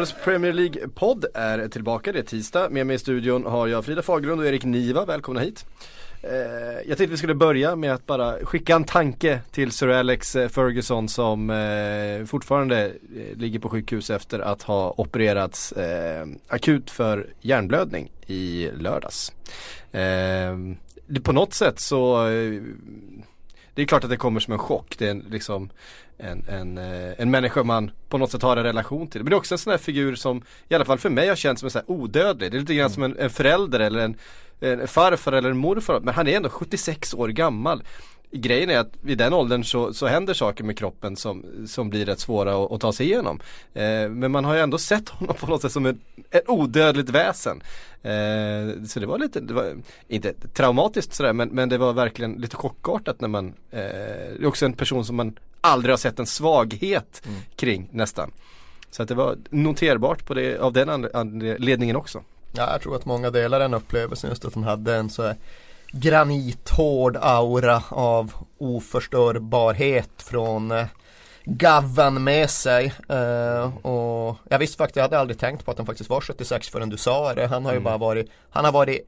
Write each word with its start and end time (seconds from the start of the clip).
Sportbladets 0.00 0.24
Premier 0.24 0.52
League-podd 0.52 1.24
är 1.34 1.68
tillbaka, 1.68 2.12
det 2.12 2.18
är 2.18 2.22
tisdag. 2.22 2.70
Med 2.70 2.86
mig 2.86 2.96
i 2.96 2.98
studion 2.98 3.46
har 3.46 3.66
jag 3.66 3.84
Frida 3.84 4.02
Fagerlund 4.02 4.40
och 4.40 4.46
Erik 4.46 4.64
Niva, 4.64 5.04
välkomna 5.04 5.40
hit. 5.40 5.66
Eh, 6.22 6.30
jag 6.88 6.98
tänkte 6.98 7.06
vi 7.06 7.16
skulle 7.16 7.34
börja 7.34 7.76
med 7.76 7.92
att 7.92 8.06
bara 8.06 8.44
skicka 8.44 8.74
en 8.74 8.84
tanke 8.84 9.40
till 9.50 9.72
Sir 9.72 9.88
Alex 9.88 10.36
eh, 10.36 10.48
Ferguson 10.48 11.08
som 11.08 11.50
eh, 11.50 12.26
fortfarande 12.26 12.86
eh, 12.86 13.36
ligger 13.36 13.58
på 13.58 13.68
sjukhus 13.68 14.10
efter 14.10 14.38
att 14.38 14.62
ha 14.62 14.94
opererats 14.96 15.72
eh, 15.72 16.26
akut 16.48 16.90
för 16.90 17.26
hjärnblödning 17.40 18.12
i 18.26 18.70
lördags. 18.74 19.32
på 21.22 21.32
något 21.32 21.54
sätt 21.54 21.80
så 21.80 22.26
det 23.74 23.82
är 23.82 23.86
klart 23.86 24.04
att 24.04 24.10
det 24.10 24.16
kommer 24.16 24.40
som 24.40 24.52
en 24.52 24.58
chock. 24.58 24.94
Det 24.98 25.08
är 25.08 25.22
liksom 25.30 25.70
en, 26.22 26.44
en, 26.48 26.78
en 27.18 27.30
människa 27.30 27.62
man 27.62 27.90
på 28.08 28.18
något 28.18 28.30
sätt 28.30 28.42
har 28.42 28.56
en 28.56 28.64
relation 28.64 29.08
till. 29.08 29.22
Men 29.22 29.30
det 29.30 29.34
är 29.34 29.38
också 29.38 29.54
en 29.54 29.58
sån 29.58 29.70
här 29.70 29.78
figur 29.78 30.14
som 30.14 30.42
i 30.68 30.74
alla 30.74 30.84
fall 30.84 30.98
för 30.98 31.10
mig 31.10 31.28
har 31.28 31.36
känts 31.36 31.60
som 31.60 31.70
en 31.74 31.82
odödlig. 31.86 32.50
Det 32.50 32.56
är 32.56 32.60
lite 32.60 32.74
grann 32.74 32.86
mm. 32.86 32.94
som 32.94 33.02
en, 33.02 33.16
en 33.18 33.30
förälder 33.30 33.80
eller 33.80 33.98
en 33.98 34.16
en 34.60 34.88
farfar 34.88 35.32
eller 35.32 35.50
en 35.50 35.56
morfar, 35.56 36.00
men 36.00 36.14
han 36.14 36.28
är 36.28 36.36
ändå 36.36 36.48
76 36.48 37.14
år 37.14 37.28
gammal. 37.28 37.82
Grejen 38.32 38.70
är 38.70 38.78
att 38.78 38.92
vid 39.00 39.18
den 39.18 39.32
åldern 39.32 39.64
så, 39.64 39.94
så 39.94 40.06
händer 40.06 40.34
saker 40.34 40.64
med 40.64 40.78
kroppen 40.78 41.16
som, 41.16 41.44
som 41.66 41.90
blir 41.90 42.06
rätt 42.06 42.20
svåra 42.20 42.64
att, 42.64 42.72
att 42.72 42.80
ta 42.80 42.92
sig 42.92 43.06
igenom. 43.06 43.40
Eh, 43.74 44.08
men 44.08 44.30
man 44.30 44.44
har 44.44 44.54
ju 44.54 44.60
ändå 44.60 44.78
sett 44.78 45.08
honom 45.08 45.36
på 45.36 45.46
något 45.46 45.62
sätt 45.62 45.72
som 45.72 45.86
ett 45.86 45.96
odödligt 46.46 47.08
väsen. 47.08 47.62
Eh, 48.02 48.84
så 48.86 49.00
det 49.00 49.06
var 49.06 49.18
lite, 49.18 49.40
det 49.40 49.54
var 49.54 49.76
inte 50.08 50.34
traumatiskt 50.54 51.14
sådär 51.14 51.32
men, 51.32 51.48
men 51.48 51.68
det 51.68 51.78
var 51.78 51.92
verkligen 51.92 52.32
lite 52.32 52.56
chockartat 52.56 53.20
när 53.20 53.28
man, 53.28 53.46
eh, 53.70 53.80
det 53.80 54.42
är 54.42 54.46
också 54.46 54.66
en 54.66 54.72
person 54.72 55.04
som 55.04 55.16
man 55.16 55.36
aldrig 55.60 55.92
har 55.92 55.98
sett 55.98 56.18
en 56.18 56.26
svaghet 56.26 57.22
mm. 57.26 57.40
kring 57.56 57.88
nästan. 57.92 58.30
Så 58.90 59.02
att 59.02 59.08
det 59.08 59.14
var 59.14 59.36
noterbart 59.50 60.26
på 60.26 60.34
det, 60.34 60.58
av 60.58 60.72
den 60.72 61.08
anledningen 61.14 61.96
också. 61.96 62.22
Ja, 62.52 62.72
jag 62.72 62.80
tror 62.80 62.96
att 62.96 63.04
många 63.04 63.30
delar 63.30 63.60
den 63.60 63.74
upplevelsen 63.74 64.30
just 64.30 64.44
att 64.44 64.54
han 64.54 64.64
hade 64.64 64.94
en 64.94 65.10
så 65.10 65.22
här 65.22 65.36
granithård 65.92 67.16
aura 67.20 67.82
av 67.88 68.32
oförstörbarhet 68.58 70.10
från 70.16 70.70
eh, 70.70 70.86
Gavan 71.44 72.24
med 72.24 72.50
sig. 72.50 72.94
Uh, 73.10 73.86
och 73.86 74.36
jag 74.48 74.58
visste 74.58 74.76
faktiskt, 74.76 74.96
jag 74.96 75.02
hade 75.02 75.18
aldrig 75.18 75.38
tänkt 75.38 75.64
på 75.64 75.70
att 75.70 75.76
han 75.76 75.86
faktiskt 75.86 76.10
var 76.10 76.20
76 76.20 76.68
förrän 76.68 76.90
du 76.90 76.96
sa 76.96 77.34
det. 77.34 77.46
Han 77.46 77.64
har 77.64 77.72
ju 77.72 77.76
mm. 77.76 77.84
bara 77.84 77.98
varit, 77.98 78.30
han 78.50 78.64
har 78.64 78.72
varit 78.72 79.00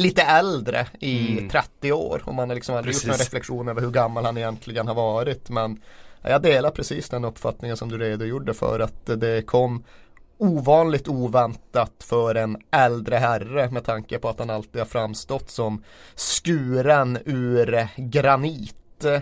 lite 0.00 0.22
äldre 0.22 0.86
i 1.00 1.32
mm. 1.32 1.48
30 1.48 1.92
år 1.92 2.22
och 2.24 2.34
man 2.34 2.48
har 2.48 2.54
liksom 2.54 2.74
aldrig 2.74 2.94
gjort 2.94 3.06
någon 3.06 3.16
reflektion 3.16 3.68
över 3.68 3.80
hur 3.80 3.90
gammal 3.90 4.24
han 4.24 4.38
egentligen 4.38 4.88
har 4.88 4.94
varit. 4.94 5.48
Men 5.48 5.80
jag 6.22 6.42
delar 6.42 6.70
precis 6.70 7.08
den 7.08 7.24
uppfattningen 7.24 7.76
som 7.76 7.88
du 7.88 7.98
redogjorde 7.98 8.54
för 8.54 8.80
att 8.80 9.06
det 9.06 9.46
kom 9.46 9.84
ovanligt 10.38 11.08
oväntat 11.08 11.92
för 11.98 12.34
en 12.34 12.56
äldre 12.70 13.16
herre 13.16 13.70
med 13.70 13.84
tanke 13.84 14.18
på 14.18 14.28
att 14.28 14.38
han 14.38 14.50
alltid 14.50 14.80
har 14.80 14.86
framstått 14.86 15.50
som 15.50 15.84
skuren 16.14 17.18
ur 17.24 17.88
granit. 17.96 19.04
Eh, 19.04 19.20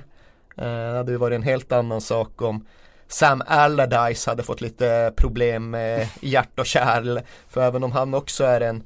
det 0.56 0.97
hade 0.97 1.12
ju 1.12 1.19
varit 1.19 1.37
en 1.37 1.43
helt 1.43 1.72
annan 1.72 2.00
sak 2.00 2.43
om 2.43 2.67
Sam 3.09 3.43
Allardyce 3.47 4.31
hade 4.31 4.43
fått 4.43 4.61
lite 4.61 5.12
problem 5.17 5.71
med 5.71 6.09
hjärt 6.21 6.59
och 6.59 6.67
kärl. 6.67 7.21
För 7.49 7.61
även 7.61 7.84
om 7.84 7.93
han 7.93 8.15
också 8.15 8.44
är 8.44 8.61
en 8.61 8.83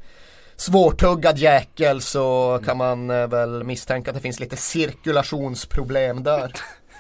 svårtuggad 0.63 1.39
jäkel 1.39 2.01
så 2.01 2.61
kan 2.65 2.77
man 2.77 3.11
eh, 3.11 3.27
väl 3.27 3.65
misstänka 3.65 4.11
att 4.11 4.15
det 4.15 4.21
finns 4.21 4.41
lite 4.41 4.57
cirkulationsproblem 4.57 6.23
där. 6.23 6.53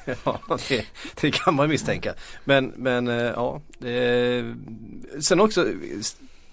ja, 0.24 0.40
det, 0.68 0.84
det, 1.20 1.30
kan 1.30 1.54
man 1.54 1.68
misstänka. 1.68 2.14
Men, 2.44 2.72
men 2.76 3.08
eh, 3.08 3.14
ja. 3.16 3.60
Det, 3.78 4.54
sen 5.20 5.40
också 5.40 5.66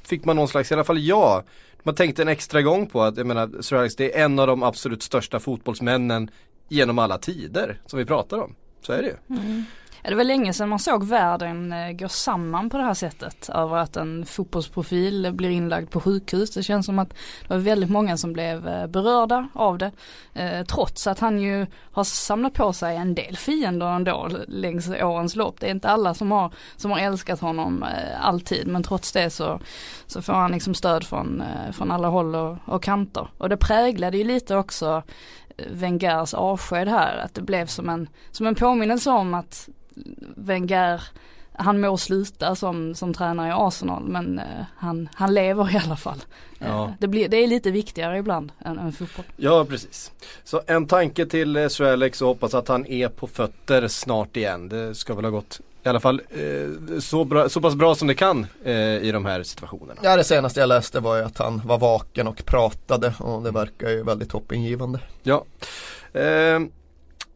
fick 0.04 0.26
man 0.26 0.36
någon 0.36 0.48
slags, 0.48 0.72
i 0.72 0.74
alla 0.74 0.84
fall 0.84 1.00
jag, 1.00 1.44
man 1.84 1.96
tänkte 1.96 2.22
en 2.22 2.28
extra 2.28 2.62
gång 2.62 2.88
på 2.88 3.04
att, 3.04 3.18
jag 3.18 3.28
menar, 3.28 3.62
Sir 3.62 3.76
Alex, 3.76 3.96
det 3.96 4.20
är 4.20 4.26
en 4.26 4.40
av 4.40 4.48
de 4.48 4.64
absolut 4.64 5.04
största 5.04 5.40
fotbollsmännen 5.40 6.32
genom 6.68 7.00
alla 7.00 7.18
tider 7.18 7.82
som 7.86 8.00
vi 8.00 8.06
pratar 8.06 8.38
om. 8.38 8.56
Så 8.82 8.94
är 8.94 9.02
det 9.02 9.08
ju. 9.08 9.38
Mm. 9.38 9.64
Ja, 10.04 10.10
det 10.10 10.16
var 10.16 10.24
länge 10.24 10.54
sedan 10.54 10.70
man 10.70 10.80
såg 10.80 11.04
världen 11.04 11.74
eh, 11.74 11.92
gå 11.92 12.10
samman 12.10 12.70
på 12.70 12.78
det 12.78 12.84
här 12.84 12.94
sättet. 12.94 13.50
Över 13.50 13.78
att 13.78 13.98
en 13.98 14.26
fotbollsprofil 14.26 15.32
blir 15.34 15.50
inlagd 15.50 15.90
på 15.90 16.00
sjukhus. 16.00 16.52
Det 16.52 16.64
känns 16.64 16.86
som 16.86 17.00
att 17.00 17.10
det 17.10 17.50
var 17.50 17.58
väldigt 17.58 17.90
många 17.90 18.18
som 18.18 18.34
blev 18.34 18.68
eh, 18.68 18.88
berörda 18.88 19.48
av 19.54 19.78
det. 19.78 19.92
Eh, 20.34 20.66
trots 20.66 21.08
att 21.08 21.20
han 21.20 21.40
ju 21.40 21.68
har 21.92 22.04
samlat 22.04 22.54
på 22.54 22.74
sig 22.74 22.96
en 22.96 23.16
del 23.16 23.38
fiender 23.38 23.88
ändå 23.88 24.30
längs 24.48 24.90
årens 24.90 25.36
lopp. 25.36 25.60
Det 25.60 25.68
är 25.68 25.72
inte 25.72 25.90
alla 25.90 26.14
som 26.14 26.32
har, 26.32 26.54
som 26.76 26.92
har 26.92 27.00
älskat 27.00 27.40
honom 27.40 27.84
eh, 27.84 28.26
alltid. 28.26 28.68
Men 28.68 28.84
trots 28.84 29.12
det 29.12 29.30
så, 29.30 29.60
så 30.08 30.22
får 30.22 30.34
han 30.34 30.52
liksom 30.52 30.74
stöd 30.74 31.04
från, 31.04 31.44
från 31.72 31.92
alla 31.92 32.08
håll 32.08 32.36
och, 32.36 32.58
och 32.66 32.84
kanter. 32.84 33.28
Och 33.38 33.50
det 33.50 33.58
präglade 33.58 34.18
ju 34.18 34.24
lite 34.24 34.56
också 34.56 35.04
Wengers 35.72 36.34
avsked 36.34 36.88
här. 36.88 37.18
Att 37.18 37.34
det 37.34 37.42
blev 37.42 37.66
som 37.66 37.90
en, 37.90 38.10
som 38.32 38.48
en 38.48 38.56
påminnelse 38.56 39.10
om 39.10 39.34
att 39.34 39.70
Wenger 40.36 41.02
han 41.62 41.82
må 41.82 41.98
sluta 41.98 42.56
som, 42.56 42.96
som 42.96 43.14
tränare 43.14 43.48
i 43.48 43.52
Arsenal 43.56 44.04
men 44.04 44.40
eh, 44.40 44.66
han, 44.78 45.10
han 45.14 45.34
lever 45.34 45.76
i 45.76 45.82
alla 45.86 45.96
fall. 45.96 46.24
Ja. 46.60 46.84
Eh, 46.86 46.92
det, 47.00 47.08
blir, 47.08 47.30
det 47.30 47.38
är 47.38 47.48
lite 47.48 47.72
viktigare 47.72 48.18
ibland 48.18 48.52
än, 48.60 48.80
än 48.80 48.92
fotboll. 48.92 49.26
Ja 49.38 49.66
precis. 49.66 50.12
Så 50.44 50.62
en 50.68 50.88
tanke 50.88 51.26
till 51.26 51.56
eh, 51.56 51.68
Sir 51.68 51.86
Alex 51.86 52.22
och 52.22 52.28
hoppas 52.28 52.54
att 52.54 52.68
han 52.68 52.86
är 52.86 53.10
på 53.10 53.28
fötter 53.28 53.88
snart 53.88 54.38
igen. 54.38 54.70
Det 54.70 54.96
ska 54.96 55.14
väl 55.14 55.26
ha 55.26 55.32
gått 55.32 55.62
i 55.84 55.90
alla 55.90 56.00
fall 56.00 56.22
eh, 56.30 57.00
så, 57.00 57.26
bra, 57.26 57.50
så 57.50 57.62
pass 57.62 57.76
bra 57.76 57.96
som 57.96 58.08
det 58.08 58.16
kan 58.16 58.48
eh, 58.64 58.74
i 58.76 59.12
de 59.12 59.26
här 59.26 59.44
situationerna. 59.44 60.02
Ja 60.04 60.16
det 60.16 60.24
senaste 60.24 60.60
jag 60.60 60.68
läste 60.68 61.00
var 61.00 61.18
ju 61.18 61.24
att 61.24 61.38
han 61.38 61.62
var 61.66 61.78
vaken 61.78 62.28
och 62.28 62.46
pratade 62.46 63.14
och 63.20 63.44
det 63.44 63.52
verkar 63.52 63.90
ju 63.90 64.04
väldigt 64.04 64.32
hoppingivande. 64.32 65.00
Ja. 65.24 65.46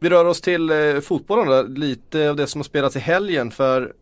Eh, 0.04 0.10
vi 0.10 0.10
rör 0.10 0.26
oss 0.26 0.42
till 0.42 0.70
eh, 0.70 1.00
fotbollen 1.00 1.48
då, 1.48 1.62
lite 1.62 2.30
av 2.30 2.36
det 2.36 2.48
som 2.48 2.60
har 2.60 2.64
spelats 2.64 2.96
i 2.96 3.00
helgen 3.00 3.52
för 3.52 3.94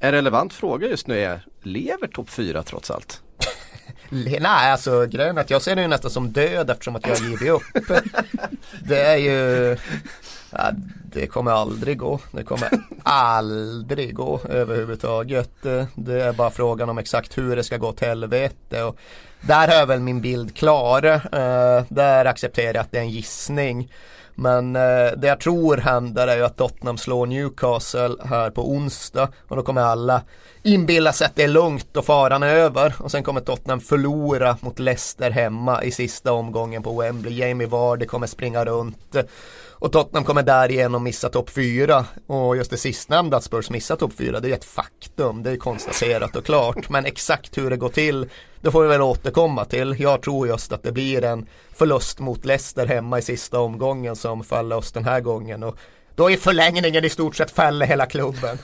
en 0.00 0.12
relevant 0.12 0.52
fråga 0.52 0.88
just 0.88 1.06
nu 1.06 1.20
är, 1.20 1.46
lever 1.62 2.06
topp 2.06 2.30
4 2.30 2.62
trots 2.62 2.90
allt? 2.90 3.22
Nej, 4.10 4.72
alltså 4.72 5.06
grejen 5.06 5.38
är 5.38 5.40
att 5.40 5.50
jag 5.50 5.62
ser 5.62 5.76
det 5.76 5.82
ju 5.82 5.88
nästan 5.88 6.10
som 6.10 6.32
död 6.32 6.70
eftersom 6.70 6.96
att 6.96 7.06
jag 7.06 7.16
har 7.16 7.26
givit 7.26 7.50
upp. 7.50 7.62
det 8.88 9.00
är 9.00 9.16
ju 9.16 9.76
ja, 10.50 10.70
Det 11.12 11.26
kommer 11.26 11.50
aldrig 11.50 11.98
gå. 11.98 12.20
Det 12.32 12.44
kommer 12.44 12.68
aldrig 13.02 14.14
gå 14.14 14.40
överhuvudtaget. 14.48 15.62
Det 15.94 16.22
är 16.22 16.32
bara 16.32 16.50
frågan 16.50 16.88
om 16.88 16.98
exakt 16.98 17.38
hur 17.38 17.56
det 17.56 17.64
ska 17.64 17.76
gå 17.76 17.92
till 17.92 18.08
helvete. 18.08 18.82
Och 18.82 18.96
där 19.40 19.68
är 19.68 19.86
väl 19.86 20.00
min 20.00 20.20
bild 20.20 20.56
klar. 20.56 21.06
Uh, 21.06 21.84
där 21.88 22.24
accepterar 22.24 22.74
jag 22.74 22.82
att 22.82 22.92
det 22.92 22.98
är 22.98 23.02
en 23.02 23.10
gissning. 23.10 23.90
Men 24.38 24.76
eh, 24.76 25.12
det 25.16 25.26
jag 25.26 25.40
tror 25.40 25.76
händer 25.76 26.28
är 26.28 26.36
ju 26.36 26.42
att 26.42 26.56
Tottenham 26.56 26.98
slår 26.98 27.26
Newcastle 27.26 28.16
här 28.24 28.50
på 28.50 28.70
onsdag 28.70 29.28
och 29.48 29.56
då 29.56 29.62
kommer 29.62 29.82
alla 29.82 30.22
inbilla 30.66 31.12
sig 31.12 31.26
att 31.26 31.36
det 31.36 31.42
är 31.42 31.48
lugnt 31.48 31.96
och 31.96 32.04
faran 32.04 32.42
är 32.42 32.54
över 32.54 32.94
och 32.98 33.10
sen 33.10 33.22
kommer 33.22 33.40
Tottenham 33.40 33.80
förlora 33.80 34.56
mot 34.60 34.78
Leicester 34.78 35.30
hemma 35.30 35.82
i 35.84 35.90
sista 35.90 36.32
omgången 36.32 36.82
på 36.82 37.00
Wembley. 37.00 37.34
Jamie 37.34 37.66
Vardy 37.66 38.06
kommer 38.06 38.26
springa 38.26 38.64
runt 38.64 39.16
och 39.78 39.92
Tottenham 39.92 40.24
kommer 40.24 40.42
därigenom 40.42 41.02
missa 41.02 41.28
topp 41.28 41.50
4 41.50 42.04
och 42.26 42.56
just 42.56 42.70
det 42.70 42.76
sistnämnda 42.76 43.36
att 43.36 43.44
Spurs 43.44 43.70
missar 43.70 43.96
topp 43.96 44.12
4 44.18 44.40
det 44.40 44.50
är 44.50 44.54
ett 44.54 44.64
faktum, 44.64 45.42
det 45.42 45.50
är 45.50 45.56
konstaterat 45.56 46.36
och 46.36 46.44
klart 46.44 46.88
men 46.88 47.04
exakt 47.04 47.58
hur 47.58 47.70
det 47.70 47.76
går 47.76 47.88
till 47.88 48.28
det 48.60 48.70
får 48.70 48.82
vi 48.82 48.88
väl 48.88 49.02
återkomma 49.02 49.64
till. 49.64 49.96
Jag 49.98 50.22
tror 50.22 50.48
just 50.48 50.72
att 50.72 50.82
det 50.82 50.92
blir 50.92 51.24
en 51.24 51.46
förlust 51.74 52.18
mot 52.18 52.44
Leicester 52.44 52.86
hemma 52.86 53.18
i 53.18 53.22
sista 53.22 53.60
omgången 53.60 54.16
som 54.16 54.44
faller 54.44 54.76
oss 54.76 54.92
den 54.92 55.04
här 55.04 55.20
gången 55.20 55.62
och 55.62 55.76
då 56.14 56.30
är 56.30 56.36
förlängningen 56.36 57.04
i 57.04 57.10
stort 57.10 57.36
sett 57.36 57.50
fäller 57.50 57.86
hela 57.86 58.06
klubben. 58.06 58.58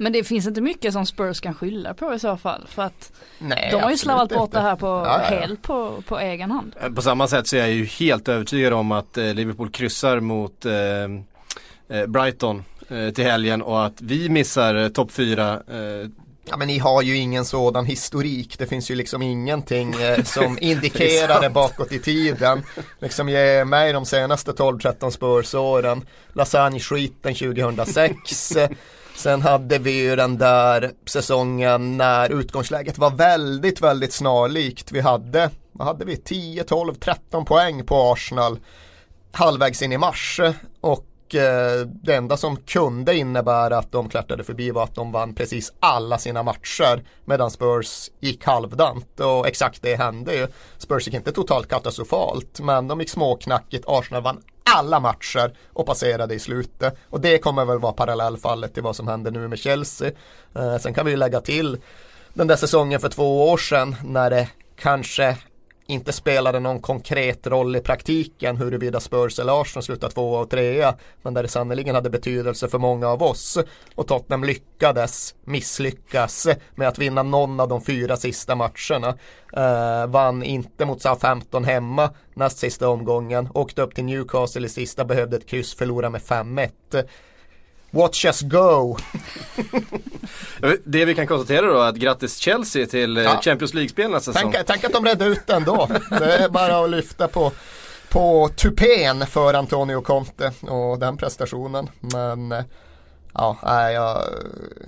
Men 0.00 0.12
det 0.12 0.24
finns 0.24 0.46
inte 0.46 0.60
mycket 0.60 0.92
som 0.92 1.06
Spurs 1.06 1.40
kan 1.40 1.54
skylla 1.54 1.94
på 1.94 2.14
i 2.14 2.18
så 2.18 2.36
fall. 2.36 2.66
För 2.68 2.82
att 2.82 3.12
Nej, 3.38 3.68
de 3.72 3.82
har 3.82 3.90
ju 3.90 3.96
slarvat 3.96 4.28
bort 4.28 4.52
det 4.52 4.60
här 4.60 4.76
på, 4.76 4.86
ja, 4.86 5.22
ja. 5.30 5.36
helt 5.36 5.62
på, 5.62 6.02
på 6.06 6.18
egen 6.18 6.50
hand. 6.50 6.76
Eh, 6.82 6.90
på 6.90 7.02
samma 7.02 7.28
sätt 7.28 7.46
så 7.46 7.56
är 7.56 7.60
jag 7.60 7.70
ju 7.70 7.84
helt 7.84 8.28
övertygad 8.28 8.72
om 8.72 8.92
att 8.92 9.18
eh, 9.18 9.34
Liverpool 9.34 9.70
kryssar 9.70 10.20
mot 10.20 10.66
eh, 10.66 10.72
eh 11.98 12.06
Brighton 12.06 12.64
eh, 12.88 13.10
till 13.10 13.24
helgen 13.24 13.62
och 13.62 13.84
att 13.84 14.02
vi 14.02 14.28
missar 14.28 14.74
eh, 14.74 14.88
topp 14.88 15.12
4 15.12 15.62
Ja 16.44 16.56
men 16.56 16.68
ni 16.68 16.78
har 16.78 17.02
ju 17.02 17.16
ingen 17.16 17.44
sådan 17.44 17.84
historik. 17.84 18.58
Det 18.58 18.66
finns 18.66 18.90
ju 18.90 18.94
liksom 18.94 19.22
ingenting 19.22 19.94
eh, 19.94 20.24
som 20.24 20.58
indikerar 20.60 21.40
det 21.40 21.50
bakåt 21.50 21.92
i 21.92 21.98
tiden. 21.98 22.62
Liksom 23.00 23.28
ge 23.28 23.64
mig 23.64 23.92
de 23.92 24.06
senaste 24.06 24.52
12-13 24.52 25.10
Spurs-åren. 25.10 26.04
Lasagne-skiten 26.32 27.34
2006. 27.34 28.52
Sen 29.14 29.42
hade 29.42 29.78
vi 29.78 29.90
ju 29.90 30.16
den 30.16 30.38
där 30.38 30.90
säsongen 31.06 31.96
när 31.96 32.30
utgångsläget 32.40 32.98
var 32.98 33.10
väldigt, 33.10 33.80
väldigt 33.80 34.12
snarlikt. 34.12 34.92
Vi 34.92 35.00
hade, 35.00 35.50
vad 35.72 35.86
hade 35.86 36.04
vi, 36.04 36.16
10, 36.16 36.64
12, 36.64 36.94
13 36.94 37.44
poäng 37.44 37.84
på 37.84 38.12
Arsenal 38.12 38.58
halvvägs 39.32 39.82
in 39.82 39.92
i 39.92 39.98
mars. 39.98 40.40
Och 40.80 41.34
eh, 41.34 41.86
det 41.86 42.14
enda 42.14 42.36
som 42.36 42.56
kunde 42.56 43.16
innebära 43.16 43.78
att 43.78 43.92
de 43.92 44.08
klättrade 44.08 44.44
förbi 44.44 44.70
var 44.70 44.84
att 44.84 44.94
de 44.94 45.12
vann 45.12 45.34
precis 45.34 45.72
alla 45.80 46.18
sina 46.18 46.42
matcher 46.42 47.04
medan 47.24 47.50
Spurs 47.50 48.10
gick 48.20 48.44
halvdant 48.44 49.20
och 49.20 49.48
exakt 49.48 49.82
det 49.82 49.96
hände 49.96 50.34
ju. 50.34 50.46
Spurs 50.78 51.06
gick 51.06 51.14
inte 51.14 51.32
totalt 51.32 51.68
katastrofalt 51.68 52.60
men 52.60 52.88
de 52.88 53.00
gick 53.00 53.10
småknackigt. 53.10 53.84
Arsenal 53.86 54.22
vann 54.22 54.42
alla 54.64 55.00
matcher 55.00 55.56
och 55.72 55.86
passerade 55.86 56.34
i 56.34 56.38
slutet. 56.38 56.98
Och 57.10 57.20
det 57.20 57.38
kommer 57.38 57.64
väl 57.64 57.78
vara 57.78 57.92
parallellfallet 57.92 58.74
till 58.74 58.82
vad 58.82 58.96
som 58.96 59.08
händer 59.08 59.30
nu 59.30 59.48
med 59.48 59.58
Chelsea. 59.58 60.10
Eh, 60.54 60.78
sen 60.78 60.94
kan 60.94 61.06
vi 61.06 61.10
ju 61.10 61.16
lägga 61.16 61.40
till 61.40 61.78
den 62.34 62.46
där 62.46 62.56
säsongen 62.56 63.00
för 63.00 63.08
två 63.08 63.50
år 63.50 63.56
sedan 63.56 63.96
när 64.04 64.30
det 64.30 64.48
kanske 64.76 65.36
inte 65.90 66.12
spelade 66.12 66.60
någon 66.60 66.80
konkret 66.80 67.46
roll 67.46 67.76
i 67.76 67.80
praktiken 67.80 68.56
huruvida 68.56 69.00
Spurs 69.00 69.38
eller 69.38 69.60
Arsenal 69.60 69.82
slutade 69.82 70.12
tvåa 70.12 70.40
och 70.40 70.50
trea. 70.50 70.94
Men 71.22 71.34
där 71.34 71.42
det 71.42 71.48
sannerligen 71.48 71.94
hade 71.94 72.10
betydelse 72.10 72.68
för 72.68 72.78
många 72.78 73.08
av 73.08 73.22
oss. 73.22 73.58
Och 73.94 74.06
Tottenham 74.06 74.44
lyckades 74.44 75.34
misslyckas 75.44 76.48
med 76.74 76.88
att 76.88 76.98
vinna 76.98 77.22
någon 77.22 77.60
av 77.60 77.68
de 77.68 77.82
fyra 77.82 78.16
sista 78.16 78.54
matcherna. 78.54 79.14
Eh, 79.52 80.06
vann 80.06 80.42
inte 80.42 80.84
mot 80.84 81.02
Southampton 81.02 81.64
hemma 81.64 82.10
näst 82.34 82.58
sista 82.58 82.88
omgången. 82.88 83.48
Åkte 83.54 83.82
upp 83.82 83.94
till 83.94 84.04
Newcastle 84.04 84.66
i 84.66 84.68
sista, 84.68 85.04
behövde 85.04 85.36
ett 85.36 85.46
kryss, 85.46 85.74
förlora 85.74 86.10
med 86.10 86.20
5-1. 86.20 86.70
Watch 87.90 88.24
us 88.24 88.40
go! 88.40 88.96
det 90.84 91.04
vi 91.04 91.14
kan 91.14 91.26
konstatera 91.26 91.66
då 91.66 91.80
är 91.80 91.88
att 91.88 91.96
grattis 91.96 92.36
Chelsea 92.38 92.86
till 92.86 93.16
eh, 93.16 93.22
ja. 93.22 93.40
Champions 93.42 93.74
League-spel 93.74 94.10
nästa 94.10 94.32
säsong. 94.32 94.52
Tänk, 94.52 94.66
tänk 94.66 94.84
att 94.84 94.92
de 94.92 95.04
redde 95.04 95.24
ut 95.24 95.46
den 95.46 95.64
då. 95.64 95.88
Det 96.10 96.36
är 96.36 96.48
bara 96.48 96.84
att 96.84 96.90
lyfta 96.90 97.28
på, 97.28 97.52
på 98.08 98.50
tupén 98.56 99.26
för 99.26 99.54
Antonio 99.54 100.00
Conte 100.00 100.52
och 100.60 100.98
den 100.98 101.16
prestationen. 101.16 101.88
Men 102.00 102.52
eh, 102.52 102.64
ja, 103.34 103.56
jag, 103.90 104.22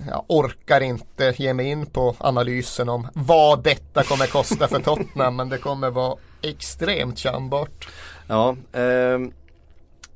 jag 0.09 0.25
orkar 0.27 0.81
inte 0.81 1.33
ge 1.37 1.53
mig 1.53 1.65
in 1.65 1.85
på 1.85 2.15
analysen 2.17 2.89
om 2.89 3.07
vad 3.13 3.63
detta 3.63 4.03
kommer 4.03 4.27
kosta 4.27 4.67
för 4.67 4.79
Tottenham. 4.79 5.35
men 5.35 5.49
det 5.49 5.57
kommer 5.57 5.89
vara 5.89 6.17
extremt 6.41 7.17
kännbart. 7.17 7.87
Ja, 8.27 8.55
eh, 8.71 9.19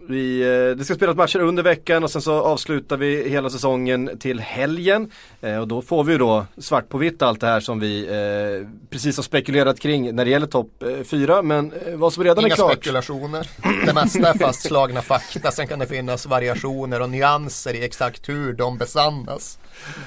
vi, 0.09 0.41
eh, 0.41 0.77
det 0.77 0.85
ska 0.85 0.95
spelas 0.95 1.15
matcher 1.15 1.39
under 1.39 1.63
veckan 1.63 2.03
och 2.03 2.11
sen 2.11 2.21
så 2.21 2.33
avslutar 2.33 2.97
vi 2.97 3.29
hela 3.29 3.49
säsongen 3.49 4.17
till 4.19 4.39
helgen. 4.39 5.11
Eh, 5.41 5.57
och 5.57 5.67
då 5.67 5.81
får 5.81 6.03
vi 6.03 6.17
då 6.17 6.45
svart 6.57 6.89
på 6.89 6.97
vitt 6.97 7.21
allt 7.21 7.41
det 7.41 7.47
här 7.47 7.59
som 7.59 7.79
vi 7.79 8.07
eh, 8.07 8.67
precis 8.89 9.17
har 9.17 9.23
spekulerat 9.23 9.79
kring 9.79 10.15
när 10.15 10.25
det 10.25 10.31
gäller 10.31 10.47
topp 10.47 10.83
4. 11.05 11.37
Eh, 11.37 11.43
men 11.43 11.73
vad 11.93 12.13
som 12.13 12.23
redan 12.23 12.45
Inga 12.45 12.53
är 12.53 12.55
klart. 12.55 12.71
Inga 12.71 12.75
spekulationer. 12.75 13.49
Det 13.85 13.93
mesta 13.93 14.29
är 14.29 14.37
fastslagna 14.37 15.01
fakta. 15.01 15.51
Sen 15.51 15.67
kan 15.67 15.79
det 15.79 15.87
finnas 15.87 16.25
variationer 16.25 17.01
och 17.01 17.09
nyanser 17.09 17.73
i 17.73 17.85
exakt 17.85 18.29
hur 18.29 18.53
de 18.53 18.77
besannas. 18.77 19.59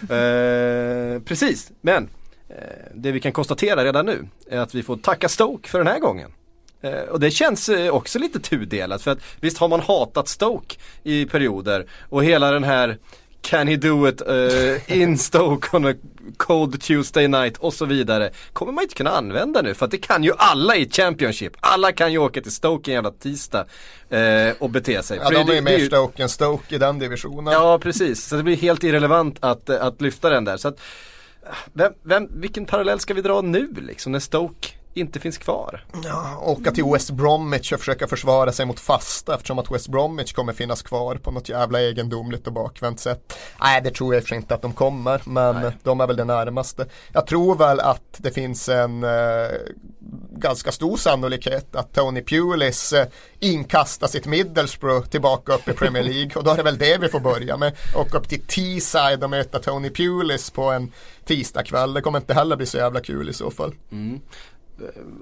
Eh, 0.03 1.23
precis, 1.23 1.71
men 1.81 2.09
det 2.95 3.13
vi 3.13 3.21
kan 3.21 3.33
konstatera 3.33 3.85
redan 3.85 4.07
nu 4.07 4.29
är 4.51 4.59
att 4.59 4.75
vi 4.75 4.83
får 4.83 4.97
tacka 4.97 5.29
Stoke 5.29 5.69
för 5.69 5.79
den 5.79 5.87
här 5.87 5.99
gången. 5.99 6.31
Eh, 6.83 6.93
och 6.93 7.21
det 7.21 7.31
känns 7.31 7.69
eh, 7.69 7.95
också 7.95 8.19
lite 8.19 8.41
tudelat 8.41 9.03
för 9.03 9.11
att 9.11 9.19
visst 9.41 9.59
har 9.59 9.69
man 9.69 9.81
hatat 9.81 10.29
Stoke 10.29 10.77
i 11.03 11.25
perioder 11.25 11.87
och 12.09 12.25
hela 12.25 12.51
den 12.51 12.65
här 12.65 12.99
Can 13.43 13.69
he 13.69 13.77
do 13.77 14.09
it 14.09 14.23
uh, 14.29 15.01
in 15.01 15.19
Stoke 15.19 15.77
on 15.77 15.87
a 15.87 15.95
cold 16.37 16.81
Tuesday 16.83 17.29
night 17.29 17.57
och 17.57 17.75
så 17.75 17.85
vidare. 17.85 18.31
Kommer 18.53 18.73
man 18.73 18.83
inte 18.83 18.95
kunna 18.95 19.11
använda 19.11 19.63
nu 19.63 19.75
för 19.75 19.85
att 19.85 19.91
det 19.91 19.99
kan 19.99 20.25
ju 20.25 20.33
alla 20.37 20.77
i 20.77 20.91
Championship. 20.91 21.53
Alla 21.61 21.93
kan 21.93 22.13
ju 22.13 22.19
åka 22.19 22.41
till 22.41 22.53
Stoke 22.53 22.91
en 22.91 22.95
jävla 22.95 23.11
tisdag 23.11 23.67
uh, 24.13 24.53
och 24.59 24.71
bete 24.71 25.03
sig. 25.03 25.19
Ja, 25.23 25.31
de 25.31 25.51
är 25.51 25.55
ju 25.55 25.61
mer 25.61 25.79
Stoke 25.79 26.23
än 26.23 26.29
Stoke 26.29 26.75
i 26.75 26.79
den 26.79 26.99
divisionen. 26.99 27.55
Ja, 27.55 27.79
precis. 27.79 28.25
Så 28.25 28.37
det 28.37 28.43
blir 28.43 28.57
helt 28.57 28.85
irrelevant 28.85 29.37
att, 29.41 29.71
att 29.71 30.01
lyfta 30.01 30.31
den 30.31 30.45
där. 30.45 30.57
Så 30.57 30.69
att, 30.69 30.81
vem, 31.73 31.93
vem, 32.03 32.29
vilken 32.41 32.65
parallell 32.65 33.01
ska 33.01 33.15
vi 33.15 33.23
dra 33.23 33.41
nu 33.41 33.75
liksom 33.81 34.13
när 34.13 34.21
Stoke 34.21 34.69
inte 34.95 35.21
finns 35.21 35.39
kvar. 35.39 35.85
Ja, 36.05 36.39
åka 36.43 36.71
till 36.71 36.85
West 36.85 37.11
Bromwich 37.11 37.73
och 37.73 37.79
försöka 37.79 38.07
försvara 38.07 38.53
sig 38.53 38.67
mot 38.67 38.81
fasta 38.81 39.35
eftersom 39.35 39.59
att 39.59 39.71
West 39.71 39.89
Bromwich 39.89 40.33
kommer 40.33 40.53
finnas 40.53 40.83
kvar 40.83 41.17
på 41.17 41.31
något 41.31 41.49
jävla 41.49 41.81
egendomligt 41.81 42.47
och 42.47 42.53
bakvänt 42.53 43.01
sätt. 43.01 43.39
Nej, 43.61 43.81
det 43.83 43.91
tror 43.91 44.15
jag 44.15 44.25
för 44.25 44.37
inte 44.37 44.55
att 44.55 44.63
de 44.63 44.73
kommer, 44.73 45.23
men 45.25 45.57
Nej. 45.57 45.73
de 45.83 46.01
är 46.01 46.07
väl 46.07 46.17
det 46.17 46.25
närmaste. 46.25 46.87
Jag 47.13 47.27
tror 47.27 47.57
väl 47.57 47.81
att 47.81 48.17
det 48.17 48.31
finns 48.31 48.69
en 48.69 49.05
eh, 49.05 49.51
ganska 50.33 50.73
stor 50.73 50.97
sannolikhet 50.97 51.77
att 51.77 51.95
Tony 51.95 52.23
Pulis 52.23 52.93
eh, 52.93 53.07
inkastar 53.39 54.07
sitt 54.07 54.27
Middlesbrough 54.27 55.09
tillbaka 55.09 55.55
upp 55.55 55.69
i 55.69 55.73
Premier 55.73 56.03
League 56.13 56.33
och 56.35 56.45
då 56.45 56.51
är 56.51 56.57
det 56.57 56.63
väl 56.63 56.79
det 56.79 56.99
vi 56.99 57.09
får 57.09 57.21
börja 57.21 57.57
med. 57.57 57.77
Åka 57.97 58.19
upp 58.19 58.29
till 58.29 58.41
Teesside 58.41 59.25
och 59.25 59.31
möta 59.31 59.59
Tony 59.59 59.91
Pulis 59.91 60.51
på 60.51 60.63
en 60.63 60.93
tisdagkväll. 61.25 61.95
Det 61.95 62.01
kommer 62.01 62.19
inte 62.19 62.35
heller 62.35 62.57
bli 62.57 62.67
så 62.67 62.77
jävla 62.77 63.01
kul 63.01 63.29
i 63.29 63.33
så 63.33 63.51
fall. 63.51 63.75
Mm. 63.93 64.21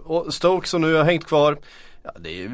Och 0.05 0.35
Stoke 0.35 0.69
som 0.69 0.81
nu 0.81 0.95
har 0.95 1.05
hängt 1.05 1.27
kvar 1.27 1.59
Ja, 2.03 2.21
det 2.21 2.43
är 2.43 2.51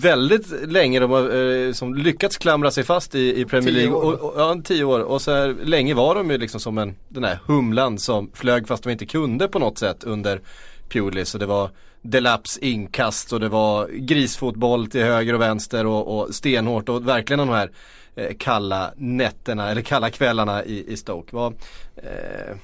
väldigt 0.00 0.70
länge 0.70 1.00
de 1.00 1.10
har 1.10 1.36
eh, 1.36 1.72
som 1.72 1.94
lyckats 1.94 2.36
klamra 2.36 2.70
sig 2.70 2.84
fast 2.84 3.14
i, 3.14 3.40
i 3.40 3.44
Premier 3.44 3.74
League. 3.74 3.92
Och, 3.92 4.12
och, 4.12 4.32
ja, 4.36 4.60
tio 4.64 4.84
år. 4.84 5.00
Och 5.00 5.22
så 5.22 5.32
här, 5.32 5.56
länge 5.64 5.94
var 5.94 6.14
de 6.14 6.30
ju 6.30 6.38
liksom 6.38 6.60
som 6.60 6.78
en, 6.78 6.96
den 7.08 7.24
här 7.24 7.38
humlan 7.46 7.98
som 7.98 8.30
flög 8.34 8.68
fast 8.68 8.82
de 8.82 8.90
inte 8.90 9.06
kunde 9.06 9.48
på 9.48 9.58
något 9.58 9.78
sätt 9.78 10.04
under 10.04 10.40
Pulis. 10.88 11.34
Och 11.34 11.40
det 11.40 11.46
var 11.46 11.70
Delaps 12.02 12.58
inkast 12.58 13.32
och 13.32 13.40
det 13.40 13.48
var 13.48 13.88
grisfotboll 13.88 14.86
till 14.86 15.02
höger 15.02 15.34
och 15.34 15.40
vänster 15.40 15.86
och, 15.86 16.18
och 16.18 16.34
stenhårt 16.34 16.88
och 16.88 17.08
verkligen 17.08 17.38
de 17.38 17.48
här 17.48 17.70
eh, 18.14 18.36
kalla 18.38 18.92
nätterna 18.96 19.70
eller 19.70 19.82
kalla 19.82 20.10
kvällarna 20.10 20.64
i, 20.64 20.92
i 20.92 20.96
Stoke. 20.96 21.36
Vad, 21.36 21.52
eh, 21.96 22.56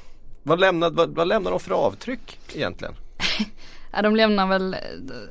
vad, 0.43 0.61
lämnar, 0.61 0.91
vad, 0.91 1.15
vad 1.15 1.29
lämnar 1.29 1.51
de 1.51 1.61
för 1.61 1.71
avtryck 1.71 2.39
egentligen? 2.55 2.95
嘿。 3.37 3.47
Ja, 3.97 4.03
de 4.03 4.17
lämnar 4.17 4.47
väl 4.47 4.77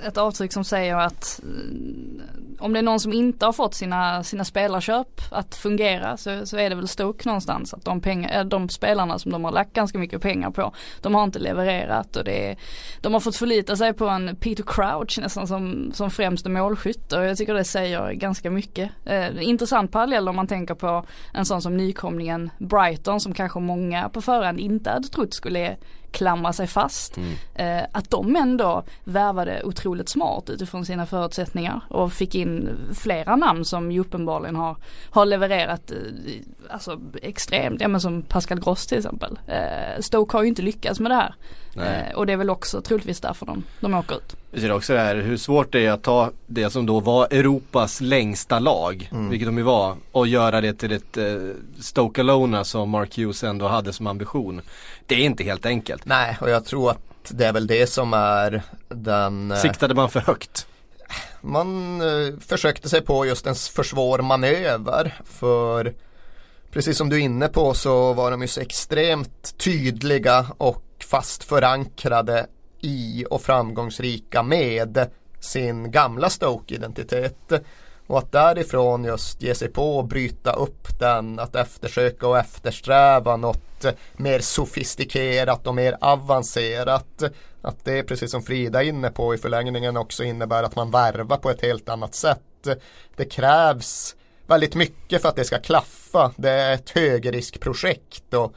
ett 0.08 0.18
avtryck 0.18 0.54
som 0.54 0.64
säger 0.64 0.96
att 0.96 1.40
eh, 1.44 2.26
om 2.60 2.74
det 2.74 2.80
är 2.80 2.84
någon 2.84 3.00
som 3.00 3.14
inte 3.14 3.46
har 3.46 3.54
fått 3.54 3.74
sina, 3.74 4.24
sina 4.24 4.46
spelarköp 4.46 5.22
att 5.32 5.56
fungera 5.56 6.18
så, 6.18 6.46
så 6.46 6.58
är 6.58 6.70
det 6.70 6.76
väl 6.76 6.88
Stoke 6.88 7.30
någonstans. 7.30 7.74
Att 7.74 7.86
de, 7.86 8.02
pengar, 8.02 8.40
eh, 8.40 8.46
de 8.46 8.70
spelarna 8.70 9.20
som 9.20 9.32
de 9.32 9.44
har 9.44 9.52
lagt 9.52 9.74
ganska 9.74 9.98
mycket 9.98 10.22
pengar 10.22 10.52
på, 10.52 10.74
de 11.02 11.16
har 11.16 11.24
inte 11.24 11.40
levererat 11.40 12.16
och 12.16 12.24
det 12.24 12.50
är, 12.50 12.58
de 13.02 13.14
har 13.14 13.20
fått 13.20 13.36
förlita 13.36 13.76
sig 13.76 13.94
på 13.94 14.08
en 14.08 14.36
Peter 14.36 14.64
Crouch 14.68 15.20
nästan 15.20 15.48
som, 15.48 15.92
som 15.94 16.12
främste 16.12 16.50
målskytt 16.50 17.14
och 17.14 17.26
jag 17.26 17.38
tycker 17.38 17.54
det 17.54 17.64
säger 17.64 18.12
ganska 18.12 18.52
mycket. 18.52 18.92
Eh, 19.06 19.48
intressant 19.48 19.92
parallell 19.92 20.30
om 20.30 20.36
man 20.36 20.48
tänker 20.48 20.76
på 20.76 21.06
en 21.34 21.46
sån 21.46 21.62
som 21.62 21.78
nykomlingen 21.78 22.50
Brighton 22.58 23.20
som 23.20 23.34
kanske 23.34 23.60
många 23.60 24.10
på 24.10 24.22
förhand 24.22 24.60
inte 24.60 24.90
hade 24.90 25.08
trott 25.08 25.34
skulle 25.34 25.78
klamra 26.16 26.54
sig 26.54 26.68
fast. 26.68 27.18
Mm. 27.18 27.34
Eh, 27.56 27.86
att 27.92 28.10
de 28.10 28.32
ändå 28.56 28.84
värvade 29.04 29.64
otroligt 29.64 30.10
smart 30.10 30.50
utifrån 30.50 30.86
sina 30.86 31.06
förutsättningar 31.06 31.82
och 31.90 32.14
fick 32.14 32.36
in 32.36 32.70
flera 32.94 33.36
namn 33.36 33.66
som 33.66 33.92
ju 33.92 34.00
uppenbarligen 34.00 34.56
har, 34.56 34.78
har 35.10 35.26
levererat 35.26 35.92
eh, 35.92 35.98
alltså 36.70 37.00
extremt, 37.22 37.82
ja 37.82 37.88
men 37.88 38.02
som 38.02 38.22
Pascal 38.22 38.60
Gross 38.60 38.88
till 38.88 38.98
exempel. 38.98 39.40
Eh, 39.48 40.02
Stoke 40.02 40.38
har 40.38 40.44
ju 40.44 40.50
inte 40.50 40.62
lyckats 40.62 41.00
med 41.00 41.12
det 41.12 41.16
här. 41.16 41.36
Eh, 41.78 42.16
och 42.16 42.26
det 42.26 42.34
är 42.34 42.38
väl 42.38 42.50
också 42.50 42.82
troligtvis 42.82 43.20
därför 43.20 43.46
de, 43.46 43.64
de 43.80 43.94
åker 43.94 44.16
ut. 44.16 44.36
Vi 44.52 44.62
ser 44.62 44.72
också 44.72 44.94
det 44.94 45.00
här 45.00 45.16
hur 45.16 45.38
svårt 45.38 45.72
det 45.72 45.86
är 45.86 45.92
att 45.92 46.04
ta 46.04 46.32
det 46.48 46.70
som 46.70 46.86
då 46.86 47.00
var 47.00 47.28
Europas 47.32 48.02
längsta 48.02 48.60
lag, 48.60 49.10
mm. 49.12 49.30
vilket 49.30 49.48
de 49.48 49.58
ju 49.58 49.64
var, 49.64 49.96
och 50.12 50.28
göra 50.28 50.62
det 50.62 50.74
till 50.74 50.92
ett 50.92 51.18
eh, 51.18 51.26
Stoke 51.80 52.22
Alona 52.22 52.64
som 52.64 52.90
Mark 52.90 53.18
Hughes 53.18 53.44
ändå 53.44 53.68
hade 53.68 53.94
som 53.94 54.08
ambition. 54.08 54.62
Det 55.06 55.16
är 55.16 55.26
inte 55.26 55.44
helt 55.44 55.66
enkelt. 55.66 56.06
Nej, 56.06 56.38
och 56.42 56.50
jag 56.50 56.66
tror 56.66 56.92
att 56.92 57.15
det 57.32 57.46
är 57.46 57.54
väl 57.54 57.68
det 57.68 57.88
som 57.88 58.14
är 58.14 58.64
den... 58.88 59.52
Eh, 59.52 59.58
Siktade 59.58 59.96
man 59.96 60.10
för 60.10 60.20
högt? 60.20 60.68
Man 61.42 62.02
eh, 62.02 62.40
försökte 62.40 62.90
sig 62.90 63.02
på 63.02 63.26
just 63.26 63.48
en 63.48 63.56
för 63.56 63.84
svår 63.84 64.20
manöver 64.20 65.20
för 65.26 65.94
precis 66.72 66.98
som 66.98 67.10
du 67.10 67.16
är 67.16 67.20
inne 67.20 67.48
på 67.48 67.74
så 67.74 68.14
var 68.14 68.32
de 68.32 68.42
ju 68.42 68.48
så 68.48 68.62
extremt 68.62 69.58
tydliga 69.58 70.46
och 70.58 70.84
fast 71.00 71.44
förankrade 71.44 72.48
i 72.82 73.26
och 73.30 73.42
framgångsrika 73.42 74.44
med 74.44 75.10
sin 75.40 75.92
gamla 75.92 76.30
Stoke-identitet. 76.30 77.54
Och 78.08 78.18
att 78.18 78.32
därifrån 78.32 79.04
just 79.04 79.42
ge 79.42 79.56
sig 79.56 79.68
på 79.68 79.98
och 79.98 80.06
bryta 80.06 80.52
upp 80.52 81.00
den, 81.00 81.40
att 81.40 81.56
eftersöka 81.56 82.28
och 82.28 82.38
eftersträva 82.38 83.38
något 83.38 83.86
mer 84.18 84.40
sofistikerat 84.40 85.68
och 85.68 85.76
mer 85.76 85.98
avancerat. 86.02 87.24
Att 87.62 87.86
det, 87.86 88.04
precis 88.04 88.32
som 88.32 88.44
Frida 88.44 88.84
är 88.84 88.88
inne 88.88 89.10
på 89.10 89.36
i 89.36 89.38
förlängningen 89.38 89.98
också 89.98 90.24
innebär 90.24 90.64
att 90.64 90.76
man 90.76 90.92
värvar 90.92 91.38
på 91.38 91.50
ett 91.50 91.62
helt 91.62 91.90
annat 91.90 92.16
sätt. 92.16 92.68
Det 93.16 93.26
krävs 93.26 94.16
väldigt 94.48 94.76
mycket 94.76 95.22
för 95.22 95.30
att 95.30 95.36
det 95.36 95.44
ska 95.46 95.60
klaffa. 95.60 96.32
Det 96.36 96.50
är 96.50 96.74
ett 96.74 96.90
högriskprojekt 96.90 98.34
och 98.34 98.56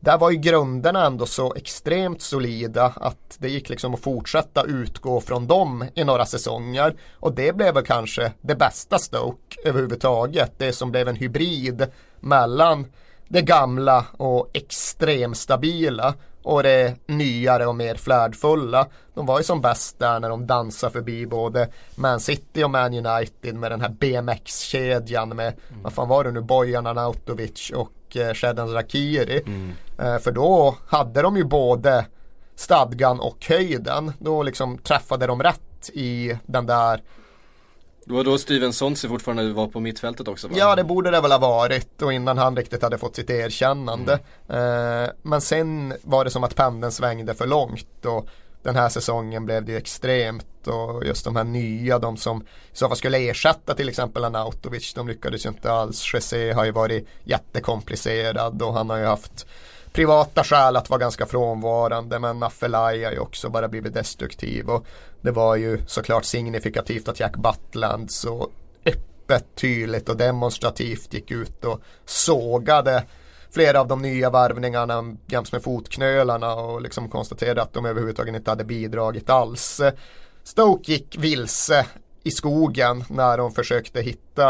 där 0.00 0.18
var 0.18 0.30
ju 0.30 0.36
grunderna 0.36 1.06
ändå 1.06 1.26
så 1.26 1.54
extremt 1.54 2.22
solida 2.22 2.92
att 2.96 3.36
det 3.38 3.48
gick 3.48 3.68
liksom 3.68 3.94
att 3.94 4.00
fortsätta 4.00 4.64
utgå 4.64 5.20
från 5.20 5.46
dem 5.46 5.84
i 5.94 6.04
några 6.04 6.26
säsonger. 6.26 6.94
Och 7.12 7.32
det 7.32 7.56
blev 7.56 7.74
väl 7.74 7.84
kanske 7.84 8.32
det 8.40 8.54
bästa 8.54 8.98
Stoke 8.98 9.56
överhuvudtaget. 9.64 10.52
Det 10.58 10.72
som 10.72 10.90
blev 10.90 11.08
en 11.08 11.16
hybrid 11.16 11.86
mellan 12.20 12.86
det 13.28 13.42
gamla 13.42 14.04
och 14.16 14.50
extremstabila 14.52 16.14
och 16.42 16.62
det 16.62 16.94
nyare 17.06 17.66
och 17.66 17.76
mer 17.76 17.94
flärdfulla. 17.94 18.86
De 19.14 19.26
var 19.26 19.38
ju 19.38 19.44
som 19.44 19.60
bäst 19.60 19.98
där 19.98 20.20
när 20.20 20.28
de 20.28 20.46
dansade 20.46 20.92
förbi 20.92 21.26
både 21.26 21.68
Man 21.94 22.20
City 22.20 22.64
och 22.64 22.70
Man 22.70 23.06
United 23.06 23.54
med 23.54 23.70
den 23.70 23.80
här 23.80 23.88
BMX-kedjan 23.88 25.28
med, 25.28 25.46
mm. 25.46 25.82
vad 25.82 25.92
fan 25.92 26.08
var 26.08 26.24
det 26.24 26.30
nu, 26.30 26.40
Bojan 26.40 26.86
Anautovic 26.86 27.72
och 27.74 28.16
eh, 28.16 28.34
Shedan 28.34 28.72
Rakiri. 28.72 29.42
Mm. 29.46 29.72
Eh, 29.98 30.18
för 30.18 30.32
då 30.32 30.76
hade 30.86 31.22
de 31.22 31.36
ju 31.36 31.44
både 31.44 32.06
stadgan 32.56 33.20
och 33.20 33.46
höjden. 33.48 34.12
Då 34.18 34.42
liksom 34.42 34.78
träffade 34.78 35.26
de 35.26 35.42
rätt 35.42 35.90
i 35.92 36.38
den 36.46 36.66
där 36.66 37.02
det 38.08 38.14
var 38.14 38.24
då 38.24 38.38
Steven 38.38 38.72
Sonsi 38.72 39.08
fortfarande 39.08 39.52
var 39.52 39.66
på 39.66 39.80
mittfältet 39.80 40.28
också 40.28 40.48
va? 40.48 40.54
Ja 40.58 40.76
det 40.76 40.84
borde 40.84 41.10
det 41.10 41.20
väl 41.20 41.32
ha 41.32 41.38
varit 41.38 42.02
och 42.02 42.12
innan 42.12 42.38
han 42.38 42.56
riktigt 42.56 42.82
hade 42.82 42.98
fått 42.98 43.16
sitt 43.16 43.30
erkännande. 43.30 44.18
Mm. 44.48 45.04
Eh, 45.04 45.10
men 45.22 45.40
sen 45.40 45.94
var 46.02 46.24
det 46.24 46.30
som 46.30 46.44
att 46.44 46.54
pendeln 46.54 46.92
svängde 46.92 47.34
för 47.34 47.46
långt 47.46 48.04
och 48.04 48.28
den 48.62 48.76
här 48.76 48.88
säsongen 48.88 49.44
blev 49.44 49.64
det 49.64 49.72
ju 49.72 49.78
extremt 49.78 50.66
och 50.66 51.06
just 51.06 51.24
de 51.24 51.36
här 51.36 51.44
nya, 51.44 51.98
de 51.98 52.16
som 52.16 52.42
i 52.42 52.76
så 52.76 52.88
fall 52.88 52.96
skulle 52.96 53.18
ersätta 53.18 53.74
till 53.74 53.88
exempel 53.88 54.24
Anautovic, 54.24 54.94
de 54.94 55.08
lyckades 55.08 55.46
ju 55.46 55.48
inte 55.48 55.72
alls. 55.72 56.14
Jesse 56.14 56.52
har 56.52 56.64
ju 56.64 56.70
varit 56.70 57.08
jättekomplicerad 57.24 58.62
och 58.62 58.74
han 58.74 58.90
har 58.90 58.98
ju 58.98 59.04
haft 59.04 59.46
privata 59.98 60.44
skäl 60.44 60.76
att 60.76 60.90
vara 60.90 61.00
ganska 61.00 61.26
frånvarande 61.26 62.18
men 62.18 62.42
Affelai 62.42 63.04
har 63.04 63.12
ju 63.12 63.18
också 63.18 63.48
bara 63.48 63.68
blivit 63.68 63.94
destruktiv 63.94 64.70
och 64.70 64.86
det 65.20 65.30
var 65.30 65.56
ju 65.56 65.80
såklart 65.86 66.24
signifikativt 66.24 67.08
att 67.08 67.20
Jack 67.20 67.36
Butland 67.36 68.10
så 68.10 68.50
öppet, 68.86 69.44
tydligt 69.54 70.08
och 70.08 70.16
demonstrativt 70.16 71.14
gick 71.14 71.30
ut 71.30 71.64
och 71.64 71.80
sågade 72.04 73.04
flera 73.50 73.80
av 73.80 73.88
de 73.88 74.02
nya 74.02 74.30
värvningarna 74.30 75.16
jäms 75.26 75.52
med 75.52 75.62
fotknölarna 75.62 76.54
och 76.54 76.82
liksom 76.82 77.08
konstaterade 77.08 77.62
att 77.62 77.72
de 77.72 77.86
överhuvudtaget 77.86 78.34
inte 78.34 78.50
hade 78.50 78.64
bidragit 78.64 79.30
alls. 79.30 79.80
Stoke 80.44 80.92
gick 80.92 81.16
vilse 81.18 81.86
i 82.28 82.30
skogen 82.30 83.04
när 83.08 83.38
de 83.38 83.52
försökte 83.52 84.00
hitta 84.00 84.44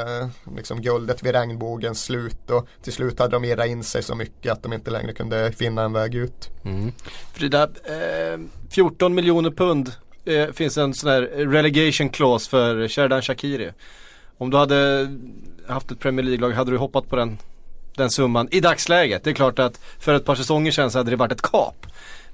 eh, 0.00 0.28
liksom, 0.56 0.82
guldet 0.82 1.22
vid 1.22 1.34
regnbågens 1.34 2.02
slut 2.02 2.50
och 2.50 2.68
till 2.82 2.92
slut 2.92 3.18
hade 3.18 3.36
de 3.36 3.44
irrat 3.44 3.66
in 3.66 3.84
sig 3.84 4.02
så 4.02 4.14
mycket 4.14 4.52
att 4.52 4.62
de 4.62 4.72
inte 4.72 4.90
längre 4.90 5.12
kunde 5.12 5.52
finna 5.52 5.82
en 5.82 5.92
väg 5.92 6.14
ut. 6.14 6.50
Mm. 6.64 6.92
Frida, 7.32 7.62
eh, 7.62 8.40
14 8.70 9.14
miljoner 9.14 9.50
pund 9.50 9.92
eh, 10.24 10.46
finns 10.46 10.78
en 10.78 10.94
sån 10.94 11.10
här 11.10 11.22
relegation 11.22 12.08
clause 12.08 12.50
för 12.50 12.88
Sheridan 12.88 13.22
Shakiri. 13.22 13.70
Om 14.38 14.50
du 14.50 14.56
hade 14.56 15.08
haft 15.68 15.90
ett 15.90 15.98
Premier 15.98 16.24
League-lag, 16.24 16.50
hade 16.50 16.70
du 16.70 16.76
hoppat 16.76 17.08
på 17.08 17.16
den, 17.16 17.38
den 17.96 18.10
summan 18.10 18.48
i 18.50 18.60
dagsläget? 18.60 19.24
Det 19.24 19.30
är 19.30 19.34
klart 19.34 19.58
att 19.58 19.80
för 19.98 20.14
ett 20.14 20.24
par 20.24 20.34
säsonger 20.34 20.70
sedan 20.70 20.90
så 20.90 20.98
hade 20.98 21.10
det 21.10 21.16
varit 21.16 21.32
ett 21.32 21.42
kap. 21.42 21.86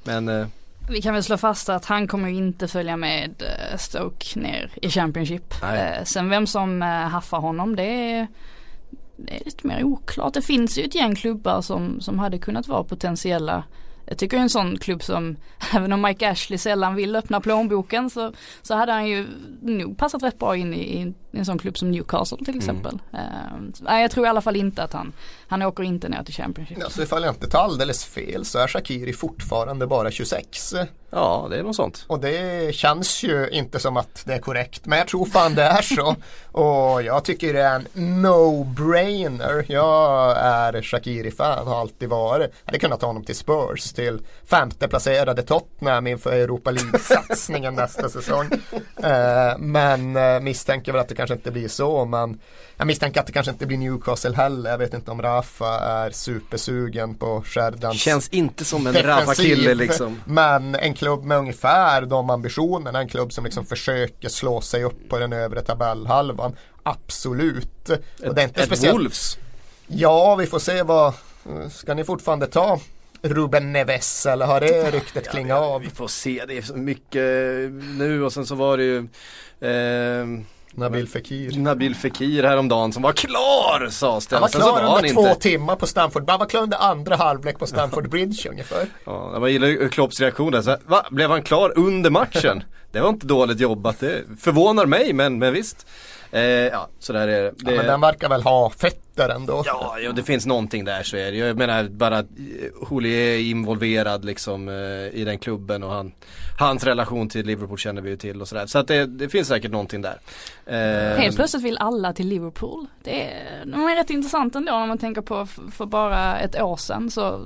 Men 0.04 0.28
eh, 0.28 0.47
vi 0.91 1.03
kan 1.03 1.15
väl 1.15 1.25
slå 1.25 1.37
fast 1.37 1.69
att 1.69 1.85
han 1.85 2.09
kommer 2.09 2.29
inte 2.29 2.69
följa 2.69 2.97
med 2.97 3.43
eh, 3.43 3.77
Stoke 3.77 4.41
ner 4.41 4.71
i 4.83 4.91
Championship. 4.91 5.55
Nej. 5.63 6.07
Sen 6.07 6.29
vem 6.29 6.47
som 6.47 6.83
haffar 6.83 7.39
honom 7.39 7.77
det 7.77 8.13
är, 8.13 8.27
det 9.17 9.41
är 9.41 9.45
lite 9.45 9.67
mer 9.67 9.85
oklart. 9.85 10.35
Det 10.35 10.43
finns 10.43 10.79
ju 10.79 10.83
ett 10.83 10.95
gäng 10.95 11.15
klubbar 11.15 11.61
som, 11.61 12.01
som 12.01 12.19
hade 12.19 12.39
kunnat 12.39 12.69
vara 12.69 12.85
potentiella 12.85 13.65
jag 14.11 14.19
tycker 14.19 14.37
en 14.37 14.51
sån 14.51 14.79
klubb 14.79 15.03
som, 15.03 15.37
även 15.75 15.93
om 15.93 16.03
Mike 16.03 16.31
Ashley 16.31 16.59
sällan 16.59 16.95
vill 16.95 17.17
öppna 17.17 17.41
plånboken 17.41 18.11
så, 18.11 18.33
så 18.63 18.75
hade 18.75 18.93
han 18.93 19.07
ju 19.07 19.27
nog 19.61 19.99
passat 19.99 20.23
rätt 20.23 20.39
bra 20.39 20.57
in 20.57 20.75
i, 20.75 21.01
i 21.01 21.13
en 21.33 21.45
sån 21.45 21.59
klubb 21.59 21.79
som 21.79 21.91
Newcastle 21.91 22.39
till 22.39 22.49
mm. 22.49 22.59
exempel. 22.59 22.99
Mm. 23.13 23.73
Uh, 23.89 24.01
jag 24.01 24.11
tror 24.11 24.27
i 24.27 24.29
alla 24.29 24.41
fall 24.41 24.57
inte 24.57 24.83
att 24.83 24.93
han, 24.93 25.13
han 25.49 25.63
åker 25.63 25.83
inte 25.83 26.09
ner 26.09 26.23
till 26.23 26.35
Championship. 26.35 26.85
Alltså 26.85 27.03
ifall 27.03 27.23
jag 27.23 27.35
inte 27.35 27.49
tar 27.49 27.59
alldeles 27.59 28.05
fel 28.05 28.45
så 28.45 28.59
är 28.59 28.69
Shakiri 28.69 29.13
fortfarande 29.13 29.87
bara 29.87 30.11
26. 30.11 30.75
Ja, 31.13 31.47
det 31.51 31.59
är 31.59 31.63
något 31.63 31.77
sånt. 31.77 32.05
Och 32.07 32.21
det 32.21 32.75
känns 32.75 33.23
ju 33.23 33.49
inte 33.51 33.79
som 33.79 33.97
att 33.97 34.23
det 34.27 34.35
är 34.35 34.39
korrekt. 34.39 34.87
Men 34.87 34.99
jag 34.99 35.09
tror 35.09 35.27
fan 35.27 35.55
det 35.55 35.63
är 35.63 35.83
så. 35.83 36.17
och 36.59 37.03
jag 37.03 37.25
tycker 37.25 37.55
det 37.55 37.63
är 37.63 37.75
en 37.75 37.87
no-brainer. 37.95 39.65
Jag 39.69 40.37
är 40.39 40.83
Shakiri-fan, 40.83 41.67
har 41.67 41.81
alltid 41.81 42.09
varit. 42.09 42.53
Jag 42.65 42.73
hade 42.73 42.79
kunnat 42.79 43.01
ta 43.01 43.07
honom 43.07 43.25
till 43.25 43.37
Spurs, 43.37 43.93
till 43.93 44.21
femte 44.45 44.89
placerade 44.89 45.43
Tottenham 45.43 46.07
inför 46.07 46.33
Europa 46.33 46.71
League-satsningen 46.71 47.71
nästa 47.77 48.09
säsong. 48.09 48.47
Uh, 49.05 49.59
men 49.59 50.17
uh, 50.17 50.41
misstänker 50.41 50.93
väl 50.93 51.01
att 51.01 51.09
det 51.09 51.15
kanske 51.21 51.35
inte 51.35 51.50
blir 51.50 51.69
så. 51.69 52.05
Men 52.05 52.41
jag 52.77 52.87
misstänker 52.87 53.21
att 53.21 53.27
det 53.27 53.33
kanske 53.33 53.53
inte 53.53 53.67
blir 53.67 53.79
Newcastle 53.79 54.37
heller. 54.37 54.71
Jag 54.71 54.79
vet 54.79 54.95
inte 54.95 55.11
om 55.11 55.23
Rafa 55.23 55.81
är 55.81 56.11
supersugen 56.11 57.15
på 57.15 57.43
Sherdans 57.47 58.00
Känns 58.00 58.29
inte 58.29 58.65
som 58.65 58.87
en 58.87 58.95
Rafa-kille 58.95 59.75
liksom. 59.75 60.21
Men 60.25 60.75
en 60.75 60.95
klubb 60.95 61.25
med 61.25 61.39
ungefär 61.39 62.03
de 62.03 62.31
ambitionerna. 62.31 63.00
En 63.00 63.09
klubb 63.09 63.33
som 63.33 63.45
liksom 63.45 63.67
försöker 63.67 64.29
slå 64.29 64.61
sig 64.61 64.85
upp 64.85 65.09
på 65.09 65.19
den 65.19 65.33
övre 65.33 65.61
tabellhalvan. 65.62 66.57
Absolut. 66.83 67.91
Ett, 67.91 68.29
Och 68.29 68.35
det 68.35 68.43
är 68.43 68.45
inte 68.45 68.61
ett 68.61 68.67
speciellt... 68.67 68.95
Wolves? 68.95 69.39
Ja, 69.87 70.37
vi 70.37 70.47
får 70.47 70.59
se 70.59 70.83
vad 70.83 71.15
Ska 71.71 71.95
ni 71.95 72.05
fortfarande 72.05 72.47
ta 72.47 72.81
Ruben 73.23 73.73
Neves 73.73 74.27
eller 74.27 74.47
har 74.47 74.61
det 74.61 74.91
ryktet 74.91 75.23
ja, 75.27 75.33
klingat 75.33 75.62
av? 75.62 75.81
Vi 75.81 75.91
får 75.91 76.09
se, 76.09 76.45
det 76.49 76.59
är 76.59 76.62
så 76.62 76.77
mycket 76.77 77.23
nu 77.73 78.25
och 78.25 78.33
sen 78.33 78.47
så 78.47 78.55
var 78.55 78.77
det 78.77 78.85
ju 78.85 78.99
eh, 79.61 80.27
Nabil 80.73 81.09
Fekir. 81.09 81.59
Nabil 81.59 81.95
Fekir 81.95 82.43
häromdagen 82.43 82.93
som 82.93 83.03
var 83.03 83.12
klar 83.12 83.89
sades 83.91 84.27
det. 84.27 84.37
Han 84.37 84.43
var 84.43 84.49
klar 84.49 84.73
var 84.73 84.97
under 84.97 85.15
två 85.15 85.29
inte. 85.29 85.41
timmar 85.41 85.77
på 85.77 85.87
Stamford. 85.87 86.31
Han 86.31 86.39
var 86.39 86.47
klar 86.47 86.62
under 86.62 86.79
andra 86.79 87.17
halvlek 87.17 87.59
på 87.59 87.67
Stamford 87.67 88.09
Bridge 88.11 88.49
ungefär. 88.49 88.87
Ja, 89.05 89.39
man 89.41 89.53
gillar 89.53 89.89
Klopps 89.89 90.21
reaktion 90.21 90.53
där. 90.53 90.62
Så, 90.62 90.77
va, 90.87 91.07
blev 91.11 91.31
han 91.31 91.43
klar 91.43 91.73
under 91.77 92.11
matchen? 92.11 92.62
det 92.93 93.00
var 93.00 93.09
inte 93.09 93.27
dåligt 93.27 93.61
jobbat. 93.61 94.00
Det 94.00 94.25
förvånar 94.41 94.87
mig 94.87 95.12
men, 95.12 95.39
men 95.39 95.53
visst. 95.53 95.87
Eh, 96.31 96.41
ja, 96.43 96.89
så 96.99 97.12
där 97.12 97.29
är 97.29 97.43
det. 97.43 97.53
Ja, 97.57 97.71
men 97.71 97.87
den 97.87 98.00
verkar 98.00 98.29
väl 98.29 98.43
ha 98.43 98.71
fötter 99.11 99.35
ändå. 99.35 99.62
Ja, 99.67 99.99
ja, 99.99 100.12
det 100.12 100.23
finns 100.23 100.47
någonting 100.47 100.85
där 100.85 101.02
så 101.02 101.17
är 101.17 101.33
det. 101.33 101.38
Jag 101.38 101.59
menar 101.59 101.85
bara 101.85 102.25
Huli 102.88 103.09
är 103.12 103.38
involverad 103.38 104.25
liksom 104.25 104.69
eh, 104.69 104.75
i 105.21 105.25
den 105.25 105.38
klubben 105.38 105.83
och 105.83 105.90
han, 105.90 106.12
hans 106.59 106.85
relation 106.85 107.29
till 107.29 107.47
Liverpool 107.47 107.79
känner 107.79 108.02
vi 108.02 108.11
ju 108.11 108.17
till 108.17 108.40
och 108.40 108.49
sådär. 108.49 108.67
Så 108.67 108.79
att 108.79 108.88
det, 108.88 109.07
det 109.07 109.29
finns 109.29 109.49
säkert 109.49 109.71
någonting 109.71 110.02
där. 110.02 110.21
Eh, 110.67 111.19
Helt 111.19 111.37
plötsligt 111.37 111.62
vill 111.62 111.79
alla 111.79 112.12
till 112.12 112.29
Liverpool. 112.29 112.87
Det 113.02 113.23
är, 113.23 113.67
det 113.67 113.73
är 113.73 113.97
rätt 113.97 114.11
intressant 114.11 114.57
ändå 114.57 114.73
om 114.73 114.88
man 114.88 114.99
tänker 114.99 115.23
på 115.23 115.47
för 115.73 115.87
bara 115.87 116.38
ett 116.38 116.61
år 116.62 116.76
sedan 116.76 117.11
så 117.11 117.40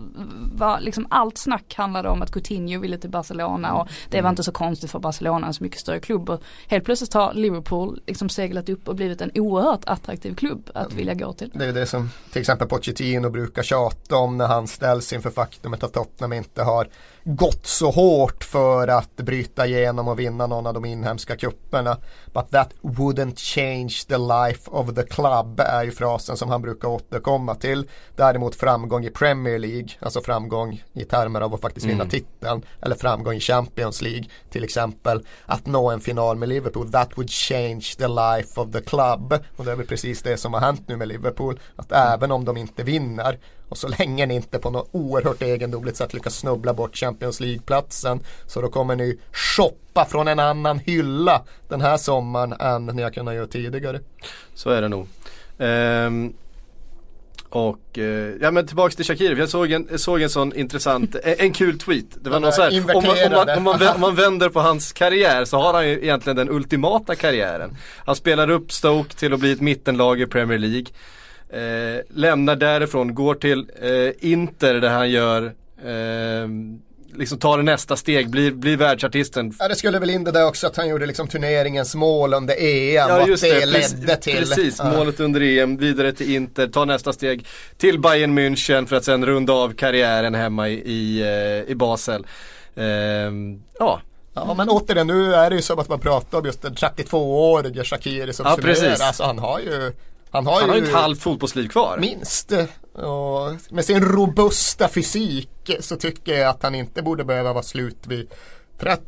var 0.54 0.80
liksom 0.80 1.06
allt 1.10 1.38
snack 1.38 1.74
handlade 1.76 2.08
om 2.08 2.22
att 2.22 2.32
Coutinho 2.32 2.80
ville 2.80 2.98
till 2.98 3.10
Barcelona 3.10 3.74
och 3.74 3.88
det 4.10 4.16
var 4.16 4.20
mm. 4.20 4.30
inte 4.30 4.42
så 4.42 4.52
konstigt 4.52 4.90
för 4.90 4.98
Barcelona, 4.98 5.46
en 5.46 5.54
så 5.54 5.62
mycket 5.62 5.80
större 5.80 6.00
klubb. 6.00 6.30
Och 6.30 6.42
helt 6.68 6.84
plötsligt 6.84 7.14
har 7.14 7.34
Liverpool 7.34 8.00
liksom 8.06 8.28
seglat 8.28 8.68
upp 8.68 8.88
och 8.88 8.96
blivit 8.96 9.20
en 9.20 9.30
oerhört 9.34 9.84
attraktiv 9.86 10.34
klubb 10.34 10.70
att 10.74 10.86
mm. 10.86 10.96
vilja 10.96 11.14
gå 11.14 11.32
till. 11.32 11.50
Det 11.56 11.64
är 11.64 11.72
det 11.72 11.86
som 11.86 12.10
till 12.32 12.40
exempel 12.40 12.68
Pochettino 12.68 13.30
brukar 13.30 13.62
tjata 13.62 14.16
om 14.16 14.36
när 14.36 14.46
han 14.46 14.68
ställs 14.68 15.12
inför 15.12 15.30
faktumet 15.30 15.82
att 15.82 15.92
Tottenham 15.92 16.32
inte 16.32 16.62
har 16.62 16.88
gått 17.24 17.66
så 17.66 17.90
hårt 17.90 18.44
för 18.44 18.88
att 18.88 19.16
bryta 19.16 19.66
igenom 19.66 20.08
och 20.08 20.18
vinna 20.18 20.46
någon 20.46 20.66
av 20.66 20.74
de 20.74 20.84
inhemska 20.84 21.36
kupperna. 21.36 21.96
But 22.26 22.50
that 22.50 22.70
wouldn't 22.82 23.36
change 23.36 23.94
the 24.08 24.18
life 24.18 24.70
of 24.70 24.94
the 24.94 25.02
club 25.02 25.60
är 25.60 25.84
ju 25.84 25.90
frasen 25.90 26.36
som 26.36 26.50
han 26.50 26.62
brukar 26.62 26.88
återkomma 26.88 27.54
till. 27.54 27.88
Däremot 28.16 28.54
framgång 28.54 29.04
i 29.04 29.10
Premier 29.10 29.58
League, 29.58 29.88
alltså 30.00 30.20
framgång 30.20 30.82
i 30.92 31.04
termer 31.04 31.40
av 31.40 31.54
att 31.54 31.60
faktiskt 31.60 31.86
vinna 31.86 32.04
mm. 32.04 32.10
titeln. 32.10 32.62
Eller 32.82 32.96
framgång 32.96 33.34
i 33.34 33.40
Champions 33.40 34.02
League 34.02 34.24
till 34.50 34.64
exempel. 34.64 35.26
Att 35.46 35.66
nå 35.66 35.90
en 35.90 36.00
final 36.00 36.36
med 36.36 36.48
Liverpool, 36.48 36.92
that 36.92 37.18
would 37.18 37.30
change 37.30 37.84
the 37.98 38.08
life 38.08 38.60
of 38.60 38.72
the 38.72 38.80
club. 38.80 39.34
Och 39.56 39.64
det 39.64 39.72
är 39.72 39.76
väl 39.76 39.86
precis 39.86 40.22
det 40.22 40.36
som 40.36 40.54
har 40.54 40.60
hänt 40.60 40.88
nu 40.88 40.96
med 40.96 41.08
Liverpool. 41.08 41.60
Att 41.76 41.92
även 41.92 42.32
om 42.32 42.44
de 42.44 42.56
inte 42.56 42.82
vinner 42.82 43.38
och 43.74 43.78
så 43.78 43.88
länge 43.88 44.26
ni 44.26 44.34
inte 44.34 44.58
på 44.58 44.70
något 44.70 44.88
oerhört 44.92 45.42
egendomligt 45.42 45.96
sätt 45.96 46.14
lyckas 46.14 46.36
snubbla 46.36 46.74
bort 46.74 46.96
Champions 46.96 47.40
League-platsen 47.40 48.20
så 48.46 48.60
då 48.60 48.68
kommer 48.68 48.96
ni 48.96 49.18
shoppa 49.32 50.04
från 50.04 50.28
en 50.28 50.38
annan 50.38 50.78
hylla 50.78 51.42
den 51.68 51.80
här 51.80 51.96
sommaren 51.96 52.52
än 52.52 52.86
ni 52.86 53.02
har 53.02 53.10
kunnat 53.10 53.34
göra 53.34 53.46
tidigare. 53.46 54.00
Så 54.54 54.70
är 54.70 54.82
det 54.82 54.88
nog. 54.88 55.06
Um, 55.58 56.34
och 57.48 57.98
uh, 57.98 58.04
ja 58.40 58.50
men 58.50 58.66
tillbaks 58.66 58.96
till 58.96 59.04
Shakiri, 59.04 59.38
jag 59.38 59.48
såg 59.48 59.72
en, 59.72 59.98
såg 59.98 60.22
en 60.22 60.30
sån 60.30 60.56
intressant, 60.56 61.14
en, 61.24 61.34
en 61.38 61.52
kul 61.52 61.78
tweet. 61.78 62.06
Det 62.14 62.30
var 62.30 62.40
någon 62.40 62.52
så 62.52 62.62
här, 62.62 62.80
om, 62.80 62.86
man, 62.86 62.96
om, 62.96 63.32
man, 63.32 63.56
om, 63.56 63.62
man, 63.62 63.94
om 63.94 64.00
man 64.00 64.14
vänder 64.14 64.48
på 64.48 64.60
hans 64.60 64.92
karriär 64.92 65.44
så 65.44 65.58
har 65.58 65.74
han 65.74 65.88
ju 65.88 66.02
egentligen 66.02 66.36
den 66.36 66.50
ultimata 66.50 67.14
karriären. 67.14 67.76
Han 68.04 68.16
spelar 68.16 68.50
upp 68.50 68.72
Stoke 68.72 69.14
till 69.14 69.32
att 69.34 69.40
bli 69.40 69.52
ett 69.52 69.60
mittenlag 69.60 70.20
i 70.20 70.26
Premier 70.26 70.58
League. 70.58 70.86
Eh, 71.54 72.00
lämnar 72.08 72.56
därifrån, 72.56 73.14
går 73.14 73.34
till 73.34 73.66
eh, 73.80 74.30
Inter 74.30 74.74
där 74.74 74.88
han 74.88 75.10
gör 75.10 75.44
eh, 75.84 76.48
liksom 77.16 77.38
tar 77.38 77.62
nästa 77.62 77.96
steg, 77.96 78.30
blir, 78.30 78.52
blir 78.52 78.76
världsartisten. 78.76 79.54
Ja 79.58 79.68
det 79.68 79.74
skulle 79.74 79.98
väl 79.98 80.10
in 80.10 80.24
det 80.24 80.30
där 80.30 80.46
också 80.46 80.66
att 80.66 80.76
han 80.76 80.88
gjorde 80.88 81.06
liksom 81.06 81.28
turneringens 81.28 81.94
mål 81.94 82.34
under 82.34 82.54
EM 82.58 82.94
ja, 82.94 83.16
och 83.16 83.30
att 83.30 83.40
det, 83.40 83.60
det 83.60 83.66
ledde 83.66 84.16
till. 84.16 84.38
Precis, 84.38 84.76
ja. 84.78 84.92
målet 84.96 85.20
under 85.20 85.40
EM, 85.40 85.76
vidare 85.76 86.12
till 86.12 86.34
Inter, 86.34 86.66
tar 86.66 86.86
nästa 86.86 87.12
steg 87.12 87.46
till 87.76 88.00
Bayern 88.00 88.38
München 88.38 88.86
för 88.86 88.96
att 88.96 89.04
sen 89.04 89.26
runda 89.26 89.52
av 89.52 89.74
karriären 89.74 90.34
hemma 90.34 90.68
i, 90.68 90.72
i, 90.72 91.20
eh, 91.20 91.70
i 91.70 91.74
Basel. 91.74 92.26
Ehm, 92.76 93.62
ja, 93.78 94.00
Ja 94.36 94.54
men 94.54 94.68
återigen 94.68 95.06
nu 95.06 95.34
är 95.34 95.50
det 95.50 95.56
ju 95.56 95.62
som 95.62 95.78
att 95.78 95.88
man 95.88 96.00
pratar 96.00 96.38
om 96.38 96.44
just 96.44 96.62
den 96.62 96.74
32-årige 96.74 97.84
Shakiri 97.84 98.32
som 98.32 98.46
ja, 98.46 98.56
summerar. 98.56 99.06
Alltså 99.06 99.24
han 99.24 99.38
har 99.38 99.60
ju 99.60 99.92
han 100.34 100.46
har, 100.46 100.60
han 100.60 100.70
har 100.70 100.76
ju 100.76 100.82
ett 100.82 100.92
halvt 100.92 101.20
fotbollsliv 101.22 101.68
kvar. 101.68 101.98
Minst. 101.98 102.52
Och 102.92 103.52
med 103.70 103.84
sin 103.84 104.04
robusta 104.04 104.88
fysik 104.88 105.70
så 105.80 105.96
tycker 105.96 106.38
jag 106.38 106.50
att 106.50 106.62
han 106.62 106.74
inte 106.74 107.02
borde 107.02 107.24
behöva 107.24 107.52
vara 107.52 107.62
slut 107.62 108.06
vid 108.06 108.30
30. 108.78 109.02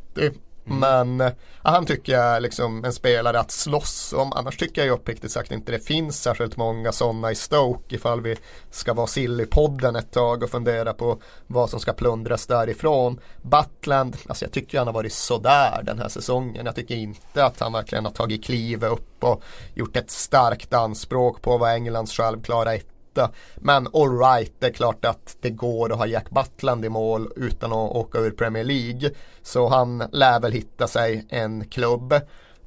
Mm. 0.66 0.78
Men 1.16 1.32
ja, 1.62 1.70
han 1.70 1.87
tycker 1.87 2.12
jag 2.12 2.25
är 2.25 2.40
liksom 2.40 2.85
en 2.85 2.92
spelare 2.92 3.40
att 3.40 3.50
slåss 3.50 4.12
om. 4.12 4.32
Annars 4.32 4.56
tycker 4.56 4.80
jag 4.80 4.87
ju 4.87 4.92
uppriktigt 4.92 5.32
sagt 5.32 5.52
inte 5.52 5.73
det 5.73 5.87
finns 5.87 6.23
särskilt 6.23 6.56
många 6.56 6.92
sådana 6.92 7.30
i 7.30 7.35
Stoke 7.35 7.94
ifall 7.94 8.20
vi 8.20 8.37
ska 8.70 8.94
vara 8.94 9.06
Silly-podden 9.06 9.99
ett 9.99 10.12
tag 10.12 10.42
och 10.42 10.50
fundera 10.50 10.92
på 10.94 11.18
vad 11.46 11.70
som 11.70 11.80
ska 11.80 11.92
plundras 11.92 12.46
därifrån. 12.46 13.20
Butland, 13.42 14.16
alltså 14.28 14.44
jag 14.44 14.52
tycker 14.52 14.78
han 14.78 14.87
har 14.87 14.94
varit 14.94 15.12
sådär 15.12 15.82
den 15.82 15.99
här 15.99 16.08
säsongen. 16.08 16.66
Jag 16.66 16.75
tycker 16.75 16.94
inte 16.94 17.44
att 17.44 17.61
han 17.61 17.73
verkligen 17.73 18.04
har 18.04 18.12
tagit 18.12 18.44
kliv 18.44 18.85
upp 18.85 19.25
och 19.25 19.42
gjort 19.75 19.96
ett 19.96 20.11
starkt 20.11 20.73
anspråk 20.73 21.42
på 21.42 21.58
vad 21.58 21.70
Englands 21.70 22.12
självklara 22.12 22.75
ett 22.75 22.95
inte. 23.16 23.35
Men 23.56 23.88
alright, 23.92 24.52
det 24.58 24.66
är 24.66 24.73
klart 24.73 25.04
att 25.04 25.37
det 25.40 25.50
går 25.50 25.92
att 25.92 25.99
ha 25.99 26.06
Jack 26.06 26.30
Butland 26.30 26.85
i 26.85 26.88
mål 26.88 27.28
utan 27.37 27.73
att 27.73 27.96
åka 27.96 28.18
ur 28.18 28.30
Premier 28.30 28.64
League. 28.64 29.11
Så 29.42 29.68
han 29.68 30.04
lär 30.12 30.40
väl 30.40 30.52
hitta 30.52 30.87
sig 30.88 31.26
en 31.28 31.64
klubb. 31.64 32.14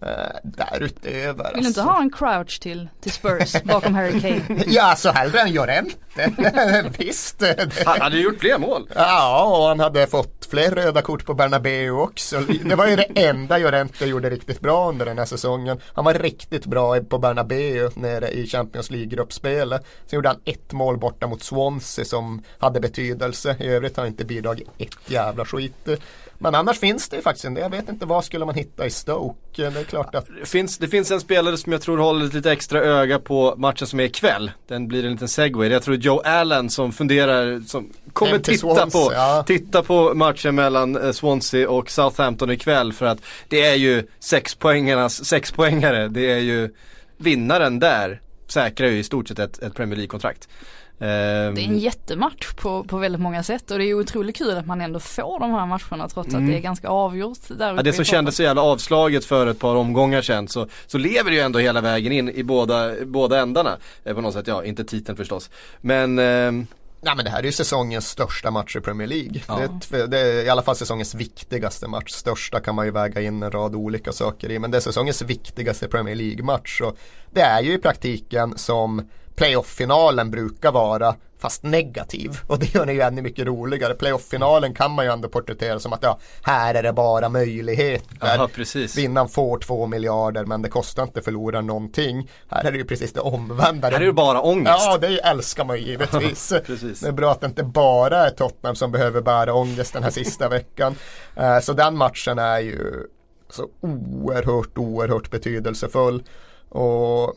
Uh, 0.03 0.09
därutöver. 0.43 1.53
Vill 1.53 1.63
du 1.63 1.67
inte 1.67 1.81
alltså. 1.81 1.81
ha 1.81 2.01
en 2.01 2.11
crouch 2.11 2.59
till, 2.61 2.89
till 3.01 3.11
Spurs 3.11 3.63
bakom 3.63 3.95
Harry 3.95 4.21
Kane? 4.21 4.63
ja, 4.67 4.83
alltså 4.83 5.09
hellre 5.09 5.39
än 5.39 5.53
Llorente. 5.53 5.95
Visst. 6.97 7.43
Han 7.85 8.01
hade 8.01 8.17
gjort 8.17 8.39
fler 8.39 8.57
mål. 8.57 8.89
Ja, 8.95 9.57
och 9.57 9.67
han 9.67 9.79
hade 9.79 10.07
fått 10.07 10.47
fler 10.49 10.71
röda 10.71 11.01
kort 11.01 11.25
på 11.25 11.33
Bernabeu 11.33 11.91
också. 11.91 12.39
Det 12.65 12.75
var 12.75 12.87
ju 12.87 12.95
det 12.95 13.27
enda 13.27 13.57
Llorente 13.57 14.05
gjorde 14.05 14.29
riktigt 14.29 14.59
bra 14.59 14.89
under 14.89 15.05
den 15.05 15.17
här 15.17 15.25
säsongen. 15.25 15.79
Han 15.93 16.05
var 16.05 16.13
riktigt 16.13 16.65
bra 16.65 16.99
på 16.99 17.17
Bernabeu 17.17 17.89
nere 17.95 18.29
i 18.29 18.47
Champions 18.47 18.91
League-gruppspelet. 18.91 19.85
Sen 20.07 20.17
gjorde 20.17 20.29
han 20.29 20.39
ett 20.45 20.71
mål 20.71 20.97
borta 20.97 21.27
mot 21.27 21.43
Swansea 21.43 22.05
som 22.05 22.43
hade 22.59 22.79
betydelse. 22.79 23.55
I 23.59 23.67
övrigt 23.67 23.97
har 23.97 24.03
han 24.03 24.11
inte 24.11 24.25
bidragit 24.25 24.67
ett 24.77 24.97
jävla 25.05 25.45
skit. 25.45 25.89
Men 26.41 26.55
annars 26.55 26.79
finns 26.79 27.09
det 27.09 27.15
ju 27.15 27.21
faktiskt 27.21 27.45
en. 27.45 27.55
Jag 27.55 27.69
vet 27.69 27.89
inte 27.89 28.05
vad 28.05 28.25
skulle 28.25 28.45
man 28.45 28.55
hitta 28.55 28.85
i 28.85 28.89
Stoke. 28.89 29.69
Det 29.69 29.79
är 29.79 29.83
klart 29.83 30.15
att... 30.15 30.27
Det 30.39 30.45
finns, 30.45 30.77
det 30.77 30.87
finns 30.87 31.11
en 31.11 31.19
spelare 31.19 31.57
som 31.57 31.71
jag 31.71 31.81
tror 31.81 31.97
håller 31.97 32.25
ett 32.25 32.33
lite 32.33 32.51
extra 32.51 32.79
öga 32.79 33.19
på 33.19 33.55
matchen 33.57 33.87
som 33.87 33.99
är 33.99 34.03
ikväll. 34.03 34.51
Den 34.67 34.87
blir 34.87 35.05
en 35.05 35.11
liten 35.11 35.27
segway. 35.27 35.69
Jag 35.69 35.83
tror 35.83 35.95
Joe 35.95 36.19
Allen 36.19 36.69
som 36.69 36.91
funderar, 36.91 37.61
som 37.67 37.93
kommer 38.13 38.39
titta 38.39 38.57
Swansea, 38.57 38.85
på, 38.85 39.13
ja. 39.13 39.43
titta 39.47 39.83
på 39.83 40.13
matchen 40.13 40.55
mellan 40.55 40.97
eh, 40.97 41.11
Swansea 41.11 41.69
och 41.69 41.91
Southampton 41.91 42.51
ikväll. 42.51 42.93
För 42.93 43.05
att 43.05 43.19
det 43.47 43.65
är 43.65 43.75
ju 43.75 44.07
sexpoängarnas 44.19 45.25
sexpoängare. 45.25 46.07
Det 46.07 46.31
är 46.31 46.39
ju 46.39 46.73
vinnaren 47.17 47.79
där 47.79 48.21
säkrar 48.51 48.87
ju 48.87 48.99
i 48.99 49.03
stort 49.03 49.27
sett 49.27 49.39
ett, 49.39 49.63
ett 49.63 49.75
Premier 49.75 49.95
League-kontrakt. 49.95 50.49
Ehm. 50.99 51.55
Det 51.55 51.61
är 51.61 51.65
en 51.65 51.79
jättematch 51.79 52.53
på, 52.53 52.83
på 52.83 52.97
väldigt 52.97 53.21
många 53.21 53.43
sätt 53.43 53.71
och 53.71 53.77
det 53.77 53.85
är 53.85 53.93
otroligt 53.93 54.35
kul 54.35 54.57
att 54.57 54.65
man 54.65 54.81
ändå 54.81 54.99
får 54.99 55.39
de 55.39 55.51
här 55.51 55.65
matcherna 55.65 56.09
trots 56.09 56.29
mm. 56.29 56.43
att 56.43 56.51
det 56.51 56.57
är 56.57 56.61
ganska 56.61 56.87
avgjort. 56.87 57.39
Där 57.47 57.75
ja, 57.75 57.81
det 57.81 57.93
som 57.93 58.05
kändes 58.05 58.35
så 58.35 58.43
jävla 58.43 58.61
avslaget 58.61 59.25
för 59.25 59.47
ett 59.47 59.59
par 59.59 59.75
omgångar 59.75 60.21
sedan 60.21 60.47
så, 60.47 60.67
så 60.87 60.97
lever 60.97 61.29
det 61.29 61.35
ju 61.35 61.41
ändå 61.41 61.59
hela 61.59 61.81
vägen 61.81 62.11
in 62.11 62.29
i 62.29 62.43
båda, 62.43 63.05
båda 63.05 63.39
ändarna. 63.39 63.77
Eh, 64.03 64.15
på 64.15 64.21
något 64.21 64.33
sätt, 64.33 64.47
ja 64.47 64.63
inte 64.63 64.83
titeln 64.83 65.17
förstås. 65.17 65.49
Men 65.81 66.19
eh, 66.19 66.65
Nej 67.01 67.15
men 67.15 67.25
det 67.25 67.31
här 67.31 67.39
är 67.39 67.43
ju 67.43 67.51
säsongens 67.51 68.09
största 68.09 68.51
match 68.51 68.75
i 68.75 68.79
Premier 68.79 69.07
League. 69.07 69.41
Ja. 69.47 69.59
Det, 69.89 69.97
är, 69.97 70.07
det, 70.07 70.19
är, 70.19 70.45
i 70.45 70.49
alla 70.49 70.61
fall 70.61 70.75
säsongens 70.75 71.15
viktigaste 71.15 71.87
match. 71.87 72.11
Största 72.11 72.59
kan 72.59 72.75
man 72.75 72.85
ju 72.85 72.91
väga 72.91 73.21
in 73.21 73.43
en 73.43 73.51
rad 73.51 73.75
olika 73.75 74.11
saker 74.11 74.51
i. 74.51 74.59
Men 74.59 74.71
det 74.71 74.77
är 74.77 74.81
säsongens 74.81 75.21
viktigaste 75.21 75.87
Premier 75.87 76.15
League-match. 76.15 76.81
Och 76.81 76.97
det 77.31 77.41
är 77.41 77.61
ju 77.61 77.73
i 77.73 77.77
praktiken 77.77 78.57
som 78.57 79.09
playoff-finalen 79.39 80.31
brukar 80.31 80.71
vara 80.71 81.15
fast 81.37 81.63
negativ 81.63 82.39
och 82.47 82.59
det 82.59 82.75
gör 82.75 82.85
den 82.85 82.95
ju 82.95 83.01
ännu 83.01 83.21
mycket 83.21 83.45
roligare. 83.45 83.93
Playoff-finalen 83.93 84.73
kan 84.73 84.91
man 84.91 85.05
ju 85.05 85.11
ändå 85.11 85.29
porträttera 85.29 85.79
som 85.79 85.93
att 85.93 86.03
ja, 86.03 86.19
här 86.41 86.75
är 86.75 86.83
det 86.83 86.93
bara 86.93 87.29
möjligheter. 87.29 88.35
Aha, 88.35 88.49
precis. 88.55 88.97
Vinnaren 88.97 89.29
får 89.29 89.59
två 89.59 89.87
miljarder 89.87 90.45
men 90.45 90.61
det 90.61 90.69
kostar 90.69 91.03
inte 91.03 91.21
förlora 91.21 91.61
någonting. 91.61 92.29
Här 92.49 92.65
är 92.65 92.71
det 92.71 92.77
ju 92.77 92.85
precis 92.85 93.13
det 93.13 93.19
omvända. 93.19 93.89
Här 93.89 94.01
är 94.01 94.05
det 94.05 94.13
bara 94.13 94.41
ångest. 94.41 94.85
Ja, 94.85 94.97
det 94.97 95.19
älskar 95.19 95.65
man 95.65 95.77
ju 95.77 95.83
givetvis. 95.83 96.49
det 97.01 97.07
är 97.07 97.11
bra 97.11 97.31
att 97.31 97.41
det 97.41 97.47
inte 97.47 97.63
bara 97.63 98.17
är 98.17 98.29
Tottenham 98.29 98.75
som 98.75 98.91
behöver 98.91 99.21
bära 99.21 99.53
ångest 99.53 99.93
den 99.93 100.03
här 100.03 100.11
sista 100.11 100.49
veckan. 100.49 100.95
Uh, 101.37 101.59
så 101.59 101.73
den 101.73 101.97
matchen 101.97 102.39
är 102.39 102.59
ju 102.59 103.07
så 103.49 103.67
oerhört, 103.81 104.77
oerhört 104.77 105.31
betydelsefull. 105.31 106.23
Och 106.69 107.35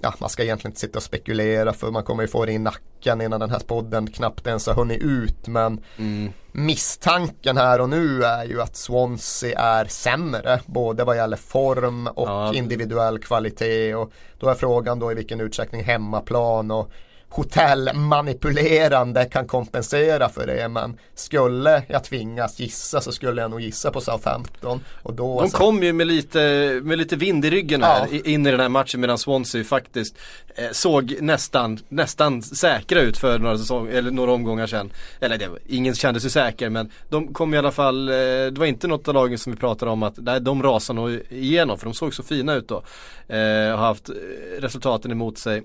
ja, 0.00 0.14
man 0.18 0.28
ska 0.28 0.42
egentligen 0.42 0.70
inte 0.70 0.80
sitta 0.80 0.98
och 0.98 1.02
spekulera 1.02 1.72
för 1.72 1.90
man 1.90 2.02
kommer 2.02 2.22
ju 2.22 2.28
få 2.28 2.44
det 2.44 2.52
i 2.52 2.58
nacken 2.58 3.20
innan 3.20 3.40
den 3.40 3.50
här 3.50 3.58
podden 3.58 4.10
knappt 4.10 4.46
ens 4.46 4.66
har 4.66 4.74
hunnit 4.74 5.02
ut. 5.02 5.46
Men 5.46 5.80
mm. 5.96 6.32
misstanken 6.52 7.56
här 7.56 7.80
och 7.80 7.88
nu 7.88 8.24
är 8.24 8.44
ju 8.44 8.62
att 8.62 8.76
Swansea 8.76 9.60
är 9.60 9.84
sämre. 9.84 10.60
Både 10.66 11.04
vad 11.04 11.16
gäller 11.16 11.36
form 11.36 12.06
och 12.06 12.28
ja. 12.28 12.54
individuell 12.54 13.18
kvalitet. 13.18 13.94
Och 13.94 14.12
då 14.38 14.48
är 14.48 14.54
frågan 14.54 14.98
då 14.98 15.12
i 15.12 15.14
vilken 15.14 15.40
utsträckning 15.40 15.84
hemmaplan 15.84 16.70
och 16.70 16.90
hotellmanipulerande 17.36 19.24
kan 19.24 19.46
kompensera 19.46 20.28
för 20.28 20.46
det. 20.46 20.68
Men 20.68 20.98
skulle 21.14 21.82
jag 21.88 22.04
tvingas 22.04 22.60
gissa 22.60 23.00
så 23.00 23.12
skulle 23.12 23.40
jag 23.42 23.50
nog 23.50 23.60
gissa 23.60 23.90
på 23.90 24.00
Southampton. 24.00 24.80
Och 25.02 25.14
då, 25.14 25.36
De 25.36 25.42
alltså... 25.42 25.58
kom 25.58 25.82
ju 25.82 25.92
med 25.92 26.06
lite, 26.06 26.38
med 26.82 26.98
lite 26.98 27.16
vind 27.16 27.44
i 27.44 27.50
ryggen 27.50 27.82
här 27.82 28.08
ja. 28.10 28.18
in 28.24 28.46
i 28.46 28.50
den 28.50 28.60
här 28.60 28.68
matchen 28.68 29.00
medan 29.00 29.18
Swansea 29.18 29.64
faktiskt 29.64 30.16
eh, 30.54 30.70
såg 30.72 31.16
nästan, 31.20 31.78
nästan 31.88 32.42
säkra 32.42 33.00
ut 33.00 33.18
för 33.18 33.38
några, 33.38 33.58
säsong, 33.58 33.88
eller 33.88 34.10
några 34.10 34.32
omgångar 34.32 34.66
sedan. 34.66 34.90
Eller 35.20 35.38
det, 35.38 35.48
ingen 35.66 35.94
kände 35.94 36.20
sig 36.20 36.30
säker 36.30 36.70
men 36.70 36.90
de 37.08 37.34
kom 37.34 37.54
i 37.54 37.58
alla 37.58 37.72
fall, 37.72 38.08
eh, 38.08 38.14
det 38.14 38.58
var 38.58 38.66
inte 38.66 38.88
något 38.88 39.08
av 39.08 39.14
lagen 39.14 39.38
som 39.38 39.52
vi 39.52 39.58
pratade 39.58 39.90
om 39.90 40.02
att 40.02 40.14
nej, 40.16 40.40
de 40.40 40.62
rasade 40.62 41.00
nog 41.00 41.20
igenom 41.28 41.78
för 41.78 41.84
de 41.86 41.94
såg 41.94 42.14
så 42.14 42.22
fina 42.22 42.54
ut 42.54 42.68
då. 42.68 42.82
Eh, 43.28 43.76
har 43.76 43.86
haft 43.86 44.10
resultaten 44.58 45.10
emot 45.10 45.38
sig 45.38 45.62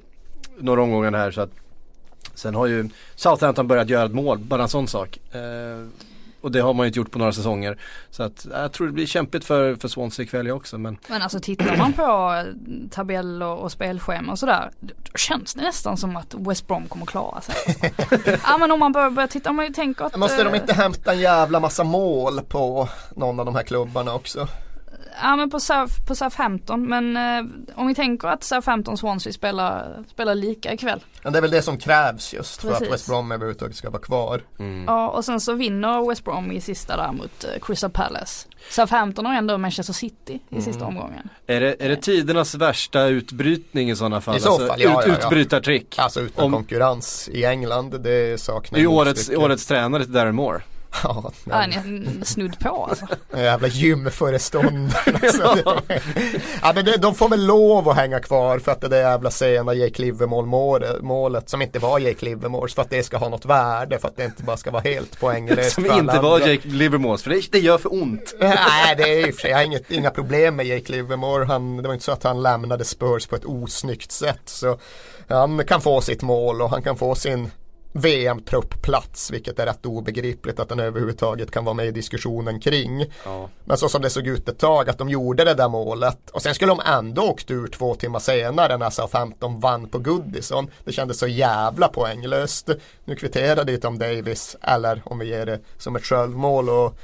några 0.57 0.81
omgångar 0.81 1.11
här 1.13 1.31
så 1.31 1.41
att 1.41 1.51
Sen 2.33 2.55
har 2.55 2.65
ju 2.65 2.89
Southampton 3.15 3.67
börjat 3.67 3.89
göra 3.89 4.05
ett 4.05 4.13
mål, 4.13 4.39
bara 4.39 4.61
en 4.61 4.69
sån 4.69 4.87
sak. 4.87 5.19
Eh, 5.31 5.87
och 6.41 6.51
det 6.51 6.59
har 6.59 6.73
man 6.73 6.83
ju 6.83 6.87
inte 6.87 6.99
gjort 6.99 7.11
på 7.11 7.19
några 7.19 7.31
säsonger. 7.31 7.77
Så 8.09 8.23
att 8.23 8.47
jag 8.51 8.71
tror 8.71 8.87
det 8.87 8.93
blir 8.93 9.05
kämpigt 9.05 9.45
för, 9.45 9.75
för 9.75 9.87
Swansea 9.87 10.23
ikväll 10.23 10.51
också. 10.51 10.77
Men... 10.77 10.97
men 11.07 11.21
alltså 11.21 11.39
tittar 11.39 11.77
man 11.77 11.93
på 11.93 12.43
tabell 12.89 13.43
och, 13.43 13.59
och 13.59 13.71
spelschema 13.71 14.31
och 14.31 14.39
sådär. 14.39 14.71
Då 14.79 14.93
känns 15.15 15.53
det 15.53 15.61
nästan 15.61 15.97
som 15.97 16.15
att 16.15 16.33
West 16.33 16.67
Brom 16.67 16.87
kommer 16.87 17.05
klara 17.05 17.41
sig. 17.41 17.55
Ja 18.43 18.57
men 18.57 18.71
om 18.71 18.79
man 18.79 18.91
börjar, 18.91 19.09
börjar 19.09 19.27
titta, 19.27 19.49
om 19.49 19.55
man 19.55 19.65
ju 19.65 19.73
tänker 19.73 20.05
att. 20.05 20.15
Måste 20.15 20.43
de 20.43 20.55
inte 20.55 20.73
hämta 20.73 21.13
en 21.13 21.19
jävla 21.19 21.59
massa 21.59 21.83
mål 21.83 22.41
på 22.41 22.89
någon 23.15 23.39
av 23.39 23.45
de 23.45 23.55
här 23.55 23.63
klubbarna 23.63 24.13
också? 24.13 24.47
Ja 25.21 25.35
men 25.35 25.49
på, 25.49 25.59
South, 25.59 26.05
på 26.07 26.15
Southampton 26.15 26.87
men 26.87 27.17
eh, 27.17 27.51
om 27.75 27.87
vi 27.87 27.95
tänker 27.95 28.27
att 28.27 28.43
Southampton 28.43 28.97
Swansea 28.97 29.33
spelar, 29.33 30.03
spelar 30.09 30.35
lika 30.35 30.73
ikväll. 30.73 30.99
Ja 31.23 31.29
det 31.29 31.37
är 31.37 31.41
väl 31.41 31.51
det 31.51 31.61
som 31.61 31.77
krävs 31.77 32.33
just 32.33 32.61
Precis. 32.61 32.77
för 32.77 32.85
att 32.85 32.93
West 32.93 33.07
Brom 33.07 33.31
överhuvudtaget 33.31 33.75
ska 33.75 33.89
vara 33.89 34.01
kvar. 34.01 34.41
Mm. 34.59 34.83
Ja 34.87 35.09
och 35.09 35.25
sen 35.25 35.41
så 35.41 35.53
vinner 35.53 36.09
West 36.09 36.23
Brom 36.23 36.51
i 36.51 36.61
sista 36.61 36.97
där 36.97 37.11
mot 37.11 37.45
uh, 37.45 37.65
Crystal 37.65 37.89
Palace. 37.89 38.47
Southampton 38.69 39.25
har 39.25 39.35
ändå 39.35 39.57
Manchester 39.57 39.93
City 39.93 40.33
i 40.33 40.41
mm. 40.51 40.63
sista 40.63 40.85
omgången. 40.85 41.29
Är 41.47 41.61
det, 41.61 41.75
är 41.79 41.89
det 41.89 41.95
tidernas 41.95 42.55
värsta 42.55 43.05
utbrytning 43.05 43.89
i 43.89 43.95
sådana 43.95 44.21
fall? 44.21 44.37
I 44.37 44.39
så 44.39 44.49
alltså, 44.49 44.67
fall, 44.67 44.81
ja, 44.81 45.01
ut, 45.01 45.07
ja, 45.07 45.13
ja. 45.19 45.25
Utbrytartrick? 45.25 45.99
Alltså 45.99 46.21
utan 46.21 46.45
om, 46.45 46.51
konkurrens 46.51 47.29
i 47.33 47.45
England, 47.45 48.01
det 48.01 48.41
saknar 48.41 48.79
I 48.79 48.87
årets, 48.87 49.29
årets 49.29 49.65
tränare 49.65 50.03
till 50.03 50.13
Darren 50.13 50.35
Moore. 50.35 50.61
Ja, 51.03 51.31
Ja, 51.45 51.55
han 51.55 51.73
är 51.73 52.25
snudd 52.25 52.59
på 52.59 52.85
alltså. 52.89 53.07
Jävla 53.37 53.67
gymföreståndare. 53.67 55.01
Alltså. 55.21 55.81
ja, 56.61 56.71
men 56.75 56.85
det, 56.85 56.97
de 56.97 57.15
får 57.15 57.29
väl 57.29 57.45
lov 57.45 57.89
att 57.89 57.95
hänga 57.95 58.19
kvar 58.19 58.59
för 58.59 58.71
att 58.71 58.81
det 58.81 58.87
där 58.87 59.01
jävla 59.01 59.31
sena 59.31 59.73
Jake 59.73 60.01
Livermore 60.01 61.01
målet 61.01 61.49
som 61.49 61.61
inte 61.61 61.79
var 61.79 61.99
Jake 61.99 62.25
Livermores 62.25 62.73
för 62.73 62.81
att 62.81 62.89
det 62.89 63.03
ska 63.03 63.17
ha 63.17 63.29
något 63.29 63.45
värde 63.45 63.99
för 63.99 64.07
att 64.07 64.17
det 64.17 64.25
inte 64.25 64.43
bara 64.43 64.57
ska 64.57 64.71
vara 64.71 64.83
helt 64.83 65.19
poänglöst. 65.19 65.71
Som 65.71 65.85
inte 65.85 66.19
var 66.19 66.35
andra. 66.35 66.51
Jake 66.51 66.67
Livermores, 66.67 67.23
för 67.23 67.29
det, 67.29 67.51
det 67.51 67.59
gör 67.59 67.77
för 67.77 67.93
ont. 67.93 68.33
Nej 68.39 68.95
det 68.97 69.03
är 69.03 69.25
ju 69.25 69.33
för 69.33 69.41
sig, 69.41 69.51
jag 69.51 69.57
har 69.57 69.63
inget, 69.63 69.91
inga 69.91 70.09
problem 70.09 70.55
med 70.55 70.65
Jake 70.65 70.91
Livermore. 70.91 71.45
Han, 71.45 71.77
det 71.77 71.87
var 71.87 71.93
inte 71.93 72.05
så 72.05 72.11
att 72.11 72.23
han 72.23 72.41
lämnade 72.41 72.85
Spurs 72.85 73.27
på 73.27 73.35
ett 73.35 73.45
osnyggt 73.45 74.11
sätt. 74.11 74.41
Så 74.45 74.79
han 75.27 75.65
kan 75.65 75.81
få 75.81 76.01
sitt 76.01 76.21
mål 76.21 76.61
och 76.61 76.69
han 76.69 76.83
kan 76.83 76.97
få 76.97 77.15
sin 77.15 77.51
VM-truppplats 77.93 79.31
vilket 79.31 79.59
är 79.59 79.65
rätt 79.65 79.85
obegripligt 79.85 80.59
att 80.59 80.69
han 80.69 80.79
överhuvudtaget 80.79 81.51
kan 81.51 81.65
vara 81.65 81.73
med 81.73 81.87
i 81.87 81.91
diskussionen 81.91 82.59
kring. 82.59 83.05
Ja. 83.25 83.49
Men 83.65 83.77
så 83.77 83.89
som 83.89 84.01
det 84.01 84.09
såg 84.09 84.27
ut 84.27 84.49
ett 84.49 84.59
tag 84.59 84.89
att 84.89 84.97
de 84.97 85.09
gjorde 85.09 85.43
det 85.43 85.53
där 85.53 85.69
målet 85.69 86.29
och 86.29 86.41
sen 86.41 86.55
skulle 86.55 86.71
de 86.71 86.79
ändå 86.85 87.21
åkt 87.21 87.51
ur 87.51 87.67
två 87.67 87.95
timmar 87.95 88.19
senare 88.19 88.77
när 88.77 88.89
Southampton 88.89 89.59
vann 89.59 89.89
på 89.89 89.99
Goodison. 89.99 90.67
Det 90.85 90.91
kändes 90.91 91.19
så 91.19 91.27
jävla 91.27 91.87
poänglöst. 91.87 92.69
Nu 93.05 93.15
kvitterade 93.15 93.71
ju 93.71 93.77
Tom 93.77 93.99
Davis 93.99 94.55
eller 94.61 95.01
om 95.05 95.19
vi 95.19 95.27
ger 95.27 95.45
det 95.45 95.59
som 95.77 95.95
ett 95.95 96.05
självmål 96.05 96.69
och 96.69 96.97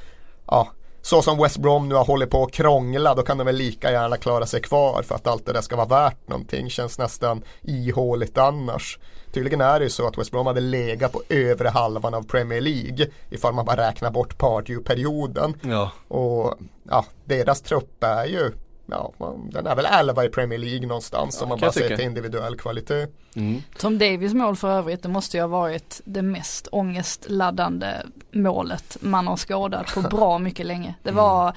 ja, 0.46 0.68
så 1.02 1.22
som 1.22 1.38
West 1.38 1.58
Brom 1.58 1.88
nu 1.88 1.94
har 1.94 2.04
hållit 2.04 2.30
på 2.30 2.44
att 2.44 2.52
krångla 2.52 3.14
då 3.14 3.22
kan 3.22 3.38
de 3.38 3.44
väl 3.44 3.56
lika 3.56 3.92
gärna 3.92 4.16
klara 4.16 4.46
sig 4.46 4.60
kvar 4.60 5.02
för 5.02 5.14
att 5.14 5.26
allt 5.26 5.46
det 5.46 5.52
där 5.52 5.60
ska 5.60 5.76
vara 5.76 5.86
värt 5.86 6.28
någonting. 6.28 6.70
Känns 6.70 6.98
nästan 6.98 7.42
ihåligt 7.62 8.38
annars. 8.38 8.98
Tydligen 9.32 9.60
är 9.60 9.78
det 9.78 9.84
ju 9.84 9.90
så 9.90 10.06
att 10.06 10.18
West 10.18 10.30
Brom 10.30 10.46
hade 10.46 10.60
legat 10.60 11.12
på 11.12 11.22
övre 11.28 11.68
halvan 11.68 12.14
av 12.14 12.22
Premier 12.22 12.60
League 12.60 13.06
ifall 13.30 13.54
man 13.54 13.64
bara 13.64 13.88
räknar 13.88 14.10
bort 14.10 14.38
Pardew-perioden. 14.38 15.54
Ja. 15.62 15.90
Och 16.08 16.54
ja, 16.90 17.04
deras 17.24 17.60
trupp 17.60 18.04
är 18.04 18.24
ju 18.24 18.52
Ja, 18.90 19.12
den 19.52 19.66
är 19.66 19.76
väl 19.76 19.86
11 19.86 20.24
i 20.24 20.28
Premier 20.28 20.58
League 20.58 20.86
någonstans 20.86 21.42
om 21.42 21.48
man 21.48 21.60
bara 21.60 21.72
ser 21.72 21.96
till 21.96 22.04
individuell 22.04 22.56
kvalitet. 22.56 23.06
Mm. 23.36 23.62
Tom 23.78 23.98
Davis 23.98 24.34
mål 24.34 24.56
för 24.56 24.70
övrigt, 24.70 25.02
det 25.02 25.08
måste 25.08 25.36
ju 25.36 25.40
ha 25.40 25.48
varit 25.48 26.00
det 26.04 26.22
mest 26.22 26.68
ångestladdande 26.72 27.86
målet 28.32 28.96
man 29.00 29.26
har 29.26 29.36
skådat 29.36 29.94
på 29.94 30.00
bra 30.16 30.38
mycket 30.38 30.66
länge. 30.66 30.94
Det 31.02 31.10
var, 31.10 31.44
ja, 31.46 31.54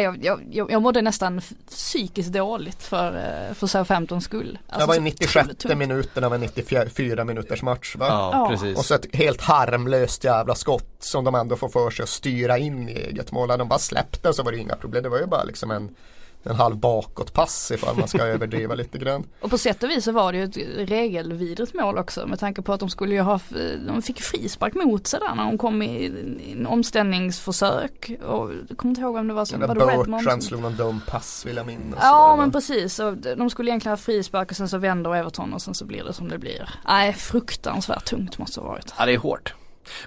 jag, 0.00 0.24
jag, 0.24 0.40
jag 0.50 0.70
jag 0.70 0.82
mådde 0.82 1.02
nästan 1.02 1.40
psykiskt 1.70 2.32
dåligt 2.32 2.82
för, 2.82 3.06
eh, 3.48 3.54
för 3.54 3.66
Southamptons 3.66 4.24
skull. 4.24 4.58
det 4.66 4.72
Alltså, 4.74 4.86
var 4.88 4.94
i 4.94 4.98
så 4.98 5.02
96 5.02 5.36
otroligt 5.36 5.58
tungt. 5.58 5.78
minuten 5.78 6.24
av 6.24 6.34
en 6.34 6.40
94 6.40 7.24
minuters 7.24 7.62
match 7.62 7.96
va? 7.96 8.06
Ja, 8.08 8.30
Ja. 8.32 8.48
precis. 8.50 8.78
Och 8.78 8.84
så 8.84 8.94
ett 8.94 9.14
helt 9.16 9.40
harmlöst 9.40 10.24
jävla 10.24 10.54
skott 10.54 10.96
som 10.98 11.24
de 11.24 11.34
ändå 11.34 11.56
får 11.56 11.68
för 11.68 11.90
sig 11.90 12.02
att 12.02 12.08
styra 12.08 12.58
in 12.58 12.88
i 12.88 12.92
eget 12.92 13.32
mål. 13.32 13.50
Hade 13.50 13.60
de 13.60 13.68
bara 13.68 13.78
släppt 13.78 14.22
den 14.22 14.34
så 14.34 14.42
var 14.42 14.52
det 14.52 14.58
inga 14.58 14.76
problem. 14.76 15.02
Det 15.02 15.08
var 15.08 15.18
ju 15.18 15.26
bara 15.26 15.44
liksom 15.44 15.70
en, 15.70 15.94
en 16.50 16.56
halv 16.56 16.76
bakåtpass 16.76 17.70
ifall 17.70 17.96
man 17.96 18.08
ska 18.08 18.18
överdriva 18.22 18.74
lite 18.74 18.98
grann. 18.98 19.26
Och 19.40 19.50
på 19.50 19.58
sätt 19.58 19.82
och 19.82 19.90
vis 19.90 20.04
så 20.04 20.12
var 20.12 20.32
det 20.32 20.38
ju 20.38 20.44
ett 20.44 20.88
regelvidrigt 20.90 21.74
mål 21.74 21.98
också 21.98 22.26
med 22.26 22.38
tanke 22.40 22.62
på 22.62 22.72
att 22.72 22.80
de 22.80 22.88
skulle 22.90 23.14
ju 23.14 23.20
ha, 23.20 23.40
de 23.86 24.02
fick 24.02 24.20
frispark 24.20 24.74
mot 24.74 25.06
sig 25.06 25.20
där 25.20 25.34
när 25.34 25.44
de 25.44 25.58
kom 25.58 25.82
i, 25.82 26.04
i 26.40 26.52
en 26.52 26.66
omställningsförsök. 26.66 28.10
Och 28.22 28.50
jag 28.68 28.78
kommer 28.78 28.90
inte 28.90 29.00
ihåg 29.00 29.14
vem 29.14 29.28
det 29.28 29.34
var 29.34 29.54
Eller 29.54 29.66
var 29.66 30.04
det? 30.04 30.10
Bertrand 30.10 30.44
slog 30.44 30.60
någon 30.60 30.76
dum 30.76 31.00
pass 31.06 31.46
vill 31.46 31.56
jag 31.56 31.66
minnas. 31.66 31.98
Ja 32.02 32.26
Eller- 32.32 32.42
men 32.42 32.52
precis, 32.52 32.98
och 32.98 33.16
de 33.16 33.50
skulle 33.50 33.70
egentligen 33.70 33.92
ha 33.92 33.96
frispark 33.96 34.50
och 34.50 34.56
sen 34.56 34.68
så 34.68 34.78
vänder 34.78 35.14
Everton 35.14 35.54
och 35.54 35.62
sen 35.62 35.74
så 35.74 35.84
blir 35.84 36.04
det 36.04 36.12
som 36.12 36.28
det 36.28 36.38
blir. 36.38 36.70
Nej 36.88 37.12
fruktansvärt 37.12 38.04
tungt 38.04 38.38
måste 38.38 38.60
det 38.60 38.64
ha 38.64 38.72
varit. 38.72 38.94
Ja 38.98 39.06
det 39.06 39.12
är 39.12 39.18
hårt. 39.18 39.54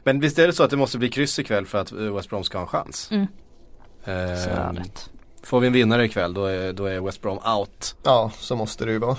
Men 0.04 0.20
visst 0.20 0.40
är 0.40 0.48
det 0.48 0.54
så 0.54 0.64
att 0.64 0.70
det 0.70 0.78
måste 0.78 0.98
bli 0.98 1.10
kryss 1.10 1.40
ikväll 1.40 1.66
för 1.66 1.78
att 1.78 1.92
West 1.92 2.30
Brom 2.30 2.44
ska 2.44 2.58
ha 2.58 2.64
en 2.64 2.68
chans? 2.68 3.12
Mm. 3.12 3.28
Ehm, 4.06 4.38
Så 4.38 4.50
är 4.50 4.74
det. 4.74 5.10
Får 5.50 5.60
vi 5.60 5.68
en 5.68 5.74
vinnare 5.74 6.06
ikväll 6.06 6.34
då 6.34 6.46
är, 6.46 6.74
då 6.74 6.86
är 6.86 7.02
West 7.02 7.22
Brom 7.22 7.40
out 7.58 7.96
Ja, 8.04 8.32
så 8.40 8.56
måste 8.56 8.86
det 8.86 8.92
ju 8.92 9.00
vara. 9.00 9.18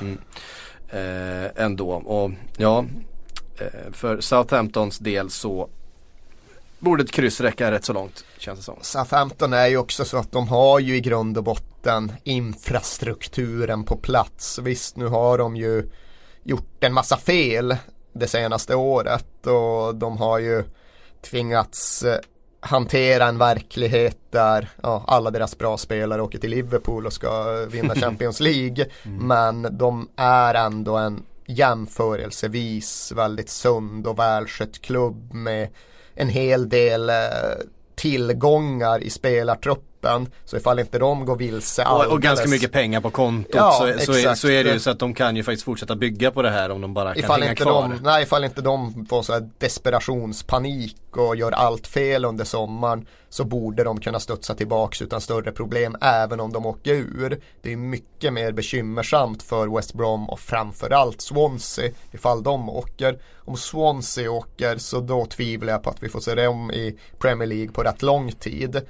eh, 0.88 1.64
ändå. 1.64 1.90
Och 1.90 2.30
ja, 2.56 2.84
eh, 3.58 3.92
för 3.92 4.20
Southamptons 4.20 4.98
del 4.98 5.30
så 5.30 5.68
borde 6.78 7.02
ett 7.02 7.12
kryss 7.12 7.40
räcka 7.40 7.70
rätt 7.70 7.84
så 7.84 7.92
långt 7.92 8.24
känns 8.38 8.58
det 8.58 8.64
som. 8.64 8.76
Southampton 8.80 9.52
är 9.52 9.66
ju 9.66 9.76
också 9.76 10.04
så 10.04 10.16
att 10.16 10.32
de 10.32 10.48
har 10.48 10.78
ju 10.78 10.96
i 10.96 11.00
grund 11.00 11.38
och 11.38 11.44
botten 11.44 12.12
infrastrukturen 12.24 13.84
på 13.84 13.96
plats. 13.96 14.58
Visst 14.58 14.96
nu 14.96 15.06
har 15.06 15.38
de 15.38 15.56
ju 15.56 15.90
gjort 16.42 16.84
en 16.84 16.92
massa 16.92 17.16
fel 17.16 17.76
det 18.12 18.26
senaste 18.26 18.74
året 18.74 19.46
och 19.46 19.94
de 19.94 20.16
har 20.16 20.38
ju 20.38 20.64
tvingats 21.22 22.02
eh, 22.02 22.18
hantera 22.61 23.27
en 23.27 23.38
verklighet 23.38 24.18
där 24.31 24.68
ja, 24.83 25.05
alla 25.07 25.31
deras 25.31 25.59
bra 25.59 25.79
spelare 25.79 26.23
åker 26.23 26.38
till 26.38 26.51
Liverpool 26.51 27.07
och 27.07 27.12
ska 27.12 27.64
vinna 27.70 27.94
Champions 28.01 28.40
League. 28.40 28.87
Men 29.03 29.79
de 29.79 30.09
är 30.16 30.55
ändå 30.55 30.96
en 30.96 31.23
jämförelsevis 31.46 33.12
väldigt 33.16 33.49
sund 33.49 34.07
och 34.07 34.18
välskött 34.18 34.81
klubb 34.81 35.33
med 35.33 35.68
en 36.14 36.29
hel 36.29 36.68
del 36.68 37.11
eh, 37.11 37.14
tillgångar 37.94 39.03
i 39.03 39.11
spelartruppen. 39.11 39.89
Så 40.44 40.56
ifall 40.56 40.78
inte 40.78 40.98
de 40.98 41.24
går 41.24 41.36
vilse 41.36 41.84
Och, 41.84 42.06
och 42.06 42.22
ganska 42.22 42.30
alldeles- 42.30 42.50
mycket 42.50 42.72
pengar 42.72 43.00
på 43.00 43.10
kontot 43.10 43.54
Ja, 43.54 43.72
så, 43.72 44.12
så, 44.12 44.12
är, 44.12 44.34
så 44.34 44.48
är 44.48 44.64
det 44.64 44.72
ju 44.72 44.78
så 44.78 44.90
att 44.90 44.98
de 44.98 45.14
kan 45.14 45.36
ju 45.36 45.42
faktiskt 45.42 45.64
fortsätta 45.64 45.96
bygga 45.96 46.30
på 46.30 46.42
det 46.42 46.50
här 46.50 46.70
om 46.70 46.80
de 46.80 46.94
bara 46.94 47.14
kan 47.14 47.24
Ifall 47.24 47.40
hänga 47.40 47.50
inte, 47.52 47.62
kvar. 47.62 47.82
de, 47.82 47.98
nej, 48.02 48.22
ifall 48.22 48.44
inte 48.44 48.62
de 48.62 49.06
får 49.06 49.22
så 49.22 49.32
här 49.32 49.48
desperationspanik 49.58 50.96
och 51.10 51.36
gör 51.36 51.52
allt 51.52 51.86
fel 51.86 52.24
under 52.24 52.44
sommaren 52.44 53.06
så 53.28 53.44
borde 53.44 53.84
de 53.84 54.00
kunna 54.00 54.20
studsa 54.20 54.54
tillbaks 54.54 55.02
utan 55.02 55.20
större 55.20 55.52
problem 55.52 55.96
även 56.00 56.40
om 56.40 56.52
de 56.52 56.66
åker 56.66 56.94
ur. 56.94 57.40
Det 57.62 57.72
är 57.72 57.76
mycket 57.76 58.32
mer 58.32 58.52
bekymmersamt 58.52 59.42
för 59.42 59.76
West 59.76 59.94
Brom 59.94 60.30
och 60.30 60.40
framförallt 60.40 61.20
Swansea 61.20 61.90
ifall 62.12 62.42
de 62.42 62.68
åker. 62.70 63.18
Om 63.36 63.56
Swansea 63.56 64.30
åker 64.30 64.78
så 64.78 65.00
då 65.00 65.26
tvivlar 65.26 65.72
jag 65.72 65.82
på 65.82 65.90
att 65.90 66.02
vi 66.02 66.08
får 66.08 66.20
se 66.20 66.34
dem 66.34 66.70
i 66.70 66.98
Premier 67.18 67.46
League 67.48 67.68
på 67.72 67.82
rätt 67.82 68.02
lång 68.02 68.32
tid. 68.32 68.80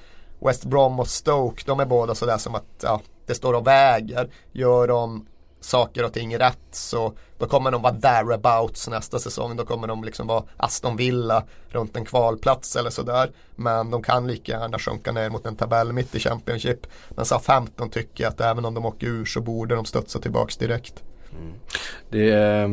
West 0.40 0.64
Brom 0.64 1.00
och 1.00 1.08
Stoke 1.08 1.62
de 1.66 1.80
är 1.80 1.86
båda 1.86 2.14
sådär 2.14 2.38
som 2.38 2.54
att 2.54 2.66
ja, 2.82 3.00
det 3.26 3.34
står 3.34 3.54
och 3.54 3.66
väger. 3.66 4.30
Gör 4.52 4.88
de 4.88 5.26
saker 5.60 6.04
och 6.04 6.12
ting 6.12 6.38
rätt 6.38 6.58
så 6.70 7.12
då 7.38 7.46
kommer 7.46 7.70
de 7.70 7.82
vara 7.82 7.94
thereabouts 7.94 8.88
nästa 8.88 9.18
säsong. 9.18 9.56
Då 9.56 9.64
kommer 9.64 9.88
de 9.88 10.04
liksom 10.04 10.26
vara 10.26 10.44
Aston 10.56 10.96
Villa 10.96 11.44
runt 11.68 11.96
en 11.96 12.04
kvalplats 12.04 12.76
eller 12.76 12.90
sådär. 12.90 13.30
Men 13.56 13.90
de 13.90 14.02
kan 14.02 14.26
lika 14.26 14.52
gärna 14.52 14.78
sjunka 14.78 15.12
ner 15.12 15.30
mot 15.30 15.46
en 15.46 15.56
tabell 15.56 15.92
mitt 15.92 16.14
i 16.14 16.20
Championship. 16.20 16.86
Men 17.08 17.24
sa 17.24 17.40
15 17.40 17.90
tycker 17.90 18.24
jag 18.24 18.30
att 18.30 18.40
även 18.40 18.64
om 18.64 18.74
de 18.74 18.86
åker 18.86 19.06
ur 19.06 19.24
så 19.24 19.40
borde 19.40 19.74
de 19.74 19.84
studsa 19.84 20.18
tillbaks 20.18 20.56
direkt. 20.56 21.02
Mm. 21.32 21.54
Det 22.10 22.32
eh, 22.32 22.68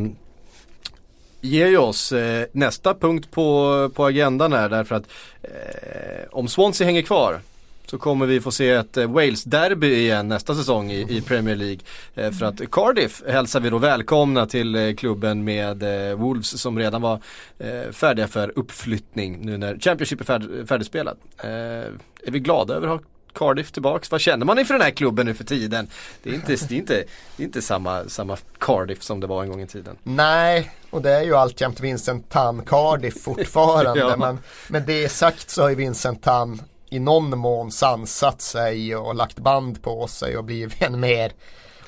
ger 1.41 1.67
ju 1.67 1.77
oss 1.77 2.11
eh, 2.11 2.45
nästa 2.51 2.93
punkt 2.93 3.31
på, 3.31 3.89
på 3.93 4.05
agendan 4.05 4.53
här 4.53 4.69
därför 4.69 4.95
att 4.95 5.05
eh, 5.41 6.27
om 6.31 6.47
Swansea 6.47 6.85
hänger 6.85 7.01
kvar 7.01 7.41
så 7.89 7.97
kommer 7.97 8.25
vi 8.25 8.41
få 8.41 8.51
se 8.51 8.69
ett 8.69 8.97
eh, 8.97 9.07
Wales-derby 9.07 9.95
igen 9.95 10.27
nästa 10.27 10.55
säsong 10.55 10.91
i, 10.91 11.17
i 11.17 11.21
Premier 11.21 11.55
League. 11.55 11.79
Eh, 12.15 12.31
för 12.31 12.45
att 12.45 12.71
Cardiff 12.71 13.23
hälsar 13.27 13.59
vi 13.59 13.69
då 13.69 13.77
välkomna 13.77 14.45
till 14.45 14.75
eh, 14.75 14.93
klubben 14.93 15.43
med 15.43 16.09
eh, 16.09 16.17
Wolves 16.17 16.61
som 16.61 16.79
redan 16.79 17.01
var 17.01 17.19
eh, 17.59 17.91
färdiga 17.91 18.27
för 18.27 18.59
uppflyttning 18.59 19.45
nu 19.45 19.57
när 19.57 19.79
Championship 19.79 20.21
är 20.21 20.25
färd, 20.25 20.67
färdigspelat. 20.67 21.17
Eh, 21.37 21.49
är 21.49 22.31
vi 22.31 22.39
glada 22.39 22.73
över 22.73 22.87
att 22.87 22.93
ha 22.93 23.07
Cardiff 23.33 23.71
tillbaks? 23.71 24.11
Vad 24.11 24.21
känner 24.21 24.45
man 24.45 24.59
inför 24.59 24.73
den 24.73 24.83
här 24.83 24.91
klubben 24.91 25.25
nu 25.25 25.33
för 25.33 25.43
tiden? 25.43 25.87
Det 26.23 26.29
är 26.29 26.33
inte, 26.33 26.55
det 26.55 26.75
är 26.75 26.77
inte, 26.79 27.03
det 27.37 27.43
är 27.43 27.45
inte 27.45 27.61
samma, 27.61 28.03
samma 28.07 28.37
Cardiff 28.59 29.03
som 29.03 29.19
det 29.19 29.27
var 29.27 29.43
en 29.43 29.49
gång 29.49 29.61
i 29.61 29.67
tiden. 29.67 29.95
Nej, 30.03 30.71
och 30.89 31.01
det 31.01 31.11
är 31.11 31.21
ju 31.23 31.35
alltjämt 31.35 31.79
Vincent 31.79 32.29
Tan 32.29 32.65
Cardiff 32.65 33.21
fortfarande. 33.23 33.99
Ja. 34.07 34.17
men 34.17 34.39
med 34.67 34.83
det 34.83 35.09
sagt 35.09 35.49
så 35.49 35.61
har 35.61 35.69
ju 35.69 35.75
Vincent 35.75 36.23
Tan 36.23 36.61
i 36.89 36.99
någon 36.99 37.37
mån 37.37 37.71
sansat 37.71 38.41
sig 38.41 38.95
och 38.95 39.15
lagt 39.15 39.39
band 39.39 39.83
på 39.83 40.07
sig 40.07 40.37
och 40.37 40.43
blivit 40.43 40.81
en 40.81 40.99
mer 40.99 41.31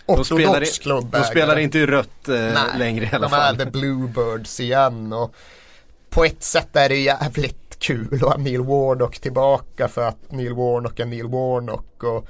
De 0.06 0.14
ortodox 0.14 0.78
klubbägare. 0.80 1.24
de 1.24 1.32
spelar 1.32 1.60
inte 1.60 1.80
i 1.80 1.86
rött 1.86 2.30
eh, 2.30 2.78
längre 2.78 3.06
i 3.06 3.10
alla 3.14 3.28
de 3.28 3.36
är 3.36 3.40
fall. 3.40 3.58
the 3.58 3.66
Bluebirds 3.66 4.60
igen 4.60 5.14
och 5.14 5.34
på 6.10 6.24
ett 6.26 6.44
sätt 6.44 6.76
är 6.76 6.90
det 6.90 6.96
jävligt 6.98 7.80
kul 7.80 8.14
att 8.14 8.22
ha 8.22 8.38
Neil 8.38 8.62
Warnock 8.62 9.20
tillbaka 9.20 9.88
för 9.88 10.02
att 10.08 10.32
Neil 10.32 10.54
Warnock 10.54 11.00
är 11.00 11.06
Neil 11.06 11.28
Warnock 11.28 12.04
och 12.04 12.28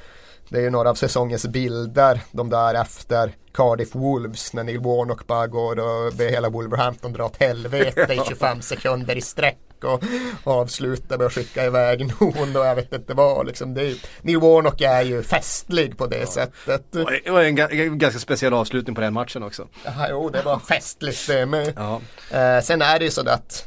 det 0.50 0.58
är 0.58 0.62
ju 0.62 0.70
några 0.70 0.90
av 0.90 0.96
säsongens 0.96 1.46
bilder 1.48 2.22
de 2.32 2.50
där 2.50 2.74
efter 2.82 3.32
Cardiff 3.54 3.96
Wolves 3.96 4.54
när 4.54 4.64
Neil 4.64 4.80
Warnock 4.80 5.28
bara 5.28 5.48
går 5.48 5.80
och 5.80 6.14
ber 6.14 6.30
hela 6.30 6.50
Wolverhampton 6.50 7.14
dra 7.14 7.26
åt 7.26 7.38
helvete 7.38 8.14
i 8.14 8.22
25 8.28 8.62
sekunder 8.62 9.16
i 9.18 9.22
sträck 9.22 9.58
och 9.84 10.04
avslutar 10.44 11.18
med 11.18 11.28
att 11.28 11.34
skicka 11.34 11.66
iväg 11.66 12.06
någon 12.22 12.56
och 12.56 12.66
jag 12.66 12.76
vet 12.76 12.94
inte 12.94 13.14
vad 13.14 13.48
liksom. 13.48 13.74
Det 13.74 13.82
är, 13.82 13.96
Neil 14.22 14.40
Warnock 14.40 14.82
är 14.82 15.02
ju 15.02 15.24
festlig 15.24 15.98
på 15.98 16.08
det 16.08 16.30
sättet. 16.30 16.84
Det 16.92 17.32
var 17.32 17.42
en, 17.44 17.58
ga- 17.58 17.72
en 17.88 17.98
ganska 18.00 18.20
speciell 18.20 18.54
avslutning 18.54 18.96
på 18.96 19.02
den 19.02 19.14
matchen 19.14 19.44
också. 19.44 19.68
Ja, 19.86 20.08
jo, 20.10 20.30
det 20.30 20.42
var 20.42 20.60
festligt 20.60 21.28
det 21.28 21.46
med. 21.46 21.74
Ja. 21.76 22.02
Eh, 22.38 22.62
sen 22.64 22.82
är 22.82 23.00
det 23.00 23.06
ju 23.06 23.12
så 23.12 23.30
att 23.30 23.66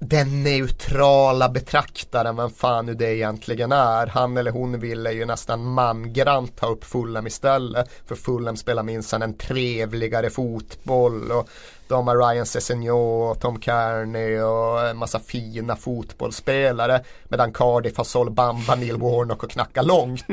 den 0.00 0.42
neutrala 0.42 1.48
betraktaren, 1.48 2.36
vem 2.36 2.50
fan 2.50 2.86
nu 2.86 2.94
det 2.94 3.14
egentligen 3.16 3.72
är. 3.72 4.06
Han 4.06 4.36
eller 4.36 4.50
hon 4.50 4.80
ville 4.80 5.12
ju 5.12 5.24
nästan 5.24 5.64
mangrant 5.64 6.56
ta 6.56 6.66
upp 6.66 6.84
Fulham 6.84 7.26
istället. 7.26 7.88
För 8.06 8.14
Fulham 8.14 8.56
spelar 8.56 8.82
minsann 8.82 9.22
en 9.22 9.34
trevligare 9.38 10.30
fotboll. 10.30 11.30
Och 11.32 11.48
de 11.88 12.08
har 12.08 12.16
Ryan 12.16 12.46
Sessegnon 12.46 13.30
och 13.30 13.40
Tom 13.40 13.60
Kearney 13.60 14.40
och 14.40 14.88
en 14.88 14.96
massa 14.96 15.20
fina 15.20 15.76
fotbollsspelare. 15.76 17.00
Medan 17.24 17.52
Cardiff 17.52 17.96
har 17.96 18.04
Sol 18.04 18.30
Bamba, 18.30 18.74
Neil 18.74 18.96
Warnock 18.96 19.42
och 19.42 19.50
knackar 19.50 19.82
långt. 19.82 20.24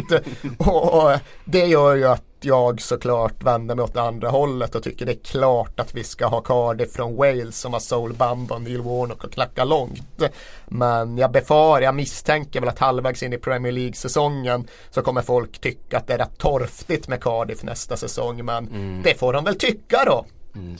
och 0.57 1.11
det 1.45 1.65
gör 1.65 1.95
ju 1.95 2.05
att 2.05 2.23
jag 2.41 2.81
såklart 2.81 3.43
vänder 3.43 3.75
mig 3.75 3.83
åt 3.83 3.93
det 3.93 4.01
andra 4.01 4.29
hållet 4.29 4.75
och 4.75 4.83
tycker 4.83 5.05
det 5.05 5.11
är 5.11 5.23
klart 5.23 5.79
att 5.79 5.95
vi 5.95 6.03
ska 6.03 6.25
ha 6.25 6.41
Cardiff 6.41 6.93
från 6.93 7.15
Wales 7.15 7.59
som 7.59 7.73
har 7.73 7.79
Sol 7.79 8.13
Bamba 8.13 8.55
och 8.55 8.61
Neil 8.61 8.81
Warnock 8.81 9.23
och 9.23 9.31
knackar 9.31 9.65
långt. 9.65 10.23
Men 10.65 11.17
jag 11.17 11.31
befarar, 11.31 11.81
jag 11.81 11.95
misstänker 11.95 12.59
väl 12.59 12.69
att 12.69 12.79
halvvägs 12.79 13.23
in 13.23 13.33
i 13.33 13.37
Premier 13.37 13.71
League-säsongen 13.71 14.67
så 14.89 15.01
kommer 15.01 15.21
folk 15.21 15.61
tycka 15.61 15.97
att 15.97 16.07
det 16.07 16.13
är 16.13 16.17
rätt 16.17 16.37
torftigt 16.37 17.07
med 17.07 17.23
Cardiff 17.23 17.63
nästa 17.63 17.97
säsong. 17.97 18.45
Men 18.45 18.67
mm. 18.67 19.01
det 19.03 19.19
får 19.19 19.33
de 19.33 19.43
väl 19.43 19.55
tycka 19.55 20.05
då. 20.05 20.25
Mm. 20.55 20.77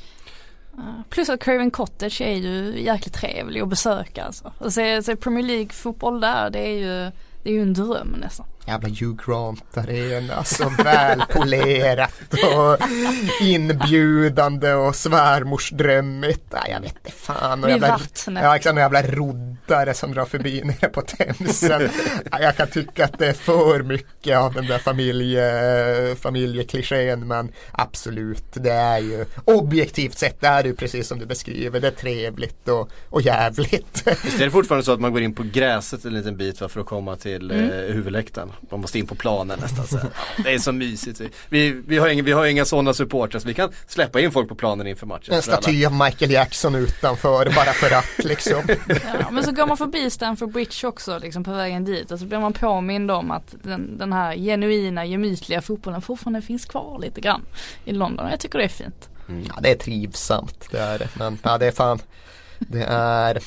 Eh, 0.77 1.01
plus 1.09 1.29
att 1.29 1.39
Craven 1.39 1.71
Cottage 1.71 2.21
är 2.21 2.35
ju 2.35 2.81
jäkligt 2.81 3.13
trevlig 3.13 3.61
att 3.61 3.69
besöka 3.69 4.23
alltså. 4.23 4.51
Och 4.57 4.73
se, 4.73 5.03
se 5.03 5.15
Premier 5.15 5.43
League 5.43 5.69
fotboll 5.69 6.21
där 6.21 6.49
det 6.49 6.59
är 6.59 6.77
ju, 6.79 7.11
det 7.43 7.49
är 7.49 7.53
ju 7.53 7.61
en 7.61 7.73
dröm 7.73 8.15
nästan 8.21 8.45
jävla 8.67 8.89
Hugh 8.89 9.25
Grant-arena. 9.25 10.43
Så 10.43 10.69
välpolerat 10.84 12.34
och 12.34 12.78
inbjudande 13.41 14.73
och 14.73 14.95
svärmorsdrömmigt. 14.95 16.43
Nej, 16.51 16.71
jag 16.71 16.82
vet 16.82 16.95
inte 16.95 17.12
fan. 17.12 17.63
Och 17.63 17.69
jävla. 17.69 17.99
Ja, 18.25 18.56
exakt. 18.56 18.78
jävla 18.78 19.01
roddare 19.01 19.93
som 19.93 20.13
drar 20.13 20.25
förbi 20.25 20.62
nere 20.65 20.89
på 20.89 21.01
Themsen. 21.01 21.89
jag 22.32 22.58
kan 22.58 22.67
tycka 22.67 23.06
att 23.06 23.19
det 23.19 23.28
är 23.28 23.34
för 23.34 23.84
mycket 23.84 24.38
av 24.38 24.54
den 24.54 24.67
där 24.67 24.78
familje, 24.78 26.15
familjeklichén. 26.15 27.28
Men 27.28 27.51
absolut, 27.71 28.54
det 28.54 28.71
är 28.71 28.99
ju 28.99 29.25
objektivt 29.45 30.17
sett 30.17 30.41
det 30.41 30.47
är 30.47 30.63
ju 30.63 30.75
precis 30.75 31.08
som 31.08 31.19
du 31.19 31.25
beskriver. 31.25 31.80
Det 31.80 31.88
är 31.88 31.91
trevligt 31.91 32.67
och, 32.67 32.89
och 33.10 33.21
jävligt. 33.21 34.08
Visst 34.23 34.39
är 34.39 34.45
det 34.45 34.51
fortfarande 34.51 34.86
så 34.86 34.91
att 34.91 34.99
man 34.99 35.13
går 35.13 35.21
in 35.21 35.36
på 35.36 35.43
gräset 35.43 36.06
en 36.06 36.13
liten 36.13 36.38
bit 36.38 36.58
för 36.58 36.80
att 36.80 36.86
komma 36.86 37.15
till 37.15 37.51
mm. 37.51 37.71
eh, 37.71 37.93
huvudläktaren? 37.93 38.51
Man 38.70 38.82
måste 38.82 39.00
in 39.00 39.08
på 39.08 39.15
planen 39.15 39.60
nästan. 39.60 39.88
Så. 39.88 40.00
Det 40.44 40.54
är 40.54 40.60
så 40.60 40.72
mysigt. 40.72 41.22
Vi, 41.50 41.72
vi, 41.88 41.98
har, 41.98 42.08
inga, 42.08 42.24
vi 42.24 42.32
har 42.32 42.46
inga 42.46 42.65
sådana 42.65 42.94
supportrar 42.94 43.39
så 43.39 43.48
vi 43.48 43.54
kan 43.54 43.72
släppa 43.88 44.20
in 44.20 44.32
folk 44.32 44.50
på 44.50 44.56
planen 44.56 44.88
inför 44.88 45.06
matchen. 45.06 45.34
En 45.34 45.41
staty 45.41 45.86
av 45.86 45.94
Michael 45.94 46.32
Jackson 46.32 46.76
utanför 46.76 47.46
bara 47.46 47.74
för 47.74 47.96
att 47.96 48.26
liksom. 48.26 48.63
Ja, 49.20 49.32
men 49.32 49.44
så 49.44 49.52
går 49.52 49.68
man 49.68 49.78
förbi 49.78 50.10
Stanford 50.10 50.52
Bridge 50.52 50.88
också 50.88 51.20
liksom 51.20 51.44
på 51.44 51.52
vägen 51.52 51.86
dit 51.86 52.12
och 52.12 52.20
så 52.20 52.26
blir 52.26 52.39
man 52.39 52.54
påmind 52.54 53.12
om 53.12 53.32
att 53.32 53.56
den, 53.63 53.98
den 53.98 54.13
här 54.13 54.36
genuina 54.36 55.06
gemytliga 55.06 55.62
fotbollen 55.62 56.02
fortfarande 56.02 56.41
finns 56.41 56.65
kvar 56.65 57.00
lite 57.00 57.22
grann 57.22 57.41
i 57.86 57.94
London. 57.94 58.30
Jag 58.30 58.39
tycker 58.39 58.58
det 58.58 58.65
är 58.65 58.70
fint. 58.70 59.10
Mm. 59.30 59.44
Ja 59.48 59.54
det 59.62 59.72
är 59.72 59.76
trivsamt 59.76 60.68
det 60.72 60.80
är 60.80 61.00
det. 61.00 61.10
Men 61.13 61.38
ja, 61.44 61.58
det 61.58 61.65
är 61.68 61.72
fan 61.72 62.00
Det 62.60 62.84
är 62.89 63.39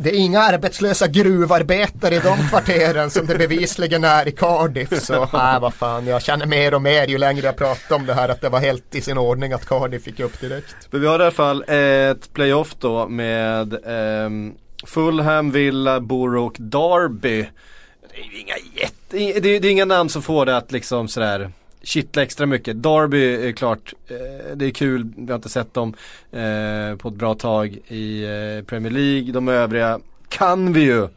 det 0.00 0.10
är 0.10 0.14
inga 0.14 0.40
arbetslösa 0.40 1.06
gruvarbetare 1.06 2.14
i 2.14 2.18
de 2.18 2.48
kvarteren 2.48 3.10
som 3.10 3.26
det 3.26 3.38
bevisligen 3.38 4.04
är 4.04 4.28
i 4.28 4.32
Cardiff. 4.32 5.02
Så 5.02 5.28
nej, 5.32 5.60
vad 5.60 5.74
fan, 5.74 6.06
jag 6.06 6.22
känner 6.22 6.46
mer 6.46 6.74
och 6.74 6.82
mer 6.82 7.06
ju 7.06 7.18
längre 7.18 7.46
jag 7.46 7.56
pratar 7.56 7.96
om 7.96 8.06
det 8.06 8.14
här 8.14 8.28
att 8.28 8.40
det 8.40 8.48
var 8.48 8.60
helt 8.60 8.94
i 8.94 9.00
sin 9.00 9.18
ordning 9.18 9.52
att 9.52 9.66
Cardiff 9.66 10.02
fick 10.02 10.20
upp 10.20 10.40
direkt. 10.40 10.76
Men 10.90 11.00
vi 11.00 11.06
har 11.06 11.20
i 11.20 11.22
alla 11.22 11.30
fall 11.30 11.64
ett 11.68 12.32
playoff 12.32 12.74
då 12.80 13.08
med 13.08 13.72
eh, 13.72 14.30
Fulham, 14.86 15.50
Villa, 15.50 16.00
Borough 16.00 16.46
och 16.46 16.56
Derby. 16.58 17.48
Det 18.10 18.20
är 18.20 18.40
inga 18.40 18.54
jätte, 18.74 18.96
det 19.10 19.36
är, 19.36 19.60
det 19.60 19.68
är 19.68 19.72
inga 19.72 19.84
namn 19.84 20.08
som 20.08 20.22
får 20.22 20.46
det 20.46 20.56
att 20.56 20.72
liksom 20.72 21.08
sådär 21.08 21.52
kittla 21.88 22.22
extra 22.22 22.46
mycket. 22.46 22.82
Derby 22.82 23.48
är 23.48 23.52
klart, 23.52 23.94
eh, 24.08 24.56
det 24.56 24.66
är 24.66 24.70
kul, 24.70 25.12
vi 25.16 25.32
har 25.32 25.36
inte 25.36 25.48
sett 25.48 25.74
dem 25.74 25.94
eh, 26.32 26.96
på 26.96 27.08
ett 27.08 27.14
bra 27.14 27.34
tag 27.34 27.78
i 27.88 28.24
eh, 28.24 28.64
Premier 28.64 28.92
League. 28.92 29.32
De 29.32 29.48
övriga 29.48 30.00
kan 30.28 30.72
vi 30.72 30.80
ju 30.80 31.08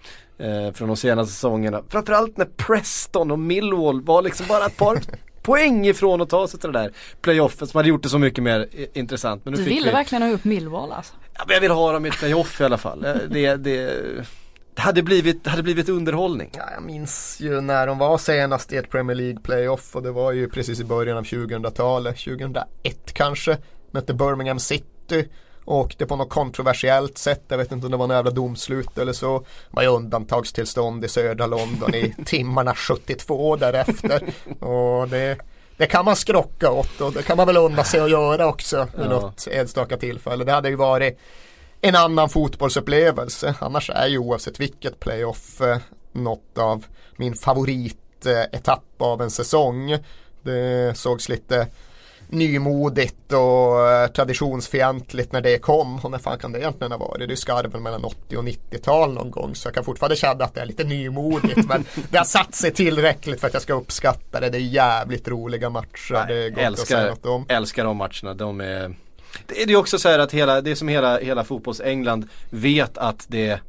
från 0.73 0.87
de 0.87 0.97
senaste 0.97 1.33
säsongerna. 1.33 1.81
Framförallt 1.89 2.37
när 2.37 2.45
Preston 2.45 3.31
och 3.31 3.39
Millwall 3.39 4.01
var 4.01 4.21
liksom 4.21 4.45
bara 4.47 4.65
ett 4.65 4.77
par 4.77 5.01
poäng 5.41 5.87
ifrån 5.87 6.21
att 6.21 6.29
ta 6.29 6.47
sig 6.47 6.59
till 6.59 6.71
det 6.71 6.79
där 6.79 6.91
playoffet 7.21 7.69
som 7.69 7.77
hade 7.77 7.89
gjort 7.89 8.03
det 8.03 8.09
så 8.09 8.19
mycket 8.19 8.43
mer 8.43 8.67
intressant. 8.93 9.45
Men 9.45 9.53
nu 9.53 9.57
du 9.57 9.69
ville 9.69 9.85
vi... 9.85 9.91
verkligen 9.91 10.21
ha 10.21 10.29
upp 10.29 10.43
Millwall 10.43 10.91
alltså? 10.91 11.13
Ja 11.33 11.43
men 11.47 11.53
jag 11.53 11.61
vill 11.61 11.71
ha 11.71 11.91
dem 11.91 12.05
i 12.05 12.09
ett 12.09 12.17
playoff 12.17 12.61
i 12.61 12.63
alla 12.63 12.77
fall. 12.77 13.01
Det, 13.29 13.55
det 13.55 14.01
hade 14.81 15.03
blivit, 15.03 15.43
det 15.43 15.49
hade 15.49 15.63
blivit 15.63 15.89
underhållning. 15.89 16.49
Ja, 16.57 16.63
jag 16.73 16.83
minns 16.83 17.37
ju 17.39 17.61
när 17.61 17.87
de 17.87 17.97
var 17.97 18.17
senast 18.17 18.73
i 18.73 18.77
ett 18.77 18.89
Premier 18.89 19.15
League 19.15 19.39
playoff 19.39 19.95
och 19.95 20.03
det 20.03 20.11
var 20.11 20.31
ju 20.31 20.49
precis 20.49 20.79
i 20.79 20.83
början 20.83 21.17
av 21.17 21.23
2000-talet, 21.23 22.17
2001 22.17 22.65
kanske. 23.13 23.57
Mötte 23.91 24.13
Birmingham 24.13 24.59
City 24.59 25.29
och 25.65 25.77
åkte 25.77 26.05
på 26.05 26.15
något 26.15 26.29
kontroversiellt 26.29 27.17
sätt. 27.17 27.43
Jag 27.47 27.57
vet 27.57 27.71
inte 27.71 27.85
om 27.85 27.91
det 27.91 27.97
var 27.97 28.07
något 28.07 28.15
jävla 28.15 28.31
domslut 28.31 28.97
eller 28.97 29.13
så. 29.13 29.39
Det 29.39 29.45
var 29.75 29.83
ju 29.83 29.89
undantagstillstånd 29.89 31.05
i 31.05 31.07
södra 31.07 31.45
London 31.45 31.95
i 31.95 32.15
timmarna 32.25 32.75
72 32.75 33.55
därefter. 33.55 34.23
Och 34.59 35.07
det, 35.07 35.37
det 35.77 35.85
kan 35.85 36.05
man 36.05 36.15
skrocka 36.15 36.71
åt 36.71 37.01
och 37.01 37.13
det 37.13 37.23
kan 37.23 37.37
man 37.37 37.47
väl 37.47 37.57
unna 37.57 37.83
sig 37.83 37.99
att 37.99 38.11
göra 38.11 38.47
också 38.47 38.87
vid 38.97 39.05
ja. 39.05 39.09
något 39.09 39.47
enstaka 39.51 39.97
tillfälle. 39.97 40.43
Det 40.43 40.51
hade 40.51 40.69
ju 40.69 40.75
varit 40.75 41.19
en 41.81 41.95
annan 41.95 42.29
fotbollsupplevelse. 42.29 43.55
Annars 43.59 43.89
är 43.89 44.07
ju 44.07 44.17
oavsett 44.17 44.59
vilket 44.59 44.99
playoff 44.99 45.61
eh, 45.61 45.77
något 46.11 46.57
av 46.57 46.85
min 47.15 47.35
favoritetapp 47.35 48.83
av 48.97 49.21
en 49.21 49.31
säsong. 49.31 49.97
Det 50.43 50.97
sågs 50.97 51.29
lite 51.29 51.67
nymodigt 52.29 53.33
och 53.33 53.89
eh, 53.89 54.07
traditionsfientligt 54.07 55.31
när 55.31 55.41
det 55.41 55.57
kom. 55.57 55.99
Och 55.99 56.11
när 56.11 56.17
fan 56.17 56.39
kan 56.39 56.51
det 56.51 56.59
egentligen 56.59 56.91
ha 56.91 56.99
varit? 56.99 57.29
Det 57.29 57.35
skarven 57.35 57.83
mellan 57.83 58.05
80 58.05 58.37
och 58.37 58.43
90-tal 58.43 59.13
någon 59.13 59.31
gång. 59.31 59.55
Så 59.55 59.67
jag 59.67 59.75
kan 59.75 59.83
fortfarande 59.83 60.15
känna 60.15 60.43
att 60.43 60.53
det 60.53 60.61
är 60.61 60.65
lite 60.65 60.83
nymodigt. 60.83 61.67
men 61.67 61.85
det 62.09 62.17
har 62.17 62.25
satt 62.25 62.55
sig 62.55 62.73
tillräckligt 62.73 63.39
för 63.39 63.47
att 63.47 63.53
jag 63.53 63.63
ska 63.63 63.73
uppskatta 63.73 64.39
det. 64.39 64.49
Det 64.49 64.57
är 64.57 64.61
jävligt 64.61 65.27
roliga 65.27 65.69
matcher. 65.69 66.13
Nej, 66.13 66.25
det 66.27 66.35
är 66.35 66.49
gott 66.49 66.59
älskar, 66.59 66.83
att 66.83 66.87
säga 67.01 67.09
något 67.09 67.25
om. 67.25 67.45
älskar 67.49 67.85
de 67.85 67.97
matcherna. 67.97 68.33
De 68.33 68.61
är 68.61 68.95
det 69.47 69.63
är 69.63 69.67
ju 69.67 69.75
också 69.75 69.99
så 69.99 70.09
här 70.09 70.19
att 70.19 70.31
hela, 70.31 70.61
det 70.61 70.71
är 70.71 70.75
som 70.75 70.87
hela, 70.87 71.19
hela 71.19 71.43
fotbolls-England 71.43 72.27
vet 72.49 72.97
att 72.97 73.25
det 73.27 73.59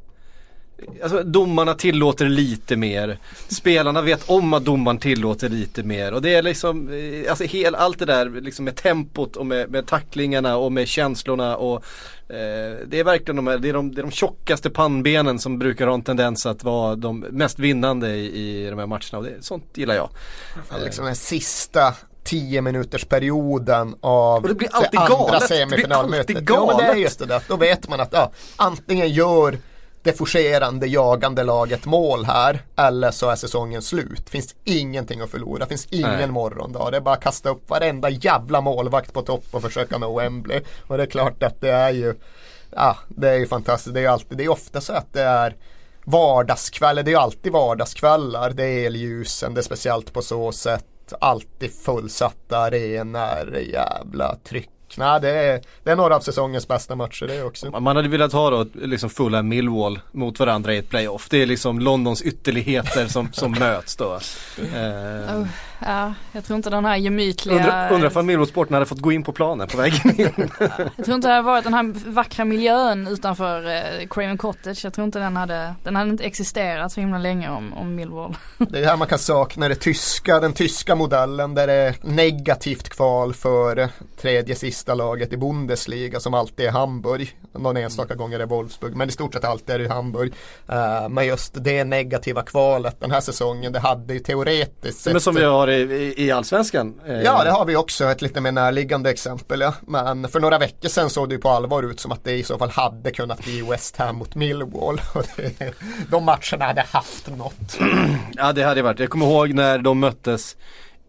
Alltså 1.02 1.22
domarna 1.22 1.74
tillåter 1.74 2.28
lite 2.28 2.76
mer. 2.76 3.18
Spelarna 3.48 4.02
vet 4.02 4.30
om 4.30 4.52
att 4.52 4.64
domaren 4.64 4.98
tillåter 4.98 5.48
lite 5.48 5.82
mer. 5.82 6.12
Och 6.12 6.22
det 6.22 6.34
är 6.34 6.42
liksom, 6.42 6.88
eh, 6.88 7.30
alltså 7.30 7.44
hel, 7.44 7.74
allt 7.74 7.98
det 7.98 8.04
där 8.04 8.30
liksom 8.40 8.64
med 8.64 8.76
tempot 8.76 9.36
och 9.36 9.46
med, 9.46 9.70
med 9.70 9.86
tacklingarna 9.86 10.56
och 10.56 10.72
med 10.72 10.88
känslorna 10.88 11.56
och 11.56 11.84
eh, 12.28 12.76
Det 12.86 12.98
är 12.98 13.04
verkligen 13.04 13.44
de, 13.44 13.60
det 13.60 13.68
är 13.68 13.72
de, 13.72 13.94
det 13.94 14.00
är 14.00 14.02
de 14.02 14.10
tjockaste 14.10 14.70
pannbenen 14.70 15.38
som 15.38 15.58
brukar 15.58 15.86
ha 15.86 15.94
en 15.94 16.02
tendens 16.02 16.46
att 16.46 16.64
vara 16.64 16.96
de 16.96 17.20
mest 17.20 17.58
vinnande 17.58 18.08
i, 18.08 18.64
i 18.64 18.70
de 18.70 18.78
här 18.78 18.86
matcherna. 18.86 19.18
Och 19.18 19.24
det, 19.24 19.34
sånt 19.40 19.64
gillar 19.74 19.94
jag. 19.94 20.10
Liksom 20.84 21.04
den 21.04 21.16
sista 21.16 21.94
10 22.24 22.60
minuters 22.60 23.04
perioden 23.04 23.96
av 24.00 24.42
och 24.42 24.48
det, 24.48 24.54
blir 24.54 24.68
alltid 24.72 24.90
det 24.92 24.98
andra 24.98 25.16
galet. 25.16 25.48
semifinalmötet. 25.48 26.26
Det 26.26 26.42
blir 26.42 26.42
alltid 26.42 26.48
galet. 26.48 26.76
Ja 26.78 26.86
men 26.86 26.86
det 26.86 27.00
är 27.00 27.02
just 27.02 27.18
det 27.18 27.26
där. 27.26 27.42
Då 27.48 27.56
vet 27.56 27.88
man 27.88 28.00
att 28.00 28.12
ja, 28.12 28.30
antingen 28.56 29.08
gör 29.08 29.58
det 30.02 30.12
forcerande 30.12 30.86
jagande 30.86 31.42
laget 31.44 31.84
mål 31.84 32.24
här 32.24 32.62
eller 32.76 33.10
så 33.10 33.30
är 33.30 33.36
säsongen 33.36 33.82
slut. 33.82 34.30
Finns 34.30 34.54
ingenting 34.64 35.20
att 35.20 35.30
förlora, 35.30 35.66
finns 35.66 35.86
ingen 35.90 36.10
Nej. 36.10 36.26
morgondag. 36.26 36.90
Det 36.90 36.96
är 36.96 37.00
bara 37.00 37.14
att 37.14 37.22
kasta 37.22 37.48
upp 37.48 37.70
varenda 37.70 38.10
jävla 38.10 38.60
målvakt 38.60 39.12
på 39.12 39.22
topp 39.22 39.44
och 39.50 39.62
försöka 39.62 39.98
nå 39.98 40.18
Wembley. 40.18 40.60
Och 40.86 40.96
det 40.96 41.02
är 41.02 41.06
klart 41.06 41.42
att 41.42 41.60
det 41.60 41.70
är 41.70 41.90
ju 41.90 42.14
Ja, 42.76 42.96
det 43.08 43.28
är 43.28 43.38
ju 43.38 43.46
fantastiskt. 43.46 43.94
Det 43.94 44.00
är 44.00 44.02
ju 44.02 44.08
alltid, 44.08 44.38
det 44.38 44.44
är 44.44 44.48
ofta 44.48 44.80
så 44.80 44.92
att 44.92 45.12
det 45.12 45.22
är 45.22 45.56
vardagskvällar, 46.04 47.02
det 47.02 47.08
är 47.08 47.12
ju 47.12 47.18
alltid 47.18 47.52
vardagskvällar. 47.52 48.50
Det 48.50 48.64
är 48.64 48.86
elljusen, 48.86 49.54
det 49.54 49.60
är 49.60 49.62
speciellt 49.62 50.12
på 50.12 50.22
så 50.22 50.52
sätt 50.52 50.86
alltid 51.20 51.70
fullsatta 51.84 52.58
arenor, 52.58 53.58
jävla 53.58 54.36
tryck 54.44 54.68
Nej, 54.96 55.20
det 55.20 55.30
är, 55.30 55.62
det 55.84 55.90
är 55.90 55.96
några 55.96 56.16
av 56.16 56.20
säsongens 56.20 56.68
bästa 56.68 56.94
matcher 56.94 57.26
det 57.26 57.42
också. 57.42 57.80
Man 57.80 57.96
hade 57.96 58.08
velat 58.08 58.32
ha 58.32 58.50
då 58.50 58.66
liksom 58.74 59.10
fulla 59.10 59.42
Millwall 59.42 60.00
mot 60.12 60.38
varandra 60.38 60.74
i 60.74 60.78
ett 60.78 60.88
playoff. 60.88 61.28
Det 61.30 61.42
är 61.42 61.46
liksom 61.46 61.80
Londons 61.80 62.22
ytterligheter 62.22 63.06
som, 63.06 63.32
som 63.32 63.52
möts 63.60 63.96
då. 63.96 64.12
Eh. 64.74 65.40
Oh, 65.40 65.46
ja, 65.86 66.14
jag 66.32 66.44
tror 66.44 66.56
inte 66.56 66.70
den 66.70 66.84
här 66.84 66.96
gemytliga 66.96 67.56
Undrar 67.56 67.92
undra 67.92 68.20
om 68.20 68.26
Millwall-sporten 68.26 68.74
hade 68.74 68.86
fått 68.86 69.00
gå 69.00 69.12
in 69.12 69.22
på 69.22 69.32
planen 69.32 69.68
på 69.68 69.76
vägen 69.76 70.20
in. 70.20 70.30
jag 70.96 71.04
tror 71.04 71.14
inte 71.14 71.28
det 71.28 71.34
hade 71.34 71.42
varit 71.42 71.64
den 71.64 71.74
här 71.74 72.12
vackra 72.12 72.44
miljön 72.44 73.06
utanför 73.06 73.66
eh, 73.66 74.08
Craven 74.10 74.38
Cottage. 74.38 74.84
Jag 74.84 74.94
tror 74.94 75.04
inte 75.04 75.18
den 75.18 75.36
hade, 75.36 75.74
den 75.82 75.96
hade 75.96 76.10
inte 76.10 76.24
existerat 76.24 76.92
så 76.92 77.00
himla 77.00 77.18
länge 77.18 77.50
om, 77.50 77.72
om 77.72 77.94
Millwall. 77.94 78.36
det 78.58 78.78
är 78.78 78.86
här 78.86 78.96
man 78.96 79.08
kan 79.08 79.18
sakna 79.18 79.68
det 79.68 79.74
tyska, 79.74 80.40
den 80.40 80.52
tyska 80.52 80.94
modellen 80.94 81.54
där 81.54 81.66
det 81.66 81.72
är 81.72 81.94
negativt 82.02 82.88
kval 82.88 83.34
för 83.34 83.88
tredje 84.20 84.54
sist 84.54 84.82
bästa 84.82 84.94
laget 84.94 85.32
i 85.32 85.36
Bundesliga 85.36 86.20
som 86.20 86.34
alltid 86.34 86.66
är 86.66 86.70
Hamburg. 86.70 87.36
Någon 87.52 87.76
enstaka 87.76 88.14
gång 88.14 88.32
är 88.32 88.38
det 88.38 88.46
Wolfsburg 88.46 88.96
men 88.96 89.08
i 89.08 89.12
stort 89.12 89.34
sett 89.34 89.44
alltid 89.44 89.74
är 89.74 89.78
det 89.78 89.88
Hamburg. 89.88 90.32
Uh, 90.70 91.08
men 91.08 91.26
just 91.26 91.64
det 91.64 91.84
negativa 91.84 92.42
kvalet 92.42 93.00
den 93.00 93.10
här 93.10 93.20
säsongen 93.20 93.72
det 93.72 93.78
hade 93.78 94.14
ju 94.14 94.20
teoretiskt 94.20 95.00
sett. 95.00 95.12
Men 95.12 95.20
som 95.20 95.34
vi 95.34 95.44
har 95.44 95.68
i, 95.72 96.14
i, 96.16 96.30
Allsvenskan. 96.30 97.00
Eh. 97.06 97.22
Ja 97.22 97.44
det 97.44 97.50
har 97.50 97.64
vi 97.64 97.76
också 97.76 98.04
ett 98.04 98.22
lite 98.22 98.40
mer 98.40 98.52
närliggande 98.52 99.10
exempel 99.10 99.60
ja. 99.60 99.74
Men 99.86 100.28
för 100.28 100.40
några 100.40 100.58
veckor 100.58 100.88
sedan 100.88 101.10
såg 101.10 101.28
det 101.28 101.34
ju 101.34 101.40
på 101.40 101.48
allvar 101.48 101.82
ut 101.82 102.00
som 102.00 102.12
att 102.12 102.24
det 102.24 102.32
i 102.32 102.42
så 102.42 102.58
fall 102.58 102.70
hade 102.70 103.10
kunnat 103.10 103.44
bli 103.44 103.62
West 103.62 103.96
Ham 103.96 104.16
mot 104.16 104.34
Millwall. 104.34 105.00
de 106.10 106.24
matcherna 106.24 106.64
hade 106.64 106.84
haft 106.90 107.36
något. 107.36 107.78
ja 108.32 108.52
det 108.52 108.62
hade 108.62 108.82
varit. 108.82 108.98
Jag 108.98 109.10
kommer 109.10 109.26
ihåg 109.26 109.54
när 109.54 109.78
de 109.78 109.98
möttes 110.00 110.56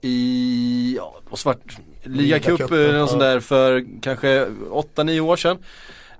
i, 0.02 0.96
ja, 0.98 1.16
svart, 1.36 1.78
ligacup 2.04 2.72
eller 2.72 3.00
något 3.00 3.10
sånt 3.10 3.22
där 3.22 3.40
för 3.40 3.86
kanske 4.02 4.46
8-9 4.70 5.20
år 5.20 5.36
sedan. 5.36 5.58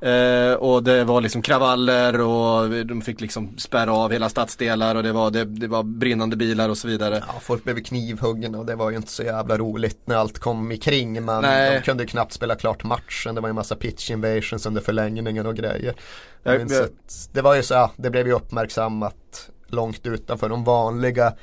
Eh, 0.04 0.54
och 0.54 0.84
det 0.84 1.04
var 1.04 1.22
liksom 1.22 1.42
kravaller 1.42 2.22
och 2.22 2.86
de 2.86 3.02
fick 3.02 3.22
liksom 3.22 3.58
spärra 3.58 3.94
av 3.94 4.12
hela 4.12 4.30
stadsdelar 4.30 4.96
och 4.96 5.04
det 5.04 5.12
var, 5.12 5.32
det, 5.32 5.46
det 5.46 5.68
var 5.68 5.84
brinnande 5.84 6.36
bilar 6.36 6.70
och 6.70 6.78
så 6.78 6.88
vidare. 6.88 7.24
Ja, 7.28 7.34
folk 7.42 7.64
blev 7.64 7.84
knivhuggna 7.84 8.60
och 8.60 8.66
det 8.66 8.76
var 8.76 8.90
ju 8.90 8.98
inte 8.98 9.12
så 9.12 9.24
jävla 9.24 9.58
roligt 9.58 10.00
när 10.06 10.16
allt 10.16 10.40
kom 10.40 10.72
i 10.72 10.78
kring. 10.78 11.26
Men 11.26 11.42
Nej. 11.42 11.76
de 11.76 11.82
kunde 11.82 12.04
ju 12.04 12.08
knappt 12.08 12.34
spela 12.34 12.56
klart 12.56 12.84
matchen. 12.84 13.36
Det 13.36 13.42
var 13.42 13.50
ju 13.50 13.54
massa 13.54 13.76
pitch 13.76 14.12
invasions 14.12 14.66
under 14.66 14.82
förlängningen 14.82 15.46
och 15.46 15.56
grejer. 15.56 15.94
Jag 16.44 16.62
jag, 16.62 16.72
jag... 16.72 16.90
det 17.32 17.42
var 17.42 17.56
ju 17.56 17.64
så, 17.64 17.74
ja, 17.74 17.92
det 17.96 18.10
blev 18.10 18.28
ju 18.28 18.34
uppmärksammat 18.34 19.50
långt 19.68 20.08
utanför 20.08 20.50
de 20.50 20.64
vanliga 20.64 21.34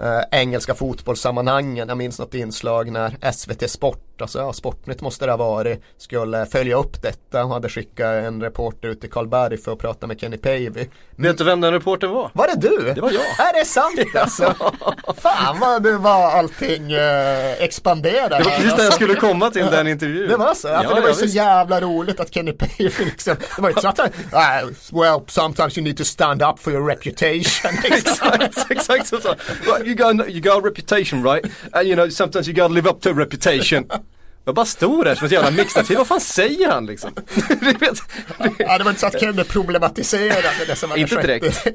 eh, 0.00 0.20
engelska 0.30 0.74
fotbollssammanhangen. 0.74 1.88
Jag 1.88 1.98
minns 1.98 2.18
något 2.18 2.34
inslag 2.34 2.90
när 2.92 3.32
SVT 3.32 3.70
Sport 3.70 4.11
alltså 4.22 4.38
ja, 4.38 4.52
Sportnytt 4.52 5.00
måste 5.00 5.26
det 5.26 5.32
ha 5.32 5.36
varit, 5.36 5.82
skulle 5.98 6.46
följa 6.46 6.76
upp 6.76 7.02
detta 7.02 7.44
och 7.44 7.50
hade 7.50 7.68
skickat 7.68 8.06
en 8.06 8.42
reporter 8.42 8.88
ut 8.88 9.00
till 9.00 9.10
Karlberg 9.10 9.56
för 9.58 9.72
att 9.72 9.78
prata 9.78 10.06
med 10.06 10.20
Kenny 10.20 10.36
Pavey. 10.36 10.86
Vet 11.16 11.38
du 11.38 11.44
vem 11.44 11.60
den 11.60 11.72
reportern 11.72 12.10
var? 12.10 12.30
Var 12.34 12.46
det 12.46 12.68
du? 12.68 12.92
Det 12.94 13.00
var 13.00 13.10
jag. 13.10 13.22
Är 13.22 13.58
det 13.60 13.64
sant 13.64 13.98
alltså? 14.16 14.54
Fan 15.16 15.60
vad 15.60 15.82
det 15.82 15.98
var 15.98 16.30
allting 16.30 16.92
eh, 16.92 17.62
expanderade. 17.62 18.38
Det 18.38 18.44
var 18.44 18.50
precis 18.50 18.76
där 18.76 18.84
jag 18.84 18.92
skulle 18.92 19.14
komma 19.14 19.50
till 19.50 19.66
den 19.66 19.88
intervjun. 19.88 20.28
Det 20.28 20.36
var 20.36 20.54
så? 20.54 20.68
Ja, 20.68 20.82
för 20.82 20.94
det 20.94 21.00
var 21.00 21.08
ju 21.08 21.14
så 21.14 21.22
visst. 21.22 21.34
jävla 21.34 21.80
roligt 21.80 22.20
att 22.20 22.34
Kenny 22.34 22.52
Pavey 22.52 22.90
liksom, 23.04 23.36
det 23.56 23.62
var 23.62 23.68
ju 23.68 23.74
så 23.74 23.88
att 23.88 23.98
han, 23.98 24.08
uh, 24.08 24.70
well 24.92 25.20
sometimes 25.28 25.78
you 25.78 25.84
need 25.84 25.96
to 25.96 26.04
stand 26.04 26.42
up 26.42 26.58
for 26.58 26.72
your 26.72 26.88
reputation. 26.88 27.72
exakt, 27.84 28.70
exakt 28.70 29.06
så 29.06 29.20
sa 29.20 29.34
you 29.84 29.94
got, 29.94 30.28
you 30.28 30.40
got 30.40 30.64
a 30.64 30.66
reputation 30.66 31.22
right? 31.24 31.44
And 31.72 31.86
you 31.86 31.94
know 31.96 32.10
sometimes 32.10 32.48
you 32.48 32.54
gotta 32.54 32.74
live 32.74 32.90
up 32.90 33.00
to 33.00 33.10
a 33.10 33.12
reputation. 33.12 33.84
Jag 34.44 34.54
bara 34.54 34.66
stod 34.66 35.04
där 35.04 35.14
som 35.14 35.26
ett 35.26 35.32
jävla 35.32 35.50
mixtativ, 35.50 35.98
vad 35.98 36.06
fan 36.06 36.20
säger 36.20 36.70
han 36.70 36.86
liksom? 36.86 37.10
ja 38.58 38.78
det 38.78 38.84
var 38.84 38.90
inte 38.90 39.00
så 39.00 39.06
att 39.06 39.20
Kenne 39.20 39.44
problematiserade 39.44 40.48
det 40.66 40.76
som 40.76 40.96
Inte 40.96 41.22
direkt. 41.22 41.66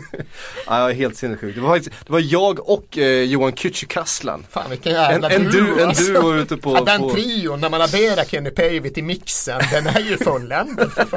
ja, 0.66 0.88
helt 0.88 1.16
sinnessjuk. 1.16 1.54
Det 1.54 1.60
var, 1.60 1.78
det 1.78 2.10
var 2.10 2.22
jag 2.24 2.70
och 2.70 2.98
eh, 2.98 3.22
Johan 3.22 3.52
Kücükaslan. 3.52 4.44
Fan 4.50 4.70
vilken 4.70 4.92
jävla 4.92 5.30
en, 5.30 5.46
en 5.46 5.52
duo. 5.52 5.78
En 5.78 5.88
alltså. 5.88 6.12
duo 6.12 6.34
ute 6.34 6.56
på. 6.56 6.74
Ja, 6.74 6.80
den 6.80 7.00
på... 7.00 7.10
trion 7.10 7.60
när 7.60 7.70
man 7.70 7.82
adderar 7.82 8.24
Kenny 8.24 8.50
Pavey 8.50 8.90
till 8.90 9.04
mixen, 9.04 9.60
den 9.70 9.86
är 9.86 10.00
ju 10.00 10.16
fulländad 10.16 10.90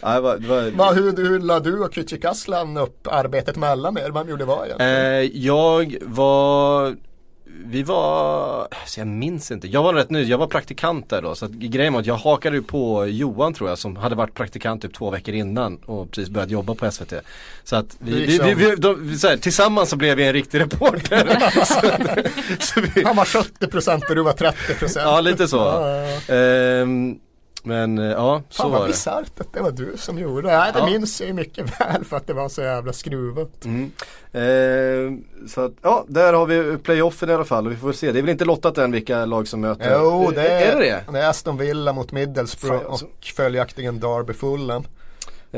ja, 0.00 0.14
det 0.14 0.20
var, 0.20 0.36
det 0.36 0.48
var... 0.48 0.70
Va, 0.70 0.92
hur, 0.92 1.16
hur 1.16 1.38
la 1.38 1.60
du 1.60 1.78
och 1.78 1.92
Kücükaslan 1.94 2.80
upp 2.80 3.06
arbetet 3.10 3.56
mellan 3.56 3.98
er? 3.98 4.10
Vem 4.10 4.28
gjorde 4.28 4.44
vad 4.44 4.66
egentligen? 4.66 4.92
Eh, 4.92 5.30
jag 5.34 5.96
var 6.02 6.96
vi 7.64 7.82
var, 7.82 8.68
så 8.86 9.00
jag 9.00 9.06
minns 9.06 9.50
inte, 9.50 9.68
jag 9.68 9.82
var 9.82 9.94
rätt 9.94 10.10
ny, 10.10 10.22
jag 10.22 10.38
var 10.38 10.46
praktikant 10.46 11.10
där 11.10 11.22
då 11.22 11.34
så 11.34 11.44
att 11.44 11.50
grejen 11.50 11.92
var 11.92 12.00
att 12.00 12.06
jag 12.06 12.14
hakade 12.14 12.62
på 12.62 13.06
Johan 13.06 13.54
tror 13.54 13.68
jag 13.68 13.78
som 13.78 13.96
hade 13.96 14.14
varit 14.14 14.34
praktikant 14.34 14.82
typ 14.82 14.94
två 14.94 15.10
veckor 15.10 15.34
innan 15.34 15.76
och 15.76 16.10
precis 16.10 16.28
börjat 16.28 16.50
jobba 16.50 16.74
på 16.74 16.90
SVT. 16.90 17.12
Så 17.64 17.76
att 17.76 17.96
vi, 17.98 18.26
vi, 18.26 18.38
vi, 18.38 18.54
vi 18.54 18.76
då, 18.76 18.96
så 19.18 19.28
här, 19.28 19.36
tillsammans 19.36 19.90
så 19.90 19.96
blev 19.96 20.16
vi 20.16 20.26
en 20.26 20.32
riktig 20.32 20.60
reporter. 20.60 21.50
så, 21.64 21.90
så. 22.58 22.80
Han 23.04 23.16
var 23.16 23.24
70% 23.24 24.08
och 24.08 24.14
du 24.14 24.22
var 24.22 24.32
30% 24.32 24.92
Ja 24.96 25.20
lite 25.20 25.48
så. 25.48 25.56
Ja, 25.56 25.88
ja, 25.88 26.20
ja. 26.26 26.34
Ehm, 26.34 27.18
men 27.66 27.98
eh, 27.98 28.04
ja, 28.04 28.42
så 28.48 28.62
Fan 28.62 28.70
var 28.70 28.78
vad 28.78 28.88
bisarrt 28.88 29.40
att 29.40 29.52
det 29.52 29.60
var 29.60 29.70
du 29.70 29.92
som 29.96 30.18
gjorde 30.18 30.48
det. 30.48 30.58
Nej, 30.58 30.72
det 30.72 30.78
ja. 30.78 30.86
minns 30.86 31.20
jag 31.20 31.26
ju 31.26 31.32
mycket 31.32 31.80
väl 31.80 32.04
för 32.04 32.16
att 32.16 32.26
det 32.26 32.32
var 32.32 32.48
så 32.48 32.62
jävla 32.62 32.92
skruvat. 32.92 33.64
Mm. 33.64 33.90
Eh, 34.32 35.48
så 35.48 35.60
att, 35.60 35.72
ja, 35.82 36.04
där 36.08 36.32
har 36.32 36.46
vi 36.46 36.78
playoffen 36.78 37.30
i 37.30 37.32
alla 37.32 37.44
fall 37.44 37.66
och 37.66 37.72
vi 37.72 37.76
får 37.76 37.92
se. 37.92 38.12
Det 38.12 38.18
är 38.18 38.22
väl 38.22 38.30
inte 38.30 38.44
lottat 38.44 38.78
än 38.78 38.92
vilka 38.92 39.24
lag 39.24 39.48
som 39.48 39.60
möter? 39.60 39.98
Jo, 40.00 40.30
det 40.34 40.48
är, 40.48 40.72
är 40.72 40.80
det 40.80 40.84
det? 40.84 41.12
Det 41.12 41.18
är 41.18 41.28
Aston 41.28 41.56
Villa 41.56 41.92
mot 41.92 42.12
Middlesbrough 42.12 42.82
Fan, 42.82 42.90
alltså. 42.90 43.06
och 43.06 43.24
följaktligen 43.36 44.00
Derby 44.00 44.32
Fulham. 44.32 44.84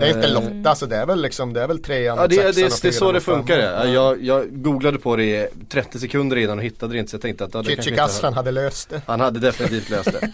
Det 0.00 0.06
är 0.06 0.14
inte 0.14 0.28
eh. 0.28 0.32
Lotta, 0.34 0.74
så 0.74 0.86
det 0.86 0.96
är 0.96 1.06
väl 1.06 1.22
liksom, 1.22 1.52
det 1.52 1.62
är 1.62 1.68
väl 1.68 1.82
trean, 1.82 2.18
Ja 2.18 2.26
det, 2.26 2.36
det, 2.36 2.42
det, 2.42 2.82
det 2.82 2.88
är 2.88 2.92
så 2.92 3.12
det 3.12 3.20
funkar 3.20 3.58
ja. 3.58 3.86
jag, 3.86 4.24
jag 4.24 4.62
googlade 4.62 4.98
på 4.98 5.16
det 5.16 5.24
i 5.24 5.48
30 5.68 5.98
sekunder 5.98 6.36
innan 6.36 6.58
och 6.58 6.64
hittade 6.64 6.92
det 6.92 6.98
inte 6.98 7.10
så 7.10 7.14
jag 7.14 7.22
tänkte 7.22 7.44
att 7.44 7.54
ja, 7.54 7.62
Chichi 7.62 7.98
Aslan 7.98 8.32
hade 8.32 8.50
löst 8.50 8.90
det. 8.90 9.02
Han 9.06 9.20
hade 9.20 9.40
definitivt 9.40 9.90
löst 9.90 10.10
det. 10.12 10.30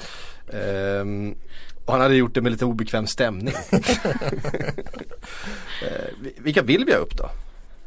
Um, 1.00 1.34
och 1.84 1.92
han 1.92 2.02
hade 2.02 2.14
gjort 2.14 2.34
det 2.34 2.40
med 2.40 2.52
lite 2.52 2.64
obekväm 2.64 3.06
stämning. 3.06 3.54
uh, 3.72 3.80
vilka 6.38 6.62
vill 6.62 6.84
vi 6.84 6.92
ha 6.92 6.98
upp 6.98 7.16
då? 7.16 7.30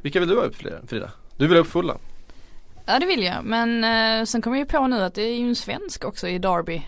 Vilka 0.02 0.20
vill 0.20 0.30
du 0.30 0.36
ha 0.36 0.44
upp 0.44 0.56
Frida? 0.88 1.12
Du 1.38 1.48
vill 1.48 1.58
ha 1.58 1.62
upp 1.62 1.72
fulla? 1.72 1.98
Ja 2.86 3.00
det 3.00 3.06
vill 3.06 3.24
jag 3.24 3.46
men 3.46 3.84
uh, 3.84 4.26
sen 4.26 4.42
kommer 4.42 4.58
jag 4.58 4.68
på 4.68 4.88
nu 4.88 5.04
att 5.04 5.13
det 5.13 5.22
är 5.22 5.36
ju 5.36 5.48
en 5.48 5.56
svensk 5.56 6.06
också 6.06 6.28
i 6.28 6.40
Derby. 6.40 6.82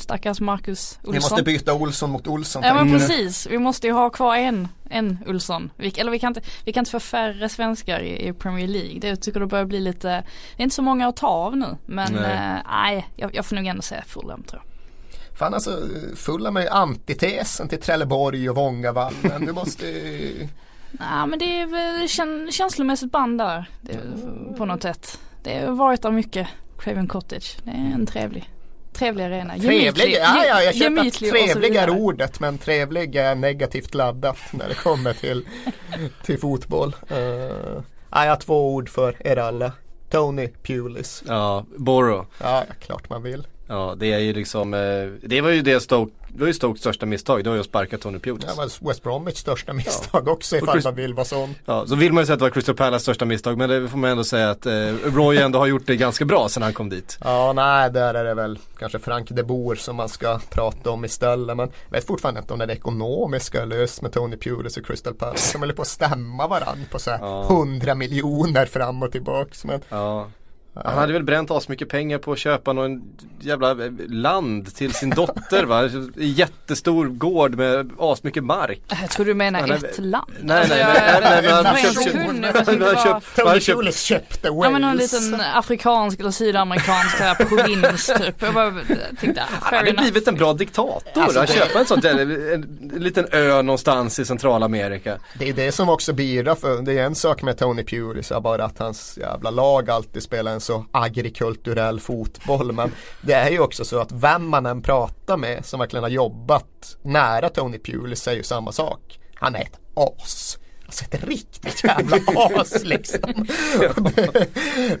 Stackars 0.00 0.40
Marcus 0.40 0.98
Olsson. 0.98 1.12
Vi 1.12 1.20
måste 1.20 1.42
byta 1.42 1.74
Olsson 1.74 2.10
mot 2.10 2.26
Olsson. 2.26 2.62
Ja 2.62 2.74
men 2.74 2.98
precis, 2.98 3.46
vi 3.46 3.58
måste 3.58 3.86
ju 3.86 3.92
ha 3.92 4.10
kvar 4.10 4.36
en, 4.36 4.68
en 4.90 5.18
Olsson. 5.26 5.70
Vi, 5.76 5.88
eller 5.88 6.10
vi 6.10 6.18
kan, 6.18 6.28
inte, 6.28 6.40
vi 6.64 6.72
kan 6.72 6.80
inte 6.80 6.90
få 6.90 7.00
färre 7.00 7.48
svenskar 7.48 8.00
i, 8.00 8.28
i 8.28 8.32
Premier 8.32 8.68
League. 8.68 9.00
Det 9.00 9.08
jag 9.08 9.20
tycker 9.20 9.40
det 9.40 9.46
börjar 9.46 9.64
bli 9.64 9.80
lite, 9.80 10.08
det 10.56 10.62
är 10.62 10.64
inte 10.64 10.76
så 10.76 10.82
många 10.82 11.08
att 11.08 11.16
ta 11.16 11.26
av 11.26 11.56
nu. 11.56 11.76
Men 11.86 12.12
nej, 12.12 12.62
nej 12.70 13.08
jag, 13.16 13.34
jag 13.34 13.46
får 13.46 13.56
nog 13.56 13.66
ändå 13.66 13.82
säga 13.82 14.04
Fulham 14.06 14.42
tror 14.42 14.62
jag. 14.64 14.72
Fan 15.38 15.54
alltså 15.54 15.88
fulla 16.16 16.50
med 16.50 16.68
antitesen 16.68 17.68
till 17.68 17.80
Trelleborg 17.80 18.50
och 18.50 18.56
Vångavallen. 18.56 19.46
Du 19.46 19.52
måste 19.52 19.86
Nej 20.90 21.26
men 21.26 21.38
det 21.38 21.60
är 21.60 21.66
väl 21.66 22.08
käns 22.08 22.54
känslomässigt 22.54 23.12
band 23.12 23.38
där. 23.38 23.70
på 24.56 24.64
något 24.64 24.82
sätt. 24.82 25.18
Det 25.42 25.66
har 25.66 25.74
varit 25.74 26.02
där 26.02 26.10
mycket. 26.10 26.48
Craven 26.78 27.08
Cottage. 27.08 27.56
Det 27.64 27.70
är 27.70 27.94
en 27.94 28.06
trevlig 28.06 28.50
Trevlig 28.96 29.24
arena. 29.24 29.58
Trevlig, 29.58 30.14
ja, 30.20 30.44
ja 30.48 30.62
jag 30.62 30.74
köper 30.74 31.06
att 31.06 31.14
trevlig 31.14 31.76
är 31.76 31.90
ordet 31.90 32.40
men 32.40 32.58
trevlig 32.58 33.16
är 33.16 33.34
negativt 33.34 33.94
laddat 33.94 34.38
när 34.50 34.68
det 34.68 34.74
kommer 34.74 35.12
till, 35.12 35.46
till 36.24 36.38
fotboll. 36.38 36.96
Uh, 37.10 37.16
jag 38.10 38.28
har 38.28 38.36
två 38.36 38.74
ord 38.74 38.88
för 38.88 39.26
er 39.26 39.36
alla. 39.36 39.72
Tony 40.10 40.48
Pulis. 40.62 41.22
Ja, 41.26 41.64
Boro. 41.76 42.26
Ja, 42.40 42.64
klart 42.80 43.10
man 43.10 43.22
vill. 43.22 43.46
Ja, 43.68 43.94
det 43.98 44.12
är 44.12 44.18
ju 44.18 44.32
liksom, 44.32 44.74
eh, 44.74 45.28
det 45.28 45.40
var 45.40 45.50
ju 45.50 45.62
det 45.62 45.80
Stoke 45.80 46.12
det 46.36 46.40
var 46.40 46.46
ju 46.46 46.54
Stokes 46.54 46.80
största 46.80 47.06
misstag, 47.06 47.44
det 47.44 47.50
var 47.50 47.54
ju 47.54 47.60
att 47.60 47.66
sparka 47.66 47.98
Tony 47.98 48.18
Pulis. 48.18 48.44
Det 48.44 48.54
var 48.56 48.88
West 48.88 49.02
Bromwich 49.02 49.36
största 49.36 49.72
misstag 49.72 50.22
ja. 50.26 50.32
också 50.32 50.56
ifall 50.56 50.74
Chris... 50.74 50.84
man 50.84 50.94
vill 50.94 51.14
vara 51.14 51.24
sån. 51.24 51.54
Ja, 51.64 51.86
så 51.86 51.94
vill 51.94 52.12
man 52.12 52.22
ju 52.22 52.26
säga 52.26 52.34
att 52.34 52.38
det 52.38 52.44
var 52.44 52.50
Crystal 52.50 52.74
Palace 52.74 53.02
största 53.02 53.24
misstag 53.24 53.58
men 53.58 53.68
det 53.68 53.88
får 53.88 53.98
man 53.98 54.10
ändå 54.10 54.24
säga 54.24 54.50
att 54.50 54.66
eh, 54.66 54.72
Roy 55.04 55.36
ändå 55.36 55.58
har 55.58 55.66
gjort 55.66 55.86
det 55.86 55.96
ganska 55.96 56.24
bra 56.24 56.48
sedan 56.48 56.62
han 56.62 56.72
kom 56.72 56.88
dit. 56.88 57.18
Ja, 57.24 57.52
nej, 57.52 57.90
där 57.90 58.14
är 58.14 58.24
det 58.24 58.34
väl 58.34 58.58
kanske 58.78 58.98
Frank 58.98 59.30
de 59.30 59.42
Boer 59.42 59.76
som 59.76 59.96
man 59.96 60.08
ska 60.08 60.40
prata 60.50 60.90
om 60.90 61.04
istället. 61.04 61.56
Men 61.56 61.70
jag 61.88 61.98
vet 61.98 62.06
fortfarande 62.06 62.40
inte 62.40 62.52
om 62.52 62.58
det 62.58 62.72
ekonomiska 62.72 63.62
är 63.62 63.66
löst 63.66 64.02
med 64.02 64.12
Tony 64.12 64.36
Pulis 64.36 64.76
och 64.76 64.86
Crystal 64.86 65.14
Palace. 65.14 65.52
De 65.52 65.58
håller 65.58 65.74
på 65.74 65.82
att 65.82 65.88
stämma 65.88 66.46
varandra 66.46 66.86
på 66.90 66.98
så 66.98 67.10
här 67.10 67.18
ja. 67.18 67.44
100 67.44 67.94
miljoner 67.94 68.66
fram 68.66 69.02
och 69.02 69.12
tillbaks. 69.12 69.64
Men... 69.64 69.80
Ja. 69.88 70.28
Han 70.84 70.98
hade 70.98 71.12
väl 71.12 71.22
bränt 71.22 71.50
as 71.50 71.68
mycket 71.68 71.88
pengar 71.88 72.18
på 72.18 72.32
att 72.32 72.38
köpa 72.38 72.72
någon 72.72 73.02
jävla 73.40 73.76
land 74.08 74.74
till 74.74 74.94
sin 74.94 75.10
dotter 75.10 75.64
va? 75.64 75.90
Jättestor 76.16 77.06
gård 77.06 77.54
med 77.54 77.90
as 77.98 78.22
mycket 78.22 78.44
mark. 78.44 78.80
Jag 78.88 79.10
tror 79.10 79.26
du 79.26 79.34
menar 79.34 79.60
han 79.60 79.70
ett 79.70 79.98
land. 79.98 80.32
Nej 80.40 80.66
nej 80.68 80.86
nej. 81.22 81.42
nej, 81.42 81.52
han 81.52 81.76
köpt, 83.60 83.96
köpte 83.96 84.50
Wales. 84.50 84.64
Ja 84.64 84.70
men 84.70 84.82
någon 84.82 84.96
liten 84.96 85.40
afrikansk 85.54 86.20
eller 86.20 86.30
sydamerikansk 86.30 87.16
provins 87.48 88.06
typ. 88.06 88.42
Jag 88.42 88.54
bara 88.54 88.74
tänkte, 89.20 89.42
Han 89.48 89.74
hade 89.74 89.92
blivit 89.92 90.28
en 90.28 90.34
bra 90.34 90.52
diktator. 90.52 91.22
Alltså, 91.22 91.40
att 91.40 91.50
köpa 91.50 91.78
en 91.78 91.86
sån 91.86 92.06
en 92.06 92.90
liten 92.96 93.26
ö 93.32 93.62
någonstans 93.62 94.18
i 94.18 94.24
Centralamerika. 94.24 95.18
Det 95.38 95.48
är 95.48 95.52
det 95.52 95.72
som 95.72 95.88
också 95.88 96.12
bidrar 96.12 96.54
för, 96.54 96.82
det 96.82 96.98
är 96.98 97.04
en 97.04 97.14
sak 97.14 97.42
med 97.42 97.58
Tony 97.58 97.84
Pulis, 97.84 98.32
bara 98.42 98.64
att 98.64 98.78
hans 98.78 99.18
jävla 99.18 99.50
lag 99.50 99.90
alltid 99.90 100.22
spelar 100.22 100.52
en 100.52 100.60
så 100.66 100.84
agrikulturell 100.92 102.00
fotboll. 102.00 102.72
Men 102.72 102.92
det 103.22 103.32
är 103.32 103.50
ju 103.50 103.60
också 103.60 103.84
så 103.84 103.98
att 103.98 104.12
vem 104.12 104.48
man 104.48 104.66
än 104.66 104.82
pratar 104.82 105.36
med 105.36 105.64
som 105.64 105.80
verkligen 105.80 106.02
har 106.02 106.10
jobbat 106.10 106.96
nära 107.02 107.48
Tony 107.48 107.78
Pulis 107.78 108.22
säger 108.22 108.36
ju 108.36 108.42
samma 108.42 108.72
sak. 108.72 109.18
Han 109.34 109.54
är 109.54 109.60
ett 109.60 109.78
as 109.94 110.58
alltså 110.86 111.04
ett 111.10 111.24
riktigt 111.24 111.84
jävla 111.84 112.16
as 112.54 112.84
liksom. 112.84 113.46
det, 114.14 114.46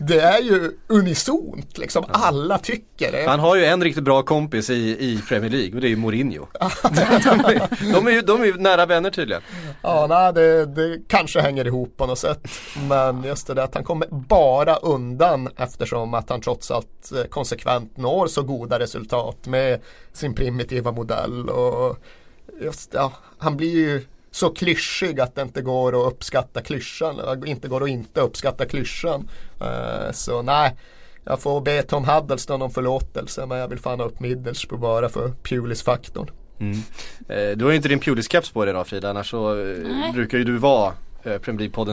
det, 0.00 0.20
är 0.20 0.42
ju 0.42 0.72
unisont 0.86 1.78
liksom, 1.78 2.04
alla 2.08 2.58
tycker 2.58 3.12
det. 3.12 3.24
Han 3.28 3.40
har 3.40 3.56
ju 3.56 3.64
en 3.64 3.84
riktigt 3.84 4.04
bra 4.04 4.22
kompis 4.22 4.70
i, 4.70 4.74
i 4.74 5.22
Premier 5.28 5.50
League 5.50 5.74
och 5.74 5.80
det 5.80 5.86
är 5.86 5.90
ju 5.90 5.96
Mourinho. 5.96 6.46
de, 6.82 6.88
är, 7.00 7.92
de, 7.92 8.06
är 8.06 8.10
ju, 8.10 8.22
de 8.22 8.40
är 8.40 8.46
ju 8.46 8.54
nära 8.54 8.86
vänner 8.86 9.10
tydligen. 9.10 9.42
Ja, 9.82 10.06
nej, 10.08 10.32
det, 10.32 10.66
det 10.66 11.00
kanske 11.08 11.40
hänger 11.40 11.66
ihop 11.66 11.96
på 11.96 12.06
något 12.06 12.18
sätt. 12.18 12.48
Men 12.88 13.24
just 13.24 13.46
det 13.46 13.54
där 13.54 13.62
att 13.62 13.74
han 13.74 13.84
kommer 13.84 14.08
bara 14.10 14.76
undan 14.76 15.48
eftersom 15.56 16.14
att 16.14 16.30
han 16.30 16.40
trots 16.40 16.70
allt 16.70 17.12
eh, 17.12 17.24
konsekvent 17.24 17.96
når 17.96 18.26
så 18.26 18.42
goda 18.42 18.78
resultat 18.78 19.46
med 19.46 19.80
sin 20.12 20.34
primitiva 20.34 20.92
modell 20.92 21.48
och 21.48 21.96
just, 22.60 22.94
ja, 22.94 23.12
han 23.38 23.56
blir 23.56 23.70
ju 23.70 24.02
så 24.36 24.50
klyschig 24.50 25.20
att 25.20 25.34
det 25.34 25.42
inte 25.42 25.62
går 25.62 26.00
att 26.00 26.12
uppskatta 26.12 26.62
klyschan. 26.62 27.44
Inte 27.46 27.68
går 27.68 27.82
att 27.82 27.88
inte 27.88 28.20
uppskatta 28.20 28.66
klyschan. 28.66 29.28
Uh, 29.62 30.12
så 30.12 30.42
nej, 30.42 30.76
jag 31.24 31.40
får 31.40 31.60
be 31.60 31.82
Tom 31.82 32.04
Huddleston 32.04 32.62
om 32.62 32.70
förlåtelse 32.70 33.46
men 33.46 33.58
jag 33.58 33.68
vill 33.68 33.78
fan 33.78 34.00
ha 34.00 34.06
upp 34.06 34.20
Middlesbrough 34.20 34.82
bara 34.82 35.08
för 35.08 35.28
Pulis-faktorn. 35.42 36.30
Mm. 36.60 36.78
Eh, 37.28 37.56
du 37.56 37.64
har 37.64 37.70
ju 37.70 37.76
inte 37.76 37.88
din 37.88 38.00
Pulis-caps 38.00 38.52
på 38.52 38.64
dig 38.64 38.70
idag 38.70 38.86
Frida, 38.86 39.10
annars 39.10 39.30
så 39.30 39.60
eh, 39.60 40.12
brukar 40.12 40.38
ju 40.38 40.44
du 40.44 40.58
vara 40.58 40.94
eh, 41.22 41.38
Premier 41.38 41.68
League-podden. 41.68 41.92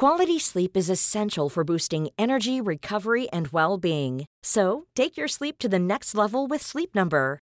Quality 0.00 0.40
sleep 0.40 0.76
is 0.76 0.90
essential 0.90 1.50
for 1.50 1.64
boosting 1.64 2.08
energy, 2.18 2.60
recovery 2.60 3.28
and 3.32 3.46
well-being. 3.46 4.24
So, 4.46 4.84
take 4.96 5.20
your 5.20 5.28
sleep 5.28 5.58
to 5.58 5.68
the 5.68 5.78
next 5.78 6.14
level 6.14 6.48
with 6.50 6.62
Sleep 6.62 6.94
Number. 6.94 7.38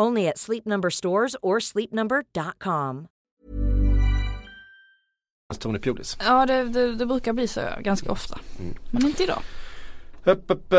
Only 0.00 0.28
at 0.28 0.38
Sleep 0.38 0.66
Number 0.66 0.90
stores 0.90 1.36
or 1.42 1.58
sleepnumber.com. 1.60 3.06
Tony 5.58 5.78
Pulis. 5.78 6.18
Ja, 6.20 6.46
det, 6.46 6.64
det, 6.64 6.94
det, 6.94 7.06
brukar 7.06 7.32
bli 7.32 7.48
så 7.48 7.60
ganska 7.80 8.12
ofta. 8.12 8.38
Mm. 8.58 8.74
Men 8.90 9.06
inte 9.06 9.22
idag. 9.22 9.42
Upp, 10.24 10.44
upp, 10.50 10.72
eh, 10.72 10.78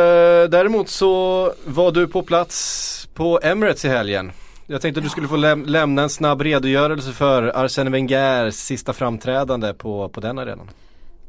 däremot 0.50 0.90
så 0.90 1.54
var 1.66 1.92
du 1.92 2.08
på 2.08 2.24
plats 2.24 3.10
på 3.14 3.40
Emirates 3.44 3.86
i 3.86 3.90
helgen. 3.90 4.32
Jag 4.68 4.82
tänkte 4.82 5.00
att 5.00 5.04
du 5.04 5.10
skulle 5.10 5.28
få 5.28 5.36
läm 5.36 5.66
lämna 5.66 6.02
en 6.02 6.10
snabb 6.10 6.42
redogörelse 6.42 7.12
för 7.12 7.44
Arsene 7.64 7.90
Wengers 7.90 8.56
sista 8.56 8.94
framträdande 8.94 9.74
på, 9.74 10.10
på 10.10 10.22
den 10.22 10.40
arenan. 10.40 10.70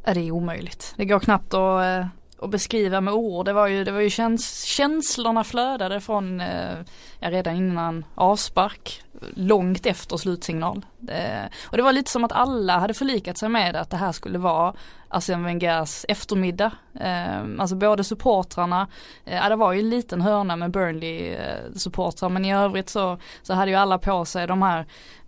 Det 0.04 0.10
är 0.10 0.30
omöjligt. 0.30 0.94
Det 0.96 1.04
går 1.04 1.20
knappt 1.20 1.54
att 1.54 2.06
och 2.44 2.48
att 2.48 2.50
beskriva 2.50 3.00
med 3.00 3.14
ord. 3.14 3.46
Det 3.46 3.52
var 3.52 3.66
ju, 3.66 3.84
det 3.84 3.92
var 3.92 4.00
ju 4.00 4.10
käns 4.10 4.62
känslorna 4.62 5.44
flödade 5.44 6.00
från, 6.00 6.40
eh, 6.40 6.78
ja, 7.20 7.30
redan 7.30 7.56
innan 7.56 8.04
avspark, 8.14 9.02
långt 9.34 9.86
efter 9.86 10.16
slutsignal. 10.16 10.86
Det, 10.98 11.50
och 11.70 11.76
det 11.76 11.82
var 11.82 11.92
lite 11.92 12.10
som 12.10 12.24
att 12.24 12.32
alla 12.32 12.78
hade 12.78 12.94
förlikat 12.94 13.38
sig 13.38 13.48
med 13.48 13.76
att 13.76 13.90
det 13.90 13.96
här 13.96 14.12
skulle 14.12 14.38
vara 14.38 14.74
Arsene 15.08 15.44
Wengers 15.44 16.04
eftermiddag. 16.08 16.70
Eh, 17.00 17.42
alltså 17.58 17.76
både 17.76 18.04
supportrarna, 18.04 18.88
eh, 19.24 19.48
det 19.48 19.56
var 19.56 19.72
ju 19.72 19.80
en 19.80 19.90
liten 19.90 20.20
hörna 20.20 20.56
med 20.56 20.70
Burnley 20.70 21.28
eh, 21.28 21.72
supportrar 21.74 22.28
men 22.28 22.44
i 22.44 22.54
övrigt 22.54 22.88
så, 22.88 23.18
så 23.42 23.54
hade 23.54 23.70
ju 23.70 23.76
alla 23.76 23.98
på 23.98 24.24
sig 24.24 24.46
de 24.46 24.62
här 24.62 24.86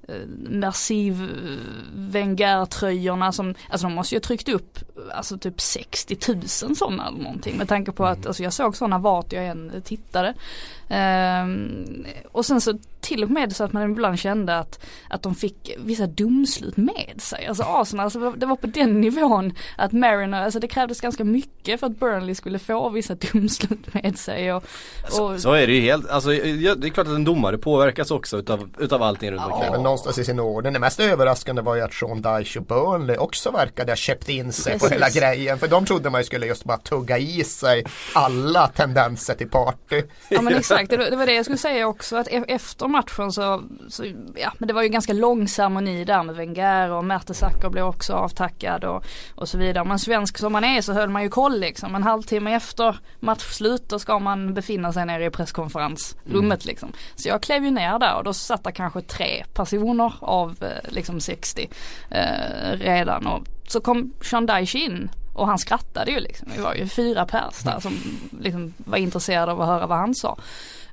Eh, 0.08 0.26
Merciv 0.48 1.22
eh, 1.22 1.58
Wenger-tröjorna 1.94 3.32
som, 3.32 3.54
alltså 3.68 3.86
de 3.86 3.94
måste 3.94 4.14
ju 4.14 4.16
ha 4.16 4.22
tryckt 4.22 4.48
upp 4.48 4.78
alltså 5.14 5.38
typ 5.38 5.60
60 5.60 6.16
000 6.28 6.76
sådana 6.76 7.08
eller 7.08 7.18
någonting 7.18 7.56
med 7.56 7.68
tanke 7.68 7.92
på 7.92 8.06
att, 8.06 8.16
mm. 8.16 8.28
alltså 8.28 8.42
jag 8.42 8.52
såg 8.52 8.76
sådana 8.76 8.98
vart 8.98 9.32
jag 9.32 9.46
än 9.46 9.82
tittade. 9.84 10.34
Um, 10.88 12.06
och 12.32 12.46
sen 12.46 12.60
så 12.60 12.78
till 13.06 13.24
och 13.24 13.30
med 13.30 13.56
så 13.56 13.64
att 13.64 13.72
man 13.72 13.90
ibland 13.90 14.18
kände 14.18 14.58
att, 14.58 14.80
att 15.10 15.22
de 15.22 15.34
fick 15.34 15.76
vissa 15.78 16.06
domslut 16.06 16.76
med 16.76 17.14
sig. 17.18 17.46
Alltså 17.46 17.62
Arsenal, 17.62 18.04
alltså 18.04 18.30
det 18.30 18.46
var 18.46 18.56
på 18.56 18.66
den 18.66 19.00
nivån 19.00 19.54
att 19.76 19.92
Mariner, 19.92 20.42
alltså 20.42 20.60
det 20.60 20.68
krävdes 20.68 21.00
ganska 21.00 21.24
mycket 21.24 21.80
för 21.80 21.86
att 21.86 21.98
Burnley 21.98 22.34
skulle 22.34 22.58
få 22.58 22.88
vissa 22.88 23.14
domslut 23.32 23.94
med 23.94 24.18
sig. 24.18 24.52
Och, 24.52 24.64
och... 25.02 25.12
Så, 25.12 25.38
så, 25.38 25.52
är 25.52 25.66
det 25.66 25.72
ju 25.72 25.80
helt, 25.80 26.10
alltså 26.10 26.30
det 26.30 26.86
är 26.86 26.88
klart 26.88 27.06
att 27.06 27.14
en 27.14 27.24
domare 27.24 27.58
påverkas 27.58 28.10
också 28.10 28.38
utav, 28.38 28.70
utav 28.78 29.02
allting 29.02 29.30
runt 29.30 29.42
omkring. 29.42 29.64
Ja, 29.64 29.70
men 29.70 29.82
någonstans 29.82 30.18
i 30.18 30.24
sin 30.24 30.40
ordning. 30.40 30.72
Det 30.72 30.78
mest 30.78 31.00
överraskande 31.00 31.62
var 31.62 31.74
ju 31.74 31.82
att 31.82 31.94
Sean 31.94 32.22
Dyche 32.22 32.60
och 32.60 32.66
Burnley 32.66 33.16
också 33.16 33.50
verkade 33.50 33.92
ha 33.92 33.96
köpt 33.96 34.28
in 34.28 34.52
sig 34.52 34.72
Precis. 34.72 34.88
på 34.88 34.94
hela 34.94 35.10
grejen. 35.10 35.58
För 35.58 35.68
de 35.68 35.86
trodde 35.86 36.10
man 36.10 36.20
ju 36.20 36.24
skulle 36.24 36.46
just 36.46 36.64
bara 36.64 36.78
tugga 36.78 37.18
i 37.18 37.44
sig 37.44 37.84
alla 38.14 38.68
tendenser 38.68 39.34
till 39.34 39.50
party. 39.50 40.02
Ja 40.28 40.42
men 40.42 40.54
exakt, 40.80 41.10
det 41.10 41.16
var 41.16 41.26
det 41.26 41.34
jag 41.34 41.44
skulle 41.44 41.58
säga 41.58 41.86
också 41.86 42.16
att 42.16 42.28
e- 42.28 42.44
efter 42.48 42.88
matchen 42.88 43.32
så, 43.32 43.62
så 43.88 44.04
ja 44.34 44.52
men 44.58 44.68
det 44.68 44.74
var 44.74 44.82
ju 44.82 44.88
ganska 44.88 45.12
lång 45.12 45.48
ceremoni 45.48 46.04
där 46.04 46.22
med 46.22 46.34
Wenger 46.34 46.90
och 46.90 47.04
Mertesacker 47.04 47.68
blev 47.68 47.84
också 47.84 48.12
avtackad 48.12 48.84
och, 48.84 49.04
och 49.34 49.48
så 49.48 49.58
vidare. 49.58 49.84
Men 49.84 49.98
svensk 49.98 50.38
som 50.38 50.52
man 50.52 50.64
är 50.64 50.80
så 50.80 50.92
höll 50.92 51.10
man 51.10 51.22
ju 51.22 51.28
koll 51.28 51.60
liksom. 51.60 51.94
En 51.94 52.02
halvtimme 52.02 52.54
efter 52.54 52.98
matchslut 53.20 53.88
då 53.88 53.98
ska 53.98 54.18
man 54.18 54.54
befinna 54.54 54.92
sig 54.92 55.06
nere 55.06 55.24
i 55.24 55.30
presskonferensrummet 55.30 56.64
mm. 56.64 56.70
liksom. 56.70 56.92
Så 57.14 57.28
jag 57.28 57.42
klev 57.42 57.64
ju 57.64 57.70
ner 57.70 57.98
där 57.98 58.16
och 58.16 58.24
då 58.24 58.32
satt 58.32 58.64
det 58.64 58.72
kanske 58.72 59.00
tre 59.00 59.44
personer 59.54 60.14
av 60.20 60.56
eh, 60.60 60.92
liksom 60.92 61.20
60 61.20 61.70
eh, 62.10 62.72
redan 62.72 63.26
och 63.26 63.42
så 63.68 63.80
kom 63.80 64.12
Sean 64.22 64.46
Dyche 64.46 64.78
in 64.78 65.10
och 65.36 65.46
han 65.46 65.58
skrattade 65.58 66.10
ju 66.10 66.20
liksom. 66.20 66.48
vi 66.56 66.62
var 66.62 66.74
ju 66.74 66.88
fyra 66.88 67.26
pers 67.26 67.62
där 67.62 67.80
som 67.80 67.92
liksom 68.40 68.74
var 68.76 68.98
intresserade 68.98 69.52
av 69.52 69.60
att 69.60 69.68
höra 69.68 69.86
vad 69.86 69.98
han 69.98 70.14
sa. 70.14 70.38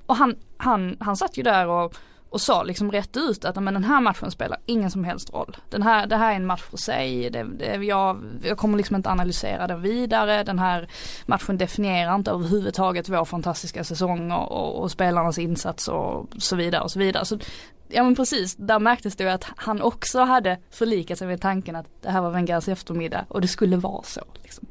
Och 0.06 0.16
han, 0.16 0.36
han, 0.58 0.98
han 1.00 1.18
satt 1.18 1.38
ju 1.38 1.44
där 1.44 1.68
och, 1.68 1.96
och 2.34 2.42
sa 2.42 2.64
liksom 2.64 2.92
rätt 2.92 3.18
ut 3.18 3.46
att 3.46 3.64
men 3.64 3.74
den 3.74 3.84
här 3.84 4.02
matchen 4.02 4.32
spelar 4.32 4.60
ingen 4.66 4.92
som 4.92 5.04
helst 5.04 5.34
roll. 5.34 5.58
Den 5.70 5.84
här, 5.84 6.08
det 6.08 6.16
här 6.16 6.32
är 6.32 6.36
en 6.36 6.46
match 6.46 6.62
för 6.62 6.78
sig, 6.78 7.30
det, 7.30 7.44
det, 7.44 7.76
jag, 7.76 8.24
jag 8.44 8.58
kommer 8.58 8.78
liksom 8.78 8.96
inte 8.96 9.10
analysera 9.10 9.68
den 9.68 9.82
vidare. 9.82 10.44
Den 10.44 10.60
här 10.60 10.88
matchen 11.26 11.58
definierar 11.58 12.16
inte 12.16 12.32
överhuvudtaget 12.32 13.10
vår 13.10 13.26
fantastiska 13.26 13.84
säsong 13.84 14.32
och, 14.32 14.52
och, 14.52 14.82
och 14.82 14.92
spelarnas 14.92 15.38
insats 15.38 15.88
och 15.88 16.30
så 16.38 16.56
vidare 16.56 16.82
och 16.82 16.92
så 16.92 17.00
vidare. 17.00 17.26
Så, 17.26 17.40
ja 17.88 18.04
men 18.04 18.16
precis, 18.16 18.56
där 18.56 18.80
märktes 18.80 19.16
det 19.16 19.24
ju 19.24 19.30
att 19.30 19.46
han 19.56 19.82
också 19.82 20.20
hade 20.20 20.60
förlikat 20.72 21.18
sig 21.18 21.28
med 21.28 21.42
tanken 21.42 21.76
att 21.76 21.88
det 22.02 22.10
här 22.10 22.22
var 22.22 22.32
Wengers 22.32 22.68
eftermiddag 22.68 23.26
och 23.28 23.42
det 23.42 23.48
skulle 23.48 23.78
vara 23.78 24.04
så. 24.04 24.22
Liksom. 24.44 24.68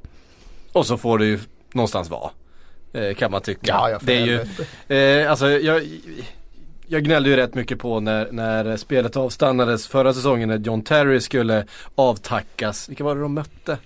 Och 0.73 0.87
så 0.87 0.97
får 0.99 1.19
det 1.19 1.27
ju 1.27 1.41
någonstans 1.73 2.11
vara. 2.11 2.31
Eh, 2.93 3.15
kan 3.15 3.31
man 3.31 3.43
tycka. 3.43 3.67
Ja, 3.67 3.91
jag 3.91 4.01
det 4.05 4.17
är 4.17 4.27
ju, 4.27 4.41
eh, 4.97 5.31
alltså 5.31 5.51
jag, 5.51 5.83
jag 6.93 7.05
gnällde 7.05 7.31
ju 7.31 7.37
rätt 7.37 7.55
mycket 7.55 7.79
på 7.79 8.01
när, 8.01 8.33
när 8.33 8.77
spelet 8.77 9.17
avstannades 9.17 9.87
förra 9.87 10.15
säsongen 10.15 10.49
när 10.49 10.59
John 10.59 10.83
Terry 10.83 11.21
skulle 11.21 11.67
avtackas. 11.95 12.89
Vilka 12.89 13.05
var 13.05 13.15
det 13.15 13.21
de 13.21 13.35
mötte? 13.35 13.79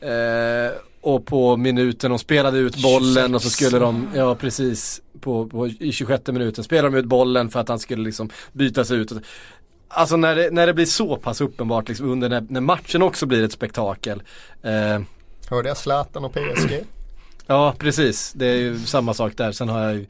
Eh, 0.00 0.76
och 1.00 1.26
på 1.26 1.56
minuten 1.56 2.10
de 2.10 2.18
spelade 2.18 2.58
ut 2.58 2.82
bollen 2.82 3.30
26. 3.30 3.34
och 3.34 3.42
så 3.42 3.50
skulle 3.50 3.78
de, 3.78 4.08
ja 4.14 4.34
precis, 4.34 5.02
på, 5.20 5.46
på, 5.46 5.68
i 5.68 5.92
26 5.92 6.26
minuten 6.26 6.64
spelade 6.64 6.96
de 6.96 6.98
ut 6.98 7.06
bollen 7.06 7.50
för 7.50 7.60
att 7.60 7.68
han 7.68 7.78
skulle 7.78 8.04
liksom 8.04 8.30
bytas 8.52 8.90
ut. 8.90 9.12
Alltså 9.88 10.16
när 10.16 10.36
det, 10.36 10.50
när 10.50 10.66
det 10.66 10.74
blir 10.74 10.86
så 10.86 11.16
pass 11.16 11.40
uppenbart 11.40 11.88
liksom 11.88 12.10
under 12.10 12.28
när, 12.28 12.46
när 12.48 12.60
matchen 12.60 13.02
också 13.02 13.26
blir 13.26 13.44
ett 13.44 13.52
spektakel. 13.52 14.22
Eh, 14.62 15.00
Hörde 15.50 15.68
jag 15.68 15.76
Zlatan 15.76 16.24
och 16.24 16.32
PSG? 16.32 16.84
Ja 17.46 17.74
precis, 17.78 18.32
det 18.32 18.46
är 18.46 18.56
ju 18.56 18.78
samma 18.78 19.14
sak 19.14 19.32
där. 19.36 19.52
Sen 19.52 19.68
har 19.68 19.80
jag 19.80 19.94
ju 19.94 20.06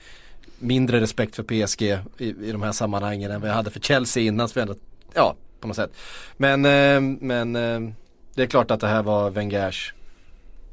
mindre 0.58 1.00
respekt 1.00 1.36
för 1.36 1.42
PSG 1.42 1.82
i, 1.82 1.98
i 2.18 2.52
de 2.52 2.62
här 2.62 2.72
sammanhangen 2.72 3.30
än 3.30 3.40
vad 3.40 3.50
jag 3.50 3.54
hade 3.54 3.70
för 3.70 3.80
Chelsea 3.80 4.22
innan. 4.22 4.48
Så 4.48 4.60
ändå, 4.60 4.74
ja, 5.14 5.36
på 5.60 5.68
något 5.68 5.76
sätt. 5.76 5.90
Men, 6.36 6.64
eh, 6.64 7.00
men 7.20 7.56
eh, 7.56 7.94
det 8.34 8.42
är 8.42 8.46
klart 8.46 8.70
att 8.70 8.80
det 8.80 8.88
här 8.88 9.02
var 9.02 9.30
Wengers 9.30 9.94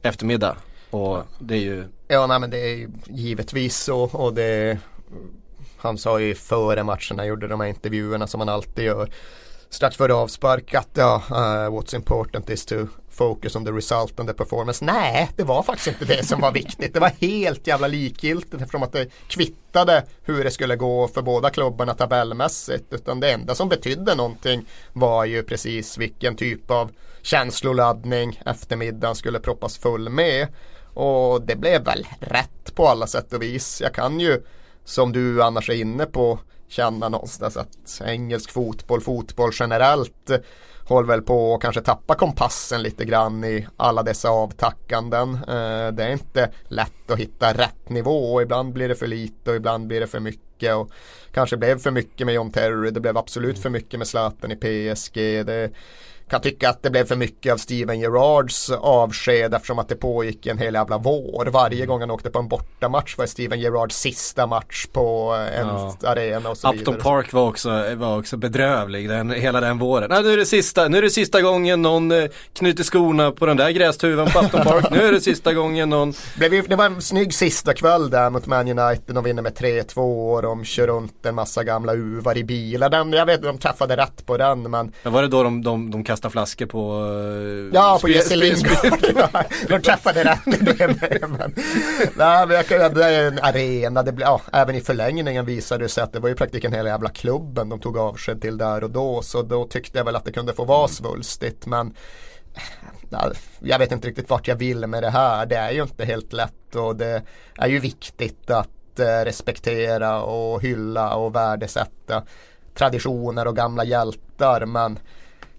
eftermiddag. 0.01 0.57
Och 0.89 1.23
det 1.39 1.55
är 1.55 1.59
ju 1.59 1.85
Ja 2.07 2.27
nej 2.27 2.39
men 2.39 2.49
det 2.49 2.57
är 2.57 2.89
givetvis 3.07 3.77
så 3.77 4.01
och 4.01 4.33
det 4.33 4.77
Han 5.77 5.97
sa 5.97 6.19
ju 6.19 6.35
före 6.35 6.83
matcherna 6.83 7.25
gjorde 7.25 7.47
de 7.47 7.59
här 7.59 7.67
intervjuerna 7.67 8.27
som 8.27 8.39
han 8.39 8.49
alltid 8.49 8.85
gör 8.85 9.09
strax 9.69 9.97
före 9.97 10.13
avspark 10.13 10.73
att 10.73 10.89
ja, 10.93 11.23
uh, 11.29 11.35
what's 11.75 11.95
important 11.95 12.49
is 12.49 12.65
to 12.65 12.75
focus 13.11 13.55
on 13.55 13.65
the 13.65 13.71
result 13.71 14.19
and 14.19 14.29
the 14.29 14.33
performance. 14.33 14.85
Nej, 14.85 15.29
det 15.35 15.43
var 15.43 15.63
faktiskt 15.63 15.87
inte 15.87 16.05
det 16.05 16.25
som 16.25 16.41
var 16.41 16.51
viktigt. 16.51 16.93
Det 16.93 16.99
var 16.99 17.11
helt 17.19 17.67
jävla 17.67 17.87
likgiltigt 17.87 18.61
eftersom 18.61 18.83
att 18.83 18.91
det 18.91 19.07
kvittade 19.27 20.05
hur 20.23 20.43
det 20.43 20.51
skulle 20.51 20.75
gå 20.75 21.07
för 21.07 21.21
båda 21.21 21.49
klubbarna 21.49 21.93
tabellmässigt. 21.93 22.93
Utan 22.93 23.19
det 23.19 23.31
enda 23.31 23.55
som 23.55 23.69
betydde 23.69 24.15
någonting 24.15 24.65
var 24.93 25.25
ju 25.25 25.43
precis 25.43 25.97
vilken 25.97 26.35
typ 26.35 26.71
av 26.71 26.91
känsloladdning 27.21 28.41
eftermiddagen 28.45 29.15
skulle 29.15 29.39
proppas 29.39 29.77
full 29.77 30.09
med. 30.09 30.47
Och 30.93 31.41
det 31.41 31.55
blev 31.55 31.83
väl 31.83 32.07
rätt 32.19 32.75
på 32.75 32.87
alla 32.87 33.07
sätt 33.07 33.33
och 33.33 33.41
vis. 33.41 33.81
Jag 33.81 33.93
kan 33.93 34.19
ju 34.19 34.41
som 34.85 35.11
du 35.11 35.43
annars 35.43 35.69
är 35.69 35.73
inne 35.73 36.05
på 36.05 36.39
känna 36.67 37.09
någonstans 37.09 37.57
att 37.57 38.01
engelsk 38.05 38.51
fotboll, 38.51 39.01
fotboll 39.01 39.51
generellt 39.53 40.31
håller 40.93 41.07
väl 41.07 41.21
på 41.21 41.55
att 41.55 41.61
kanske 41.61 41.81
tappa 41.81 42.15
kompassen 42.15 42.83
lite 42.83 43.05
grann 43.05 43.43
i 43.43 43.67
alla 43.77 44.03
dessa 44.03 44.29
avtackanden. 44.29 45.33
Eh, 45.33 45.91
det 45.91 46.03
är 46.03 46.11
inte 46.11 46.49
lätt 46.67 47.11
att 47.11 47.19
hitta 47.19 47.53
rätt 47.53 47.89
nivå 47.89 48.33
och 48.33 48.41
ibland 48.41 48.73
blir 48.73 48.89
det 48.89 48.95
för 48.95 49.07
lite 49.07 49.49
och 49.49 49.55
ibland 49.55 49.87
blir 49.87 49.99
det 49.99 50.07
för 50.07 50.19
mycket. 50.19 50.75
Och 50.75 50.91
kanske 51.31 51.57
blev 51.57 51.79
för 51.79 51.91
mycket 51.91 52.25
med 52.25 52.35
John 52.35 52.51
Terry, 52.51 52.91
det 52.91 52.99
blev 52.99 53.17
absolut 53.17 53.59
för 53.59 53.69
mycket 53.69 53.97
med 53.97 54.07
Zlatan 54.07 54.51
i 54.51 54.55
PSG. 54.55 55.15
Det, 55.45 55.71
kan 56.31 56.41
tycka 56.41 56.69
att 56.69 56.83
det 56.83 56.89
blev 56.89 57.05
för 57.05 57.15
mycket 57.15 57.53
av 57.53 57.57
Steven 57.57 57.99
Gerrards 57.99 58.69
avsked 58.69 59.53
eftersom 59.53 59.79
att 59.79 59.89
det 59.89 59.95
pågick 59.95 60.45
en 60.45 60.57
hel 60.57 60.73
jävla 60.73 60.97
vår. 60.97 61.45
Varje 61.45 61.85
gång 61.85 61.99
han 61.99 62.11
åkte 62.11 62.29
på 62.29 62.39
en 62.39 62.47
bortamatch 62.47 63.17
var 63.17 63.25
Steven 63.25 63.59
Gerrards 63.59 63.95
sista 63.95 64.47
match 64.47 64.85
på 64.93 65.33
en 65.55 65.67
ja. 65.67 65.95
arena 66.03 66.49
och 66.49 66.57
så 66.57 66.67
Upton 66.67 66.93
vidare. 66.93 67.01
Park 67.03 67.33
var 67.33 67.47
också, 67.47 67.95
var 67.95 68.17
också 68.17 68.37
bedrövlig 68.37 69.09
den, 69.09 69.29
hela 69.29 69.61
den 69.61 69.77
våren. 69.77 70.09
Nej, 70.09 70.23
nu, 70.23 70.33
är 70.33 70.37
det 70.37 70.45
sista, 70.45 70.87
nu 70.87 70.97
är 70.97 71.01
det 71.01 71.09
sista 71.09 71.41
gången 71.41 71.81
någon 71.81 72.11
eh, 72.11 72.25
knyter 72.53 72.83
skorna 72.83 73.31
på 73.31 73.45
den 73.45 73.57
där 73.57 73.69
grästuvan 73.69 74.27
på 74.27 74.39
Upton 74.39 74.61
Park. 74.61 74.85
nu 74.91 75.01
är 75.01 75.11
det 75.11 75.21
sista 75.21 75.53
gången 75.53 75.89
någon 75.89 76.13
Det 76.67 76.75
var 76.75 76.85
en 76.85 77.01
snygg 77.01 77.33
sista 77.33 77.73
kväll 77.73 78.09
där 78.09 78.29
mot 78.29 78.45
Man 78.45 78.79
United. 78.79 79.15
De 79.15 79.23
vinner 79.23 79.41
med 79.41 79.53
3-2 79.53 80.35
och 80.35 80.41
de 80.41 80.65
kör 80.65 80.87
runt 80.87 81.25
en 81.25 81.35
massa 81.35 81.63
gamla 81.63 81.93
uvar 81.93 82.37
i 82.37 82.43
bilar. 82.43 82.89
Den, 82.89 83.13
jag 83.13 83.25
vet 83.25 83.35
inte, 83.35 83.47
de 83.47 83.57
träffade 83.57 83.97
rätt 83.97 84.25
på 84.25 84.37
den 84.37 84.71
men. 84.71 84.91
Men 85.03 85.13
var 85.13 85.21
det 85.21 85.27
då 85.27 85.43
de, 85.43 85.63
de, 85.63 85.91
de 85.91 86.03
kastade 86.03 86.20
flaskor 86.29 86.65
på 86.65 86.93
uh, 86.93 87.69
Ja, 87.73 87.97
på 88.01 88.09
Jesse 88.09 88.35
Lingard. 88.35 89.45
de 89.67 89.81
träffade 89.81 90.39
men, 90.45 90.59
nej, 92.15 92.47
men 92.47 92.63
jag, 92.69 92.95
det 92.95 93.05
är 93.05 93.27
en 93.27 93.39
arena, 93.39 94.03
det 94.03 94.11
blir, 94.11 94.25
ja, 94.25 94.41
även 94.53 94.75
i 94.75 94.81
förlängningen 94.81 95.45
visade 95.45 95.83
det 95.83 95.89
sig 95.89 96.03
att 96.03 96.13
det 96.13 96.19
var 96.19 96.29
ju 96.29 96.35
praktiken 96.35 96.73
hela 96.73 96.89
jävla 96.89 97.09
klubben 97.09 97.69
de 97.69 97.79
tog 97.79 97.97
avsked 97.97 98.41
till 98.41 98.57
där 98.57 98.83
och 98.83 98.89
då. 98.89 99.21
Så 99.21 99.41
då 99.41 99.67
tyckte 99.67 99.97
jag 99.97 100.05
väl 100.05 100.15
att 100.15 100.25
det 100.25 100.31
kunde 100.31 100.53
få 100.53 100.65
vara 100.65 100.87
svulstigt. 100.87 101.65
Men 101.65 101.93
jag 103.59 103.79
vet 103.79 103.91
inte 103.91 104.07
riktigt 104.07 104.29
vart 104.29 104.47
jag 104.47 104.55
vill 104.55 104.87
med 104.87 105.03
det 105.03 105.09
här. 105.09 105.45
Det 105.45 105.55
är 105.55 105.71
ju 105.71 105.81
inte 105.81 106.05
helt 106.05 106.33
lätt 106.33 106.75
och 106.75 106.95
det 106.95 107.21
är 107.57 107.67
ju 107.67 107.79
viktigt 107.79 108.49
att 108.49 108.99
eh, 108.99 109.25
respektera 109.25 110.21
och 110.21 110.61
hylla 110.61 111.15
och 111.15 111.35
värdesätta 111.35 112.23
traditioner 112.75 113.47
och 113.47 113.55
gamla 113.55 113.83
hjältar. 113.83 114.65
Men 114.65 114.99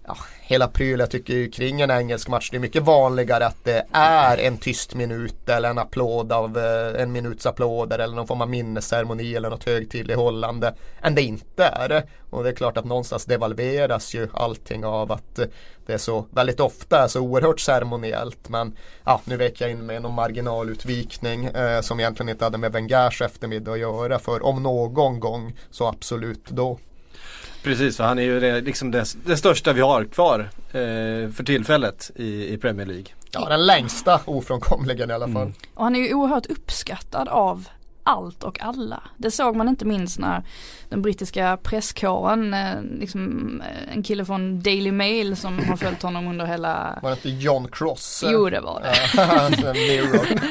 ja, 0.07 0.17
hela 0.41 0.67
prylen 0.67 0.99
jag 0.99 1.11
tycker 1.11 1.33
ju 1.33 1.51
kring 1.51 1.81
en 1.81 1.91
engelsk 1.91 2.27
match. 2.27 2.49
Det 2.51 2.57
är 2.57 2.61
mycket 2.61 2.83
vanligare 2.83 3.45
att 3.45 3.63
det 3.63 3.85
är 3.91 4.37
en 4.37 4.57
tyst 4.57 4.95
minut 4.95 5.49
eller 5.49 5.69
en 5.69 5.77
applåd 5.77 6.31
av 6.31 6.57
eh, 6.57 7.01
en 7.01 7.11
minuts 7.11 7.45
applåder 7.45 7.99
eller 7.99 8.15
någon 8.15 8.27
form 8.27 8.41
av 8.41 8.49
minnesceremoni 8.49 9.35
eller 9.35 9.49
något 9.49 9.63
högtidlighållande 9.63 10.75
än 11.01 11.15
det 11.15 11.21
inte 11.21 11.65
är. 11.65 12.03
Och 12.29 12.43
det 12.43 12.49
är 12.49 12.53
klart 12.53 12.77
att 12.77 12.85
någonstans 12.85 13.25
devalveras 13.25 14.15
ju 14.15 14.27
allting 14.33 14.85
av 14.85 15.11
att 15.11 15.39
eh, 15.39 15.45
det 15.85 15.93
är 15.93 15.97
så 15.97 16.25
väldigt 16.31 16.59
ofta 16.59 17.03
är 17.03 17.07
så 17.07 17.19
oerhört 17.19 17.59
ceremoniellt. 17.59 18.49
Men 18.49 18.77
ja, 19.03 19.21
nu 19.25 19.37
vek 19.37 19.61
jag 19.61 19.71
in 19.71 19.85
med 19.85 20.01
någon 20.01 20.13
marginalutvikning 20.13 21.45
eh, 21.45 21.81
som 21.81 21.99
egentligen 21.99 22.29
inte 22.29 22.43
hade 22.43 22.57
med 22.57 22.71
Wengers 22.71 23.21
eftermiddag 23.21 23.71
att 23.71 23.79
göra. 23.79 24.19
För 24.19 24.45
om 24.45 24.63
någon 24.63 25.19
gång 25.19 25.53
så 25.71 25.87
absolut 25.87 26.49
då. 26.49 26.79
Precis, 27.63 27.97
för 27.97 28.03
han 28.03 28.19
är 28.19 28.23
ju 28.23 28.39
det, 28.39 28.61
liksom 28.61 28.91
det, 28.91 29.05
det 29.25 29.37
största 29.37 29.73
vi 29.73 29.81
har 29.81 30.05
kvar 30.05 30.39
eh, 30.67 31.31
för 31.31 31.43
tillfället 31.43 32.11
i, 32.15 32.53
i, 32.53 32.57
Premier 32.57 32.85
League. 32.85 33.05
Ja, 33.31 33.49
den 33.49 33.65
längsta 33.65 34.21
ofrånkomligen 34.25 35.09
i 35.09 35.13
alla 35.13 35.27
fall. 35.27 35.41
Mm. 35.41 35.53
Och 35.73 35.83
han 35.83 35.95
är 35.95 35.99
ju 35.99 36.13
oerhört 36.13 36.45
uppskattad 36.45 37.27
av 37.27 37.67
allt 38.03 38.43
och 38.43 38.61
alla. 38.61 39.03
Det 39.17 39.31
såg 39.31 39.55
man 39.55 39.69
inte 39.69 39.85
minst 39.85 40.19
när 40.19 40.43
den 40.93 41.01
brittiska 41.01 41.57
presskåren, 41.63 42.53
eh, 42.53 42.81
liksom, 42.99 43.61
eh, 43.61 43.93
en 43.93 44.03
kille 44.03 44.25
från 44.25 44.61
Daily 44.61 44.91
Mail 44.91 45.35
som 45.35 45.59
har 45.65 45.77
följt 45.77 46.01
honom 46.01 46.27
under 46.27 46.45
hela 46.45 46.99
Var 47.01 47.09
det 47.09 47.15
inte 47.15 47.29
John 47.29 47.67
Cross? 47.71 48.23
Jo 48.27 48.49
det 48.49 48.59
var 48.59 48.81
det. 48.81 49.21
han 49.21 49.53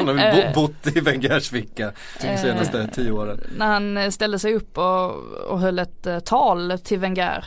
har 0.08 0.38
eh, 0.38 0.54
bott 0.54 0.96
i 0.96 1.00
Wengers 1.00 1.50
ficka 1.50 1.92
de 2.20 2.36
senaste 2.36 2.88
tio 2.94 3.12
åren. 3.12 3.40
När 3.56 3.66
han 3.66 4.12
ställde 4.12 4.38
sig 4.38 4.54
upp 4.54 4.78
och, 4.78 5.14
och 5.48 5.60
höll 5.60 5.78
ett 5.78 6.06
tal 6.24 6.78
till 6.84 6.98
Wenger. 6.98 7.44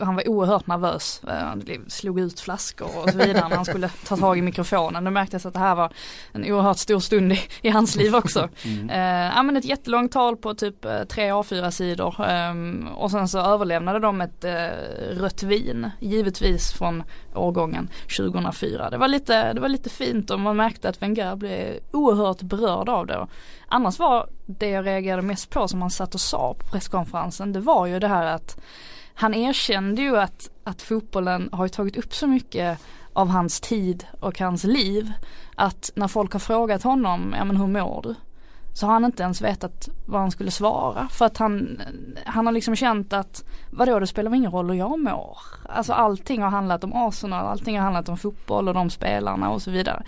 Han 0.00 0.14
var 0.14 0.28
oerhört 0.28 0.66
nervös. 0.66 1.22
Han 1.26 1.64
slog 1.88 2.20
ut 2.20 2.40
flaskor 2.40 2.98
och 2.98 3.10
så 3.10 3.18
vidare 3.18 3.48
när 3.48 3.56
han 3.56 3.64
skulle 3.64 3.88
ta 3.88 4.16
tag 4.16 4.38
i 4.38 4.42
mikrofonen. 4.42 5.04
Det 5.04 5.10
märktes 5.10 5.46
att 5.46 5.52
det 5.52 5.58
här 5.58 5.74
var 5.74 5.92
en 6.32 6.52
oerhört 6.52 6.78
stor 6.78 7.00
stund 7.00 7.32
i, 7.32 7.40
i 7.62 7.68
hans 7.68 7.96
liv 7.96 8.14
också. 8.14 8.48
Mm. 8.64 8.88
Ja 9.36 9.42
men 9.42 9.56
ett 9.56 9.64
jättelångt 9.64 10.12
tal 10.12 10.36
på 10.36 10.54
typ 10.54 10.82
tre 11.08 11.30
A4 11.30 11.70
sidor 11.70 12.11
Ehm, 12.18 12.88
och 12.88 13.10
sen 13.10 13.28
så 13.28 13.38
överlämnade 13.38 13.98
de 13.98 14.20
ett 14.20 14.44
eh, 14.44 14.68
rött 15.10 15.42
vin, 15.42 15.90
givetvis 16.00 16.72
från 16.72 17.02
årgången 17.34 17.88
2004. 18.18 18.90
Det 18.90 18.96
var 18.96 19.08
lite, 19.08 19.52
det 19.52 19.60
var 19.60 19.68
lite 19.68 19.90
fint 19.90 20.30
och 20.30 20.40
man 20.40 20.56
märkte 20.56 20.88
att 20.88 21.02
Wenger 21.02 21.36
blev 21.36 21.78
oerhört 21.92 22.42
berörd 22.42 22.88
av 22.88 23.06
det. 23.06 23.26
Annars 23.68 23.98
var 23.98 24.28
det 24.46 24.68
jag 24.68 24.86
reagerade 24.86 25.22
mest 25.22 25.50
på 25.50 25.68
som 25.68 25.82
han 25.82 25.90
satt 25.90 26.14
och 26.14 26.20
sa 26.20 26.54
på 26.54 26.66
presskonferensen, 26.66 27.52
det 27.52 27.60
var 27.60 27.86
ju 27.86 27.98
det 27.98 28.08
här 28.08 28.26
att 28.26 28.60
han 29.14 29.34
erkände 29.34 30.02
ju 30.02 30.18
att, 30.18 30.50
att 30.64 30.82
fotbollen 30.82 31.48
har 31.52 31.68
tagit 31.68 31.96
upp 31.96 32.14
så 32.14 32.26
mycket 32.26 32.78
av 33.12 33.28
hans 33.28 33.60
tid 33.60 34.06
och 34.20 34.38
hans 34.38 34.64
liv. 34.64 35.12
Att 35.56 35.90
när 35.94 36.08
folk 36.08 36.32
har 36.32 36.40
frågat 36.40 36.82
honom, 36.82 37.34
ja 37.38 37.44
men 37.44 37.56
hur 37.56 37.66
mår 37.66 38.02
du? 38.02 38.14
Så 38.72 38.86
har 38.86 38.92
han 38.92 39.04
inte 39.04 39.22
ens 39.22 39.42
vetat 39.42 39.88
vad 40.06 40.20
han 40.20 40.30
skulle 40.30 40.50
svara. 40.50 41.08
För 41.08 41.24
att 41.24 41.36
han, 41.36 41.82
han 42.26 42.46
har 42.46 42.52
liksom 42.52 42.76
känt 42.76 43.12
att 43.12 43.44
vadå 43.70 43.98
det 43.98 44.06
spelar 44.06 44.34
ingen 44.34 44.50
roll 44.50 44.70
hur 44.70 44.76
jag 44.76 45.00
mår. 45.00 45.38
Alltså 45.68 45.92
allting 45.92 46.42
har 46.42 46.50
handlat 46.50 46.84
om 46.84 46.92
Arsenal, 46.92 47.46
allting 47.46 47.76
har 47.76 47.82
handlat 47.82 48.08
om 48.08 48.16
fotboll 48.16 48.68
och 48.68 48.74
de 48.74 48.90
spelarna 48.90 49.50
och 49.50 49.62
så 49.62 49.70
vidare. 49.70 50.02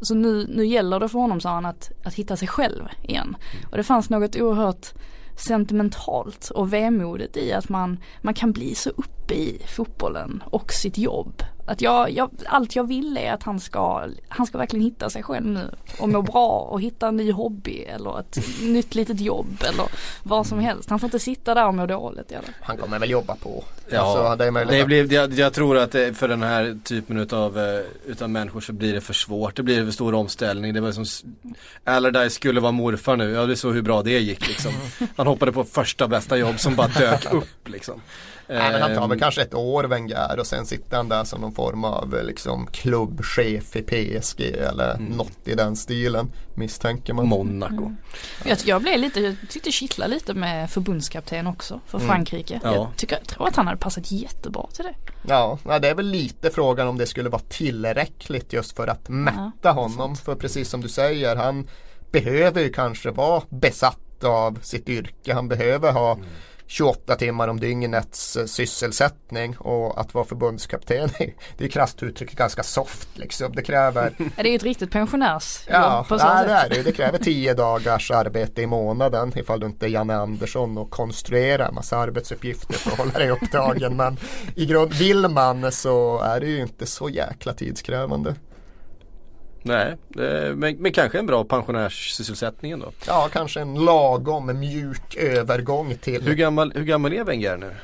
Så 0.00 0.14
nu, 0.14 0.46
nu 0.48 0.66
gäller 0.66 1.00
det 1.00 1.08
för 1.08 1.18
honom 1.18 1.40
sa 1.40 1.50
han 1.50 1.66
att, 1.66 1.90
att 2.04 2.14
hitta 2.14 2.36
sig 2.36 2.48
själv 2.48 2.88
igen. 3.02 3.36
Och 3.70 3.76
det 3.76 3.82
fanns 3.82 4.10
något 4.10 4.36
oerhört 4.36 4.92
sentimentalt 5.36 6.50
och 6.50 6.72
vemodigt 6.72 7.36
i 7.36 7.52
att 7.52 7.68
man, 7.68 7.98
man 8.22 8.34
kan 8.34 8.52
bli 8.52 8.74
så 8.74 8.90
uppe 8.90 9.34
i 9.34 9.62
fotbollen 9.76 10.42
och 10.46 10.72
sitt 10.72 10.98
jobb. 10.98 11.42
Att 11.66 11.80
jag, 11.80 12.10
jag, 12.10 12.30
allt 12.46 12.76
jag 12.76 12.88
vill 12.88 13.16
är 13.16 13.32
att 13.32 13.42
han 13.42 13.60
ska, 13.60 14.08
han 14.28 14.46
ska 14.46 14.58
verkligen 14.58 14.84
hitta 14.84 15.10
sig 15.10 15.22
själv 15.22 15.46
nu 15.46 15.70
och 16.00 16.08
må 16.08 16.22
bra 16.22 16.68
och 16.70 16.80
hitta 16.80 17.08
en 17.08 17.16
ny 17.16 17.32
hobby 17.32 17.82
eller 17.82 18.20
ett 18.20 18.38
nytt 18.62 18.94
litet 18.94 19.20
jobb 19.20 19.62
eller 19.68 19.84
vad 20.22 20.46
som 20.46 20.58
helst. 20.58 20.90
Han 20.90 20.98
får 20.98 21.06
inte 21.06 21.18
sitta 21.18 21.54
där 21.54 21.66
och 21.66 21.74
må 21.74 21.86
dåligt. 21.86 22.32
Eller? 22.32 22.44
Han 22.60 22.76
kommer 22.76 22.98
väl 22.98 23.10
jobba 23.10 23.36
på. 23.36 23.64
Ja, 23.88 24.00
alltså, 24.00 24.44
det, 24.44 24.64
det 24.64 24.84
blir, 24.84 25.12
jag, 25.12 25.32
jag, 25.32 25.52
tror 25.52 25.78
att 25.78 25.92
för 25.92 26.28
den 26.28 26.42
här 26.42 26.78
typen 26.84 27.18
utav, 27.18 27.58
eh, 27.58 27.80
utav 28.06 28.30
människor 28.30 28.60
så 28.60 28.72
blir 28.72 28.94
det 28.94 29.00
för 29.00 29.14
svårt. 29.14 29.56
Det 29.56 29.62
blir 29.62 29.84
för 29.84 29.92
stor 29.92 30.14
omställning. 30.14 30.74
Det 30.74 30.80
var 30.80 30.92
som 30.92 31.04
Allardyce 31.84 32.34
skulle 32.34 32.60
vara 32.60 32.72
morfar 32.72 33.16
nu. 33.16 33.30
Ja, 33.30 33.46
det 33.46 33.56
så 33.56 33.70
hur 33.70 33.82
bra 33.82 34.02
det 34.02 34.18
gick 34.18 34.48
liksom. 34.48 34.72
Han 35.16 35.26
hoppade 35.26 35.52
på 35.52 35.64
första 35.64 36.08
bästa 36.08 36.36
jobb 36.36 36.60
som 36.60 36.76
bara 36.76 36.88
dök 36.88 37.32
upp 37.32 37.68
liksom. 37.68 38.00
Nej, 38.48 38.72
men 38.72 38.82
han 38.82 38.94
tar 38.94 39.00
väl 39.00 39.12
ehm. 39.12 39.18
kanske 39.18 39.42
ett 39.42 39.54
år 39.54 39.84
Wenger 39.84 40.38
och 40.38 40.46
sen 40.46 40.66
sitter 40.66 40.96
han 40.96 41.08
där 41.08 41.24
som 41.24 41.40
någon 41.40 41.54
form 41.54 41.84
av 41.84 42.22
liksom, 42.24 42.66
klubbchef 42.66 43.76
i 43.76 43.82
PSG 43.82 44.40
eller 44.40 44.94
mm. 44.94 45.12
något 45.12 45.38
i 45.48 45.54
den 45.54 45.76
stilen 45.76 46.32
misstänker 46.54 47.12
man. 47.14 47.28
Monaco. 47.28 47.84
Mm. 47.84 47.96
Jag, 48.44 48.58
jag 48.64 48.82
blev 48.82 48.98
lite, 48.98 49.20
jag 49.20 49.36
tyckte 49.48 49.72
kittla 49.72 50.06
lite 50.06 50.34
med 50.34 50.70
förbundskapten 50.70 51.46
också 51.46 51.80
för 51.86 51.98
mm. 51.98 52.08
Frankrike. 52.08 52.60
Ja. 52.64 52.74
Jag, 52.74 52.88
tycker, 52.96 53.16
jag 53.16 53.28
tror 53.28 53.48
att 53.48 53.56
han 53.56 53.66
hade 53.66 53.78
passat 53.78 54.10
jättebra 54.10 54.66
till 54.72 54.84
det. 54.84 54.94
Ja, 55.28 55.58
det 55.64 55.88
är 55.88 55.94
väl 55.94 56.06
lite 56.06 56.50
frågan 56.50 56.88
om 56.88 56.98
det 56.98 57.06
skulle 57.06 57.28
vara 57.28 57.42
tillräckligt 57.48 58.52
just 58.52 58.76
för 58.76 58.86
att 58.86 59.08
mätta 59.08 59.52
ja, 59.62 59.70
honom. 59.70 60.16
För 60.16 60.34
precis 60.34 60.68
som 60.68 60.80
du 60.80 60.88
säger, 60.88 61.36
han 61.36 61.68
behöver 62.12 62.60
ju 62.60 62.72
kanske 62.72 63.10
vara 63.10 63.42
besatt 63.48 64.24
av 64.24 64.58
sitt 64.62 64.88
yrke. 64.88 65.34
Han 65.34 65.48
behöver 65.48 65.92
ha 65.92 66.12
mm 66.12 66.26
28 66.66 67.16
timmar 67.16 67.48
om 67.48 67.60
dygnets 67.60 68.36
eh, 68.36 68.44
sysselsättning 68.46 69.56
och 69.58 70.00
att 70.00 70.14
vara 70.14 70.24
förbundskapten 70.24 71.08
det 71.58 71.64
är 71.64 71.68
krasst 71.68 72.02
uttryckt 72.02 72.34
ganska 72.34 72.62
soft 72.62 73.08
liksom. 73.14 73.52
Det 73.54 73.62
kräver 73.62 74.12
det 74.36 74.42
är 74.42 74.50
ju 74.50 74.56
ett 74.56 74.62
riktigt 74.62 74.90
pensionärsjobb 74.90 75.74
Ja, 75.74 76.06
på 76.08 76.18
så 76.18 76.24
nej, 76.24 76.38
sätt. 76.38 76.48
det, 76.48 76.54
är 76.54 76.68
det. 76.68 76.82
det 76.82 76.92
kräver 76.92 77.18
10 77.18 77.54
dagars 77.54 78.10
arbete 78.10 78.62
i 78.62 78.66
månaden 78.66 79.32
ifall 79.36 79.60
du 79.60 79.66
inte 79.66 79.86
är 79.86 79.90
Janne 79.90 80.16
Andersson 80.16 80.78
och 80.78 80.90
konstruerar 80.90 81.72
massa 81.72 81.96
arbetsuppgifter 81.96 82.74
för 82.74 82.90
att 82.90 82.98
hålla 82.98 83.12
dig 83.18 83.30
upptagen. 83.30 83.96
Men 83.96 84.16
i 84.54 84.66
grund, 84.66 84.92
vill 84.92 85.28
man 85.28 85.72
så 85.72 86.20
är 86.20 86.40
det 86.40 86.46
ju 86.46 86.62
inte 86.62 86.86
så 86.86 87.08
jäkla 87.08 87.52
tidskrävande. 87.52 88.34
Nej, 89.66 89.96
det, 90.08 90.54
men, 90.56 90.76
men 90.76 90.92
kanske 90.92 91.18
en 91.18 91.26
bra 91.26 91.44
pensionärssysselsättning 91.44 92.72
ändå. 92.72 92.92
Ja, 93.06 93.28
kanske 93.32 93.60
en 93.60 93.74
lagom 93.74 94.58
mjuk 94.58 95.16
övergång 95.16 95.94
till 95.94 96.22
Hur 96.22 96.34
gammal, 96.34 96.72
hur 96.74 96.84
gammal 96.84 97.12
är 97.12 97.24
Wenger 97.24 97.56
nu? 97.56 97.74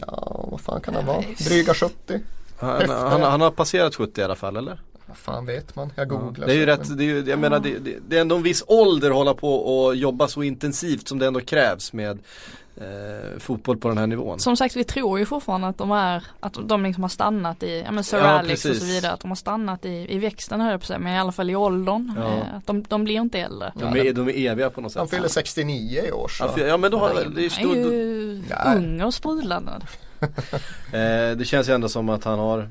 Ja, 0.00 0.48
vad 0.50 0.60
fan 0.60 0.80
kan 0.80 0.94
han 0.94 1.06
vara? 1.06 1.24
Dryga 1.48 1.74
70? 1.74 2.20
Han, 2.58 2.90
han, 2.90 3.22
han 3.22 3.40
har 3.40 3.50
passerat 3.50 3.94
70 3.94 4.20
i 4.20 4.24
alla 4.24 4.36
fall 4.36 4.56
eller? 4.56 4.78
Vad 5.10 5.16
fan 5.18 5.46
vet 5.46 5.76
man? 5.76 5.92
Jag 5.96 6.08
googlar. 6.08 6.46
Det 6.46 6.52
är 6.52 6.56
ju 6.56 6.66
rätt, 6.66 6.88
men- 6.88 6.96
det 6.98 7.04
är, 7.04 7.06
ju- 7.06 7.24
jag 7.30 7.38
menar 7.38 7.60
det, 7.60 7.78
det, 7.78 7.96
det 8.08 8.16
är 8.16 8.20
ändå 8.20 8.36
en 8.36 8.42
viss 8.42 8.64
ålder 8.66 9.10
att 9.10 9.16
hålla 9.16 9.34
på 9.34 9.54
och 9.54 9.96
jobba 9.96 10.28
så 10.28 10.42
intensivt 10.42 11.08
som 11.08 11.18
det 11.18 11.26
ändå 11.26 11.40
krävs 11.40 11.92
med 11.92 12.18
eh, 12.76 13.38
fotboll 13.38 13.76
på 13.76 13.88
den 13.88 13.98
här 13.98 14.06
nivån. 14.06 14.38
Som 14.38 14.56
sagt 14.56 14.76
vi 14.76 14.84
tror 14.84 15.18
ju 15.18 15.26
fortfarande 15.26 15.68
att 15.68 15.78
de 15.78 15.92
är, 15.92 16.24
att 16.40 16.56
de 16.68 16.82
liksom 16.82 17.02
har 17.04 17.08
stannat 17.08 17.62
i, 17.62 17.82
ja 17.86 17.92
men 17.92 18.04
Sir 18.04 18.18
Ja, 18.18 18.24
Alex 18.24 18.52
och 18.54 18.60
så 18.60 18.68
precis. 18.68 18.96
vidare, 18.96 19.12
att 19.12 19.20
de 19.20 19.30
har 19.30 19.36
stannat 19.36 19.84
i, 19.84 20.06
i 20.14 20.18
växten 20.18 20.60
höll 20.60 20.70
jag 20.70 20.80
på 20.80 20.86
säga, 20.86 20.98
men 20.98 21.12
i 21.14 21.18
alla 21.18 21.32
fall 21.32 21.50
i 21.50 21.56
åldern. 21.56 22.12
Ja. 22.16 22.22
Eh, 22.28 22.56
att 22.56 22.66
de, 22.66 22.82
de 22.82 23.04
blir 23.04 23.14
inte 23.20 23.38
äldre. 23.38 23.72
De 23.74 23.84
är, 23.96 24.12
de 24.12 24.28
är 24.28 24.50
eviga 24.50 24.70
på 24.70 24.80
något 24.80 24.94
Han 24.94 25.06
sätt. 25.08 25.16
fyller 25.16 25.28
69 25.28 26.02
i 26.08 26.12
år 26.12 26.28
så. 26.28 26.50
Ja, 26.56 26.76
men 26.76 26.90
då 26.90 26.98
har 26.98 27.08
det, 27.08 27.14
det, 27.14 27.20
är 27.24 27.30
Han 27.30 27.44
är 27.44 27.48
stor, 27.48 27.76
ju 27.76 28.42
ung 28.76 29.02
och 29.02 29.14
sprudlande. 29.14 29.72
eh, 30.92 31.36
det 31.36 31.46
känns 31.46 31.68
ju 31.68 31.72
ändå 31.74 31.88
som 31.88 32.08
att 32.08 32.24
han 32.24 32.38
har 32.38 32.68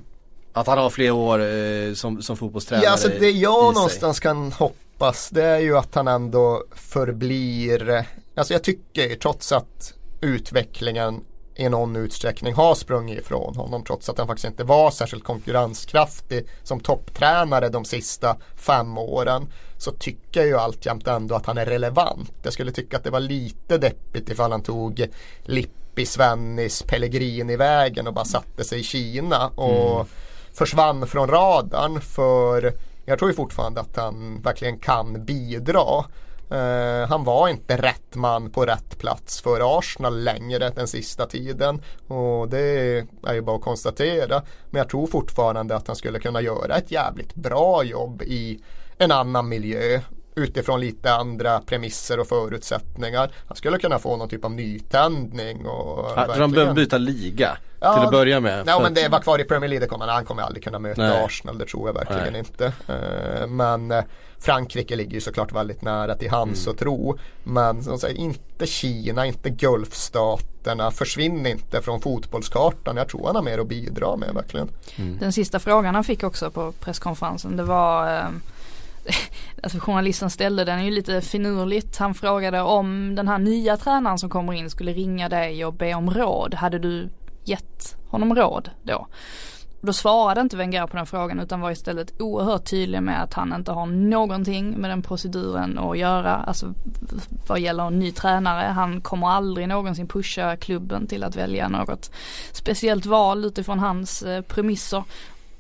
att 0.60 0.68
han 0.68 0.78
har 0.78 0.90
fler 0.90 1.12
år 1.12 1.40
eh, 1.40 1.94
som, 1.94 2.22
som 2.22 2.38
fotbollstränare 2.38 2.86
Ja, 2.86 2.92
alltså 2.92 3.08
det 3.20 3.32
jag 3.32 3.74
någonstans 3.74 4.20
kan 4.20 4.52
hoppas 4.52 5.30
det 5.30 5.44
är 5.44 5.60
ju 5.60 5.78
att 5.78 5.96
han 5.96 6.08
ändå 6.08 6.64
förblir, 6.76 8.06
alltså 8.36 8.54
jag 8.54 8.64
tycker 8.64 9.16
trots 9.16 9.52
att 9.52 9.94
utvecklingen 10.22 11.22
i 11.60 11.70
någon 11.70 11.96
utsträckning 11.96 12.54
har 12.54 12.76
sprungit 12.76 13.20
ifrån 13.20 13.56
honom 13.56 13.84
trots 13.84 14.10
att 14.10 14.18
han 14.18 14.28
faktiskt 14.28 14.46
inte 14.46 14.64
var 14.64 14.92
särskilt 14.92 15.24
konkurrenskraftig 15.24 16.48
som 16.64 16.80
topptränare 16.80 17.70
de 17.70 17.86
sista 17.86 18.38
fem 18.56 18.98
åren 18.98 19.48
så 19.78 19.92
tycker 19.92 20.40
jag 20.40 20.48
ju 20.48 20.58
alltjämt 20.58 21.08
ändå 21.08 21.36
att 21.36 21.46
han 21.46 21.58
är 21.58 21.66
relevant. 21.66 22.32
Jag 22.44 22.54
skulle 22.54 22.72
tycka 22.72 22.98
att 22.98 23.04
det 23.04 23.10
var 23.10 23.20
lite 23.20 23.78
deppigt 23.78 24.30
ifall 24.30 24.52
han 24.52 24.64
tog 24.64 25.08
Lippi, 25.44 26.06
Svennis, 26.06 26.84
Pellegrini-vägen 26.84 28.08
och 28.08 28.14
bara 28.14 28.26
satte 28.26 28.64
sig 28.64 28.80
i 28.80 28.84
Kina 28.84 29.48
och 29.48 30.08
försvann 30.54 31.08
från 31.08 31.28
radarn 31.28 32.02
för 32.02 32.74
jag 33.06 33.20
tror 33.20 33.32
ju 33.32 33.36
fortfarande 33.36 33.82
att 33.82 33.98
han 33.98 34.42
verkligen 34.42 34.80
kan 34.80 35.26
bidra. 35.26 36.06
Uh, 36.52 37.08
han 37.10 37.24
var 37.24 37.48
inte 37.48 37.78
rätt 37.78 38.16
man 38.16 38.50
på 38.50 38.66
rätt 38.66 39.00
plats 39.00 39.42
för 39.42 39.78
Arsenal 39.78 40.24
längre 40.24 40.70
den 40.70 40.88
sista 40.88 41.26
tiden. 41.26 41.82
Och 42.08 42.50
det 42.50 42.60
är 43.24 43.34
ju 43.34 43.42
bara 43.42 43.56
att 43.56 43.62
konstatera. 43.62 44.44
Men 44.70 44.80
jag 44.80 44.90
tror 44.90 45.08
fortfarande 45.08 45.76
att 45.76 45.88
han 45.88 45.96
skulle 45.96 46.20
kunna 46.20 46.42
göra 46.42 46.78
ett 46.78 46.92
jävligt 46.92 47.36
bra 47.36 47.84
jobb 47.84 48.22
i 48.22 48.60
en 48.98 49.12
annan 49.12 49.50
miljö. 49.50 50.02
Utifrån 50.44 50.80
lite 50.82 51.14
andra 51.14 51.62
premisser 51.62 52.20
och 52.20 52.28
förutsättningar. 52.28 53.32
Han 53.48 53.58
skulle 53.58 53.78
kunna 53.80 54.00
få 54.00 54.18
någon 54.18 54.30
typ 54.30 54.46
av 54.46 54.52
nytändning. 54.52 55.66
Och 55.66 56.12
Ja, 56.16 56.36
de 56.38 56.52
behöver 56.52 56.74
byta 56.74 56.98
liga 56.98 57.58
Ja, 57.80 57.94
till 57.94 58.04
att 58.06 58.12
börja 58.12 58.40
med. 58.40 58.66
För 58.66 58.78
men 58.80 58.86
att- 58.86 58.96
det 58.96 59.08
var 59.08 59.20
kvar 59.20 59.40
i 59.40 59.44
Premier 59.44 59.70
League, 59.70 59.88
kommer 59.88 60.06
han, 60.06 60.16
han 60.16 60.26
kommer 60.26 60.44
aldrig 60.44 60.64
kunna 60.64 60.80
möta 60.80 61.02
Nej. 61.02 61.24
Arsenal, 61.26 61.58
det 61.58 61.66
tror 61.66 61.88
jag 61.90 61.94
verkligen 61.94 62.32
Nej. 62.34 62.40
inte. 62.40 62.66
Eh, 62.88 63.48
Men 63.48 63.92
eh, 63.92 64.04
Frankrike 64.40 64.96
ligger 64.96 65.14
ju 65.14 65.22
såklart 65.22 65.52
väldigt 65.52 65.82
nära 65.82 66.16
till 66.16 66.30
hans 66.30 66.66
Mm. 66.68 66.72
och 66.74 66.80
tro. 66.80 67.18
Men 67.44 67.84
som 67.84 68.00
sagt, 68.00 68.14
inte 68.14 68.68
Kina, 68.68 69.26
inte 69.26 69.50
Gulfstaterna, 69.50 70.92
försvinn 70.92 71.46
inte 71.46 71.82
från 71.82 72.02
fotbollskartan. 72.02 72.98
Jag 72.98 73.10
tror 73.10 73.26
han 73.26 73.36
har 73.36 73.44
mer 73.44 73.60
att 73.60 73.68
bidra 73.68 74.16
med 74.16 74.34
verkligen. 74.34 74.70
Den 75.20 75.34
sista 75.34 75.60
frågan 75.60 75.96
han 75.96 76.04
fick 76.04 76.24
också 76.24 76.52
på 76.52 76.72
presskonferensen 76.72 77.58
det 77.58 77.64
var 77.64 78.16
eh, 78.18 78.24
Alltså 79.64 79.80
journalisten 79.80 80.30
ställde 80.30 80.66
den 80.66 80.86
ju 80.86 80.92
lite 80.92 81.22
finurligt. 81.22 81.98
Han 81.98 82.14
frågade 82.14 82.62
om 82.62 83.16
den 83.16 83.28
här 83.28 83.38
nya 83.38 83.78
tränaren 83.78 84.18
som 84.18 84.30
kommer 84.30 84.54
in 84.54 84.70
skulle 84.70 84.94
ringa 84.94 85.30
dig 85.30 85.66
och 85.66 85.74
be 85.74 85.94
om 85.94 86.12
råd. 86.12 86.54
Hade 86.54 86.80
du 86.80 87.10
gett 87.44 87.98
honom 88.08 88.36
råd 88.36 88.70
då? 88.84 89.08
Då 89.82 89.94
svarade 89.94 90.42
inte 90.42 90.58
Wenger 90.58 90.88
på 90.88 90.98
den 90.98 91.06
frågan 91.06 91.40
utan 91.40 91.62
var 91.62 91.72
istället 91.72 92.22
oerhört 92.22 92.70
tydlig 92.70 93.04
med 93.04 93.24
att 93.24 93.34
han 93.34 93.54
inte 93.54 93.72
har 93.72 93.86
någonting 93.86 94.72
med 94.72 94.90
den 94.90 95.02
proceduren 95.02 95.80
att 95.80 95.98
göra. 95.98 96.36
Alltså 96.36 96.74
vad 97.48 97.60
gäller 97.60 97.88
en 97.88 98.00
ny 98.00 98.12
tränare. 98.12 98.68
Han 98.68 99.02
kommer 99.02 99.28
aldrig 99.28 99.68
någonsin 99.68 100.08
pusha 100.08 100.56
klubben 100.56 101.08
till 101.08 101.24
att 101.24 101.36
välja 101.36 101.68
något 101.68 102.12
speciellt 102.52 103.06
val 103.06 103.46
utifrån 103.46 103.80
hans 103.80 104.24
eh, 104.24 104.42
premisser. 104.42 105.04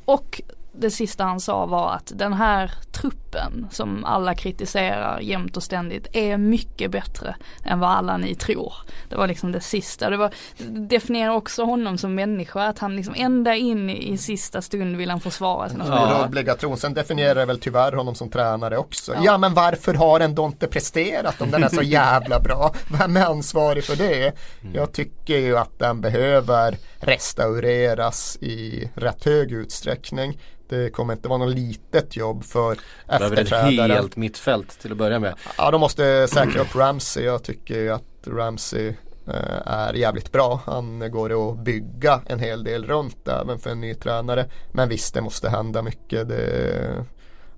Och 0.06 0.41
det 0.80 0.91
sista 0.91 1.23
han 1.23 1.39
sa 1.39 1.65
var 1.65 1.93
att 1.93 2.11
den 2.15 2.34
här 2.34 2.71
truppen 2.91 3.67
som 3.71 4.05
alla 4.05 4.36
kritiserar 4.36 5.19
jämt 5.19 5.57
och 5.57 5.63
ständigt 5.63 6.07
är 6.13 6.38
mycket 6.38 6.91
bättre 6.91 7.36
än 7.65 7.80
vad 7.80 7.89
alla 7.89 8.17
ni 8.17 8.36
tror. 8.36 8.73
Det 9.09 9.15
var 9.15 9.27
liksom 9.27 9.51
det 9.51 9.61
sista. 9.61 10.09
Det 10.09 10.17
var, 10.17 10.32
det 10.57 10.80
definierar 10.80 11.34
också 11.34 11.63
honom 11.63 11.97
som 11.97 12.15
människa 12.15 12.63
att 12.67 12.80
han 12.80 12.95
liksom 12.95 13.13
ända 13.17 13.55
in 13.55 13.89
i, 13.89 14.17
sista 14.17 14.61
stund 14.61 14.95
vill 14.97 15.09
han 15.09 15.19
försvara 15.19 15.69
sina 15.69 15.86
Ja. 15.88 15.95
spelare. 15.97 16.25
Obligation. 16.25 16.77
Sen 16.77 16.93
definierar 16.93 17.36
det 17.36 17.45
väl 17.45 17.59
tyvärr 17.59 17.91
honom 17.91 18.15
som 18.15 18.30
tränare 18.30 18.77
också. 18.77 19.15
Ja. 19.23 19.38
men 19.38 19.53
varför 19.53 19.93
har 19.93 20.19
ändå 20.19 20.45
inte 20.45 20.67
presterat 20.67 21.41
om 21.41 21.51
den 21.51 21.63
är 21.63 21.69
så 21.69 21.82
jävla 21.82 22.39
bra? 22.39 22.73
Vem 22.99 23.17
är 23.17 23.25
ansvarig 23.25 23.84
för 23.84 23.95
det? 23.95 24.34
Jag 24.73 24.93
tycker 24.93 25.38
ju 25.38 25.57
att 25.57 25.80
den 25.80 26.01
behöver 26.01 26.77
restaureras 26.99 28.38
i 28.41 28.89
rätt 28.95 29.25
hög 29.25 29.51
utsträckning. 29.51 30.39
Det 30.70 30.89
kommer 30.89 31.13
inte 31.13 31.28
vara 31.28 31.38
något 31.39 31.55
litet 31.55 32.15
jobb 32.15 32.43
för 32.43 32.78
Behöver 33.07 33.34
ett 33.34 33.39
efterträdaren. 33.39 33.91
helt 33.91 34.15
mittfält 34.15 34.80
till 34.80 34.91
att 34.91 34.97
börja 34.97 35.20
med. 35.20 35.34
Ja, 35.57 35.72
de 35.72 35.82
måste 35.82 36.28
säkra 36.28 36.61
upp 36.61 36.76
Ramsey. 36.76 37.24
Jag 37.24 37.43
tycker 37.43 37.91
att 37.91 38.03
Ramsey 38.28 38.88
eh, 39.28 39.61
är 39.65 39.93
jävligt 39.93 40.32
bra. 40.32 40.61
Han 40.65 41.11
går 41.11 41.51
att 41.51 41.59
bygga 41.59 42.22
en 42.26 42.39
hel 42.39 42.63
del 42.63 42.86
runt 42.86 43.28
även 43.28 43.59
för 43.59 43.70
en 43.70 43.82
ny 43.82 43.93
tränare. 43.93 44.45
Men 44.72 44.89
visst, 44.89 45.13
det 45.13 45.22
måste 45.22 45.49
hända 45.49 45.82
mycket. 45.82 46.30
Det, 46.30 47.05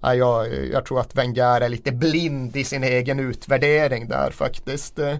ja, 0.02 0.16
jag, 0.16 0.66
jag 0.72 0.86
tror 0.86 1.00
att 1.00 1.16
Wenger 1.16 1.62
är 1.62 1.70
lite 1.70 1.92
blind 1.92 2.56
i 2.56 2.64
sin 2.64 2.84
egen 2.84 3.20
utvärdering 3.20 4.08
där 4.08 4.32
faktiskt. 4.32 5.00
Eh, 5.00 5.18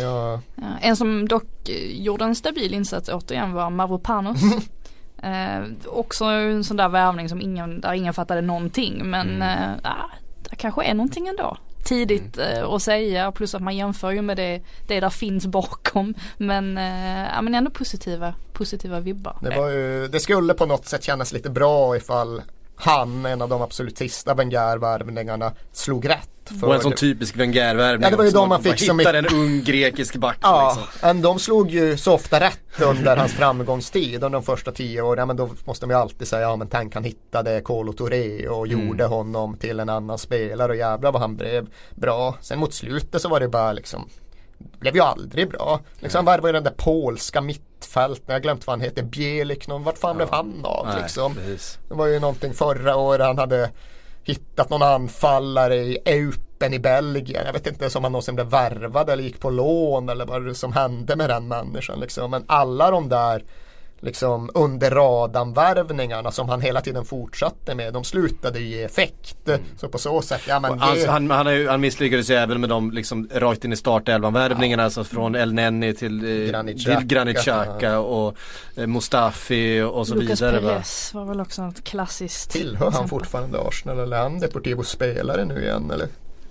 ja, 0.00 0.40
en 0.80 0.96
som 0.96 1.28
dock 1.28 1.68
gjorde 1.90 2.24
en 2.24 2.34
stabil 2.34 2.74
insats 2.74 3.08
återigen 3.08 3.52
var 3.52 3.70
Mavropanos. 3.70 4.40
eh, 5.22 5.62
också 5.86 6.24
en 6.24 6.64
sån 6.64 6.76
där 6.76 6.88
värvning 6.88 7.28
som 7.28 7.40
ingen, 7.40 7.80
där 7.80 7.92
ingen 7.92 8.14
fattade 8.14 8.40
någonting 8.40 9.10
men 9.10 9.42
eh, 9.42 9.70
ah, 9.82 10.10
det 10.50 10.56
kanske 10.56 10.84
är 10.84 10.94
någonting 10.94 11.28
ändå. 11.28 11.56
Tidigt 11.84 12.38
eh, 12.38 12.64
att 12.64 12.82
säga 12.82 13.32
plus 13.32 13.54
att 13.54 13.62
man 13.62 13.76
jämför 13.76 14.10
ju 14.10 14.22
med 14.22 14.36
det, 14.36 14.62
det 14.86 15.00
där 15.00 15.10
finns 15.10 15.46
bakom. 15.46 16.14
Men, 16.36 16.78
eh, 16.78 17.28
ja, 17.34 17.42
men 17.42 17.54
ändå 17.54 17.70
positiva, 17.70 18.34
positiva 18.52 19.00
vibbar. 19.00 19.38
det, 19.40 19.54
ju, 19.54 20.08
det 20.08 20.20
skulle 20.20 20.54
på 20.54 20.66
något 20.66 20.86
sätt 20.86 21.04
kännas 21.04 21.32
lite 21.32 21.50
bra 21.50 21.96
ifall 21.96 22.42
han, 22.76 23.26
en 23.26 23.42
av 23.42 23.48
de 23.48 23.62
absolut 23.62 23.98
sista 23.98 24.34
Wenger-värvningarna, 24.34 25.52
slog 25.72 26.08
rätt. 26.08 26.30
Och 26.62 26.74
en 26.74 26.80
För 26.80 26.80
sån 26.80 26.92
typisk 26.92 27.36
Wenger-värvning. 27.36 28.04
Ja, 28.04 28.10
det 28.10 28.16
var 28.16 28.24
ju 28.24 28.30
de 28.30 28.48
man 28.48 28.62
fick 28.62 28.86
som 28.86 28.98
hittar 28.98 29.14
en 29.14 29.26
ung 29.26 29.62
grekisk 29.64 30.16
back 30.16 30.38
Ja, 30.42 30.76
liksom. 30.76 30.98
men 31.08 31.22
de 31.22 31.38
slog 31.38 31.70
ju 31.70 31.96
så 31.96 32.12
ofta 32.14 32.40
rätt 32.40 32.80
under 32.82 33.16
hans 33.16 33.32
framgångstid 33.32 34.14
under 34.14 34.28
de 34.38 34.42
första 34.42 34.72
tio 34.72 35.02
åren. 35.02 35.18
Ja, 35.18 35.26
men 35.26 35.36
då 35.36 35.50
måste 35.64 35.86
man 35.86 35.96
ju 35.96 36.00
alltid 36.00 36.28
säga, 36.28 36.42
ja 36.42 36.56
men 36.56 36.68
tänk 36.68 36.94
han 36.94 37.04
hittade 37.04 37.60
Kolo 37.60 37.92
Touré 37.92 38.48
och 38.48 38.66
Mm. 38.66 38.86
gjorde 38.88 39.04
honom 39.04 39.56
till 39.56 39.80
en 39.80 39.88
annan 39.88 40.18
spelare 40.18 40.72
och 40.72 40.76
jävlar 40.78 41.12
vad 41.12 41.20
han 41.22 41.36
blev 41.36 41.66
bra. 41.94 42.36
Sen 42.40 42.58
mot 42.58 42.74
slutet 42.74 43.22
så 43.22 43.28
var 43.28 43.40
det 43.40 43.48
bara 43.48 43.72
liksom 43.72 44.08
blev 44.80 44.94
ju 44.94 45.00
aldrig 45.02 45.50
bra. 45.50 45.80
Liksom 46.00 46.24
var 46.24 46.38
det 46.38 46.52
den 46.52 46.64
där 46.64 46.74
polska 46.76 47.40
mittfälten, 47.40 48.24
jag 48.26 48.34
har 48.34 48.40
glömt 48.40 48.66
vad 48.66 48.72
han 48.72 48.80
heter, 48.80 49.02
Bielik, 49.02 49.68
någon, 49.68 49.84
vart 49.84 49.98
fan 49.98 50.16
blev 50.16 50.28
han 50.30 50.60
av 50.64 50.88
liksom? 51.02 51.34
precis. 51.34 51.78
Det 51.88 51.94
var 51.94 52.06
ju 52.06 52.20
någonting 52.20 52.54
förra 52.54 52.96
året 52.96 53.26
han 53.26 53.38
hade 53.38 53.70
hittat 54.28 54.70
någon 54.70 54.82
anfallare 54.82 55.76
i 55.76 55.98
Eupen 56.04 56.74
i 56.74 56.78
Belgien. 56.78 57.42
Jag 57.46 57.52
vet 57.52 57.66
inte 57.66 57.84
ens 57.84 57.96
om 57.96 58.04
han 58.04 58.12
någonsin 58.12 58.34
blev 58.34 58.46
värvad 58.46 59.10
eller 59.10 59.22
gick 59.22 59.40
på 59.40 59.50
lån 59.50 60.08
eller 60.08 60.26
vad 60.26 60.44
det 60.44 60.54
som 60.54 60.72
hände 60.72 61.16
med 61.16 61.30
den 61.30 61.48
människan 61.48 62.00
liksom. 62.00 62.30
Men 62.30 62.44
alla 62.46 62.90
de 62.90 63.08
där 63.08 63.44
liksom 64.00 64.50
under 64.54 64.90
radarn-värvningarna 64.90 66.30
som 66.30 66.48
han 66.48 66.60
hela 66.60 66.80
tiden 66.80 67.04
fortsatte 67.04 67.74
med. 67.74 67.92
De 67.92 68.04
slutade 68.04 68.60
ge 68.60 68.82
effekt. 68.82 69.48
Mm. 69.48 69.60
Så 69.76 69.88
på 69.88 69.98
så 69.98 70.22
sätt, 70.22 70.40
ja 70.48 70.60
men 70.60 70.78
det... 70.78 70.84
han, 70.84 71.30
han, 71.30 71.46
han, 71.46 71.66
han 71.68 71.80
misslyckades 71.80 72.30
ju 72.30 72.34
även 72.34 72.60
med 72.60 72.70
de 72.70 72.90
liksom 72.90 73.28
rakt 73.32 73.64
in 73.64 73.72
i 73.72 73.76
startelvan-värvningarna. 73.76 74.82
Ja. 74.82 74.84
Alltså 74.84 75.04
från 75.04 75.34
El 75.34 75.54
Neni 75.54 75.94
till 75.94 76.48
eh, 76.54 76.62
Granit 77.02 77.38
Xhaka 77.38 77.98
och 77.98 78.36
eh, 78.76 78.86
Mustafi 78.86 79.80
och 79.80 80.06
så 80.06 80.14
Lucas 80.14 80.42
vidare. 80.42 80.60
Lucas 80.60 80.72
Perez 80.72 81.14
var 81.14 81.24
väl 81.24 81.40
också 81.40 81.62
något 81.62 81.84
klassiskt. 81.84 82.50
Tillhör 82.50 82.90
han 82.90 83.08
fortfarande 83.08 83.60
Arsenal 83.60 83.98
eller 83.98 84.16
är 84.16 84.22
han 84.22 84.38
Deportivo-spelare 84.38 85.44
nu 85.44 85.62
igen 85.62 85.90
eller? 85.90 86.08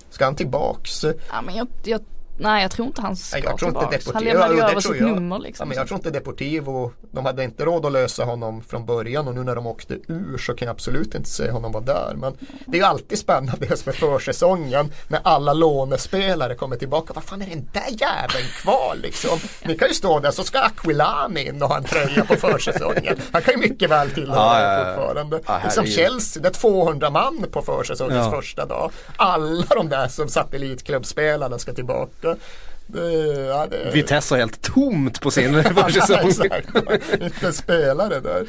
Ska 0.09 0.25
han 0.25 0.35
tillbaks? 0.35 1.03
Ja 1.03 1.41
men 1.45 1.55
jag, 1.55 1.67
jag 1.83 2.01
Nej 2.39 2.61
jag 2.61 2.71
tror 2.71 2.87
inte 2.87 3.01
han 3.01 3.15
ska 3.15 3.39
jag 3.39 3.57
tror 3.57 3.69
inte 3.69 3.97
Deportivo, 3.97 4.13
Han 4.13 4.23
lämnade 4.23 4.53
ju 4.53 4.61
över 4.61 4.81
sitt 4.81 5.01
nummer 5.01 5.39
liksom. 5.39 5.63
Ja, 5.63 5.67
men 5.67 5.77
jag 5.77 5.87
tror 5.87 5.97
inte 5.97 6.11
Deportivo, 6.11 6.91
de 7.11 7.25
hade 7.25 7.43
inte 7.43 7.65
råd 7.65 7.85
att 7.85 7.91
lösa 7.91 8.23
honom 8.23 8.61
från 8.61 8.85
början 8.85 9.27
och 9.27 9.35
nu 9.35 9.43
när 9.43 9.55
de 9.55 9.67
åkte 9.67 9.93
ur 10.07 10.37
så 10.37 10.53
kan 10.53 10.65
jag 10.65 10.73
absolut 10.73 11.15
inte 11.15 11.29
se 11.29 11.51
honom 11.51 11.71
vara 11.71 11.83
där. 11.83 12.13
Men 12.15 12.37
det 12.65 12.77
är 12.77 12.81
ju 12.81 12.87
alltid 12.87 13.19
spännande 13.19 13.65
just 13.65 13.85
med 13.85 13.95
försäsongen 13.95 14.91
när 15.07 15.19
alla 15.23 15.53
lånespelare 15.53 16.55
kommer 16.55 16.75
tillbaka. 16.75 17.13
Vad 17.13 17.23
fan 17.23 17.41
är 17.41 17.47
den 17.49 17.69
där 17.73 18.01
jäveln 18.01 18.47
kvar 18.61 18.95
liksom? 19.01 19.39
Ni 19.65 19.77
kan 19.77 19.87
ju 19.87 19.93
stå 19.93 20.19
där 20.19 20.31
så 20.31 20.43
ska 20.43 20.59
Aquilani 20.59 21.47
in 21.47 21.61
och 21.61 21.69
ha 21.69 21.77
en 21.77 21.83
tröja 21.83 22.25
på 22.25 22.35
försäsongen. 22.35 23.17
Han 23.31 23.41
kan 23.41 23.53
ju 23.53 23.69
mycket 23.69 23.89
väl 23.89 24.11
tillhöra 24.11 24.39
ja, 24.39 24.61
ja, 24.61 24.79
ja. 24.79 24.95
fortfarande. 24.95 25.39
Ja, 25.45 25.59
liksom 25.63 25.85
Chelsea, 25.85 26.43
det 26.43 26.49
är 26.49 26.53
200 26.53 27.09
man 27.09 27.45
på 27.51 27.61
försäsongens 27.61 28.25
ja. 28.25 28.31
första 28.31 28.65
dag. 28.65 28.91
Alla 29.15 29.65
de 29.69 29.89
där 29.89 30.07
som 30.07 30.27
satellitklubbspelarna 30.27 31.59
ska 31.59 31.73
tillbaka 31.73 32.26
det, 32.27 32.37
det, 32.87 33.45
ja, 33.45 33.67
det... 33.67 33.91
Vitesse 33.93 34.33
har 34.33 34.39
helt 34.39 34.61
tomt 34.61 35.21
på 35.21 35.31
sin 35.31 35.63
försäsong. 35.75 36.51
Inte 37.21 37.53
spelare 37.53 38.19
där. 38.19 38.45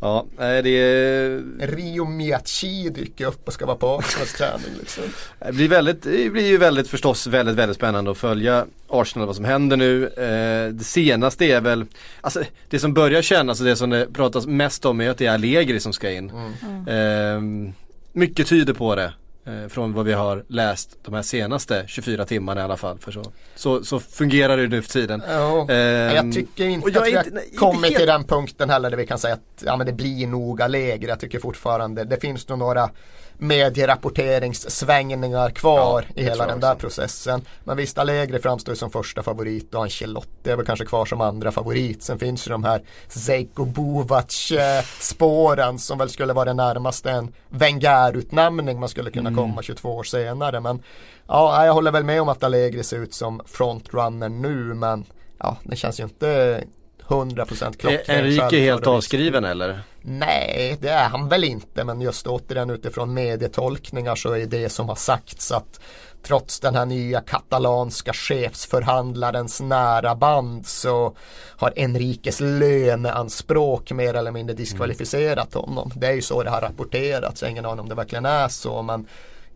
Ja, 0.00 0.26
det 0.38 0.68
är... 0.68 1.42
Rio 1.58 2.04
Miachi 2.04 2.88
dyker 2.88 3.26
upp 3.26 3.46
och 3.46 3.52
ska 3.52 3.66
vara 3.66 3.76
på 3.76 3.96
Arsenals 3.96 4.32
träning 4.32 4.78
liksom. 4.80 5.04
Det 5.38 5.52
blir, 5.52 5.68
väldigt, 5.68 6.02
det 6.02 6.30
blir 6.30 6.46
ju 6.46 6.58
väldigt 6.58 6.88
förstås 6.88 7.26
väldigt, 7.26 7.54
väldigt 7.56 7.76
spännande 7.76 8.10
att 8.10 8.18
följa 8.18 8.66
Arsenal 8.88 9.26
vad 9.26 9.36
som 9.36 9.44
händer 9.44 9.76
nu. 9.76 10.06
Eh, 10.06 10.72
det 10.74 10.84
senaste 10.84 11.44
är 11.44 11.60
väl, 11.60 11.86
alltså 12.20 12.42
det 12.70 12.78
som 12.78 12.94
börjar 12.94 13.22
kännas 13.22 13.60
och 13.60 13.66
det 13.66 13.76
som 13.76 13.90
det 13.90 14.12
pratas 14.12 14.46
mest 14.46 14.84
om 14.84 15.00
är 15.00 15.10
att 15.10 15.18
det 15.18 15.26
är 15.26 15.34
Allegri 15.34 15.80
som 15.80 15.92
ska 15.92 16.10
in. 16.10 16.32
Mm. 16.62 17.64
Eh, 17.66 17.72
mycket 18.12 18.46
tyder 18.46 18.72
på 18.74 18.94
det. 18.94 19.12
Eh, 19.46 19.68
från 19.68 19.92
vad 19.92 20.06
vi 20.06 20.12
har 20.12 20.44
läst 20.48 20.98
de 21.02 21.14
här 21.14 21.22
senaste 21.22 21.84
24 21.86 22.24
timmarna 22.24 22.60
i 22.60 22.64
alla 22.64 22.76
fall. 22.76 22.98
För 22.98 23.12
så, 23.12 23.22
så, 23.54 23.84
så 23.84 24.00
fungerar 24.00 24.56
det 24.56 24.68
nu 24.68 24.82
för 24.82 24.90
tiden. 24.90 25.22
Ja, 25.28 25.66
eh, 25.70 25.76
jag 26.14 26.32
tycker 26.32 26.64
inte 26.64 26.90
jag 26.90 27.02
att 27.02 27.08
vi 27.08 27.16
har 27.16 27.24
inte, 27.24 27.56
kommit 27.56 27.84
helt... 27.84 27.96
till 27.96 28.06
den 28.06 28.24
punkten 28.24 28.70
heller 28.70 28.90
där 28.90 28.96
vi 28.96 29.06
kan 29.06 29.18
säga 29.18 29.34
att 29.34 29.62
ja, 29.64 29.76
men 29.76 29.86
det 29.86 29.92
blir 29.92 30.26
noga 30.26 30.68
lägre. 30.68 31.08
Jag 31.08 31.20
tycker 31.20 31.38
fortfarande 31.38 32.04
det 32.04 32.20
finns 32.20 32.48
nog 32.48 32.58
några 32.58 32.90
medierapporteringssvängningar 33.38 35.50
kvar 35.50 36.06
ja, 36.14 36.22
i 36.22 36.24
hela 36.24 36.46
den 36.46 36.60
där 36.60 36.72
också. 36.72 36.80
processen. 36.80 37.42
Men 37.64 37.76
visst, 37.76 37.98
Allegri 37.98 38.38
framstår 38.38 38.74
som 38.74 38.90
första 38.90 39.22
favorit 39.22 39.74
och 39.74 39.82
Ancelotti 39.82 40.50
är 40.50 40.56
väl 40.56 40.66
kanske 40.66 40.84
kvar 40.84 41.04
som 41.04 41.20
andra 41.20 41.52
favorit. 41.52 42.02
Sen 42.02 42.18
finns 42.18 42.46
ju 42.46 42.50
de 42.50 42.64
här 42.64 42.82
Zeiko 43.08 43.64
Bovac 43.64 44.52
spåren 45.00 45.78
som 45.78 45.98
väl 45.98 46.10
skulle 46.10 46.32
vara 46.32 46.44
det 46.44 46.54
närmaste 46.54 47.10
en 47.10 47.32
Wenger-utnämning 47.48 48.80
man 48.80 48.88
skulle 48.88 49.10
kunna 49.10 49.28
mm. 49.28 49.40
komma 49.40 49.62
22 49.62 49.96
år 49.96 50.02
senare. 50.02 50.60
Men 50.60 50.82
ja, 51.26 51.66
jag 51.66 51.74
håller 51.74 51.92
väl 51.92 52.04
med 52.04 52.22
om 52.22 52.28
att 52.28 52.42
Allegri 52.42 52.84
ser 52.84 52.98
ut 52.98 53.14
som 53.14 53.40
frontrunner 53.46 54.28
nu 54.28 54.74
men 54.74 55.04
ja, 55.38 55.56
det 55.62 55.76
känns 55.76 56.00
ju 56.00 56.04
inte 56.04 56.64
100% 57.08 57.76
klockren. 57.76 58.00
Är 58.06 58.18
Enrique 58.18 58.58
helt 58.58 58.86
avskriven 58.86 59.44
eller? 59.44 59.80
Nej, 60.02 60.78
det 60.80 60.88
är 60.88 61.08
han 61.08 61.28
väl 61.28 61.44
inte. 61.44 61.84
Men 61.84 62.00
just 62.00 62.26
återigen 62.26 62.70
utifrån 62.70 63.14
medietolkningar 63.14 64.14
så 64.14 64.32
är 64.32 64.46
det 64.46 64.68
som 64.68 64.88
har 64.88 64.96
sagts 64.96 65.52
att 65.52 65.80
trots 66.22 66.60
den 66.60 66.74
här 66.74 66.86
nya 66.86 67.20
katalanska 67.20 68.12
chefsförhandlarens 68.12 69.60
nära 69.60 70.14
band 70.14 70.66
så 70.66 71.16
har 71.56 71.72
Enriques 71.76 72.40
löneanspråk 72.40 73.92
mer 73.92 74.14
eller 74.14 74.30
mindre 74.30 74.56
diskvalificerat 74.56 75.54
honom. 75.54 75.92
Det 75.94 76.06
är 76.06 76.12
ju 76.12 76.22
så 76.22 76.42
det 76.42 76.50
har 76.50 76.60
rapporterats. 76.60 77.42
Jag 77.42 77.48
har 77.48 77.50
ingen 77.50 77.66
aning 77.66 77.80
om 77.80 77.88
det 77.88 77.94
verkligen 77.94 78.26
är 78.26 78.48
så 78.48 78.82
men 78.82 79.06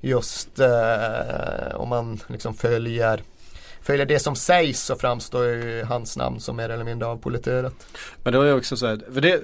just 0.00 0.58
eh, 0.58 1.74
om 1.74 1.88
man 1.88 2.20
liksom 2.26 2.54
följer 2.54 3.22
följer 3.82 4.06
det 4.06 4.18
som 4.18 4.36
sägs 4.36 4.82
så 4.82 4.96
framstår 4.96 5.44
ju 5.46 5.84
hans 5.84 6.16
namn 6.16 6.40
som 6.40 6.56
mer 6.56 6.68
eller 6.68 6.84
mindre 6.84 7.08
avpoliterat. 7.08 7.74
Men 8.22 8.32
det 8.32 8.38
var 8.38 8.44
ju 8.46 8.52
också 8.52 8.76
så 8.76 8.86
här, 8.86 9.00
för 9.12 9.20
det 9.20 9.42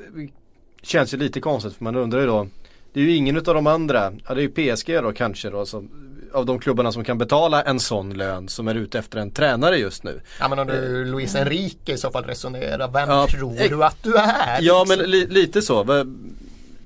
känns 0.82 1.14
ju 1.14 1.18
lite 1.18 1.40
konstigt 1.40 1.74
för 1.74 1.84
man 1.84 1.96
undrar 1.96 2.20
ju 2.20 2.26
då 2.26 2.48
Det 2.92 3.00
är 3.00 3.04
ju 3.04 3.16
ingen 3.16 3.36
av 3.36 3.42
de 3.42 3.66
andra, 3.66 4.12
ja 4.28 4.34
det 4.34 4.40
är 4.40 4.48
ju 4.60 4.74
PSG 4.74 5.02
då 5.02 5.12
kanske 5.12 5.50
då 5.50 5.66
som 5.66 5.90
av 6.34 6.46
de 6.46 6.58
klubbarna 6.58 6.92
som 6.92 7.04
kan 7.04 7.18
betala 7.18 7.62
en 7.62 7.80
sån 7.80 8.14
lön 8.14 8.48
som 8.48 8.68
är 8.68 8.74
ute 8.74 8.98
efter 8.98 9.18
en 9.18 9.30
tränare 9.30 9.76
just 9.76 10.04
nu. 10.04 10.20
Ja 10.40 10.48
men 10.48 10.58
om 10.58 10.66
du 10.66 11.00
eh, 11.02 11.06
Luis 11.06 11.34
Enrique 11.34 11.94
i 11.94 11.98
så 11.98 12.10
fall 12.10 12.24
resonerar, 12.24 12.88
vem 12.88 13.08
ja, 13.08 13.26
tror 13.26 13.62
eh, 13.62 13.68
du 13.68 13.84
att 13.84 14.02
du 14.02 14.16
är? 14.16 14.58
Ja 14.62 14.84
men 14.88 14.98
li, 14.98 15.26
lite 15.26 15.62
så. 15.62 16.04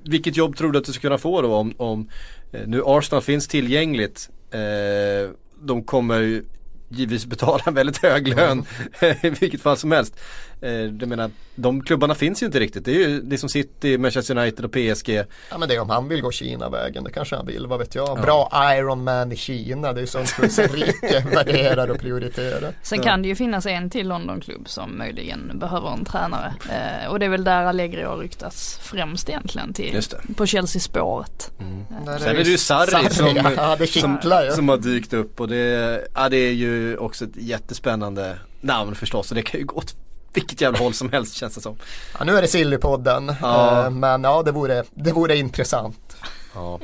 Vilket 0.03 0.37
jobb 0.37 0.57
tror 0.57 0.71
du 0.71 0.79
att 0.79 0.85
du 0.85 0.93
ska 0.93 1.01
kunna 1.01 1.17
få 1.17 1.41
då 1.41 1.55
om, 1.55 1.73
om 1.77 2.09
eh, 2.51 2.67
nu 2.67 2.81
Arsenal 2.85 3.21
finns 3.21 3.47
tillgängligt. 3.47 4.29
Eh, 4.51 5.31
de 5.61 5.83
kommer 5.83 6.41
givetvis 6.89 7.25
betala 7.25 7.63
en 7.65 7.73
väldigt 7.73 7.97
hög 7.97 8.27
lön 8.27 8.65
i 9.21 9.29
vilket 9.29 9.61
fall 9.61 9.77
som 9.77 9.91
helst. 9.91 10.19
Eh, 10.61 10.83
du 10.83 11.05
menar, 11.05 11.31
de 11.55 11.81
klubbarna 11.81 12.15
finns 12.15 12.43
ju 12.43 12.45
inte 12.45 12.59
riktigt. 12.59 12.85
Det 12.85 12.91
är 12.91 13.07
ju 13.07 13.21
det 13.21 13.37
som 13.37 13.49
City, 13.49 13.97
Manchester 13.97 14.37
United 14.37 14.65
och 14.65 14.71
PSG. 14.71 15.09
Ja 15.49 15.57
men 15.57 15.69
det 15.69 15.75
är 15.75 15.79
om 15.79 15.89
han 15.89 16.07
vill 16.07 16.21
gå 16.21 16.31
Kina-vägen, 16.31 17.03
det 17.03 17.11
kanske 17.11 17.35
han 17.35 17.45
vill, 17.45 17.67
vad 17.67 17.79
vet 17.79 17.95
jag. 17.95 18.07
Ja. 18.09 18.21
Bra 18.21 18.51
Ironman 18.77 19.31
i 19.31 19.35
Kina, 19.35 19.93
det 19.93 19.99
är 19.99 20.01
ju 20.01 20.07
sånt 20.07 20.27
som 20.27 20.63
rike 20.63 21.25
värderar 21.33 21.87
och 21.87 21.99
prioriterar. 21.99 22.73
Sen 22.81 22.99
kan 22.99 23.21
det 23.21 23.27
ju 23.27 23.35
finnas 23.35 23.65
en 23.65 23.89
till 23.89 24.07
Londonklubb 24.07 24.69
som 24.69 24.97
möjligen 24.97 25.59
behöver 25.59 25.93
en 25.93 26.05
tränare. 26.05 26.53
Eh, 26.69 27.11
och 27.11 27.19
det 27.19 27.25
är 27.25 27.29
väl 27.29 27.43
där 27.43 27.63
Allegri 27.63 28.03
har 28.03 28.17
ryktats 28.17 28.79
främst 28.81 29.29
egentligen 29.29 29.73
till, 29.73 30.01
på 30.35 30.45
Chelsea-spåret. 30.45 31.51
Mm. 31.59 32.07
Eh. 32.07 32.17
Sen 32.17 32.35
är 32.35 32.43
det 32.43 32.49
ju 32.49 32.57
Sarri, 32.57 32.91
Sarri 32.91 33.09
som, 33.09 33.27
ja, 33.35 33.77
som, 33.87 34.55
som, 34.55 34.69
har 34.69 34.77
dykt 34.77 35.13
upp 35.13 35.39
och 35.39 35.47
det, 35.47 36.07
ja, 36.15 36.29
det 36.29 36.37
är 36.37 36.53
ju 36.53 36.97
också 36.97 37.25
ett 37.25 37.35
jättespännande 37.35 38.37
namn 38.61 38.95
förstås 38.95 39.31
och 39.31 39.35
det 39.35 39.41
kan 39.41 39.59
ju 39.59 39.65
gå 39.65 39.75
åt 39.75 39.95
vilket 40.33 40.61
jävla 40.61 40.79
håll 40.79 40.93
som 40.93 41.11
helst 41.11 41.35
känns 41.35 41.55
det 41.55 41.61
som. 41.61 41.77
Ja, 42.19 42.25
nu 42.25 42.37
är 42.37 42.41
det 42.41 42.47
Sillypodden. 42.47 43.35
Ja. 43.41 43.83
Uh, 43.85 43.89
men 43.89 44.23
ja, 44.23 44.43
det 44.43 44.51
vore, 44.51 44.83
det 44.91 45.11
vore 45.11 45.37
intressant. 45.37 46.17
Ja. 46.53 46.79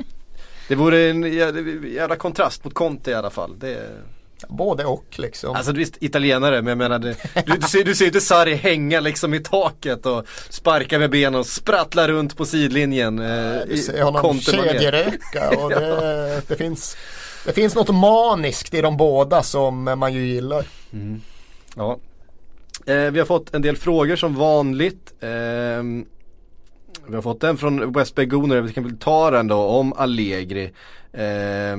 Det 0.68 0.74
vore 0.74 1.10
en 1.10 1.22
jävla 1.92 2.16
kontrast 2.16 2.64
mot 2.64 2.74
Conte 2.74 3.10
i 3.10 3.14
alla 3.14 3.30
fall. 3.30 3.58
Det... 3.58 3.90
Både 4.48 4.84
och 4.84 5.06
liksom. 5.16 5.56
Alltså 5.56 5.72
visst 5.72 6.02
italienare 6.02 6.62
men 6.62 6.66
jag 6.66 6.78
menar 6.78 6.98
det, 6.98 7.16
du, 7.46 7.56
du, 7.56 7.66
ser, 7.66 7.84
du 7.84 7.94
ser 7.94 8.06
inte 8.06 8.20
Sarri 8.20 8.54
hänga 8.54 9.00
liksom 9.00 9.34
i 9.34 9.40
taket 9.40 10.06
och 10.06 10.26
sparka 10.48 10.98
med 10.98 11.10
benen 11.10 11.40
och 11.40 11.46
sprattla 11.46 12.08
runt 12.08 12.36
på 12.36 12.44
sidlinjen. 12.44 13.18
Eh, 13.18 13.60
du 13.68 13.76
ser 13.76 14.02
honom 14.02 14.40
kedjeröka 14.40 15.50
och 15.58 15.70
det, 15.80 16.42
det, 16.48 16.56
finns, 16.56 16.96
det 17.44 17.52
finns 17.52 17.74
något 17.74 17.94
maniskt 17.94 18.74
i 18.74 18.80
de 18.80 18.96
båda 18.96 19.42
som 19.42 19.84
man 19.84 20.12
ju 20.12 20.26
gillar. 20.26 20.66
Mm. 20.92 21.20
Ja, 21.76 21.98
Eh, 22.86 23.10
vi 23.10 23.18
har 23.18 23.26
fått 23.26 23.54
en 23.54 23.62
del 23.62 23.76
frågor 23.76 24.16
som 24.16 24.34
vanligt. 24.34 25.14
Eh, 25.20 25.82
vi 27.08 27.14
har 27.14 27.22
fått 27.22 27.44
en 27.44 27.56
från 27.56 27.92
Westberg 27.92 28.26
Goner, 28.26 28.60
vi 28.60 28.72
kan 28.72 28.84
väl 28.84 28.98
ta 28.98 29.30
den 29.30 29.46
då, 29.46 29.56
om 29.56 29.92
Allegri. 29.92 30.72
Eh, 31.12 31.76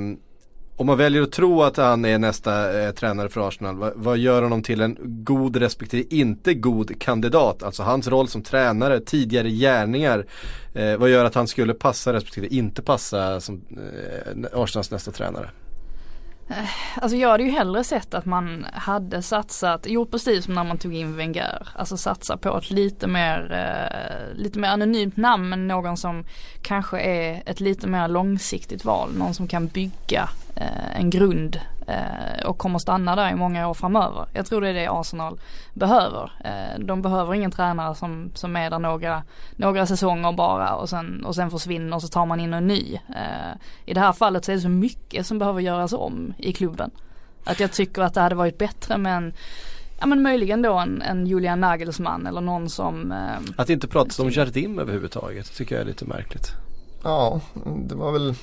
om 0.76 0.86
man 0.86 0.98
väljer 0.98 1.22
att 1.22 1.32
tro 1.32 1.64
att 1.64 1.78
han 1.78 2.06
är 2.06 2.18
nästa 2.18 2.82
eh, 2.82 2.92
tränare 2.92 3.30
för 3.30 3.48
Arsenal, 3.48 3.76
vad, 3.76 3.94
vad, 3.96 4.18
gör 4.18 4.42
honom 4.42 4.64
till 4.64 4.82
en 4.82 4.98
god 5.02 5.56
respektive 5.56 6.04
inte 6.10 6.54
god 6.54 7.00
kandidat? 7.00 7.64
Alltså 7.64 7.84
hans 7.84 8.08
roll 8.08 8.28
som 8.28 8.42
tränare, 8.42 9.00
tidigare 9.00 9.50
gärningar. 9.50 10.26
Eh, 10.74 10.98
vad 10.98 11.10
gör 11.10 11.26
att 11.26 11.36
han 11.36 11.48
skulle 11.48 11.74
passa 11.74 12.14
respektive 12.14 12.48
inte 12.48 12.82
passa 12.82 13.42
som 13.42 13.62
eh, 13.72 14.62
Arsenals 14.62 14.92
nästa 14.92 15.12
tränare? 15.12 15.50
Eh, 16.50 16.70
alltså 16.96 17.18
jag 17.18 17.30
hade 17.30 17.44
ju 17.44 17.50
hellre 17.50 17.84
sett 17.84 18.14
att 18.14 18.26
man 18.26 18.66
hade 18.74 19.22
satsat, 19.22 19.88
gjort 19.88 20.12
precis 20.12 20.46
som 20.46 20.54
när 20.54 20.64
man 20.64 20.78
tog 20.78 20.96
in 20.96 21.16
Wenger. 21.16 21.68
Alltså 21.76 21.98
satsa 21.98 22.38
på 22.38 22.58
ett 22.58 22.72
lite 22.72 23.08
mer, 23.08 23.52
eh, 23.52 24.38
lite 24.38 24.60
mer 24.60 24.70
anonymt 24.70 25.18
namn 25.18 25.50
men 25.50 25.68
någon 25.68 25.98
som 25.98 26.26
kanske 26.62 27.00
är 27.00 27.44
ett 27.46 27.60
lite 27.60 27.88
mer 27.88 28.08
långsiktigt 28.08 28.86
val. 28.86 29.14
Någon 29.18 29.34
som 29.34 29.48
kan 29.48 29.68
bygga 29.68 30.30
eh, 30.56 31.00
en 31.00 31.10
grund 31.10 31.60
och 32.46 32.58
kommer 32.58 32.80
stanna 32.80 33.16
där 33.16 33.32
i 33.32 33.36
många 33.36 33.68
år 33.68 33.74
framöver. 33.74 34.26
Jag 34.34 34.46
tror 34.46 34.62
det 34.62 34.70
är 34.70 34.74
det 34.74 34.88
Arsenal 34.88 35.40
behöver. 35.74 36.32
Eh, 36.44 36.80
de 36.80 37.02
behöver 37.02 37.34
ingen 37.34 37.52
tränare 37.52 37.96
som, 37.96 38.32
som 38.34 38.56
är 38.56 38.70
där 38.70 38.80
några, 38.80 39.24
några 39.56 39.86
säsonger 39.86 40.32
bara 40.32 40.76
och 40.76 40.90
sen, 40.90 41.26
och 41.26 41.36
sen 41.36 41.52
försvinner 41.52 41.96
och 41.96 42.02
så 42.02 42.08
tar 42.08 42.26
man 42.26 42.40
in 42.40 42.54
en 42.54 42.68
ny. 42.68 42.94
Eh, 42.94 43.58
I 43.86 43.94
det 43.94 44.00
här 44.00 44.14
fallet 44.14 44.46
så 44.46 44.52
är 44.52 44.56
det 44.56 44.62
så 44.62 44.70
mycket 44.70 45.26
som 45.26 45.40
behöver 45.40 45.62
göras 45.62 45.94
om 45.94 46.34
i 46.38 46.54
klubben. 46.54 46.92
Att 47.44 47.60
jag 47.60 47.72
tycker 47.72 48.02
att 48.02 48.14
det 48.14 48.22
hade 48.22 48.36
varit 48.36 48.58
bättre 48.58 48.98
med 48.98 49.18
en 49.18 49.34
ja 50.00 50.06
men 50.06 50.22
möjligen 50.22 50.62
då 50.62 50.74
en, 50.74 51.02
en 51.02 51.28
Julian 51.28 51.60
Nagelsmann 51.60 52.28
eller 52.28 52.42
någon 52.42 52.70
som 52.70 53.12
eh, 53.12 53.54
Att 53.58 53.70
inte 53.70 53.88
prata 53.88 54.24
om 54.24 54.30
Jardim 54.30 54.80
överhuvudtaget 54.80 55.56
tycker 55.56 55.76
jag 55.76 55.82
är 55.82 55.86
lite 55.86 56.06
märkligt. 56.06 56.52
Ja, 57.04 57.42
det 57.88 57.96
var 57.96 58.12
väl 58.12 58.36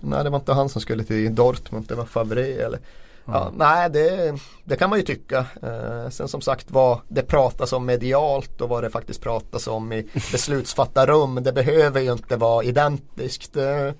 Nej 0.00 0.24
det 0.24 0.30
var 0.30 0.38
inte 0.38 0.52
han 0.52 0.68
som 0.68 0.80
skulle 0.80 1.04
till 1.04 1.34
Dortmund, 1.34 1.84
det 1.88 1.94
var 1.94 2.04
Favre 2.04 2.46
eller 2.46 2.78
Ja, 3.26 3.52
nej 3.56 3.90
det, 3.90 4.34
det 4.64 4.76
kan 4.76 4.90
man 4.90 4.98
ju 4.98 5.04
tycka. 5.04 5.38
Eh, 5.62 6.10
sen 6.10 6.28
som 6.28 6.40
sagt 6.40 6.66
vad 6.68 6.98
det 7.08 7.22
pratas 7.22 7.72
om 7.72 7.86
medialt 7.86 8.60
och 8.60 8.68
vad 8.68 8.82
det 8.84 8.90
faktiskt 8.90 9.20
pratas 9.22 9.66
om 9.66 9.92
i 9.92 10.06
beslutsfattarrum. 10.32 11.42
Det 11.42 11.52
behöver 11.52 12.00
ju 12.00 12.12
inte 12.12 12.36
vara 12.36 12.64
identiskt. 12.64 13.56
Eh, 13.56 13.90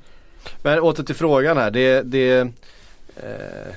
Men 0.62 0.80
åter 0.80 1.02
till 1.02 1.14
frågan 1.14 1.56
här. 1.56 1.70
Det, 1.70 2.02
det, 2.02 2.38
eh, 2.38 2.46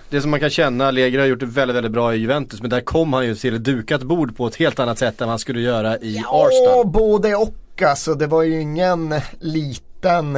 det 0.10 0.22
som 0.22 0.32
man 0.32 0.40
kan 0.40 0.50
känna, 0.50 0.88
Allegri 0.88 1.20
har 1.20 1.28
gjort 1.28 1.40
det 1.40 1.46
väldigt, 1.46 1.76
väldigt 1.76 1.92
bra 1.92 2.16
i 2.16 2.18
Juventus. 2.18 2.62
Men 2.62 2.70
där 2.70 2.82
kom 2.82 3.14
han 3.14 3.26
ju 3.26 3.36
till 3.36 3.56
ett 3.56 3.64
dukat 3.64 4.04
bord 4.04 4.38
på 4.38 4.48
ett 4.48 4.56
helt 4.56 4.80
annat 4.80 5.00
sätt 5.00 5.22
än 5.22 5.28
man 5.28 5.40
skulle 5.40 5.62
göra 5.62 5.98
i 5.98 6.16
Ja, 6.24 6.48
Arsenal. 6.48 6.88
både 6.88 7.36
och 7.36 7.82
alltså. 7.86 8.14
Det 8.14 8.28
var 8.28 8.44
ju 8.44 8.62
ingen 8.62 9.16
liten 9.40 9.88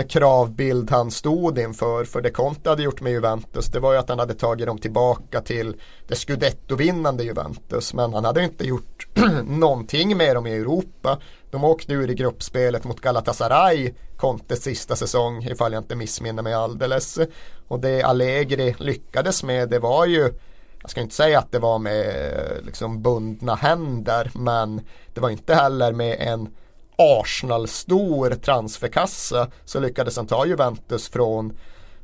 kravbild 0.07 0.91
han 0.91 1.11
stod 1.11 1.59
inför. 1.59 2.03
För 2.05 2.22
det 2.22 2.32
Conte 2.32 2.70
hade 2.70 2.84
gjort 2.84 3.01
med 3.01 3.11
Juventus 3.11 3.68
det 3.68 3.80
var 3.80 3.93
ju 3.93 3.99
att 3.99 4.09
han 4.09 4.20
hade 4.20 4.34
tagit 4.34 4.68
dem 4.68 4.78
tillbaka 4.78 5.41
till 5.41 5.76
det 6.07 6.16
scudetto-vinnande 6.16 7.24
Juventus. 7.24 7.93
Men 7.93 8.13
han 8.13 8.26
hade 8.26 8.43
inte 8.43 8.68
gjort 8.68 9.07
någonting 9.43 10.18
med 10.18 10.36
dem 10.36 10.47
i 10.47 10.53
Europa. 10.55 11.20
De 11.51 11.63
åkte 11.63 11.93
ur 11.93 12.09
i 12.09 12.13
gruppspelet 12.13 12.84
mot 12.84 13.01
Galatasaray 13.01 13.93
Contes 14.18 14.63
sista 14.63 14.95
säsong 14.95 15.43
ifall 15.43 15.74
jag 15.74 15.82
inte 15.82 15.95
missminner 15.95 16.43
mig 16.43 16.53
alldeles. 16.53 17.20
Och 17.68 17.80
det 17.80 18.03
Allegri 18.03 18.76
lyckades 18.80 19.43
med 19.43 19.70
det 19.70 19.80
var 19.80 20.05
ju 20.05 20.34
jag 20.82 20.89
ska 20.89 21.01
inte 21.01 21.16
säga 21.16 21.39
att 21.39 21.51
det 21.51 21.59
var 21.59 21.80
med 21.80 22.24
liksom 22.63 23.01
bundna 23.01 23.55
händer 23.55 24.32
men 24.34 24.82
det 25.13 25.22
var 25.22 25.30
inte 25.30 25.55
heller 25.55 25.93
med 25.93 26.18
en 26.20 26.49
Arsenal-stor 26.98 28.30
transferkassa 28.30 29.48
så 29.66 29.80
lyckades 29.80 30.18
han 30.18 30.28
ta 30.28 30.46
Juventus 30.46 31.10
från 31.10 31.58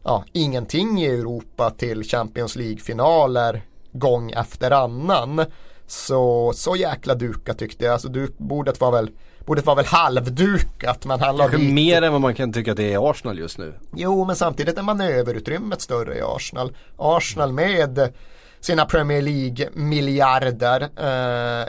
ja, 0.04 0.24
ingenting 0.34 1.02
i 1.02 1.06
Europa 1.06 1.70
till 1.70 2.04
Champions 2.04 2.56
League-finaler 2.56 3.62
gång 3.92 4.32
efter 4.32 4.72
annan. 4.72 5.46
Så, 5.88 6.54
så 6.56 6.76
jäkla 6.76 7.16
dukat 7.16 7.58
tyckte 7.58 7.86
jag. 7.86 7.94
Alltså, 7.94 8.08
du, 8.08 8.34
bordet 8.38 8.82
var 8.82 8.92
väl 8.92 9.12
Bordet 9.46 9.66
var 9.66 9.76
väl 9.76 9.86
halvdukat 9.86 11.06
men 11.06 11.20
han 11.20 11.38
Kanske 11.38 11.58
dit 11.58 11.74
mer 11.74 12.02
än 12.02 12.12
vad 12.12 12.22
man 12.22 12.36
kan 12.36 12.54
tycka 12.54 12.72
att 12.72 12.78
det 12.78 12.94
är 12.94 13.10
Arsenal 13.10 13.40
just 13.40 13.58
nu. 13.58 13.74
Jo, 13.96 14.26
men 14.26 14.36
samtidigt 14.36 14.78
är 14.78 14.82
manöverutrymmet 14.82 15.82
större 15.82 16.18
i 16.18 16.22
Arsenal. 16.22 16.76
Arsenal 16.98 17.52
med 17.52 18.14
sina 18.60 18.86
Premier 18.86 19.22
League-miljarder 19.22 20.82
eh, 20.82 21.68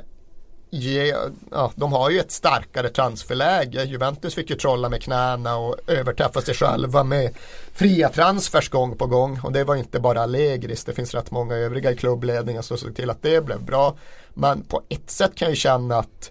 ja, 1.51 1.73
de 1.75 1.93
har 1.93 2.11
ju 2.11 2.21
ett 2.21 2.33
starkare 2.33 2.89
transferläge. 2.89 3.85
Juventus 3.85 4.35
fick 4.35 4.51
ju 4.51 4.57
trolla 4.57 4.89
med 4.89 5.03
knäna 5.03 5.57
och 5.57 5.77
överträffa 5.87 6.41
sig 6.41 6.55
själva 6.55 7.05
med 7.05 7.35
fria 7.73 8.09
transfers 8.09 8.71
gång 8.71 8.97
på 8.97 9.07
gång. 9.07 9.41
Och 9.45 9.53
det 9.53 9.65
var 9.65 9.77
inte 9.77 10.01
bara 10.01 10.23
Allegris, 10.23 10.85
det 10.85 10.93
finns 10.93 11.15
rätt 11.15 11.31
många 11.31 11.55
övriga 11.55 11.93
i 11.93 11.97
klubbledningen 11.97 12.63
som 12.63 12.79
såg 12.79 12.97
till 12.97 13.11
att 13.11 13.23
det 13.23 13.45
blev 13.45 13.63
bra. 13.63 13.97
Men 14.35 14.63
på 14.63 14.83
ett 14.89 15.11
sätt 15.11 15.35
kan 15.35 15.47
jag 15.47 15.53
ju 15.53 15.57
känna 15.57 15.99
att 15.99 16.31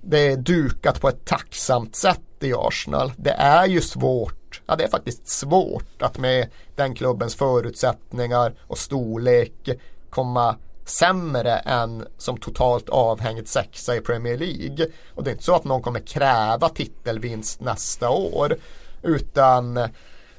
det 0.00 0.32
är 0.32 0.36
dukat 0.36 1.00
på 1.00 1.08
ett 1.08 1.24
tacksamt 1.24 1.96
sätt 1.96 2.20
i 2.40 2.52
Arsenal. 2.56 3.12
Det 3.16 3.30
är 3.30 3.66
ju 3.66 3.80
svårt, 3.80 4.62
ja 4.66 4.76
det 4.76 4.84
är 4.84 4.88
faktiskt 4.88 5.28
svårt 5.28 6.02
att 6.02 6.18
med 6.18 6.48
den 6.74 6.94
klubbens 6.94 7.34
förutsättningar 7.34 8.54
och 8.66 8.78
storlek 8.78 9.68
komma 10.10 10.56
sämre 10.88 11.58
än 11.58 12.06
som 12.18 12.36
totalt 12.36 12.88
avhängigt 12.88 13.48
sexa 13.48 13.96
i 13.96 14.00
Premier 14.00 14.38
League. 14.38 14.86
Och 15.14 15.24
det 15.24 15.30
är 15.30 15.32
inte 15.32 15.44
så 15.44 15.54
att 15.54 15.64
någon 15.64 15.82
kommer 15.82 16.00
kräva 16.00 16.68
titelvinst 16.68 17.60
nästa 17.60 18.10
år. 18.10 18.56
Utan 19.02 19.88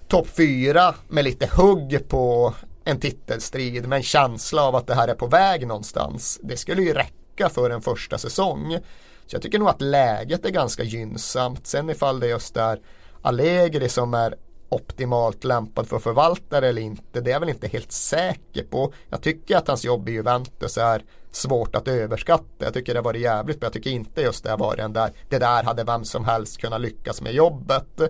topp 0.07 0.27
fyra 0.27 0.95
med 1.07 1.23
lite 1.23 1.49
hugg 1.55 2.09
på 2.09 2.53
en 2.83 2.99
titelstrid 2.99 3.87
med 3.87 3.97
en 3.97 4.03
känsla 4.03 4.63
av 4.63 4.75
att 4.75 4.87
det 4.87 4.95
här 4.95 5.07
är 5.07 5.15
på 5.15 5.27
väg 5.27 5.67
någonstans. 5.67 6.39
Det 6.43 6.57
skulle 6.57 6.81
ju 6.81 6.93
räcka 6.93 7.49
för 7.49 7.69
en 7.69 7.81
första 7.81 8.17
säsong. 8.17 8.77
Så 9.25 9.35
jag 9.35 9.41
tycker 9.41 9.59
nog 9.59 9.69
att 9.69 9.81
läget 9.81 10.45
är 10.45 10.49
ganska 10.49 10.83
gynnsamt. 10.83 11.67
Sen 11.67 11.89
ifall 11.89 12.19
det 12.19 12.27
just 12.27 12.57
är 12.57 12.79
Allegri 13.21 13.89
som 13.89 14.13
är 14.13 14.35
optimalt 14.69 15.43
lämpad 15.43 15.87
för 15.87 15.97
att 15.97 16.03
eller 16.63 16.81
inte. 16.81 17.21
Det 17.21 17.29
är 17.29 17.33
jag 17.33 17.39
väl 17.39 17.49
inte 17.49 17.67
helt 17.67 17.91
säker 17.91 18.63
på. 18.63 18.93
Jag 19.09 19.21
tycker 19.21 19.57
att 19.57 19.67
hans 19.67 19.85
jobb 19.85 20.09
i 20.09 20.11
Juventus 20.11 20.77
är 20.77 21.03
svårt 21.31 21.75
att 21.75 21.87
överskatta. 21.87 22.65
Jag 22.65 22.73
tycker 22.73 22.93
det 22.93 23.01
var 23.01 23.13
jävligt 23.19 23.61
men 23.61 23.65
jag 23.65 23.73
tycker 23.73 23.89
inte 23.89 24.21
just 24.21 24.43
det 24.43 24.55
var 24.55 24.75
den 24.75 24.93
där. 24.93 25.11
Det 25.29 25.39
där 25.39 25.63
hade 25.63 25.83
vem 25.83 26.05
som 26.05 26.25
helst 26.25 26.61
kunnat 26.61 26.81
lyckas 26.81 27.21
med 27.21 27.33
jobbet. 27.33 28.01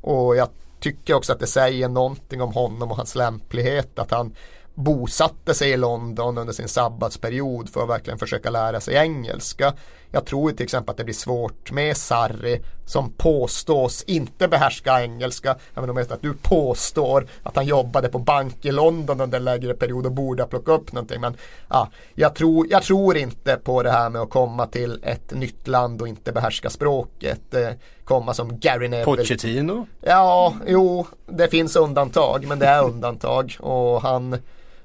Och 0.00 0.36
jag 0.36 0.48
tycker 0.80 1.14
också 1.14 1.32
att 1.32 1.40
det 1.40 1.46
säger 1.46 1.88
någonting 1.88 2.42
om 2.42 2.52
honom 2.52 2.90
och 2.90 2.96
hans 2.96 3.14
lämplighet. 3.14 3.98
Att 3.98 4.10
han 4.10 4.34
bosatte 4.74 5.54
sig 5.54 5.70
i 5.70 5.76
London 5.76 6.38
under 6.38 6.52
sin 6.52 6.68
sabbatsperiod 6.68 7.68
för 7.68 7.82
att 7.82 7.88
verkligen 7.88 8.18
försöka 8.18 8.50
lära 8.50 8.80
sig 8.80 8.94
engelska. 8.94 9.74
Jag 10.10 10.24
tror 10.24 10.52
till 10.52 10.64
exempel 10.64 10.90
att 10.90 10.96
det 10.96 11.04
blir 11.04 11.14
svårt 11.14 11.70
med 11.70 11.96
Sarri 11.96 12.60
som 12.86 13.12
påstås 13.12 14.02
inte 14.02 14.48
behärska 14.48 15.02
engelska. 15.02 15.56
Jag 15.74 15.94
vet 15.94 16.12
att 16.12 16.22
du 16.22 16.34
påstår 16.34 17.26
att 17.42 17.56
han 17.56 17.66
jobbade 17.66 18.08
på 18.08 18.18
bank 18.18 18.64
i 18.64 18.72
London 18.72 19.20
under 19.20 19.38
en 19.38 19.44
längre 19.44 19.74
period 19.74 20.06
och 20.06 20.12
borde 20.12 20.42
ha 20.42 20.48
plockat 20.48 20.80
upp 20.80 20.92
någonting. 20.92 21.20
Men 21.20 21.36
ja, 21.68 21.88
jag, 22.14 22.34
tror, 22.34 22.66
jag 22.70 22.82
tror 22.82 23.16
inte 23.16 23.56
på 23.56 23.82
det 23.82 23.90
här 23.90 24.10
med 24.10 24.22
att 24.22 24.30
komma 24.30 24.66
till 24.66 25.00
ett 25.02 25.34
nytt 25.34 25.68
land 25.68 26.02
och 26.02 26.08
inte 26.08 26.32
behärska 26.32 26.70
språket. 26.70 27.54
Eh, 27.54 27.68
komma 28.04 28.34
som 28.34 28.58
Gary 28.58 28.88
Neville. 28.88 29.04
Pochettino? 29.04 29.86
Ja, 30.00 30.54
jo, 30.66 31.06
det 31.26 31.48
finns 31.48 31.76
undantag 31.76 32.46
men 32.46 32.58
det 32.58 32.66
är 32.66 32.84
undantag 32.84 33.56
och 33.60 34.02
han 34.02 34.36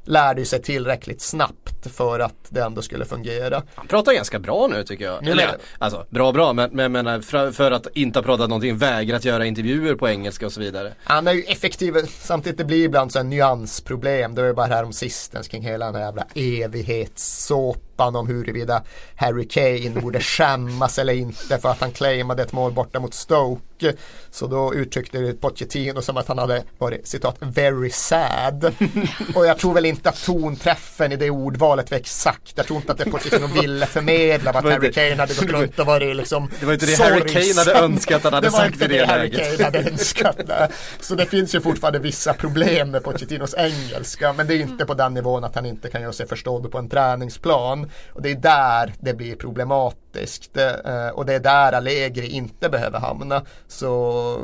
lärde 0.06 0.46
sig 0.46 0.62
tillräckligt 0.62 1.22
snabbt 1.22 1.96
för 1.96 2.20
att 2.20 2.36
det 2.50 2.62
ändå 2.62 2.82
skulle 2.82 3.06
fungera. 3.06 3.64
Han 3.76 3.88
pratar 3.88 4.14
ganska 4.14 4.40
bra 4.40 4.68
nu 4.68 4.84
tycker 4.84 5.06
jag. 5.06 5.28
Eller, 5.28 5.58
alltså 5.80 6.06
bra 6.10 6.32
bra 6.32 6.54
men, 6.54 6.70
men, 6.74 6.92
men 6.92 7.24
för, 7.24 7.52
för 7.52 7.72
att 7.72 7.88
inte 7.94 8.20
ha 8.20 8.24
pratat 8.24 8.50
någonting, 8.50 8.78
vägrat 8.78 9.26
göra 9.26 9.46
intervjuer 9.46 9.96
på 9.96 10.10
engelska 10.10 10.46
och 10.46 10.54
så 10.54 10.60
vidare. 10.60 10.94
Han 11.04 11.28
är 11.28 11.34
ju 11.34 11.44
effektiv, 11.44 11.94
samtidigt 12.08 12.58
det 12.58 12.66
blir 12.66 12.86
ibland 12.86 13.12
så 13.12 13.20
en 13.20 13.30
nyansproblem. 13.30 14.36
Det 14.36 14.42
var 14.42 14.48
ju 14.48 14.54
bara 14.54 14.66
här 14.66 14.84
om 14.84 14.94
sistens 14.94 15.48
kring 15.48 15.64
hela 15.64 15.86
den 15.86 15.96
här 15.96 16.02
jävla 16.02 16.26
evighetssåpan 16.36 17.93
om 18.00 18.28
huruvida 18.28 18.84
Harry 19.16 19.48
Kane 19.48 20.02
borde 20.02 20.20
skämmas 20.20 21.00
eller 21.00 21.14
inte 21.14 21.58
för 21.58 21.70
att 21.70 21.82
han 21.82 21.92
claimade 21.92 22.44
ett 22.44 22.54
mål 22.54 22.72
borta 22.72 23.00
mot 23.00 23.14
Stoke. 23.14 23.94
Så 24.32 24.48
då 24.48 24.74
uttryckte 24.74 25.34
Pochettino 25.42 26.02
som 26.02 26.18
att 26.18 26.28
han 26.28 26.38
hade 26.38 26.64
varit 26.78 27.08
citat 27.08 27.36
very 27.40 27.90
sad. 27.90 28.64
Och 29.36 29.46
jag 29.46 29.58
tror 29.58 29.74
väl 29.74 29.86
inte 29.86 30.10
att 30.10 30.24
tonträffen 30.26 31.12
i 31.12 31.16
det 31.16 31.30
ordvalet 31.30 31.92
var 31.92 31.98
exakt. 31.98 32.54
Jag 32.56 32.66
tror 32.66 32.80
inte 32.80 32.92
att 32.92 32.98
det 32.98 33.12
Pochettino 33.12 33.48
ville 33.62 33.86
förmedla 33.86 34.52
att 34.52 34.64
Det 34.64 34.72
Harry 34.74 34.92
Kane 34.92 35.16
hade 35.16 35.34
gått 35.34 35.50
runt 35.50 35.80
och 35.80 35.86
varit 35.86 36.16
liksom 36.16 36.50
Det 36.60 36.66
var 36.66 36.74
inte 36.74 36.86
det 36.86 37.04
Harry 37.04 37.34
Kane 37.34 37.60
hade 37.60 37.74
önskat 37.86 38.18
att 38.18 38.24
han 38.24 38.34
hade 38.34 38.48
Det 38.48 38.52
sagt 38.52 38.82
i 38.82 38.88
det 38.88 39.06
Harry 39.06 39.30
läget. 39.30 39.58
Kane 39.58 39.64
hade 39.64 39.90
önskat. 39.92 40.38
nej. 40.48 40.70
Så 41.00 41.16
det 41.16 41.26
finns 41.26 41.56
ju 41.56 41.62
fortfarande 41.62 42.00
vissa 42.00 42.34
problem 42.34 42.92
med 42.92 43.04
Pochettinos 43.04 43.56
engelska. 43.58 44.34
Men 44.34 44.48
det 44.48 44.54
är 44.54 44.60
inte 44.60 44.86
på 44.86 44.94
den 44.94 45.14
nivån 45.14 45.44
att 45.44 45.56
han 45.56 45.66
inte 45.66 45.90
kan 45.90 46.02
göra 46.02 46.14
sig 46.14 46.28
förstådd 46.28 46.72
på 46.72 46.78
en 46.78 46.90
träningsplan. 46.90 47.83
Och 48.14 48.22
det 48.22 48.32
är 48.32 48.36
där 48.36 48.94
det 49.00 49.14
blir 49.14 49.36
problematiskt. 49.36 50.58
Eh, 50.58 51.08
Och 51.14 51.26
det 51.26 51.34
är 51.34 51.40
där 51.40 51.74
Allegri 51.74 52.28
inte 52.28 52.70
behöver 52.70 53.00
hamna. 53.00 53.42
Så 53.68 54.38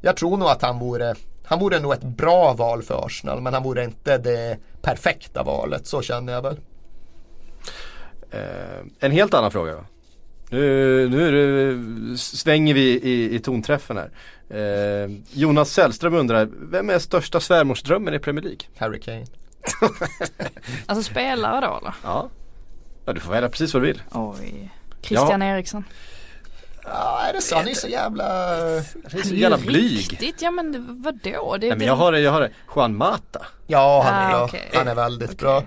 jag 0.00 0.16
tror 0.16 0.36
nog 0.36 0.48
att 0.48 0.62
han 0.62 0.78
vore 0.78 1.14
han 1.44 1.58
vore 1.58 1.78
nog 1.80 1.92
ett 1.92 2.02
bra 2.02 2.52
val 2.52 2.82
för 2.82 3.06
Arsenal 3.06 3.40
men 3.40 3.54
han 3.54 3.62
vore 3.62 3.84
inte 3.84 4.18
det 4.18 4.58
perfekta 4.82 5.42
valet, 5.42 5.86
så 5.86 6.02
känner 6.02 6.32
jag 6.32 6.42
väl. 6.42 6.56
Eh, 8.30 8.84
en 9.00 9.10
helt 9.12 9.34
annan 9.34 9.50
fråga 9.50 9.72
då. 9.72 9.84
Nu, 10.50 11.08
nu 11.08 11.28
är 11.28 11.32
det, 11.32 12.18
svänger 12.18 12.74
vi 12.74 13.00
i, 13.00 13.34
i 13.34 13.38
tonträffen 13.38 13.96
här. 13.96 14.10
Eh, 14.50 15.10
Jonas 15.32 15.70
Sällström 15.70 16.14
undrar, 16.14 16.48
vem 16.70 16.90
är 16.90 16.98
största 16.98 17.40
svärmorsdrömmen 17.40 18.14
i 18.14 18.18
Premier 18.18 18.42
League? 18.42 18.60
Harry 18.76 19.00
Kane. 19.00 19.24
Alltså 20.86 21.10
spelare 21.10 21.66
då 21.66 21.78
eller? 21.78 21.94
Ja, 22.04 22.28
ja 23.04 23.12
du 23.12 23.20
får 23.20 23.32
välja 23.32 23.48
precis 23.48 23.74
vad 23.74 23.82
du 23.82 23.86
vill. 23.86 24.02
Oj. 24.10 24.70
Christian 25.02 25.42
Eriksson. 25.42 25.84
Ja, 26.84 27.20
är 27.28 27.32
det 27.32 27.40
så? 27.40 27.56
Han 27.56 27.68
är 27.68 27.74
så 27.74 27.88
jävla... 27.88 28.24
Det 28.54 28.76
är 29.18 29.22
så 29.22 29.28
Han 29.28 29.36
jävla 29.38 29.58
blyg. 29.58 29.98
Riktigt, 29.98 30.42
ja 30.42 30.50
men 30.50 31.02
vadå? 31.02 31.56
Det, 31.60 31.68
Nej 31.68 31.78
men 31.78 31.86
jag 31.86 31.96
har 31.96 32.12
det, 32.12 32.20
jag 32.20 32.32
har 32.32 32.40
det. 32.40 32.50
Juan 32.76 32.96
Mata. 32.96 33.46
Ja, 33.66 34.02
han 34.04 34.14
är 34.14 34.26
Ah, 34.26 34.30
bra. 34.38 34.44
okej. 34.44 34.70
Han 34.74 34.88
är 34.88 34.94
väldigt 34.94 35.38
bra. 35.38 35.62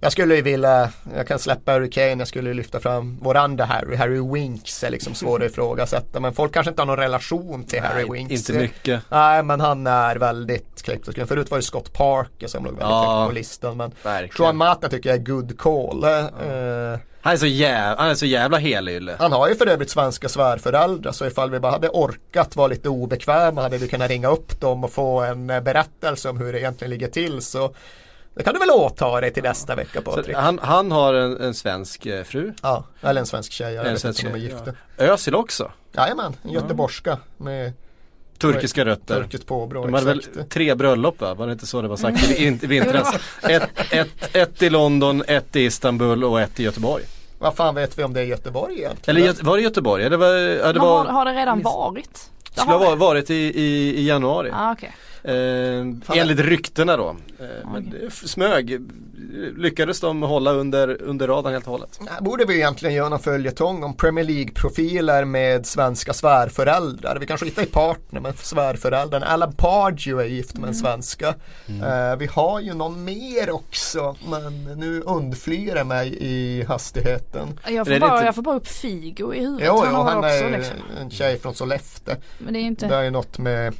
Jag 0.00 0.12
skulle 0.12 0.34
ju 0.36 0.42
vilja, 0.42 0.90
jag 1.16 1.28
kan 1.28 1.38
släppa 1.38 1.72
Harry 1.72 1.90
Kane, 1.90 2.16
jag 2.18 2.28
skulle 2.28 2.54
lyfta 2.54 2.80
fram 2.80 3.18
vår 3.22 3.36
andra 3.36 3.64
Harry, 3.64 3.96
Harry 3.96 4.20
Winks 4.32 4.84
är 4.84 4.90
liksom 4.90 5.14
svår 5.14 5.44
att 5.44 5.50
ifrågasätta 5.50 6.20
men 6.20 6.32
folk 6.34 6.52
kanske 6.54 6.70
inte 6.70 6.82
har 6.82 6.86
någon 6.86 6.96
relation 6.96 7.64
till 7.64 7.82
Harry 7.82 8.02
Nej, 8.08 8.12
Winks. 8.12 8.32
Inte 8.50 8.62
mycket. 8.62 9.02
Nej 9.10 9.42
men 9.42 9.60
han 9.60 9.86
är 9.86 10.16
väldigt 10.16 10.82
klippt. 10.82 11.28
Förut 11.28 11.50
var 11.50 11.58
det 11.58 11.62
Scott 11.64 11.92
Parker 11.92 12.46
som 12.46 12.64
låg 12.64 12.72
väldigt 12.72 12.88
Ja. 12.90 13.16
högt 13.18 13.28
på 13.28 13.34
listan 13.34 13.76
men 13.76 13.92
Verkligen. 14.02 14.46
Juan 14.46 14.56
Mata 14.56 14.88
tycker 14.88 15.08
jag 15.10 15.18
är 15.18 15.22
good 15.24 15.58
call. 15.58 16.04
Eh, 16.04 16.98
Han 17.20 17.32
är 17.32 17.36
så 17.36 17.46
jävla, 17.46 18.02
han 18.02 18.10
är 18.10 18.14
så 18.14 18.26
jävla 18.26 18.58
helylle. 18.58 19.16
han 19.18 19.32
har 19.32 19.48
ju 19.48 19.54
för 19.54 19.66
övrigt 19.66 19.90
svenska 19.90 20.28
svärföräldrar 20.28 21.12
så 21.12 21.26
ifall 21.26 21.50
vi 21.50 21.60
bara 21.60 21.72
hade 21.72 21.88
orkat 21.88 22.56
vara 22.56 22.66
lite 22.68 22.88
obekväma 22.88 23.62
hade 23.62 23.78
vi 23.78 23.88
kunnat 23.88 24.10
ringa 24.10 24.28
upp 24.28 24.60
dem 24.60 24.84
och 24.84 24.92
få 24.92 25.20
en 25.20 25.46
berättelse 25.46 26.28
om 26.28 26.38
hur 26.38 26.52
det 26.52 26.58
egentligen 26.60 26.90
ligger 26.90 27.08
till 27.08 27.42
så 27.42 27.74
det 28.36 28.42
kan 28.42 28.54
du 28.54 28.60
väl 28.60 28.70
åta 28.70 29.20
dig 29.20 29.32
till 29.32 29.42
nästa 29.42 29.74
vecka 29.74 30.00
Patrik? 30.02 30.36
han, 30.36 30.58
han 30.62 30.92
har 30.92 31.14
en, 31.14 31.40
en 31.40 31.54
svensk 31.54 32.06
eh, 32.06 32.24
fru. 32.24 32.52
Ja, 32.62 32.84
eller 33.02 33.20
en 33.20 33.26
svensk 33.26 33.52
tjej. 33.52 33.74
Jag 33.74 33.86
En 33.86 33.92
vet 33.92 34.00
svensk 34.00 34.20
inte 34.24 34.32
om 34.32 34.40
de 34.40 34.46
är 34.46 34.48
tjej, 34.50 34.58
gifta. 34.96 35.12
Özil 35.12 35.34
också. 35.34 35.70
Jajamän, 35.92 36.36
en 36.42 36.50
göteborgska 36.50 37.18
med 37.36 37.72
Turkiska 38.38 38.84
rötter. 38.84 39.14
turkiskt 39.14 39.46
påbrå. 39.46 39.82
De 39.82 39.94
hade 39.94 40.06
väl 40.06 40.22
tre 40.48 40.74
bröllop 40.74 41.20
va? 41.20 41.34
Var 41.34 41.46
det 41.46 41.52
inte 41.52 41.66
så 41.66 41.82
det 41.82 41.88
var 41.88 41.96
sagt 41.96 42.30
i, 42.30 42.44
i 42.46 42.50
vintras? 42.50 43.14
Ett, 43.42 43.70
ett, 43.92 44.36
ett 44.36 44.62
i 44.62 44.70
London, 44.70 45.22
ett 45.28 45.56
i 45.56 45.60
Istanbul 45.64 46.24
och 46.24 46.40
ett 46.40 46.60
i 46.60 46.62
Göteborg. 46.62 47.04
Vad 47.38 47.54
fan 47.56 47.74
vet 47.74 47.98
vi 47.98 48.04
om 48.04 48.12
det 48.12 48.20
är 48.20 48.24
Göteborg 48.24 48.78
egentligen? 48.78 49.16
Eller 49.22 49.32
Gö- 49.32 49.44
var 49.44 49.56
det 49.56 49.62
Göteborg? 49.62 50.02
Ja, 50.02 50.08
det 50.08 50.16
var, 50.16 50.26
ja, 50.34 50.66
det 50.66 50.72
Men 50.72 50.80
har, 50.80 50.88
var, 50.88 51.04
har 51.04 51.24
det 51.24 51.32
redan 51.32 51.62
varit? 51.62 52.30
Det 52.54 52.60
skulle 52.60 52.76
ha 52.76 52.84
har 52.88 52.96
varit- 52.96 53.30
i, 53.30 53.34
i, 53.34 53.94
i 54.00 54.06
januari. 54.08 54.50
Ah, 54.54 54.72
okej. 54.72 54.94
Eh, 55.26 56.18
enligt 56.20 56.40
ryktena 56.40 56.96
då. 56.96 57.16
Eh, 57.40 57.70
men 57.72 57.90
det 57.90 58.12
smög. 58.12 58.80
Lyckades 59.56 60.00
de 60.00 60.22
hålla 60.22 60.52
under, 60.52 61.02
under 61.02 61.26
radarn 61.28 61.52
helt 61.52 61.64
och 61.66 61.72
hållet. 61.72 62.00
Här 62.10 62.20
borde 62.20 62.44
vi 62.44 62.54
egentligen 62.54 62.94
göra 62.94 63.08
någon 63.08 63.18
följetong 63.18 63.84
om 63.84 63.94
Premier 63.96 64.24
League-profiler 64.24 65.24
med 65.24 65.66
svenska 65.66 66.12
svärföräldrar. 66.12 67.16
Vi 67.20 67.26
kan 67.26 67.38
skita 67.38 67.62
i 67.62 67.66
partner 67.66 68.20
med 68.20 68.38
svärföräldern. 68.38 69.22
Alan 69.22 69.52
Pardew 69.52 70.24
är 70.24 70.28
gift 70.28 70.58
med 70.58 70.68
en 70.68 70.74
svenska. 70.74 71.28
Eh, 71.68 72.16
vi 72.18 72.26
har 72.26 72.60
ju 72.60 72.74
någon 72.74 73.04
mer 73.04 73.50
också 73.50 74.16
men 74.28 74.64
nu 74.64 75.00
undflyr 75.00 75.74
det 75.74 75.84
mig 75.84 76.16
i 76.20 76.62
hastigheten. 76.68 77.60
Jag 77.68 77.86
får, 77.86 77.98
bara, 78.00 78.14
inte- 78.14 78.26
jag 78.26 78.34
får 78.34 78.42
bara 78.42 78.56
upp 78.56 78.68
Figo 78.68 79.34
i 79.34 79.38
huvudet. 79.38 79.66
Jo, 79.66 79.82
jo, 79.86 79.92
har 79.96 80.04
han 80.04 80.18
också 80.18 80.28
är 80.28 80.50
liksom. 80.50 80.76
en 81.00 81.10
tjej 81.10 81.38
från 81.38 81.54
Sollefteå. 81.54 82.14
Men 82.38 82.54
det 82.54 82.60
är 82.60 82.62
inte. 82.62 82.86
Det 82.86 82.94
är 82.96 83.10
något 83.10 83.38
med 83.38 83.74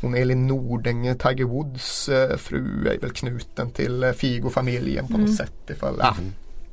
hon 0.00 0.14
Elin 0.14 0.46
Nordeng, 0.46 1.18
Tiger 1.18 1.44
Woods 1.44 2.08
eh, 2.08 2.36
fru 2.36 2.88
är 2.88 2.98
väl 2.98 3.10
knuten 3.10 3.70
till 3.70 4.02
eh, 4.02 4.12
Figo-familjen 4.12 5.06
på 5.06 5.14
Mm. 5.14 5.26
något 5.26 5.36
sätt 5.36 5.70
ifall, 5.70 5.96
ja, 5.98 6.16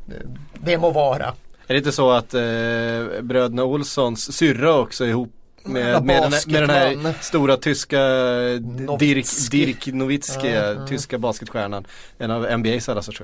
det, 0.05 0.21
det 0.65 0.77
må 0.77 0.91
vara. 0.91 1.25
Är 1.67 1.73
det 1.73 1.77
inte 1.77 1.91
så 1.91 2.11
att 2.11 2.33
eh, 2.33 2.41
bröderna 3.21 3.63
Olssons 3.63 4.33
syrra 4.37 4.79
också 4.79 5.03
är 5.05 5.09
ihop 5.09 5.33
med, 5.63 6.03
med, 6.05 6.23
den, 6.23 6.31
här- 6.33 6.47
med 6.51 6.61
den 6.61 6.69
här 7.05 7.13
stora 7.21 7.57
tyska 7.57 7.99
Dirk, 7.99 8.61
Nowitzki. 8.79 9.65
Dirk 9.65 9.85
Nowitzki, 9.93 10.47
Ja, 10.51 10.73
ja. 10.73 10.87
tyska 10.87 11.17
basketstjärnan. 11.17 11.85
En 12.17 12.31
av 12.31 12.47
NBA's 12.47 12.91
alla 12.91 13.01
sorts. 13.01 13.21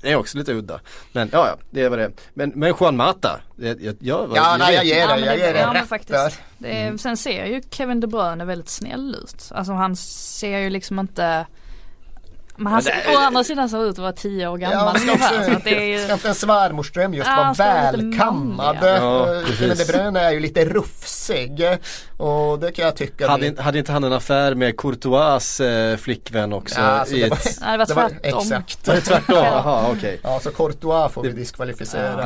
Det 0.00 0.12
är 0.12 0.16
också 0.16 0.38
lite 0.38 0.52
udda. 0.52 0.80
Men 1.12 1.28
ja, 1.32 1.46
ja, 1.46 1.56
det 1.70 1.82
är 1.82 1.88
vad 1.88 1.98
det 1.98 2.04
är. 2.04 2.12
Men, 2.34 2.52
men 2.54 2.74
Juan 2.80 2.96
Mata, 2.96 3.40
jag, 3.56 3.82
jag, 3.82 3.96
jag, 4.00 4.32
Ja, 4.34 4.56
nej, 4.58 4.74
jag 4.74 4.84
ger 4.84 5.08
dig, 5.08 5.20
jag 5.24 5.38
det- 5.38 5.44
ger 5.46 5.52
dig 5.52 5.62
ja, 5.62 5.72
men 5.72 5.86
faktiskt. 5.86 6.40
Det 6.58 6.68
är, 6.82 6.96
Sen 6.96 7.16
ser 7.16 7.44
ju 7.46 7.62
Kevin 7.70 8.00
De 8.00 8.06
Bruyne 8.06 8.44
väldigt 8.44 8.68
snäll 8.68 9.16
ut. 9.24 9.48
Alltså 9.50 9.72
han 9.72 9.96
ser 9.96 10.58
ju 10.58 10.70
liksom 10.70 10.98
inte 10.98 11.46
men 12.60 12.72
han 12.72 12.82
Men 12.84 12.92
det- 13.06 13.16
å 13.16 13.18
andra 13.18 13.44
sidan 13.44 13.68
ser 13.68 13.84
ut 13.84 13.90
att 13.90 13.98
vara 13.98 14.12
tio 14.12 14.48
år 14.48 14.60
Ja, 14.60 14.70
gammal. 14.70 14.98
Så 14.98 15.12
att 15.12 15.16
också, 15.32 15.60
det 15.64 15.76
är 15.76 15.98
ju, 15.98 16.04
ska 16.04 16.12
inte 16.12 16.28
en 16.28 16.34
svärmorsdröm 16.34 17.14
just 17.14 17.28
Ja, 17.28 17.36
vara 17.36 17.52
välkammad? 17.92 18.76
ja. 18.82 18.88
Ja, 18.88 19.42
Kevin 19.58 19.76
De. 19.78 19.84
Bruyne 19.84 20.20
är 20.20 20.30
ju 20.30 20.40
lite 20.40 20.64
rufsig 20.64 21.62
och 22.20 22.58
det 22.58 22.72
kan 22.72 22.84
jag 22.84 22.96
tycka 22.96 23.28
hade, 23.28 23.46
inte- 23.46 23.62
hade 23.62 23.78
inte 23.78 23.92
han 23.92 24.04
en 24.04 24.12
affär 24.12 24.54
med 24.54 24.76
Courtois 24.76 25.60
eh, 25.60 25.96
flickvän 25.96 26.52
också? 26.52 26.80
Ja, 26.80 26.86
alltså 26.86 27.14
det 27.14 27.28
var- 27.30 27.36
ett, 27.36 27.58
nej, 27.60 27.78
det 27.78 27.78
var 27.78 27.86
det 27.86 27.94
var 27.94 28.08
tvärtom. 28.08 28.40
exakt. 28.40 28.88
var 28.88 28.94
det 28.94 29.00
tvärtom? 29.00 29.36
Jaha, 29.36 29.86
okej. 29.92 30.20
Ja, 30.22 30.40
så 30.42 30.50
Courtois 30.50 31.12
får 31.12 31.22
vi 31.22 31.28
Det- 31.28 31.34
diskvalificera. 31.34 32.20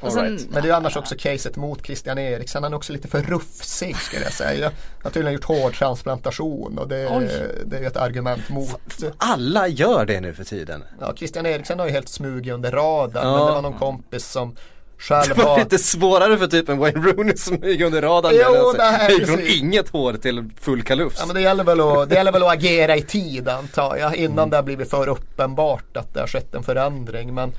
Ja, 0.00 0.10
sen- 0.10 0.24
right. 0.24 0.46
Men 0.50 0.62
det 0.62 0.68
är 0.68 0.72
annars 0.72 0.96
också 0.96 1.14
caset 1.18 1.56
mot 1.56 1.86
Christian 1.86 2.18
Eriksen. 2.18 2.62
Han 2.62 2.72
är 2.72 2.76
också 2.76 2.92
lite 2.92 3.08
för 3.08 3.22
rufsig 3.22 3.96
skulle 3.96 4.22
jag 4.22 4.32
säga. 4.32 4.64
Han 4.66 4.74
har 5.02 5.10
tydligen 5.10 5.32
gjort 5.34 5.44
hårtransplantation 5.44 6.78
och 6.78 6.88
det, 6.88 7.08
Oj. 7.10 7.30
det 7.66 7.78
är 7.78 7.82
ett 7.86 7.96
argument 7.96 8.48
mot. 8.48 8.80
Alla 9.18 9.68
gör 9.68 10.04
det 10.06 10.20
nu 10.20 10.34
för 10.34 10.44
tiden. 10.44 10.84
Ja, 11.00 11.12
Christian 11.16 11.46
Eriksen 11.46 11.78
har 11.78 11.86
ju 11.86 11.92
helt 11.92 12.08
smugit 12.08 12.52
under 12.52 12.70
radarn. 12.72 13.26
Ja. 13.26 13.36
Men 13.36 13.46
det 13.46 13.52
var 13.52 13.62
någon 13.62 13.78
kompis 13.78 14.26
som 14.30 14.56
själv 14.98 15.28
Det 15.36 15.42
var 15.42 15.44
var 15.44 15.58
lite 15.64 15.78
svårare 15.78 16.38
för 16.38 16.46
typ 16.46 16.68
en 16.68 16.78
Wayne 16.78 17.00
Rooney 17.00 17.36
som 17.36 17.56
gick 17.56 17.80
under 17.80 18.02
radarn. 18.02 18.32
Jo, 18.34 18.72
det 18.72 18.82
här, 18.82 19.10
gick 19.10 19.26
från 19.26 19.40
inget 19.40 19.88
hår 19.88 20.12
till 20.12 20.50
full 20.60 20.82
kalufs. 20.82 21.16
Ja 21.20 21.26
men 21.26 21.34
det 21.34 21.42
gäller, 21.42 21.64
väl 21.64 21.80
att, 21.80 22.08
det 22.08 22.14
gäller 22.14 22.32
väl 22.32 22.42
att 22.42 22.52
agera 22.52 22.96
i 22.96 23.02
tid 23.02 23.48
antar 23.48 23.96
jag 23.96 24.16
innan 24.16 24.50
det 24.50 24.56
har 24.56 24.62
blivit 24.62 24.90
för 24.90 25.08
uppenbart 25.08 25.96
att 25.96 26.14
det 26.14 26.20
har 26.20 26.26
skett 26.26 26.54
en 26.54 26.62
förändring. 26.62 27.34
Men 27.34 27.52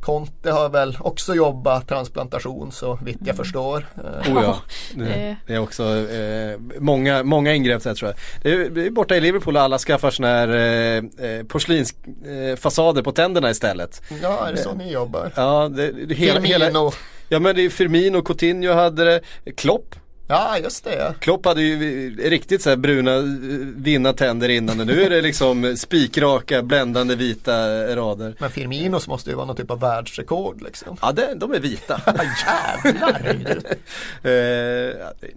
Conte 0.00 0.50
har 0.50 0.68
väl 0.68 0.96
också 1.00 1.34
jobbat 1.34 1.88
transplantation 1.88 2.72
så 2.72 2.98
vitt 3.04 3.18
jag 3.24 3.36
förstår. 3.36 3.86
Eh, 3.96 4.32
Oh 4.36 4.42
ja, 4.42 4.58
det- 4.94 5.36
det 5.46 5.54
är 5.54 5.58
också 5.58 5.84
eh, 5.96 6.58
många, 6.80 7.22
många 7.22 7.54
ingrepp 7.54 7.82
så 7.82 7.88
här, 7.88 7.96
tror 7.96 8.10
jag. 8.10 8.16
Det 8.42 8.86
är, 8.86 8.90
borta 8.90 9.16
i 9.16 9.20
Liverpool 9.20 9.56
och 9.56 9.62
alla 9.62 9.78
skaffar 9.78 10.10
sådana 10.10 10.34
här 10.34 10.48
eh, 10.48 11.26
eh, 11.30 11.44
porslinsfasader 11.44 13.00
eh, 13.00 13.04
på 13.04 13.12
tänderna 13.12 13.50
istället. 13.50 14.02
Ja, 14.22 14.46
är 14.48 14.52
det 14.52 14.58
så 14.58 14.74
ni 14.74 14.92
jobbar? 14.92 15.32
Ja, 15.36 15.68
det, 15.68 15.92
det, 15.92 16.14
hela, 16.14 16.40
hela, 16.40 16.70
ja 17.28 17.38
men 17.38 17.56
det 17.56 17.62
är 17.64 17.70
Firmino, 17.70 18.22
Coutinho 18.22 18.72
hade 18.72 19.04
det, 19.04 19.20
Klopp. 19.56 19.94
Ja, 20.28 20.58
just 20.58 20.84
det. 20.84 21.14
Klopp 21.20 21.46
hade 21.46 21.62
ju 21.62 22.16
riktigt 22.30 22.62
så 22.62 22.76
bruna 22.76 23.16
eh, 23.16 23.22
vinna 23.76 24.12
tänder 24.12 24.48
innan 24.48 24.80
och 24.80 24.86
nu 24.86 25.02
är 25.02 25.10
det 25.10 25.22
liksom 25.22 25.76
spikraka 25.76 26.62
bländande 26.62 27.14
vita 27.14 27.52
rader. 27.96 28.34
Men 28.38 28.50
Firminos 28.50 29.08
måste 29.08 29.30
ju 29.30 29.36
vara 29.36 29.46
någon 29.46 29.56
typ 29.56 29.70
av 29.70 29.80
världsrekord 29.80 30.62
liksom. 30.62 30.96
Ja, 31.02 31.12
det, 31.12 31.34
de 31.34 31.52
är 31.52 31.60
vita. 31.60 32.00
Jävlar! 32.84 33.36
eh, 34.22 35.28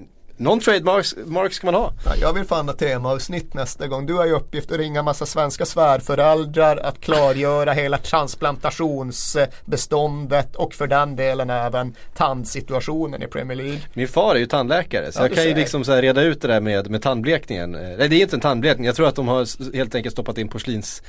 någon 0.41 0.59
trademark 0.59 1.05
mark 1.25 1.53
ska 1.53 1.67
man 1.67 1.73
ha. 1.75 1.93
Ja, 2.05 2.11
jag 2.21 2.33
vill 2.33 2.43
fan 2.45 2.67
ha 2.67 2.75
temaavsnitt 2.75 3.53
nästa 3.53 3.87
gång. 3.87 4.05
Du 4.05 4.13
har 4.13 4.25
ju 4.25 4.31
uppgift 4.33 4.71
att 4.71 4.77
ringa 4.77 5.03
massa 5.03 5.25
svenska 5.25 5.65
svärföräldrar, 5.65 6.77
att 6.77 7.01
klargöra 7.01 7.71
hela 7.73 7.97
transplantationsbeståndet 7.97 10.55
och 10.55 10.73
för 10.73 10.87
den 10.87 11.15
delen 11.15 11.49
även 11.49 11.95
tandsituationen 12.15 13.23
i 13.23 13.27
Premier 13.27 13.57
League. 13.57 13.79
Min 13.93 14.07
far 14.07 14.35
är 14.35 14.39
ju 14.39 14.45
tandläkare 14.45 15.11
så 15.11 15.19
Ja, 15.19 15.23
jag 15.27 15.35
kan 15.35 15.43
ju 15.43 15.55
liksom 15.55 15.83
så 15.83 15.95
reda 15.95 16.21
ut 16.21 16.41
det 16.41 16.47
där 16.47 16.61
med, 16.61 16.89
med 16.89 17.01
tandblekningen. 17.01 17.75
Eh, 17.75 17.81
Nej 17.97 18.09
det 18.09 18.15
är 18.15 18.21
inte 18.21 18.35
en 18.35 18.39
tandblekning, 18.39 18.85
jag 18.85 18.95
tror 18.95 19.07
att 19.07 19.15
de 19.15 19.27
har 19.27 19.73
helt 19.75 19.95
enkelt 19.95 20.13
stoppat 20.13 20.37
in 20.37 20.47
porslins 20.47 21.01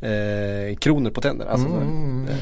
eh, 0.00 0.76
kronor 0.76 1.10
på 1.10 1.20
tänderna. 1.20 1.50
Alltså, 1.50 1.68
Mm. 1.68 2.28
eh, 2.28 2.34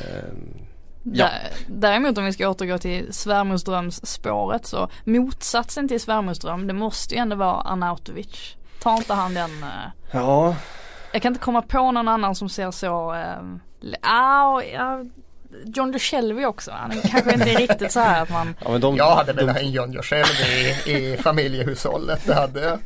Ja. 1.02 1.26
Dä- 1.26 1.30
Däremot 1.68 2.18
om 2.18 2.24
vi 2.24 2.32
ska 2.32 2.48
återgå 2.48 2.78
till 2.78 3.12
svärmorsdrömsspåret 3.14 4.66
så 4.66 4.88
motsatsen 5.04 5.88
till 5.88 6.00
svärmorsdröm 6.00 6.66
det 6.66 6.72
måste 6.72 7.14
ju 7.14 7.18
ändå 7.20 7.36
vara 7.36 7.60
Arnautovic. 7.60 8.56
Tar 8.82 8.96
inte 8.96 9.14
han 9.14 9.34
den 9.34 9.50
eh, 9.62 9.90
ja, 10.12 10.56
Jag 11.12 11.22
kan 11.22 11.32
inte 11.32 11.44
komma 11.44 11.62
på 11.62 11.92
någon 11.92 12.08
annan 12.08 12.34
som 12.34 12.48
ser 12.48 12.70
så 12.70 13.14
eh, 13.14 13.38
ah, 14.02 14.62
ja, 14.62 15.04
John 15.64 15.92
DeShelby 15.92 16.44
också. 16.44 16.70
Han 16.70 16.90
är 16.92 17.00
kanske 17.08 17.32
inte 17.34 17.50
är 17.50 17.58
riktigt 17.58 17.92
så 17.92 18.00
här 18.00 18.22
att 18.22 18.30
man 18.30 18.54
ja 18.64 18.70
men 18.70 18.80
de, 18.80 18.96
Jag 18.96 19.16
hade 19.16 19.32
väl 19.32 19.46
de, 19.46 19.56
en 19.56 19.70
John 19.72 20.02
själv 20.02 20.26
i, 20.86 20.90
i 20.92 21.16
familjehushållet. 21.22 22.20
Det 22.26 22.34
hade 22.34 22.78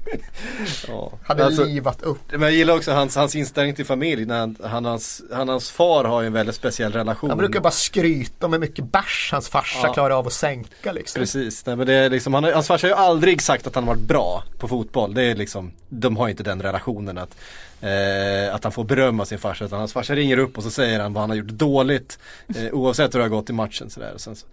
ja. 0.89 1.13
Hade 1.25 1.45
Alltså, 1.45 1.65
livat 1.65 2.03
upp. 2.03 2.19
Men 2.31 2.43
jag 2.43 2.53
gillar 2.53 2.77
också 2.77 2.93
hans, 2.93 3.17
hans 3.17 3.35
inställning 3.37 3.75
till 3.75 3.87
familj. 3.87 4.27
När 4.27 4.39
han, 4.39 4.57
han, 4.65 4.85
hans, 4.85 5.23
han, 5.33 5.49
hans 5.49 5.71
far 5.71 6.05
har 6.05 6.21
ju 6.21 6.27
en 6.27 6.33
väldigt 6.33 6.55
speciell 6.55 6.93
relation. 6.93 7.31
Han 7.31 7.39
brukar 7.39 7.61
bara 7.61 7.71
skryta 7.71 8.47
om 8.47 8.53
hur 8.53 8.61
mycket 8.61 8.85
bärs 8.93 9.29
hans 9.33 9.49
farsa 9.49 9.79
Ja. 9.83 9.93
klarar 9.93 10.19
av 10.19 10.27
att 10.27 10.33
sänka 10.33 10.93
liksom. 10.93 11.21
Precis, 11.21 11.67
nej 11.67 11.77
men 11.77 11.87
det 11.87 11.95
är 11.95 12.11
liksom, 12.11 12.35
han, 12.35 12.45
hans 12.45 12.67
farsa 12.67 12.87
har 12.87 12.91
ju 12.91 12.97
aldrig 12.97 13.43
sagt 13.43 13.67
att 13.67 13.75
han 13.75 13.85
har 13.85 13.95
varit 13.95 14.07
bra 14.09 14.45
på 14.59 14.69
fotboll. 14.69 15.15
Det 15.15 15.23
är 15.23 15.35
liksom, 15.35 15.73
de 15.89 16.17
har 16.17 16.29
inte 16.29 16.43
den 16.43 16.63
relationen 16.63 17.19
att, 17.19 17.37
eh, 17.81 18.55
att 18.55 18.65
han 18.65 18.73
får 18.73 18.85
beröm 18.85 19.21
av 19.21 19.25
sin 19.25 19.39
farsa. 19.39 19.65
Utan 19.65 19.79
hans 19.79 19.93
farsa 19.93 20.15
ringer 20.15 20.39
upp 20.39 20.57
och 20.57 20.63
så 20.63 20.71
säger 20.71 21.01
han 21.01 21.13
vad 21.13 21.23
han 21.23 21.31
har 21.31 21.37
gjort 21.37 21.47
dåligt. 21.47 22.19
Eh, 22.57 22.73
oavsett 22.73 23.15
hur 23.15 23.19
det 23.19 23.25
har 23.25 23.31
gått 23.31 23.51
i 23.51 23.53
matchen 23.53 23.91
sådär. 23.91 24.13
Och 24.15 24.21
sen 24.21 24.37
så, 24.37 24.47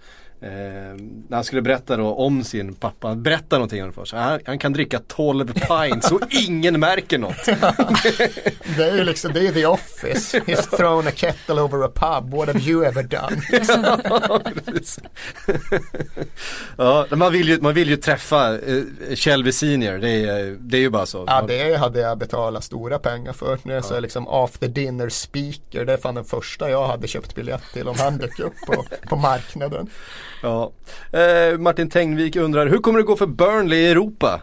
Eh, 0.43 0.49
när 1.29 1.35
han 1.35 1.43
skulle 1.43 1.61
berätta 1.61 1.97
då 1.97 2.15
om 2.15 2.43
sin 2.43 2.73
pappa, 2.73 3.15
berätta 3.15 3.55
någonting 3.55 3.83
om 3.83 3.93
för 3.93 4.05
sig. 4.05 4.19
Han, 4.19 4.39
han 4.45 4.59
kan 4.59 4.73
dricka 4.73 4.99
12 5.07 5.53
pints 5.53 6.11
och 6.11 6.21
ingen 6.47 6.79
märker 6.79 7.17
något. 7.17 7.45
Det 8.77 8.83
är 8.83 8.95
ju 8.95 9.03
liksom, 9.03 9.33
det 9.33 9.47
är 9.47 9.51
The 9.51 9.65
Office. 9.65 10.39
He's 10.39 10.77
thrown 10.77 11.07
a 11.07 11.11
kettle 11.11 11.61
over 11.61 11.85
a 11.85 11.91
pub. 11.95 12.33
What 12.33 12.47
have 12.47 12.59
you 12.59 12.85
ever 12.85 13.03
done? 13.03 13.41
ja, 16.77 17.07
ja, 17.09 17.15
man 17.15 17.31
vill 17.31 17.49
ju, 17.49 17.61
man 17.61 17.73
vill 17.73 17.89
ju 17.89 17.97
träffa 17.97 18.53
eh, 18.53 18.83
Shelby 19.15 19.51
Senior, 19.51 19.97
det 19.97 20.09
är, 20.09 20.57
det 20.59 20.77
är 20.77 20.81
ju 20.81 20.89
bara 20.89 21.05
så. 21.05 21.23
Ja, 21.27 21.41
det 21.47 21.75
hade 21.75 21.99
jag 21.99 22.17
betalat 22.17 22.63
stora 22.63 22.99
pengar 22.99 23.33
för. 23.33 23.59
Nu 23.63 23.77
är 23.77 23.81
så 23.81 23.99
liksom 23.99 24.27
after 24.27 24.67
dinner 24.67 25.09
speaker. 25.09 25.85
Det 25.85 25.93
är 25.93 25.97
fan 25.97 26.15
den 26.15 26.25
första 26.25 26.69
jag 26.69 26.87
hade 26.87 27.07
köpt 27.07 27.35
biljett 27.35 27.63
till 27.73 27.87
om 27.87 27.95
han 27.99 28.17
dök 28.17 28.39
upp 28.39 28.55
på, 28.67 28.85
på 29.09 29.15
marknaden. 29.15 29.89
Ja. 30.41 30.71
Eh, 31.11 31.57
Martin 31.57 31.89
Tengvik 31.89 32.35
undrar, 32.35 32.67
hur 32.67 32.77
kommer 32.77 32.99
det 32.99 33.05
gå 33.05 33.15
för 33.15 33.25
Burnley 33.25 33.79
i 33.79 33.87
Europa? 33.91 34.41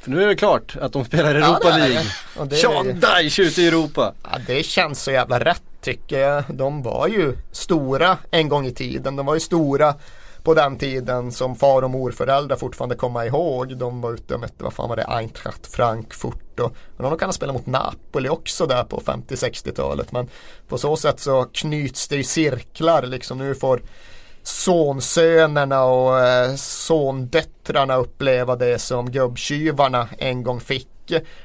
För 0.00 0.10
nu 0.10 0.22
är 0.22 0.26
det 0.26 0.36
klart 0.36 0.76
att 0.80 0.92
de 0.92 1.04
spelar 1.04 1.34
Europa 1.34 1.68
Ja. 1.68 1.76
League. 1.76 2.02
Det- 2.48 2.56
Sean 2.56 2.86
Dyche 3.00 3.42
ute 3.42 3.62
i 3.62 3.68
Europa. 3.68 4.14
Ja, 4.22 4.38
det 4.46 4.62
känns 4.62 5.02
så 5.02 5.10
jävla 5.10 5.40
rätt 5.40 5.62
tycker 5.80 6.18
jag. 6.18 6.44
De 6.48 6.82
var 6.82 7.08
ju 7.08 7.36
stora 7.52 8.18
en 8.30 8.48
gång 8.48 8.66
i 8.66 8.72
tiden. 8.74 9.16
De 9.16 9.26
var 9.26 9.34
ju 9.34 9.40
stora 9.40 9.94
på 10.42 10.54
den 10.54 10.78
tiden 10.78 11.32
som 11.32 11.56
far 11.56 11.82
och 11.82 11.90
morföräldrar 11.90 12.56
fortfarande 12.56 12.94
kommer 12.96 13.24
ihåg. 13.26 13.76
De 13.76 14.00
var 14.00 14.12
ute 14.12 14.34
och 14.34 14.40
mötte, 14.40 14.64
vad 14.64 14.72
fan 14.72 14.88
var 14.88 14.96
det, 14.96 15.04
Eintracht 15.04 15.66
Frankfurt 15.74 16.60
och, 16.60 16.74
och 16.96 17.02
de 17.02 17.18
kan 17.18 17.28
ha 17.28 17.32
spelat 17.32 17.54
mot 17.54 17.66
Napoli 17.66 18.28
också 18.28 18.66
där 18.66 18.84
på 18.84 19.00
50-60-talet. 19.00 20.12
Men 20.12 20.28
på 20.68 20.78
så 20.78 20.96
sätt 20.96 21.20
så 21.20 21.44
knyts 21.44 22.08
det 22.08 22.16
i 22.16 22.24
cirklar 22.24 23.02
liksom. 23.02 23.38
Nu 23.38 23.54
får 23.54 23.80
sonsönerna 24.42 25.84
och 25.84 26.20
eh, 26.20 26.54
sondöttrarna 26.54 27.96
uppleva 27.96 28.56
det 28.56 28.78
som 28.78 29.10
gubbtjuvarna 29.10 30.08
en 30.18 30.42
gång 30.42 30.60
fick. 30.60 30.88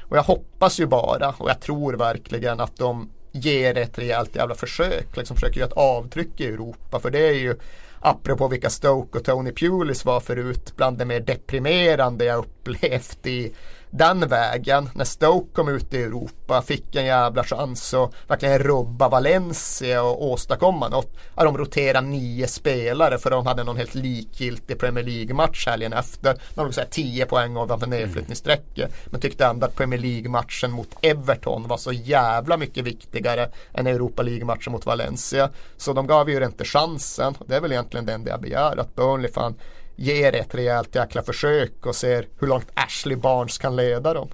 Och 0.00 0.16
jag 0.16 0.22
hoppas 0.22 0.80
ju 0.80 0.86
bara 0.86 1.34
och 1.38 1.50
jag 1.50 1.60
tror 1.60 1.92
verkligen 1.92 2.60
att 2.60 2.76
de 2.76 3.10
ger 3.32 3.78
ett 3.78 3.98
rejält 3.98 4.36
jävla 4.36 4.54
försök. 4.54 5.16
Liksom 5.16 5.36
försöker 5.36 5.60
göra 5.60 5.68
ett 5.68 5.76
avtryck 5.76 6.40
i 6.40 6.46
Europa. 6.46 7.00
För 7.00 7.10
det 7.10 7.28
är 7.28 7.34
ju 7.34 7.56
apropå 8.00 8.48
vilka 8.48 8.70
Stoke 8.70 9.18
och 9.18 9.24
Tony 9.24 9.52
Pulis 9.52 10.04
var 10.04 10.20
förut 10.20 10.72
bland 10.76 10.98
det 10.98 11.04
mer 11.04 11.20
deprimerande 11.20 12.24
jag 12.24 12.38
upplevt 12.38 13.26
i 13.26 13.52
den 13.90 14.28
vägen. 14.28 14.90
När 14.94 15.04
Stoke 15.04 15.54
kom 15.54 15.68
ut 15.68 15.94
i 15.94 16.02
Europa 16.02 16.62
fick 16.62 16.94
en 16.94 17.04
jävla 17.04 17.44
chans 17.44 17.94
att 17.94 18.12
verkligen 18.28 18.58
rubba 18.58 19.08
Valencia 19.08 20.02
och 20.02 20.24
åstadkomma 20.24 20.88
något. 20.88 21.16
Ja, 21.36 21.44
de 21.44 21.58
roterade 21.58 22.06
nio 22.06 22.48
spelare 22.48 23.18
för 23.18 23.30
de 23.30 23.46
hade 23.46 23.64
någon 23.64 23.76
helt 23.76 23.94
likgiltig 23.94 24.78
Premier 24.78 25.04
League-match 25.04 25.66
helgen 25.66 25.92
efter. 25.92 26.40
De 26.54 26.64
låg 26.64 26.74
såhär 26.74 26.88
10 26.88 27.26
poäng 27.26 27.56
ovanför 27.56 27.86
nedflyttningsstrecket. 27.86 28.92
Men 29.06 29.20
tyckte 29.20 29.46
ändå 29.46 29.66
att 29.66 29.76
Premier 29.76 30.00
League-matchen 30.00 30.70
mot 30.70 30.88
Everton 31.02 31.68
var 31.68 31.76
så 31.76 31.92
jävla 31.92 32.56
mycket 32.56 32.84
viktigare 32.84 33.50
än 33.74 33.86
Europa 33.86 34.22
League-matchen 34.22 34.72
mot 34.72 34.86
Valencia. 34.86 35.50
Så 35.76 35.92
de 35.92 36.06
gav 36.06 36.30
ju 36.30 36.44
inte 36.44 36.64
chansen. 36.64 37.34
Det 37.46 37.56
är 37.56 37.60
väl 37.60 37.72
egentligen 37.72 38.06
det 38.06 38.12
enda 38.12 38.30
jag 38.30 38.40
begär. 38.40 38.80
Att 38.80 38.94
Burnley 38.94 39.30
fan 39.30 39.54
ger 40.00 40.34
ett 40.34 40.54
rejält 40.54 40.94
jäkla 40.94 41.22
försök 41.22 41.86
och 41.86 41.94
ser 41.94 42.26
hur 42.40 42.46
långt 42.46 42.70
Ashley 42.74 43.16
Barnes 43.16 43.58
kan 43.58 43.76
leda 43.76 44.14
dem. 44.14 44.28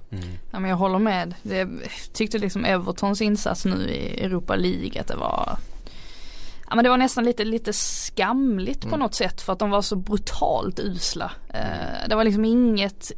Ja 0.51 0.59
men 0.59 0.69
jag 0.69 0.77
håller 0.77 0.99
med. 0.99 1.35
Det, 1.43 1.57
jag 1.57 1.69
tyckte 2.13 2.37
liksom 2.37 2.65
Evertons 2.65 3.21
insats 3.21 3.65
nu 3.65 3.89
i 3.89 4.23
Europa 4.23 4.55
League 4.55 5.01
att 5.01 5.07
det 5.07 5.15
var 5.15 5.57
Ja 6.69 6.75
men 6.75 6.83
det 6.83 6.89
var 6.89 6.97
nästan 6.97 7.23
lite, 7.23 7.43
lite 7.43 7.73
skamligt 7.73 8.81
på 8.81 8.87
Mm. 8.87 8.99
något 8.99 9.15
sätt 9.15 9.41
för 9.41 9.53
att 9.53 9.59
de 9.59 9.69
var 9.69 9.81
så 9.81 9.95
brutalt 9.95 10.79
usla. 10.79 11.31
Eh, 11.49 12.09
det 12.09 12.15
var 12.15 12.23
liksom 12.23 12.45
inget, 12.45 13.11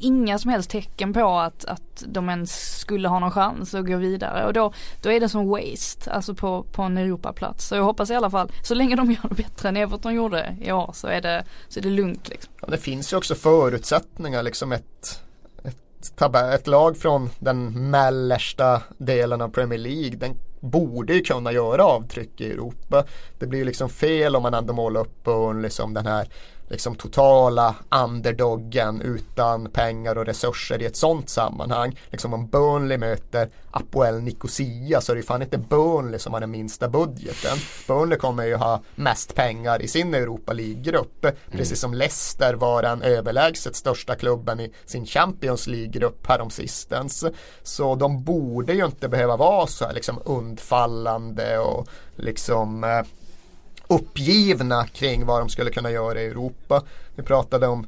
inga 0.00 0.38
som 0.38 0.50
helst 0.50 0.70
tecken 0.70 1.12
på 1.12 1.38
att, 1.38 1.64
att 1.64 2.04
de 2.06 2.28
ens 2.28 2.78
skulle 2.78 3.08
ha 3.08 3.18
någon 3.18 3.30
chans 3.30 3.74
att 3.74 3.86
gå 3.86 3.96
vidare 3.96 4.46
och 4.46 4.52
då, 4.52 4.72
då 5.02 5.10
är 5.10 5.20
det 5.20 5.28
som 5.28 5.48
waste, 5.48 6.12
alltså 6.12 6.34
på, 6.34 6.62
på 6.62 6.82
en 6.82 6.98
Europaplats. 6.98 7.68
Så 7.68 7.74
jag 7.74 7.84
hoppas 7.84 8.10
i 8.10 8.14
alla 8.14 8.30
fall, 8.30 8.52
så 8.62 8.74
länge 8.74 8.96
de 8.96 9.10
gör 9.10 9.28
det 9.28 9.34
bättre 9.34 9.68
än 9.68 9.76
Everton 9.76 10.14
gjorde 10.14 10.56
i 10.60 10.72
år 10.72 10.90
så 10.94 11.06
är 11.06 11.20
det, 11.20 11.44
så 11.68 11.78
är 11.78 11.82
det 11.82 11.90
lugnt 11.90 12.28
liksom. 12.28 12.52
Ja, 12.60 12.68
det 12.68 12.78
finns 12.78 13.12
ju 13.12 13.16
också 13.16 13.34
förutsättningar, 13.34 14.42
liksom 14.42 14.72
ett, 14.72 15.22
ett, 16.54 16.66
lag 16.66 16.96
från 16.96 17.30
den 17.38 17.90
mellersta 17.90 18.82
delen 18.98 19.40
av 19.40 19.48
Premier 19.48 19.78
League. 19.78 20.16
Den 20.16 20.36
borde 20.60 21.14
ju 21.14 21.22
kunna 21.22 21.52
göra 21.52 21.84
avtryck 21.84 22.40
i 22.40 22.52
Europa. 22.52 23.04
Det 23.38 23.46
blir 23.46 23.58
ju 23.58 23.64
liksom 23.64 23.88
fel 23.88 24.36
om 24.36 24.42
man 24.42 24.54
ändå 24.54 24.72
målar 24.72 25.00
upp 25.00 25.28
och 25.28 25.54
liksom 25.54 25.94
den 25.94 26.06
här 26.06 26.28
liksom 26.70 26.94
totala 26.94 27.74
underdoggen 27.90 29.00
utan 29.00 29.70
pengar 29.70 30.18
och 30.18 30.26
resurser 30.26 30.82
i 30.82 30.84
ett 30.84 30.96
sånt 30.96 31.28
sammanhang. 31.28 31.98
Liksom 32.10 32.34
om 32.34 32.46
Burnley 32.46 32.98
möter 32.98 33.48
Apoel 33.70 34.20
Nicosia 34.20 35.00
så 35.00 35.12
är 35.12 35.16
det 35.16 35.20
ju 35.20 35.26
fan 35.26 35.42
inte 35.42 35.58
Burnley 35.58 36.18
som 36.18 36.32
har 36.32 36.40
den 36.40 36.50
minsta 36.50 36.88
budgeten. 36.88 37.58
Burnley 37.86 38.18
kommer 38.18 38.44
ju 38.44 38.54
ha 38.54 38.82
mest 38.94 39.34
pengar 39.34 39.82
i 39.82 39.88
sin 39.88 40.14
Europa 40.14 40.52
League-grupp. 40.52 41.26
Precis 41.50 41.80
som 41.80 41.94
Leicester 41.94 42.54
var 42.54 42.82
den 42.82 43.02
överlägset 43.02 43.76
största 43.76 44.14
klubben 44.14 44.60
i 44.60 44.72
sin 44.86 45.06
Champions 45.06 45.66
League-grupp 45.66 46.26
häromsistens. 46.26 47.24
Så 47.62 47.94
de 47.94 48.24
borde 48.24 48.72
ju 48.72 48.84
inte 48.84 49.08
behöva 49.08 49.36
vara 49.36 49.66
så 49.66 49.84
här 49.84 49.92
liksom 49.92 50.22
undfallande 50.24 51.58
och 51.58 51.88
liksom 52.16 52.84
eh, 52.84 53.02
uppgivna 53.90 54.86
kring 54.86 55.26
vad 55.26 55.40
de 55.40 55.48
skulle 55.48 55.70
kunna 55.70 55.90
göra 55.90 56.22
i 56.22 56.26
Europa. 56.26 56.82
Vi 57.14 57.22
pratade 57.22 57.66
om 57.66 57.86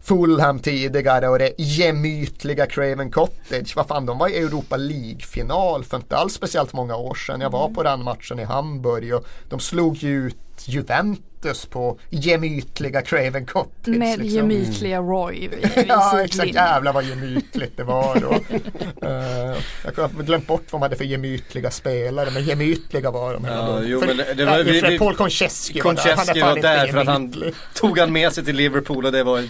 Fulham 0.00 0.58
tidigare 0.58 1.28
och 1.28 1.38
det 1.38 1.54
gemytliga 1.58 2.66
Craven 2.66 3.10
Cottage. 3.10 3.76
Vad 3.76 3.86
fan, 3.86 4.06
de 4.06 4.18
var 4.18 4.28
i 4.28 4.38
Europa 4.38 4.76
League-final 4.76 5.84
för 5.84 5.96
inte 5.96 6.16
alls 6.16 6.34
speciellt 6.34 6.72
många 6.72 6.96
år 6.96 7.14
sedan. 7.14 7.40
Jag 7.40 7.50
var 7.50 7.68
på 7.68 7.82
den 7.82 8.04
matchen 8.04 8.38
i 8.38 8.44
Hamburg 8.44 9.14
och 9.14 9.26
de 9.48 9.60
slog 9.60 9.96
ju 9.96 10.26
ut 10.26 10.36
Juventus 10.66 11.33
på 11.70 11.98
gemytliga 12.10 13.02
Craven 13.02 13.46
Cottage. 13.46 13.96
Med 13.96 14.18
liksom. 14.18 14.36
gemytliga 14.36 14.98
Roy 15.00 15.48
vid, 15.48 15.50
vid 15.50 15.84
Ja 15.88 16.24
exakt, 16.24 16.54
jävlar 16.54 16.92
vad 16.92 17.04
gemytligt 17.04 17.76
det 17.76 17.84
var 17.84 18.20
då. 18.20 18.34
Eh, 19.02 19.56
jag 19.96 20.02
har 20.02 20.22
glömt 20.22 20.46
bort 20.46 20.62
vad 20.70 20.80
de 20.80 20.82
hade 20.82 20.96
för 20.96 21.04
gemytliga 21.04 21.70
spelare, 21.70 22.30
men 22.30 22.44
gemytliga 22.44 23.10
var 23.10 23.32
de. 23.34 23.44
Ja, 23.44 23.50
ändå. 23.76 23.88
jo, 23.88 24.00
För- 24.00 24.06
men 24.06 24.16
det- 24.16 24.34
det 24.34 24.42
ja, 24.42 24.50
var- 24.50 24.58
i 24.58 24.62
och 24.62 24.66
för 24.66 24.72
vi- 24.72 24.80
sig 24.80 24.90
vi- 24.90 24.98
Paul 24.98 25.14
Konchesky 25.16 25.80
var 25.82 25.92
där. 25.94 26.02
Konchesky 26.14 26.40
var 26.40 26.56
där 26.56 26.86
för 26.86 26.98
att 26.98 27.06
han 27.06 27.34
tog 27.74 27.98
han 27.98 28.12
med 28.12 28.32
sig 28.32 28.44
till 28.44 28.56
Liverpool 28.56 29.04
och 29.06 29.12
det 29.12 29.22
var 29.24 29.48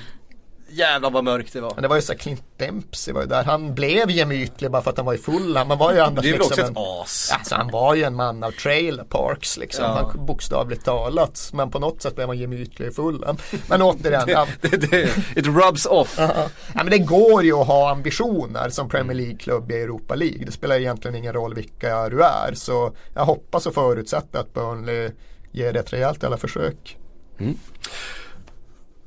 Jävlar 0.75 1.11
vad 1.11 1.25
mörkt 1.25 1.53
det 1.53 1.61
var. 1.61 1.73
Men 1.75 1.83
det 1.83 1.89
var 1.89 1.97
ju 1.97 2.03
så 2.03 2.15
Clint 2.15 2.43
Dempsey 2.57 3.15
var 3.15 3.21
ju 3.21 3.27
där. 3.27 3.45
Han 3.45 3.75
blev 3.75 4.11
gemytlig 4.11 4.71
bara 4.71 4.83
för 4.83 4.91
att 4.91 4.97
han 4.97 5.07
var 5.07 5.15
i 5.15 5.19
full. 5.19 5.57
Han 5.57 5.79
var 5.79 5.93
ju 5.93 6.01
annars 6.01 6.23
Det 6.23 6.29
är 6.29 6.33
väl 6.33 6.41
liksom 6.41 6.53
också 6.53 6.61
ett 6.61 6.69
en, 6.69 7.03
as. 7.03 7.33
Alltså 7.35 7.55
han 7.55 7.71
var 7.71 7.95
ju 7.95 8.03
en 8.03 8.15
man 8.15 8.45
av 8.45 8.51
trailer 8.51 9.05
parks 9.05 9.57
liksom. 9.57 9.85
Ja. 9.85 10.11
Han, 10.15 10.27
bokstavligt 10.27 10.85
talat. 10.85 11.51
Men 11.53 11.71
på 11.71 11.79
något 11.79 12.03
sätt 12.03 12.15
blev 12.15 12.27
han 12.27 12.39
gemytlig 12.39 12.87
i 12.87 12.91
fullen. 12.91 13.37
Men 13.69 13.83
återigen. 13.83 14.25
ja, 14.27 14.47
Det, 14.61 14.77
det, 14.77 15.17
it 15.37 15.47
rubs 15.47 15.87
off. 15.87 16.15
Ja, 16.19 16.31
ja, 16.37 16.49
men 16.75 16.91
det 16.91 16.99
går 16.99 17.43
ju 17.45 17.53
att 17.53 17.67
ha 17.67 17.91
ambitioner 17.91 18.69
som 18.71 18.89
Premier 18.89 19.15
League-klubb 19.17 19.71
i 19.73 19.75
Europa 19.75 20.15
League. 20.15 20.45
Det 20.45 20.53
spelar 20.53 20.77
egentligen 20.77 21.17
ingen 21.17 21.33
roll 21.33 21.55
vilka 21.55 22.09
du 22.09 22.23
är. 22.23 22.55
Så 22.55 22.97
jag 23.15 23.25
hoppas 23.25 23.67
och 23.67 23.75
förutsätter 23.75 24.39
att 24.39 24.55
Burnley 24.55 25.11
ger 25.53 25.73
det 25.73 25.81
ett 25.81 25.93
rejält 25.93 26.23
jävla 26.23 26.37
försök. 26.37 26.97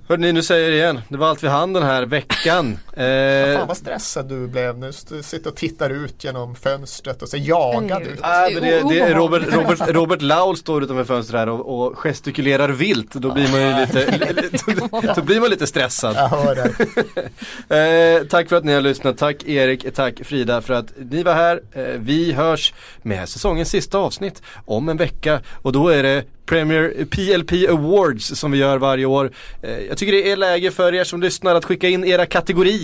Hörrni, 0.10 0.32
nu 0.32 0.44
säger 0.44 0.64
jag 0.64 0.72
det 0.72 0.78
igen. 0.78 1.02
Det 1.10 1.18
var 1.18 1.28
allt 1.28 1.44
vi 1.44 1.48
hann 1.48 1.74
den 1.74 1.84
här 1.84 2.06
veckan. 2.06 2.80
Eh, 2.98 3.58
Fan 3.58 3.68
vad 3.68 3.78
stressad 3.78 4.30
du 4.30 4.48
blev 4.48 4.78
nu. 4.78 4.92
Du 5.10 5.24
sitter 5.24 5.50
och 5.50 5.56
tittar 5.56 5.90
ut 5.90 6.24
genom 6.24 6.56
fönstret 6.56 7.22
och 7.22 7.30
ser 7.30 7.38
jagad 7.38 8.02
ut. 8.02 8.20
Nej, 8.22 8.54
men 8.54 8.64
det, 8.64 8.90
det 8.90 9.00
är. 9.00 9.16
Robert, 9.16 9.54
Robert, 9.54 9.80
Robert 9.88 10.22
Laul 10.22 10.58
står 10.58 10.84
utanför 10.84 11.04
fönstret 11.04 11.40
här 11.40 11.50
och, 11.50 11.88
och 11.88 11.98
gestikulerar 11.98 12.70
vilt. 12.70 13.14
Då 13.14 13.34
blir 13.34 13.52
man 13.52 13.62
ju 13.62 13.86
lite, 13.86 15.14
då 15.16 15.22
blir 15.22 15.40
man 15.40 15.50
lite 15.50 15.68
stressad. 15.68 16.16
Jag 16.16 16.28
hör 16.28 16.56
det. 16.56 16.74
Eh, 17.70 18.24
tack 18.28 18.50
för 18.50 18.56
att 18.56 18.64
ni 18.64 18.74
har 18.74 18.82
lyssnat. 18.82 19.18
Tack 19.18 19.44
Erik, 19.44 19.94
tack 19.96 20.20
Frida 20.24 20.62
för 20.62 20.74
att 20.74 20.86
ni 20.98 21.24
var 21.24 21.34
här. 21.34 21.62
Eh, 21.74 21.84
vi 21.84 22.34
hörs 22.34 22.74
med 23.02 23.30
säsongens 23.30 23.70
sista 23.70 23.98
avsnitt 23.98 24.42
om 24.66 24.90
en 24.90 24.98
vecka 24.98 25.42
och 25.62 25.72
då 25.72 25.90
är 25.90 26.04
det 26.04 26.24
Premier 26.46 27.06
PLP 27.06 27.70
Awards 27.70 28.40
som 28.40 28.52
vi 28.52 28.58
gör 28.58 28.78
varje 28.78 29.06
år. 29.06 29.32
Eh, 29.62 29.80
jag 29.80 29.98
tycker 29.98 30.14
det 30.14 30.32
är 30.32 30.38
läge 30.38 30.72
för 30.72 30.94
er 30.94 31.04
som 31.04 31.22
lyssnar 31.22 31.56
att 31.56 31.66
skicka 31.66 31.90
in 31.90 32.06
era 32.06 32.26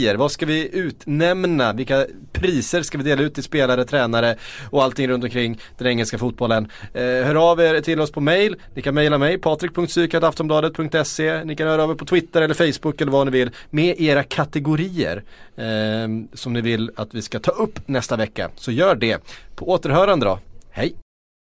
kategorier. 0.03 0.15
Vad 0.15 0.31
ska 0.31 0.45
vi 0.45 0.69
utnämna? 0.73 1.73
Vilka 1.73 2.05
priser 2.31 2.81
ska 2.81 2.97
vi 2.97 3.03
dela 3.03 3.21
ut 3.21 3.33
till 3.33 3.43
spelare, 3.43 3.85
tränare 3.85 4.35
och 4.71 4.83
allting 4.83 5.07
runt 5.07 5.23
omkring 5.23 5.59
den 5.77 5.87
engelska 5.87 6.17
fotbollen. 6.17 6.67
Eh, 6.93 7.01
hör 7.01 7.51
av 7.51 7.59
er 7.59 7.81
till 7.81 7.99
oss 7.99 8.11
på 8.11 8.21
mail. 8.21 8.55
Ni 8.75 8.81
kan 8.81 8.95
mejla 8.95 9.17
mig, 9.17 9.37
patrik.psykataftonbladet.se. 9.37 11.43
Ni 11.43 11.55
kan 11.55 11.67
höra 11.67 11.83
av 11.83 11.91
er 11.91 11.95
på 11.95 12.05
Twitter 12.05 12.41
eller 12.41 12.55
Facebook 12.55 13.01
eller 13.01 13.11
vad 13.11 13.27
ni 13.27 13.31
vill 13.31 13.51
med 13.69 14.01
era 14.01 14.23
kategorier 14.23 15.23
eh, 15.55 16.07
som 16.33 16.53
ni 16.53 16.61
vill 16.61 16.91
att 16.95 17.13
vi 17.13 17.21
ska 17.21 17.39
ta 17.39 17.51
upp 17.51 17.87
nästa 17.87 18.15
vecka. 18.15 18.49
Så 18.55 18.71
gör 18.71 18.95
det. 18.95 19.17
På 19.55 19.69
återhörande 19.69 20.25
då. 20.25 20.39
Hej! 20.71 21.02